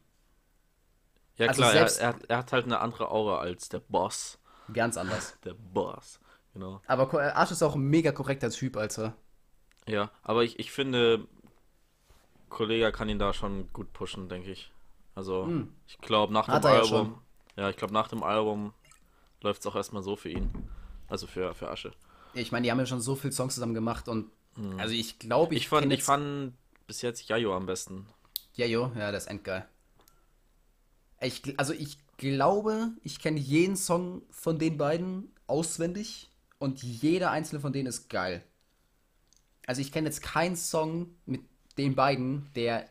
Ja 1.37 1.47
Also 1.47 1.63
klar, 1.63 1.73
selbst- 1.73 1.99
er, 1.99 2.03
er, 2.03 2.09
hat- 2.15 2.25
er 2.29 2.37
hat 2.39 2.53
halt 2.53 2.65
eine 2.67 2.81
andere 2.81 3.11
Aura 3.11 3.39
als 3.39 3.69
der 3.69 3.79
Boss. 3.81 4.39
Ganz 4.73 4.97
anders. 4.99 5.37
Der 5.45 5.55
Boss, 5.55 6.21
genau. 6.53 6.83
Aber 6.87 7.09
Ko- 7.09 7.19
Arsch 7.19 7.53
ist 7.53 7.63
auch 7.63 7.75
ein 7.75 7.81
mega 7.83 8.13
korrekter 8.13 8.51
Typ, 8.51 8.77
Alter. 8.77 9.15
Ja, 9.87 10.11
aber 10.23 10.45
ich, 10.45 10.59
ich 10.59 10.73
finde, 10.73 11.27
Kollega 12.49 12.91
kann 12.91 13.09
ihn 13.09 13.19
da 13.19 13.33
schon 13.33 13.73
gut 13.73 13.93
pushen, 13.93 14.29
denke 14.29 14.51
ich. 14.51 14.71
Also, 15.15 15.49
ich 15.87 15.99
glaube, 15.99 16.33
nach 16.33 16.47
dem 16.47 16.55
Hm. 16.55 16.65
Er 16.65 16.71
ja 16.75 16.81
Album, 16.83 17.19
ja, 17.59 17.69
ich 17.69 17.77
glaube, 17.77 17.93
nach 17.93 18.09
dem 18.09 18.23
Album 18.23 18.73
läuft 19.43 19.61
es 19.61 19.67
auch 19.67 19.75
erstmal 19.77 20.03
so 20.03 20.17
für 20.17 20.31
ihn. 20.31 20.49
Also 21.09 21.27
für, 21.27 21.55
für 21.55 21.69
Asche. 21.71 21.93
Ich 22.35 22.53
meine, 22.53 22.65
die 22.65 22.71
haben 22.71 22.79
ja 22.79 22.87
schon 22.87 23.01
so 23.01 23.17
viele 23.17 23.33
Songs 23.33 23.55
zusammen 23.55 23.75
gemacht 23.75 24.09
und 24.09 24.31
also 24.77 24.93
ich 24.93 25.19
glaube, 25.19 25.55
ich, 25.55 25.63
Ich 25.63 25.69
fand, 25.69 25.93
ich 25.93 26.03
fand 26.03 26.53
bis 26.87 27.03
jetzt 27.03 27.29
Yayo 27.29 27.57
am 27.57 27.67
besten. 27.67 28.07
Ja, 28.55 28.67
jo, 28.67 28.91
ja, 28.97 29.11
der 29.11 29.19
ist 29.19 29.29
endgeil. 29.29 29.69
Ich, 31.21 31.59
also 31.59 31.73
ich 31.73 31.99
glaube, 32.17 32.91
ich 33.03 33.21
kenne 33.21 33.39
jeden 33.39 33.77
Song 33.77 34.23
von 34.31 34.59
den 34.59 34.77
beiden 34.79 35.33
auswendig 35.47 36.29
und 36.59 36.83
jeder 36.83 37.31
einzelne 37.31 37.61
von 37.61 37.73
denen 37.73 37.87
ist 37.87 38.09
geil. 38.09 38.43
Also 39.67 39.81
ich 39.81 39.93
kenne 39.93 40.09
jetzt 40.09 40.23
keinen 40.23 40.57
Song 40.57 41.15
mit 41.27 41.43
den 41.77 41.95
beiden, 41.95 42.51
der 42.55 42.89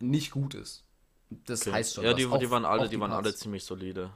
nicht 0.00 0.30
gut 0.30 0.54
ist. 0.54 0.85
Das 1.30 1.62
Okay. 1.62 1.72
heißt 1.72 1.94
schon 1.94 2.04
Ja, 2.04 2.10
was. 2.10 2.16
die, 2.16 2.26
Auch- 2.26 2.38
die 2.38 2.50
waren 2.50 2.64
alle, 2.64 2.82
auch 2.82 2.88
die 2.88 3.00
waren 3.00 3.12
alle 3.12 3.34
ziemlich 3.34 3.64
solide. 3.64 4.10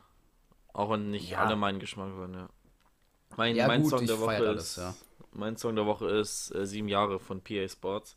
Auch 0.73 0.91
wenn 0.91 1.11
nicht 1.11 1.31
Ja. 1.31 1.39
alle 1.45 1.57
meinen 1.57 1.81
Geschmack 1.81 2.17
waren, 2.17 2.35
ja. 2.35 2.49
Mein, 3.37 3.57
Ja, 3.57 3.67
mein 3.67 3.83
gut, 3.83 3.91
Song 3.91 4.01
ich 4.03 4.07
der 4.09 4.21
Woche 4.21 4.37
alles, 4.37 4.63
ist, 4.71 4.77
ja. 4.77 4.95
mein 5.33 5.57
Song 5.57 5.75
der 5.77 5.87
Woche 5.87 6.09
ist 6.09 6.55
äh, 6.55 6.67
Sieben 6.67 6.89
Jahre 6.89 7.19
von 7.19 7.41
PA 7.43 7.69
Sports. 7.69 8.17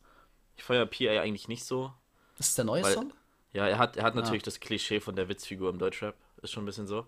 Ich 0.58 0.64
feiere 0.64 0.86
PA 0.86 1.22
eigentlich 1.22 1.48
nicht 1.48 1.66
so, 1.66 1.92
Das 2.38 2.50
ist 2.50 2.58
der 2.58 2.66
neue 2.66 2.84
weil, 2.84 2.94
Song? 2.94 3.14
ja, 3.54 3.68
er 3.68 3.78
hat, 3.80 3.98
er 3.98 4.04
Ah. 4.04 4.08
hat 4.08 4.16
natürlich 4.16 4.44
das 4.44 4.60
Klischee 4.60 5.00
von 5.00 5.16
der 5.16 5.28
Witzfigur 5.30 5.70
im 5.70 5.80
Deutschrap, 5.80 6.16
ist 6.42 6.52
schon 6.52 6.64
ein 6.64 6.66
bisschen 6.68 6.88
so. 6.88 7.06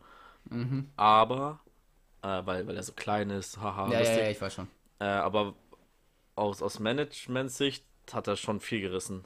Mhm. 0.49 0.89
Aber, 0.95 1.59
äh, 2.23 2.41
weil, 2.45 2.65
weil 2.67 2.75
er 2.75 2.83
so 2.83 2.93
klein 2.93 3.29
ist, 3.29 3.57
haha, 3.59 3.91
Ja, 3.91 4.01
ja, 4.01 4.11
ja, 4.23 4.29
ich 4.29 4.41
weiß 4.41 4.53
schon. 4.55 4.67
Äh, 4.99 5.05
aber 5.05 5.53
aus, 6.35 6.61
aus 6.63 6.79
Management-Sicht 6.79 7.85
hat 8.11 8.27
er 8.27 8.35
schon 8.35 8.59
viel 8.59 8.81
gerissen. 8.81 9.25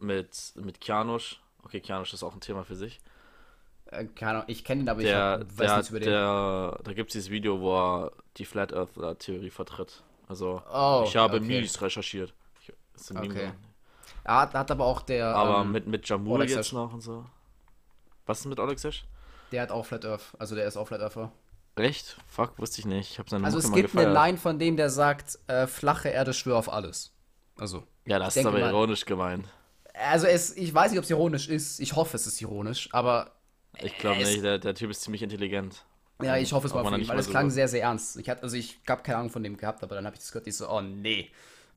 Mit, 0.00 0.52
mit 0.56 0.80
Kianosch. 0.80 1.40
Okay, 1.70 1.80
Kianosch 1.80 2.12
ist 2.12 2.24
auch 2.24 2.34
ein 2.34 2.40
Thema 2.40 2.64
für 2.64 2.74
sich. 2.74 3.00
Äh, 3.86 4.06
keine 4.06 4.30
Ahnung, 4.32 4.44
ich 4.48 4.64
kenne 4.64 4.82
ihn, 4.82 4.88
aber 4.88 5.00
ich 5.00 5.06
Der, 5.06 5.18
hab, 5.22 5.40
weiß 5.42 5.56
der, 5.56 5.76
nichts 5.76 5.90
über 5.90 6.00
den. 6.00 6.08
der, 6.10 6.78
da 6.82 6.92
gibt 6.92 7.10
es 7.10 7.12
dieses 7.12 7.30
Video, 7.30 7.60
wo 7.60 7.76
er 7.78 8.12
die 8.38 8.44
Flat 8.44 8.72
Earth 8.72 8.90
Theorie 9.20 9.50
vertritt. 9.50 10.02
Also, 10.28 10.62
Oh, 10.72 11.04
ich 11.06 11.16
habe 11.16 11.36
okay. 11.36 11.44
mies 11.60 11.80
recherchiert. 11.80 12.34
Ich, 12.60 12.72
ist 12.94 13.12
Meme 13.14 13.26
Okay. 13.26 13.34
geworden. 13.38 13.56
Er 14.24 14.36
hat, 14.40 14.54
hat 14.54 14.70
aber 14.70 14.84
auch 14.84 15.02
der. 15.02 15.34
Aber 15.34 15.60
ähm, 15.62 15.72
mit, 15.72 15.86
mit 15.86 16.08
Jamul 16.08 16.40
Olex 16.40 16.52
jetzt 16.52 16.72
noch 16.72 16.92
und 16.92 17.00
so. 17.00 17.24
Was 18.26 18.40
ist 18.40 18.46
mit 18.46 18.58
Olexesh? 18.60 19.04
Der 19.52 19.62
hat 19.62 19.70
auch 19.70 19.86
Flat 19.86 20.04
Earth. 20.04 20.34
Also 20.38 20.54
der 20.56 20.66
ist 20.66 20.76
auch 20.76 20.86
Flat 20.88 21.00
Earther. 21.00 21.32
Echt? 21.76 22.16
Fuck, 22.28 22.58
wusste 22.58 22.80
ich 22.80 22.86
nicht. 22.86 23.12
Ich 23.12 23.18
habe 23.18 23.30
seine 23.30 23.44
Also 23.44 23.56
Mucke 23.58 23.68
es 23.68 23.74
gibt 23.74 23.96
eine 23.96 24.06
gefeiert. 24.08 24.26
Line 24.26 24.38
von 24.38 24.58
dem, 24.58 24.76
der 24.76 24.90
sagt, 24.90 25.38
äh, 25.46 25.66
flache 25.66 26.08
Erde 26.10 26.32
schwör 26.34 26.58
auf 26.58 26.70
alles. 26.70 27.12
Also. 27.58 27.84
Ja, 28.06 28.18
das 28.18 28.36
ich 28.36 28.40
ist 28.42 28.46
aber 28.46 28.58
mal- 28.58 28.70
ironisch 28.70 29.04
gemeint. 29.06 29.46
Also 30.08 30.26
es, 30.26 30.56
ich 30.56 30.72
weiß 30.72 30.90
nicht, 30.90 30.98
ob 30.98 31.04
es 31.04 31.10
ironisch 31.10 31.48
ist. 31.48 31.80
Ich 31.80 31.94
hoffe, 31.96 32.16
es 32.16 32.26
ist 32.26 32.40
ironisch, 32.40 32.88
aber 32.92 33.32
Ich 33.78 33.96
glaube 33.98 34.18
nicht, 34.22 34.42
der, 34.42 34.58
der 34.58 34.74
Typ 34.74 34.90
ist 34.90 35.02
ziemlich 35.02 35.22
intelligent. 35.22 35.84
ja, 36.22 36.36
ich 36.36 36.52
hoffe 36.52 36.66
es 36.66 36.74
mal 36.74 36.80
er 36.84 36.88
für 36.88 36.94
ihn, 36.94 37.00
nicht 37.00 37.08
weil 37.10 37.18
es 37.18 37.26
so 37.26 37.30
klang 37.30 37.44
wird. 37.46 37.54
sehr, 37.54 37.68
sehr 37.68 37.82
ernst. 37.82 38.16
Ich 38.18 38.28
hatte, 38.28 38.42
also 38.42 38.56
ich 38.56 38.80
habe 38.88 39.02
keine 39.02 39.18
Ahnung 39.18 39.30
von 39.30 39.42
dem 39.42 39.56
gehabt, 39.56 39.82
aber 39.82 39.94
dann 39.94 40.06
habe 40.06 40.14
ich 40.16 40.20
das 40.20 40.32
gehört, 40.32 40.46
ich 40.46 40.56
so, 40.56 40.68
oh 40.70 40.80
nee. 40.80 41.30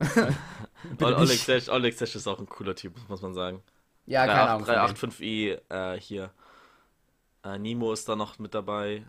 Ol- 1.00 1.10
nicht. 1.20 1.48
Olexesh 1.48 1.68
Olexesh 1.68 2.14
ist 2.16 2.26
auch 2.26 2.38
ein 2.38 2.48
cooler 2.48 2.74
Typ, 2.74 2.94
muss 3.08 3.22
man 3.22 3.34
sagen. 3.34 3.62
Ja, 4.06 4.26
keine 4.26 4.40
Ahnung. 4.50 4.66
von 4.66 4.74
dem. 5.10 5.12
385i, 5.20 5.60
äh, 5.94 6.00
hier. 6.00 6.30
Äh, 7.44 7.58
Nimo 7.58 7.92
ist 7.92 8.08
da 8.08 8.16
noch 8.16 8.38
mit 8.38 8.54
dabei. 8.54 9.04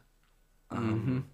Mhm. 0.72 0.78
Ähm, 0.78 1.26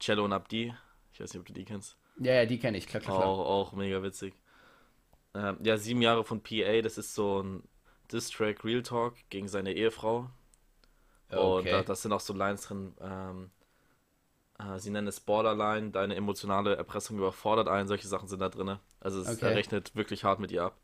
Cello 0.00 0.24
und 0.24 0.32
Abdi. 0.32 0.74
Ich 1.12 1.20
weiß 1.20 1.32
nicht, 1.32 1.40
ob 1.40 1.46
du 1.46 1.52
die 1.52 1.64
kennst. 1.64 1.96
Ja, 2.18 2.32
ja, 2.34 2.46
die 2.46 2.58
kenne 2.58 2.78
ich, 2.78 2.86
klar, 2.86 3.02
klar, 3.02 3.16
klar. 3.18 3.28
Auch, 3.28 3.46
auch 3.46 3.72
mega 3.72 4.02
witzig. 4.02 4.34
Ähm, 5.36 5.58
ja, 5.62 5.76
sieben 5.76 6.02
Jahre 6.02 6.24
von 6.24 6.42
PA, 6.42 6.80
das 6.82 6.98
ist 6.98 7.14
so 7.14 7.42
ein 7.42 7.62
Diss-Track 8.12 8.64
Real 8.64 8.82
Talk 8.82 9.14
gegen 9.30 9.48
seine 9.48 9.72
Ehefrau. 9.74 10.30
Und 11.30 11.38
Okay. 11.38 11.70
da, 11.70 11.82
das 11.82 12.02
sind 12.02 12.12
auch 12.12 12.20
so 12.20 12.32
Lines 12.32 12.62
drin. 12.62 12.94
Ähm, 13.00 13.50
äh, 14.58 14.78
sie 14.78 14.90
nennen 14.90 15.06
es 15.08 15.20
Borderline, 15.20 15.90
deine 15.90 16.14
emotionale 16.16 16.76
Erpressung 16.76 17.18
überfordert 17.18 17.68
einen. 17.68 17.88
Solche 17.88 18.08
Sachen 18.08 18.28
sind 18.28 18.40
da 18.40 18.48
drin. 18.48 18.78
Also 19.00 19.20
es, 19.20 19.28
Okay. 19.28 19.46
er 19.46 19.54
rechnet 19.54 19.94
wirklich 19.94 20.24
hart 20.24 20.40
mit 20.40 20.52
ihr 20.52 20.64
ab. 20.64 20.76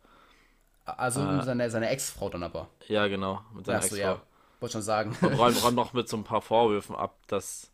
Also 0.85 1.21
äh, 1.23 1.43
seine, 1.43 1.71
seine 1.71 1.89
Ex-Frau 1.91 2.29
dann 2.29 2.43
aber. 2.43 2.69
Ja, 2.89 3.07
genau, 3.09 3.43
mit 3.55 3.67
seiner 3.67 3.79
Achso, 3.79 3.95
Ex-Frau. 3.95 4.15
ja. 4.17 4.23
Wollte 4.61 4.73
schon 4.75 4.83
sagen. 4.83 5.17
Und 5.23 5.35
räumt, 5.35 5.63
räumt 5.63 5.77
noch 5.77 5.93
mit 5.93 6.09
so 6.09 6.17
ein 6.17 6.25
paar 6.25 6.43
Vorwürfen 6.43 6.95
ab, 6.97 7.17
dass, 7.27 7.72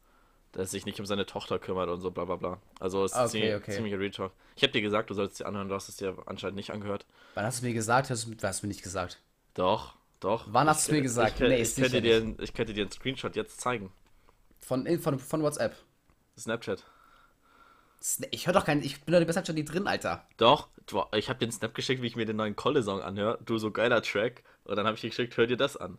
dass 0.52 0.62
er 0.62 0.66
sich 0.66 0.86
nicht 0.86 0.98
um 1.00 1.06
seine 1.06 1.26
Tochter 1.26 1.58
kümmert 1.58 1.88
und 1.88 2.00
so 2.00 2.10
bla 2.10 2.24
bla 2.24 2.36
bla. 2.36 2.58
Also 2.80 3.04
es 3.04 3.12
ist 3.12 3.18
Okay, 3.18 3.28
ziemlich, 3.28 3.54
okay. 3.54 3.72
ziemlicher 3.72 3.98
Real 3.98 4.10
Talk. 4.10 4.32
Ich 4.56 4.62
habe 4.62 4.72
dir 4.72 4.82
gesagt, 4.82 5.10
du 5.10 5.14
sollst 5.14 5.36
sie 5.36 5.44
anhören, 5.46 5.68
du 5.68 5.74
hast 5.74 5.88
es 5.88 5.96
dir 5.96 6.16
anscheinend 6.26 6.56
nicht 6.56 6.70
angehört. 6.70 7.06
Wann 7.34 7.44
hast 7.44 7.62
du 7.62 7.66
mir 7.66 7.74
gesagt? 7.74 8.10
Hast 8.10 8.26
du, 8.26 8.34
hast 8.42 8.62
du 8.62 8.66
mir 8.66 8.68
nicht 8.68 8.82
gesagt? 8.82 9.20
Doch, 9.54 9.94
doch. 10.20 10.46
Wann 10.50 10.68
hast 10.68 10.82
Ich- 10.82 10.86
du 10.88 10.92
mir 10.94 11.02
gesagt? 11.02 11.34
Ich, 11.36 11.42
ich, 11.42 11.48
Nee, 11.48 11.62
ich, 11.62 11.74
könnte 11.76 12.02
dir, 12.02 12.34
ich 12.40 12.52
könnte 12.54 12.72
dir 12.74 12.82
einen 12.82 12.92
Screenshot 12.92 13.36
jetzt 13.36 13.60
zeigen. 13.60 13.92
Von, 14.60 14.86
von, 14.98 15.18
von 15.18 15.42
WhatsApp. 15.42 15.76
Snapchat. 16.38 16.84
Sna- 18.02 18.28
Ich 18.30 18.46
höre 18.46 18.54
doch 18.54 18.64
keinen, 18.64 18.82
ich 18.82 19.00
bin 19.02 19.12
doch 19.12 19.24
die 19.24 19.32
Snapchat 19.32 19.54
nicht 19.54 19.72
drin, 19.72 19.86
Alter. 19.86 20.26
Doch, 20.36 20.68
ich 21.14 21.28
habe 21.28 21.38
dir 21.38 21.44
einen 21.46 21.52
Snap 21.52 21.74
geschickt, 21.74 22.02
wie 22.02 22.06
ich 22.06 22.16
mir 22.16 22.26
den 22.26 22.36
neuen 22.36 22.56
Kolle-Song 22.56 23.00
anhöre. 23.02 23.38
Du, 23.44 23.58
so 23.58 23.70
geiler 23.70 24.02
Track. 24.02 24.42
Und 24.64 24.76
dann 24.76 24.86
habe 24.86 24.94
ich 24.94 25.00
dir 25.00 25.08
geschickt, 25.10 25.36
hör 25.36 25.46
dir 25.46 25.56
das 25.56 25.76
an. 25.76 25.98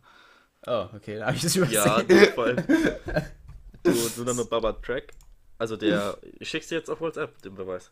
Oh, 0.66 0.88
okay, 0.94 1.16
da 1.18 1.26
habe 1.26 1.36
ich 1.36 1.42
das 1.42 1.56
übersehen. 1.56 2.06
Ja, 2.08 2.26
voll. 2.34 2.56
Du, 3.82 3.92
du 4.24 4.44
Baba 4.46 4.72
Track. 4.72 5.12
Also 5.58 5.76
der, 5.76 6.16
ich 6.38 6.48
schick's 6.48 6.68
dir 6.68 6.76
jetzt 6.76 6.88
auf 6.90 7.00
WhatsApp, 7.00 7.40
den 7.42 7.54
Beweis. 7.54 7.90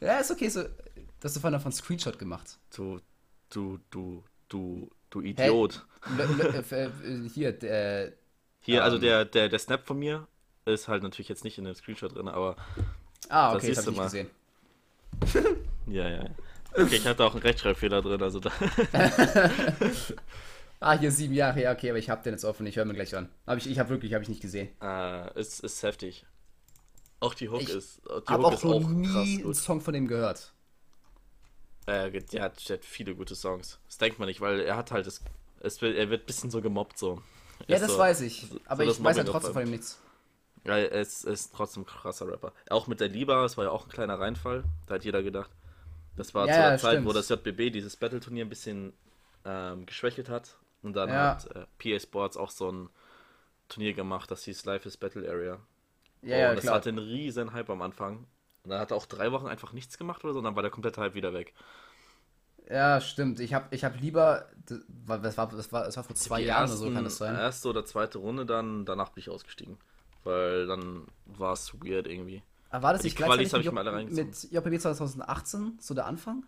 Ja, 0.00 0.18
ist 0.18 0.30
okay, 0.30 0.48
so. 0.48 0.62
Das 0.62 1.30
hast 1.30 1.36
du 1.36 1.40
vorhin 1.40 1.52
davon 1.58 1.72
Screenshot 1.72 2.18
gemacht. 2.18 2.58
Du, 2.74 2.98
du, 3.50 3.78
du, 3.90 4.24
du, 4.48 4.90
du 5.10 5.20
Idiot. 5.20 5.84
Äh, 6.18 6.86
äh, 6.86 6.90
hier, 7.28 7.62
äh, 7.62 8.12
Hier, 8.60 8.82
also 8.84 8.96
Ähm. 8.96 9.02
der, 9.02 9.24
der, 9.26 9.48
der 9.50 9.58
Snap 9.58 9.86
von 9.86 9.98
mir 9.98 10.26
ist 10.64 10.88
halt 10.88 11.02
natürlich 11.02 11.28
jetzt 11.28 11.44
nicht 11.44 11.58
in 11.58 11.64
dem 11.64 11.74
Screenshot 11.74 12.14
drin, 12.14 12.28
aber 12.28 12.56
ah, 13.28 13.52
Das 13.54 13.62
okay, 13.62 13.74
das 13.74 13.86
habe 13.86 13.86
du 13.86 13.92
ich 13.92 13.98
nicht 13.98 13.98
mal. 13.98 14.04
gesehen. 14.04 14.30
ja, 15.86 16.08
ja. 16.08 16.22
ja. 16.22 16.30
Okay, 16.72 16.96
ich 16.96 17.06
hatte 17.06 17.24
auch 17.24 17.32
einen 17.34 17.42
Rechtschreibfehler 17.42 18.00
drin, 18.00 18.22
also 18.22 18.38
da. 18.40 18.50
Ah, 20.80 20.98
hier 20.98 21.12
sieben 21.12 21.34
Jahre, 21.34 21.60
ja, 21.62 21.72
okay, 21.72 21.90
aber 21.90 21.98
ich 21.98 22.08
habe 22.08 22.22
den 22.22 22.32
jetzt 22.32 22.44
offen, 22.44 22.66
ich 22.66 22.76
höre 22.76 22.86
mir 22.86 22.94
gleich 22.94 23.14
an. 23.14 23.28
Aber 23.44 23.58
ich, 23.58 23.68
ich 23.68 23.78
habe 23.78 23.90
wirklich, 23.90 24.14
habe 24.14 24.22
ich 24.22 24.30
nicht 24.30 24.40
gesehen. 24.40 24.68
Äh, 24.80 25.38
ist, 25.38 25.60
ist 25.60 25.82
heftig. 25.82 26.24
Auch 27.20 27.34
die 27.34 27.50
Hook 27.50 27.60
Ich 27.60 27.68
ist, 27.68 28.00
die 28.06 28.32
Habe 28.32 28.44
Hook 28.44 28.46
auch 28.46 28.52
ist 28.54 28.64
noch 28.64 28.72
auch 28.76 28.88
nie 28.88 29.06
krass 29.06 29.28
einen 29.28 29.42
gut. 29.42 29.56
Song 29.56 29.80
von 29.82 29.92
dem 29.92 30.08
gehört. 30.08 30.54
Äh, 31.86 32.10
der, 32.10 32.42
hat, 32.42 32.68
der 32.68 32.76
hat 32.78 32.84
viele 32.84 33.14
gute 33.14 33.34
Songs. 33.34 33.78
Das 33.86 33.98
denkt 33.98 34.18
man 34.18 34.26
nicht, 34.28 34.40
weil 34.40 34.60
er 34.60 34.76
hat 34.76 34.90
halt 34.90 35.06
das. 35.06 35.20
Es 35.60 35.82
wird, 35.82 35.96
er 35.96 36.08
wird 36.08 36.22
ein 36.22 36.26
bisschen 36.26 36.50
so 36.50 36.62
gemobbt 36.62 36.98
so. 36.98 37.22
Ja, 37.66 37.76
Ist 37.76 37.82
das 37.82 37.92
so- 37.92 37.98
weiß 37.98 38.20
ich. 38.22 38.46
so 38.50 38.58
Aber 38.66 38.86
das 38.86 38.96
ich 38.98 39.04
weiß 39.04 39.16
ja 39.18 39.22
Mobbing 39.24 39.32
trotzdem 39.32 39.52
von 39.52 39.62
ihm 39.64 39.70
nichts. 39.72 40.00
Ja, 40.64 40.78
er 40.78 40.92
ist, 41.00 41.24
er 41.24 41.32
ist 41.32 41.54
trotzdem 41.54 41.82
ein 41.82 41.86
krasser 41.86 42.26
Rapper. 42.28 42.52
Auch 42.70 42.86
mit 42.86 43.00
der 43.00 43.08
Liba, 43.08 43.44
es 43.44 43.56
war 43.58 43.64
ja 43.64 43.70
auch 43.70 43.84
ein 43.86 43.90
kleiner 43.90 44.18
Reinfall. 44.18 44.64
Da 44.86 44.94
hat 44.94 45.04
jeder 45.04 45.22
gedacht. 45.22 45.50
Das 46.16 46.34
war 46.34 46.46
Ja, 46.46 46.52
zu 46.54 46.58
der 46.60 46.70
ja, 46.70 46.78
Zeit, 46.78 46.92
stimmt. 46.92 47.06
wo 47.06 47.12
das 47.12 47.28
JBB 47.28 47.70
dieses 47.70 47.96
Battle-Turnier 47.96 48.44
ein 48.46 48.48
bisschen 48.48 48.92
ähm, 49.44 49.84
geschwächelt 49.86 50.28
hat. 50.30 50.56
Und 50.82 50.94
dann 50.94 51.08
Ja. 51.10 51.30
hat 51.30 51.46
äh, 51.54 51.66
PA 51.78 52.00
Sports 52.00 52.36
auch 52.36 52.50
so 52.50 52.70
ein 52.70 52.88
Turnier 53.68 53.94
gemacht, 53.94 54.30
das 54.30 54.44
hieß 54.44 54.64
Life 54.64 54.88
is 54.88 54.96
Battle 54.96 55.28
Area. 55.28 55.60
Ja, 56.22 56.36
ja, 56.36 56.48
und 56.50 56.56
das 56.56 56.64
klar. 56.64 56.76
hatte 56.76 56.88
einen 56.90 56.98
riesen 56.98 57.52
Hype 57.52 57.70
am 57.70 57.82
Anfang. 57.82 58.26
Und 58.62 58.70
dann 58.70 58.80
hat 58.80 58.90
er 58.90 58.96
auch 58.96 59.06
drei 59.06 59.32
Wochen 59.32 59.46
einfach 59.46 59.72
nichts 59.72 59.96
gemacht 59.96 60.24
oder 60.24 60.34
so, 60.34 60.38
und 60.40 60.44
dann 60.44 60.56
war 60.56 60.62
der 60.62 60.70
komplette 60.70 61.00
Hype 61.00 61.14
wieder 61.14 61.32
weg. 61.32 61.54
Ja, 62.68 63.00
stimmt. 63.00 63.40
Ich 63.40 63.52
habe 63.54 63.66
ich 63.74 63.84
hab 63.84 64.00
lieber. 64.00 64.46
Das 64.66 64.78
war, 65.06 65.18
das, 65.18 65.36
war, 65.72 65.84
das, 65.84 65.96
war, 65.96 66.04
vor 66.04 66.14
zwei 66.14 66.40
Die 66.40 66.46
Jahren 66.46 66.62
ersten, 66.62 66.78
oder 66.78 66.88
so, 66.88 66.94
kann 66.94 67.04
das 67.04 67.16
sein? 67.16 67.34
Erste 67.34 67.68
oder 67.68 67.84
zweite 67.84 68.18
Runde, 68.18 68.46
dann 68.46 68.84
danach 68.84 69.10
bin 69.10 69.22
ich 69.22 69.30
ausgestiegen. 69.30 69.76
Weil 70.22 70.66
dann 70.66 71.06
war 71.26 71.54
es 71.54 71.74
weird 71.82 72.06
irgendwie. 72.06 72.42
Aber 72.68 72.84
war 72.84 72.92
das 72.92 73.02
nicht 73.02 73.16
Qualis 73.16 73.50
gleichzeitig 73.50 73.66
ich 73.66 73.72
mit, 73.72 74.12
mit 74.12 74.52
JPB 74.52 74.78
2018, 74.80 75.78
so 75.80 75.94
der 75.94 76.06
Anfang? 76.06 76.44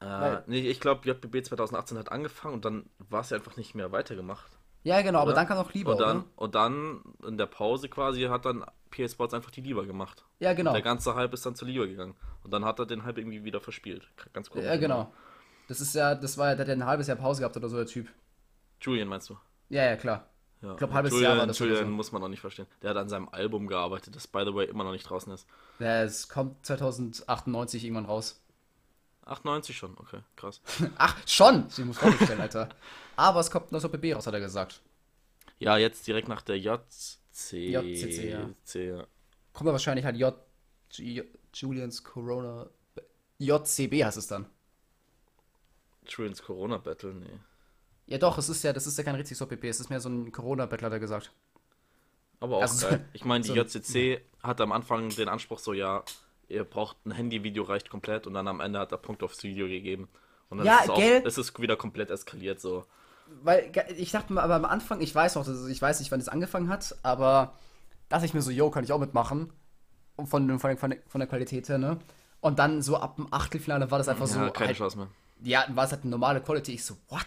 Äh, 0.00 0.42
nee, 0.46 0.60
ich 0.60 0.80
glaube, 0.80 1.08
JBB 1.08 1.44
2018 1.44 1.98
hat 1.98 2.12
angefangen 2.12 2.54
und 2.54 2.64
dann 2.64 2.90
war 2.98 3.22
es 3.22 3.30
ja 3.30 3.36
einfach 3.36 3.56
nicht 3.56 3.74
mehr 3.74 3.92
weitergemacht. 3.92 4.58
Ja, 4.82 5.02
genau, 5.02 5.18
aber 5.18 5.28
Oder? 5.28 5.36
dann 5.36 5.48
kam 5.48 5.56
noch 5.58 5.72
lieber, 5.72 5.92
Und 5.92 6.00
dann, 6.00 6.18
oder? 6.18 6.26
und 6.36 6.54
dann 6.54 7.00
in 7.26 7.36
der 7.36 7.46
Pause 7.46 7.88
quasi 7.88 8.22
hat 8.22 8.44
dann 8.44 8.64
PA 8.90 9.08
Sports 9.08 9.34
einfach 9.34 9.50
die 9.50 9.60
Liga 9.60 9.82
gemacht. 9.82 10.24
Ja, 10.38 10.52
genau. 10.52 10.72
Der 10.72 10.82
ganze 10.82 11.14
Hype 11.16 11.34
ist 11.34 11.44
dann 11.44 11.56
zur 11.56 11.66
Liga 11.66 11.86
gegangen. 11.86 12.14
Und 12.44 12.52
dann 12.52 12.64
hat 12.64 12.78
er 12.78 12.86
den 12.86 13.04
Hype 13.04 13.18
irgendwie 13.18 13.42
wieder 13.42 13.60
verspielt. 13.60 14.06
Ganz 14.32 14.48
komisch. 14.48 14.66
Ja, 14.66 14.76
genau. 14.76 15.12
Das 15.66 15.80
ist 15.80 15.94
ja, 15.94 16.14
das 16.14 16.38
war 16.38 16.50
ja, 16.50 16.54
der 16.54 16.64
hat 16.64 16.68
ja 16.68 16.74
ein 16.74 16.86
halbes 16.86 17.08
Jahr 17.08 17.16
Pause 17.16 17.40
gehabt 17.40 17.56
oder 17.56 17.68
so, 17.68 17.76
der 17.76 17.86
Typ. 17.86 18.08
Julian 18.80 19.08
meinst 19.08 19.28
du? 19.28 19.36
Ja, 19.70 19.84
ja, 19.84 19.96
klar. 19.96 20.28
Ja. 20.62 20.70
Ich 20.70 20.76
glaub, 20.76 20.92
halbes 20.92 21.12
Julian, 21.12 21.30
Jahr 21.30 21.38
war 21.40 21.46
das 21.48 21.60
oder 21.60 21.70
Julian 21.70 21.88
so. 21.88 21.92
muss 21.92 22.12
man 22.12 22.22
auch 22.22 22.28
nicht 22.28 22.40
verstehen. 22.40 22.66
Der 22.80 22.90
hat 22.90 22.96
an 22.96 23.08
seinem 23.08 23.28
Album 23.30 23.66
gearbeitet, 23.66 24.14
das 24.14 24.28
by 24.28 24.44
the 24.46 24.54
way 24.54 24.66
immer 24.66 24.84
noch 24.84 24.92
nicht 24.92 25.08
draußen 25.10 25.32
ist. 25.32 25.48
Ja, 25.80 26.02
es 26.04 26.28
kommt 26.28 26.64
2098 26.64 27.84
irgendwann 27.84 28.06
raus. 28.06 28.40
98 29.26 29.76
schon, 29.76 29.96
okay, 29.98 30.20
krass. 30.36 30.60
Ach, 30.96 31.16
schon! 31.26 31.66
Ich 31.68 31.78
muss 31.84 31.98
vorstellen, 31.98 32.40
Alter. 32.40 32.68
Aber 33.16 33.40
es 33.40 33.50
kommt 33.50 33.72
noch 33.72 33.80
so 33.80 33.88
BB 33.88 34.14
raus, 34.14 34.26
hat 34.26 34.34
er 34.34 34.40
gesagt. 34.40 34.80
Ja, 35.58 35.76
jetzt 35.76 36.06
direkt 36.06 36.28
nach 36.28 36.42
der 36.42 36.58
JC. 36.58 37.18
JCC, 37.52 38.30
ja. 38.30 38.50
C, 38.64 38.88
ja. 38.88 39.06
Kommt 39.52 39.70
wahrscheinlich 39.70 40.04
halt 40.04 40.16
J, 40.16 40.34
J. 40.92 41.26
Julians 41.54 42.02
Corona. 42.04 42.68
JCB 43.38 44.04
heißt 44.04 44.16
es 44.18 44.26
dann. 44.28 44.46
Julians 46.08 46.42
Corona 46.42 46.78
Battle, 46.78 47.14
nee. 47.14 47.38
Ja 48.06 48.18
doch, 48.18 48.38
es 48.38 48.48
ist 48.48 48.62
ja, 48.62 48.72
das 48.72 48.86
ist 48.86 48.96
ja 48.96 49.02
kein 49.04 49.16
richtig 49.16 49.36
so 49.36 49.46
PP, 49.46 49.68
es 49.68 49.80
ist 49.80 49.90
mehr 49.90 50.00
so 50.00 50.08
ein 50.08 50.30
Corona-Battler, 50.30 50.86
hat 50.86 50.92
er 50.92 51.00
gesagt. 51.00 51.32
Aber 52.38 52.58
auch 52.58 52.62
Also, 52.62 52.86
geil. 52.88 53.08
Ich 53.12 53.24
meine, 53.24 53.42
die 53.42 53.48
so- 53.48 53.54
JCC 53.56 54.20
hat 54.42 54.60
am 54.60 54.70
Anfang 54.72 55.08
den 55.08 55.28
Anspruch 55.28 55.58
so, 55.58 55.72
ja, 55.72 56.04
ihr 56.48 56.64
braucht 56.64 56.96
ein 57.06 57.12
Handyvideo, 57.12 57.62
reicht 57.64 57.90
komplett. 57.90 58.26
Und 58.26 58.34
dann 58.34 58.48
am 58.48 58.60
Ende 58.60 58.78
hat 58.78 58.92
er 58.92 58.98
Punkt 58.98 59.22
aufs 59.22 59.42
Video 59.42 59.66
gegeben. 59.66 60.08
Und 60.48 60.58
dann 60.58 60.66
Ja, 60.66 60.76
ist 60.78 60.84
es, 60.84 60.90
auch, 60.90 60.98
gell? 60.98 61.22
es 61.26 61.38
ist 61.38 61.60
wieder 61.60 61.76
komplett 61.76 62.10
eskaliert 62.10 62.60
so. 62.60 62.84
Weil 63.42 63.72
ich 63.96 64.12
dachte 64.12 64.32
mir, 64.32 64.42
aber 64.42 64.54
am 64.54 64.64
Anfang, 64.64 65.00
ich 65.00 65.12
weiß 65.14 65.34
noch, 65.34 65.46
ich 65.68 65.82
weiß 65.82 65.98
nicht, 65.98 66.12
wann 66.12 66.20
es 66.20 66.28
angefangen 66.28 66.68
hat, 66.68 66.94
aber 67.02 67.54
dachte 68.08 68.24
ich 68.24 68.34
mir 68.34 68.42
so, 68.42 68.52
yo, 68.52 68.70
kann 68.70 68.84
ich 68.84 68.92
auch 68.92 69.00
mitmachen. 69.00 69.52
Und 70.14 70.28
von, 70.28 70.58
von, 70.60 70.76
von, 70.78 70.90
der- 70.90 71.00
von 71.08 71.18
der 71.18 71.28
Qualität 71.28 71.68
her, 71.68 71.78
ne? 71.78 71.98
Und 72.40 72.58
dann 72.60 72.80
so 72.82 72.96
ab 72.98 73.16
dem 73.16 73.26
Achtelfinale 73.32 73.90
war 73.90 73.98
das 73.98 74.08
einfach 74.08 74.26
so. 74.28 74.38
ja, 74.38 74.50
keine 74.50 74.68
halt, 74.68 74.76
Chance 74.78 74.98
mehr. 74.98 75.08
ja, 75.42 75.64
war 75.74 75.84
es 75.84 75.90
halt 75.92 76.02
eine 76.02 76.10
normale 76.12 76.40
Quality. 76.40 76.74
Ich 76.74 76.84
so, 76.84 76.96
what? 77.08 77.26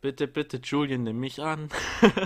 Bitte, 0.00 0.28
bitte, 0.28 0.58
Julian, 0.62 1.02
nimm 1.02 1.18
mich 1.20 1.42
an. 1.42 1.68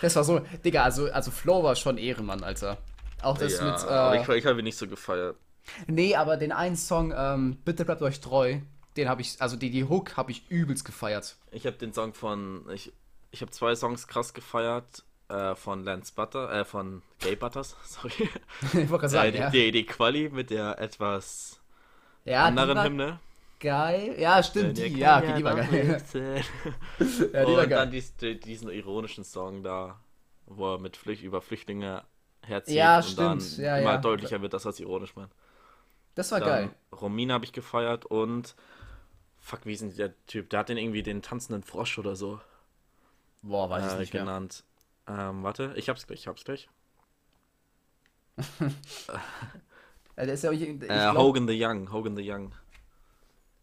Das 0.00 0.16
war 0.16 0.24
so, 0.24 0.40
Digga, 0.64 0.82
also, 0.82 1.10
also 1.12 1.30
Flow 1.30 1.62
war 1.62 1.76
schon 1.76 1.96
Ehrenmann, 1.96 2.42
Alter. 2.42 2.76
Auch 3.22 3.38
das 3.38 3.58
ja, 3.60 3.64
mit. 3.66 3.84
aber 3.84 4.16
Äh, 4.16 4.20
ich, 4.22 4.28
ich 4.28 4.44
habe 4.46 4.58
ihn 4.58 4.64
nicht 4.64 4.76
so 4.76 4.88
gefeiert. 4.88 5.36
Nee, 5.86 6.14
aber 6.16 6.36
den 6.36 6.52
einen 6.52 6.76
Song, 6.76 7.12
ähm, 7.16 7.56
Bitte 7.64 7.84
bleibt 7.84 8.02
euch 8.02 8.20
treu, 8.20 8.58
den 8.96 9.08
habe 9.08 9.22
ich, 9.22 9.40
also 9.40 9.56
die, 9.56 9.70
die 9.70 9.84
Hook 9.84 10.16
habe 10.16 10.30
ich 10.32 10.50
übelst 10.50 10.84
gefeiert. 10.84 11.36
Ich 11.50 11.66
habe 11.66 11.76
den 11.76 11.92
Song 11.92 12.14
von, 12.14 12.64
ich, 12.72 12.92
ich 13.30 13.40
habe 13.40 13.50
zwei 13.50 13.74
Songs 13.74 14.06
krass 14.06 14.34
gefeiert. 14.34 15.04
Äh, 15.28 15.56
von 15.56 15.82
Lance 15.82 16.12
Butter, 16.14 16.52
äh, 16.52 16.64
von 16.64 17.02
Gay 17.18 17.34
Butters, 17.34 17.74
sorry. 17.84 18.12
ich 18.62 18.88
wollte 18.90 19.08
gerade 19.08 19.08
Äh, 19.08 19.08
sagen, 19.08 19.32
die, 19.32 19.38
ja. 19.38 19.50
die, 19.50 19.72
die 19.72 19.84
Quali 19.84 20.28
mit 20.28 20.50
der 20.50 20.78
etwas 20.78 21.58
ja, 22.24 22.44
anderen 22.44 22.82
Hymne. 22.82 23.20
geil. 23.60 24.14
Ja, 24.18 24.42
stimmt, 24.42 24.78
die, 24.78 24.86
ja, 24.98 25.18
okay, 25.18 25.34
die 25.34 25.44
war 25.44 25.54
geil. 25.54 26.02
Ja, 27.32 27.44
die 27.44 27.56
war 27.56 27.66
Und 27.66 27.68
geil. 27.68 27.78
dann 27.78 27.90
dies, 27.90 28.16
die- 28.16 28.38
diesen 28.40 28.70
ironischen 28.70 29.24
Song 29.24 29.62
da, 29.62 30.00
wo 30.46 30.74
er 30.74 30.78
mit 30.78 30.96
Flücht 30.96 31.22
über 31.22 31.40
Flüchtlinge 31.42 32.04
herzieht 32.42 32.76
Ja, 32.76 33.00
und 33.00 33.18
dann 33.18 33.40
stimmt. 33.40 33.58
Ja, 33.58 33.78
immer 33.78 33.92
ja. 33.92 33.98
deutlicher 33.98 34.40
wird, 34.42 34.52
dass 34.54 34.64
er 34.66 34.70
es 34.70 34.80
ironisch 34.80 35.16
meint. 35.16 35.32
Das 36.16 36.32
war 36.32 36.40
Dann 36.40 36.40
geil. 36.40 36.74
Romina 36.92 37.34
habe 37.34 37.44
ich 37.44 37.52
gefeiert 37.52 38.06
und 38.06 38.54
fuck, 39.40 39.66
wie 39.66 39.74
ist 39.74 39.82
denn 39.82 39.96
der 39.96 40.14
Typ? 40.26 40.50
Der 40.50 40.60
hat 40.60 40.68
den 40.70 40.78
irgendwie 40.78 41.02
den 41.04 41.22
tanzenden 41.22 41.62
Frosch 41.64 41.98
oder 41.98 42.16
so 42.16 42.40
Boah, 43.42 43.70
weiß 43.70 43.86
ich 43.86 43.96
äh, 43.96 43.98
nicht 43.98 44.12
mehr. 44.12 44.28
genannt. 44.28 44.64
Ähm, 45.06 45.42
warte, 45.42 45.72
ich 45.76 45.88
hab's 45.88 46.06
gleich, 46.06 46.20
ich 46.20 46.26
hab's 46.28 46.44
gleich. 46.44 46.68
Äh, 50.16 50.26
der 50.26 50.34
ist 50.34 50.44
ja, 50.44 50.52
ich, 50.52 50.62
ich 50.62 50.80
Äh, 50.88 51.08
glaub, 51.08 51.16
Hogan 51.16 51.46
the 51.46 51.54
Young, 51.64 51.92
Hogan 51.92 52.16
the 52.16 52.22
Young. 52.28 52.52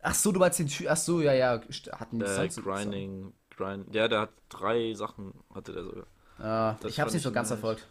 Ach 0.02 0.14
so, 0.16 0.32
du 0.32 0.40
meinst 0.40 0.60
den. 0.60 0.70
Ach 0.90 0.98
so, 0.98 1.22
ja, 1.22 1.34
ja. 1.34 1.62
Hatten 1.94 2.20
die 2.20 2.26
Äh, 2.26 2.50
Grinding, 2.62 3.34
Grind. 3.50 3.94
Ja, 3.94 4.08
der 4.08 4.22
hat 4.22 4.32
drei 4.50 4.94
Sachen, 4.94 5.34
hatte 5.54 5.74
der 5.74 5.84
sogar. 5.84 6.08
Ah, 6.38 6.76
Das 6.80 6.92
ich 6.92 7.00
hab's 7.00 7.14
nicht 7.14 7.24
so 7.24 7.30
ich 7.30 7.34
ganz 7.34 7.48
nice. 7.48 7.58
verfolgt. 7.60 7.88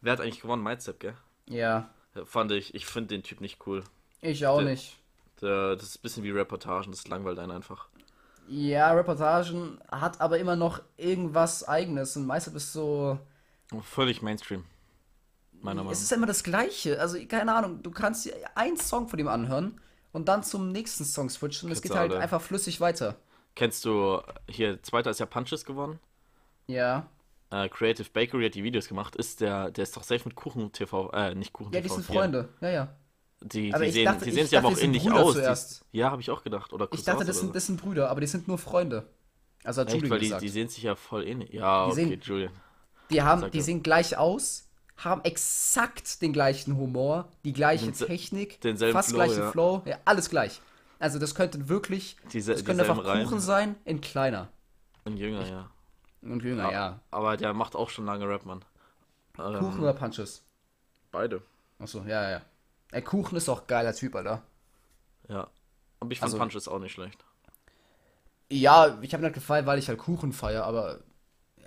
Wer 0.00 0.12
hat 0.12 0.20
eigentlich 0.20 0.40
gewonnen? 0.42 0.62
Mindstep, 0.64 1.00
gell? 1.00 1.16
Ja, 1.46 1.56
Ja, 1.56 1.90
Fand 2.26 2.52
ich, 2.52 2.74
ich 2.74 2.86
finde 2.86 3.08
den 3.08 3.22
Typ 3.22 3.40
nicht 3.40 3.66
cool. 3.66 3.84
ich 4.20 4.46
auch 4.46 4.58
Der- 4.58 4.68
nicht. 4.70 4.96
Der, 5.40 5.76
das 5.76 5.84
ist 5.84 5.98
ein 5.98 6.02
bisschen 6.02 6.24
wie 6.24 6.30
Reportagen, 6.30 6.90
das 6.90 7.06
langweilt 7.06 7.38
einen 7.38 7.52
einfach. 7.52 7.88
Ja, 8.48 8.90
Reportagen 8.92 9.78
hat 9.88 10.20
aber 10.20 10.38
immer 10.38 10.56
noch 10.56 10.80
irgendwas 10.96 11.68
Eigenes 11.68 12.16
und 12.16 12.26
meistens 12.26 12.54
ist 12.54 12.72
so. 12.72 13.18
Völlig 13.82 14.22
Mainstream. 14.22 14.64
Meiner 15.60 15.82
Meinung 15.82 15.92
Es 15.92 16.02
ist 16.02 16.12
immer 16.12 16.26
das 16.26 16.42
Gleiche. 16.42 17.00
Also, 17.00 17.18
keine 17.26 17.54
Ahnung, 17.54 17.82
du 17.82 17.90
kannst 17.90 18.24
dir 18.24 18.34
einen 18.54 18.76
Song 18.76 19.08
von 19.08 19.18
ihm 19.18 19.28
anhören 19.28 19.80
und 20.12 20.28
dann 20.28 20.42
zum 20.42 20.72
nächsten 20.72 21.04
Song 21.04 21.28
switchen 21.30 21.68
und 21.68 21.72
es 21.72 21.82
geht 21.82 21.94
halt 21.94 22.12
einfach 22.14 22.40
flüssig 22.40 22.80
weiter. 22.80 23.16
Kennst 23.54 23.84
du, 23.84 24.22
hier, 24.48 24.82
zweiter 24.82 25.10
ist 25.10 25.20
ja 25.20 25.26
Punches 25.26 25.64
gewonnen. 25.64 25.98
Ja. 26.68 27.06
Äh, 27.50 27.68
Creative 27.68 28.08
Bakery 28.10 28.44
hat 28.46 28.54
die 28.54 28.62
Videos 28.64 28.88
gemacht. 28.88 29.16
Ist 29.16 29.40
der, 29.40 29.70
der 29.70 29.84
ist 29.84 29.96
doch 29.96 30.02
safe 30.02 30.22
mit 30.26 30.34
Kuchen 30.34 30.70
TV, 30.72 31.10
äh, 31.12 31.34
nicht 31.34 31.52
Kuchen 31.52 31.72
Ja, 31.72 31.80
TV. 31.80 31.96
die 31.96 32.02
sind. 32.02 32.14
Freunde. 32.14 32.48
Ja, 32.60 32.70
ja. 32.70 32.88
Die, 33.40 33.70
die 33.70 33.84
ich 33.84 33.92
sehen, 33.94 34.04
dachte- 34.04 34.24
die 34.24 34.30
ich 34.30 34.34
sehen 34.34 34.46
sich 34.46 34.58
aber 34.58 34.68
auch 34.68 34.76
ähnlich 34.78 35.10
aus. 35.10 35.34
zuerst. 35.34 35.84
Die, 35.92 35.98
ja, 35.98 36.10
habe 36.10 36.20
ich 36.20 36.30
auch 36.30 36.42
gedacht. 36.42 36.72
Oder 36.72 36.88
Ich 36.92 37.04
dachte, 37.04 37.24
das 37.24 37.28
oder 37.28 37.32
sind, 37.34 37.46
so. 37.48 37.52
das 37.54 37.66
sind 37.66 37.80
Brüder, 37.80 38.10
aber 38.10 38.20
die 38.20 38.26
sind 38.26 38.48
nur 38.48 38.58
Freunde. 38.58 39.06
Also 39.64 39.80
hat 39.80 39.88
Echt, 39.88 39.96
Julian 39.96 40.10
weil 40.10 40.18
die, 40.18 40.26
gesagt. 40.26 40.42
die 40.42 40.48
sehen 40.48 40.68
sich 40.68 40.82
ja 40.82 40.94
voll 40.96 41.26
ähnlich. 41.26 41.50
Ja, 41.52 41.86
Die 41.86 41.92
okay, 41.92 42.04
sehen- 42.08 42.20
Julian. 42.22 42.52
Die 43.10 43.22
haben, 43.22 43.50
die 43.50 43.58
ja. 43.58 43.64
sehen 43.64 43.82
gleich 43.82 44.16
aus, 44.18 44.68
haben 44.96 45.22
exakt 45.24 46.20
den 46.20 46.32
gleichen 46.32 46.76
Humor, 46.76 47.28
die 47.44 47.52
gleiche 47.52 47.86
Dense- 47.86 48.06
Technik, 48.06 48.58
fast 48.92 49.10
Flow, 49.10 49.16
gleiche 49.18 49.40
ja. 49.40 49.50
Flow, 49.52 49.82
ja, 49.86 49.98
alles 50.04 50.28
gleich. 50.30 50.60
Also 50.98 51.18
das 51.20 51.34
könnte 51.36 51.68
wirklich, 51.68 52.16
Diese- 52.32 52.52
das 52.52 52.64
könnte 52.64 52.82
einfach 52.90 53.04
Kuchen 53.22 53.38
sein, 53.40 53.76
in 53.84 54.00
kleiner 54.00 54.48
Ein 55.04 55.16
Jünger, 55.16 55.46
ja. 55.46 55.70
Und 56.22 56.42
jünger, 56.42 56.70
ja. 56.72 57.00
Aber 57.10 57.36
der 57.36 57.54
macht 57.54 57.74
auch 57.76 57.90
schon 57.90 58.06
lange 58.06 58.28
Rap, 58.28 58.44
Mann. 58.44 58.64
Ähm, 59.38 59.58
Kuchen 59.58 59.80
oder 59.80 59.92
Punches? 59.94 60.42
Beide. 61.12 61.42
Achso, 61.78 62.00
ja, 62.02 62.22
ja, 62.22 62.30
ja. 62.30 62.40
Ey, 62.90 63.02
Kuchen 63.02 63.36
ist 63.36 63.48
auch 63.48 63.66
geiler 63.66 63.94
Typ, 63.94 64.14
Alter. 64.16 64.42
Ja. 65.28 65.48
Aber 66.00 66.10
ich 66.10 66.18
fand 66.18 66.28
Also- 66.32 66.38
Punches 66.38 66.68
auch 66.68 66.78
nicht 66.78 66.92
schlecht. 66.92 67.24
Ja, 68.50 68.98
ich 69.02 69.12
habe 69.12 69.20
mir 69.20 69.26
halt 69.26 69.34
gefallen, 69.34 69.66
weil 69.66 69.78
ich 69.78 69.88
halt 69.88 69.98
Kuchen 69.98 70.32
feier, 70.32 70.64
aber 70.64 71.00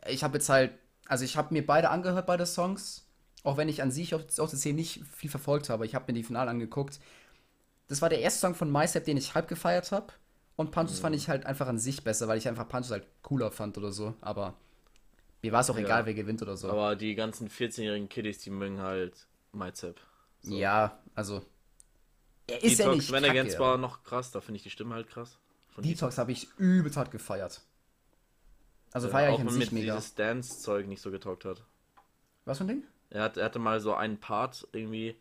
ich 0.07 0.23
habe 0.23 0.37
jetzt 0.37 0.49
halt, 0.49 0.71
also 1.07 1.23
ich 1.23 1.37
habe 1.37 1.53
mir 1.53 1.65
beide 1.65 1.89
angehört, 1.91 2.25
beide 2.25 2.45
Songs, 2.47 3.05
auch 3.43 3.57
wenn 3.57 3.69
ich 3.69 3.83
an 3.83 3.91
sich 3.91 4.15
auf, 4.15 4.23
auf 4.39 4.49
der 4.49 4.57
Szene 4.57 4.75
nicht 4.77 5.03
viel 5.15 5.29
verfolgt 5.29 5.69
habe. 5.69 5.85
Ich 5.85 5.93
habe 5.93 6.05
mir 6.11 6.13
die 6.17 6.23
Finale 6.23 6.49
angeguckt. 6.49 6.99
Das 7.87 8.01
war 8.01 8.09
der 8.09 8.21
erste 8.21 8.39
Song 8.39 8.55
von 8.55 8.71
MyStep, 8.71 9.05
den 9.05 9.17
ich 9.17 9.35
halb 9.35 9.47
gefeiert 9.47 9.91
habe. 9.91 10.07
Und 10.61 10.71
Punches 10.71 10.99
fand 10.99 11.15
ich 11.15 11.27
halt 11.29 11.45
einfach 11.45 11.67
an 11.67 11.77
sich 11.79 12.03
besser, 12.03 12.27
weil 12.27 12.37
ich 12.37 12.47
einfach 12.47 12.67
Punches 12.67 12.91
halt 12.91 13.05
cooler 13.23 13.51
fand 13.51 13.77
oder 13.77 13.91
so. 13.91 14.13
Aber 14.21 14.53
mir 15.41 15.51
war 15.51 15.61
es 15.61 15.69
auch 15.69 15.75
Ja. 15.77 15.83
egal, 15.85 16.05
wer 16.05 16.13
gewinnt 16.13 16.41
oder 16.41 16.55
so. 16.55 16.69
Aber 16.69 16.95
die 16.95 17.15
ganzen 17.15 17.49
14-jährigen 17.49 18.09
Kiddies, 18.09 18.39
die 18.39 18.49
mögen 18.51 18.79
halt 18.81 19.27
MyZap. 19.53 19.99
So. 20.41 20.55
Ja, 20.55 20.99
also. 21.15 21.41
Er 22.47 22.63
ist 22.63 22.79
ja 22.79 22.85
Detox 22.85 22.95
nicht 22.97 23.11
Renegades 23.13 23.53
kacke, 23.53 23.59
war 23.63 23.73
aber 23.73 23.81
noch 23.81 24.03
krass, 24.03 24.31
da 24.31 24.41
finde 24.41 24.57
ich 24.57 24.63
die 24.63 24.69
Stimme 24.69 24.95
halt 24.95 25.07
krass. 25.09 25.37
Von 25.69 25.83
Detox 25.83 26.17
habe 26.17 26.31
ich 26.31 26.47
übelst 26.57 26.97
hart 26.97 27.11
gefeiert. 27.11 27.61
Also 28.93 29.07
Detox. 29.07 29.11
feiere 29.11 29.29
Äh, 29.31 29.33
ich 29.35 29.39
an 29.39 29.45
wenn 29.47 29.53
sich 29.53 29.71
mit 29.71 29.81
mega. 29.81 29.95
dieses 29.95 30.15
Dance-Zeug 30.15 30.87
nicht 30.87 31.01
so 31.01 31.11
getaugt 31.11 31.45
hat. 31.45 31.63
Was 32.45 32.57
für 32.57 32.65
ein 32.65 32.67
Ding? 32.67 32.83
Er, 33.09 33.23
hat, 33.23 33.37
er 33.37 33.45
hatte 33.45 33.59
mal 33.59 33.79
so 33.79 33.93
einen 33.93 34.19
Part 34.19 34.67
irgendwie, 34.73 35.15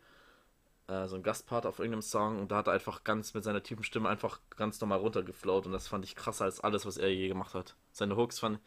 äh, 0.91 1.07
so 1.07 1.15
einen 1.15 1.23
Gastpart 1.23 1.65
auf 1.65 1.79
irgendeinem 1.79 2.01
Song 2.01 2.39
und 2.39 2.51
da 2.51 2.57
hat 2.57 2.67
er 2.67 2.73
einfach 2.73 3.03
ganz 3.03 3.33
mit 3.33 3.43
seiner 3.43 3.63
tiefen 3.63 3.83
Stimme 3.83 4.09
einfach 4.09 4.39
ganz 4.57 4.81
normal 4.81 4.99
runtergeflowt 4.99 5.65
und 5.65 5.71
das 5.71 5.87
fand 5.87 6.03
ich 6.03 6.15
krasser 6.15 6.45
als 6.45 6.59
alles, 6.59 6.85
was 6.85 6.97
er 6.97 7.09
je 7.13 7.27
gemacht 7.29 7.53
hat. 7.53 7.75
Seine 7.91 8.17
Hooks 8.17 8.39
fand. 8.39 8.59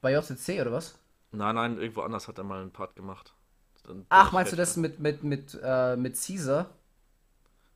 Bei 0.00 0.12
JCC 0.12 0.60
oder 0.60 0.72
was? 0.72 0.98
Nein, 1.32 1.54
nein, 1.54 1.78
irgendwo 1.78 2.02
anders 2.02 2.28
hat 2.28 2.38
er 2.38 2.44
mal 2.44 2.60
einen 2.60 2.70
Part 2.70 2.94
gemacht. 2.94 3.34
Dann 3.84 4.06
Ach, 4.10 4.32
meinst 4.32 4.52
du 4.52 4.56
das 4.56 4.76
mit, 4.76 5.00
mit, 5.00 5.24
mit, 5.24 5.58
äh, 5.62 5.96
mit 5.96 6.14
Caesar? 6.20 6.70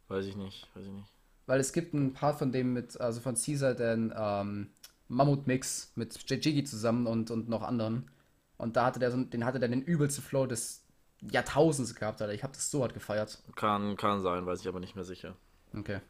Weiß 0.09 0.27
ich 0.27 0.37
nicht, 0.37 0.69
weiß 0.75 0.85
ich 0.85 0.93
nicht. 0.93 1.09
Weil 1.47 1.61
es 1.61 1.73
gibt 1.73 1.95
einen 1.95 2.13
Part 2.13 2.39
von 2.39 2.53
dem 2.53 2.75
mit, 2.75 3.01
also 3.01 3.21
von 3.21 3.35
Caesar, 3.35 3.75
den 3.75 4.13
ähm, 4.17 4.71
Mammut-Mix 5.09 5.93
mit 5.97 6.31
Jiggy 6.31 6.65
zusammen 6.65 7.07
und, 7.07 7.31
und 7.31 7.49
noch 7.49 7.63
anderen. 7.63 8.11
Und 8.59 8.77
da 8.77 8.87
hatte 8.87 9.01
der 9.01 9.11
so, 9.11 9.23
den 9.23 9.45
hatte 9.45 9.59
der 9.59 9.69
den 9.69 9.83
übelsten 9.83 10.23
Flow 10.23 10.47
des 10.47 10.85
Jahrtausends 11.21 11.95
gehabt, 11.95 12.21
Alter. 12.23 12.33
Ich 12.35 12.43
habe 12.43 12.53
das 12.53 12.71
so 12.71 12.83
hart 12.83 12.95
gefeiert. 12.95 13.39
Kann, 13.57 13.97
kann 13.97 14.21
sein, 14.21 14.47
weiß 14.47 14.61
ich 14.61 14.69
aber 14.69 14.81
nicht 14.81 14.95
mehr 14.95 15.05
sicher. 15.05 15.35
Okay. 15.77 16.01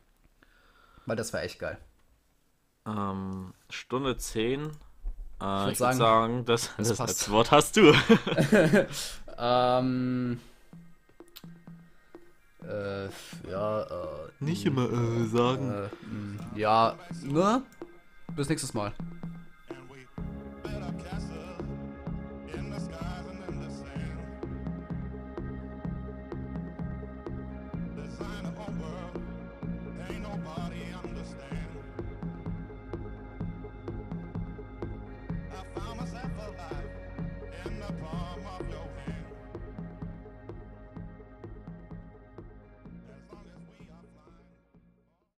Weil 1.07 1.17
das 1.17 1.33
war 1.33 1.43
echt 1.43 1.59
geil. 1.59 1.79
Ähm, 2.87 3.55
Stunde 3.71 4.17
10. 4.17 4.61
Äh, 4.61 4.65
ich 4.65 4.71
würd 4.71 5.67
würde 5.67 5.77
sagen, 5.77 5.99
sagen, 5.99 6.45
das, 6.45 6.71
das, 6.77 6.97
das 6.97 7.31
Wort 7.31 7.51
hast 7.51 7.77
du. 7.77 7.93
Ähm. 9.39 10.41
Äh, 12.65 13.09
ja, 13.49 13.83
äh, 13.83 14.29
Nicht 14.41 14.67
immer 14.67 14.91
äh, 14.91 15.27
sagen. 15.27 15.71
äh, 15.71 15.89
mh, 16.05 16.45
ja, 16.57 16.97
ne? 17.23 17.63
Bis 18.35 18.49
nächstes 18.49 18.75
Mal. 18.75 18.93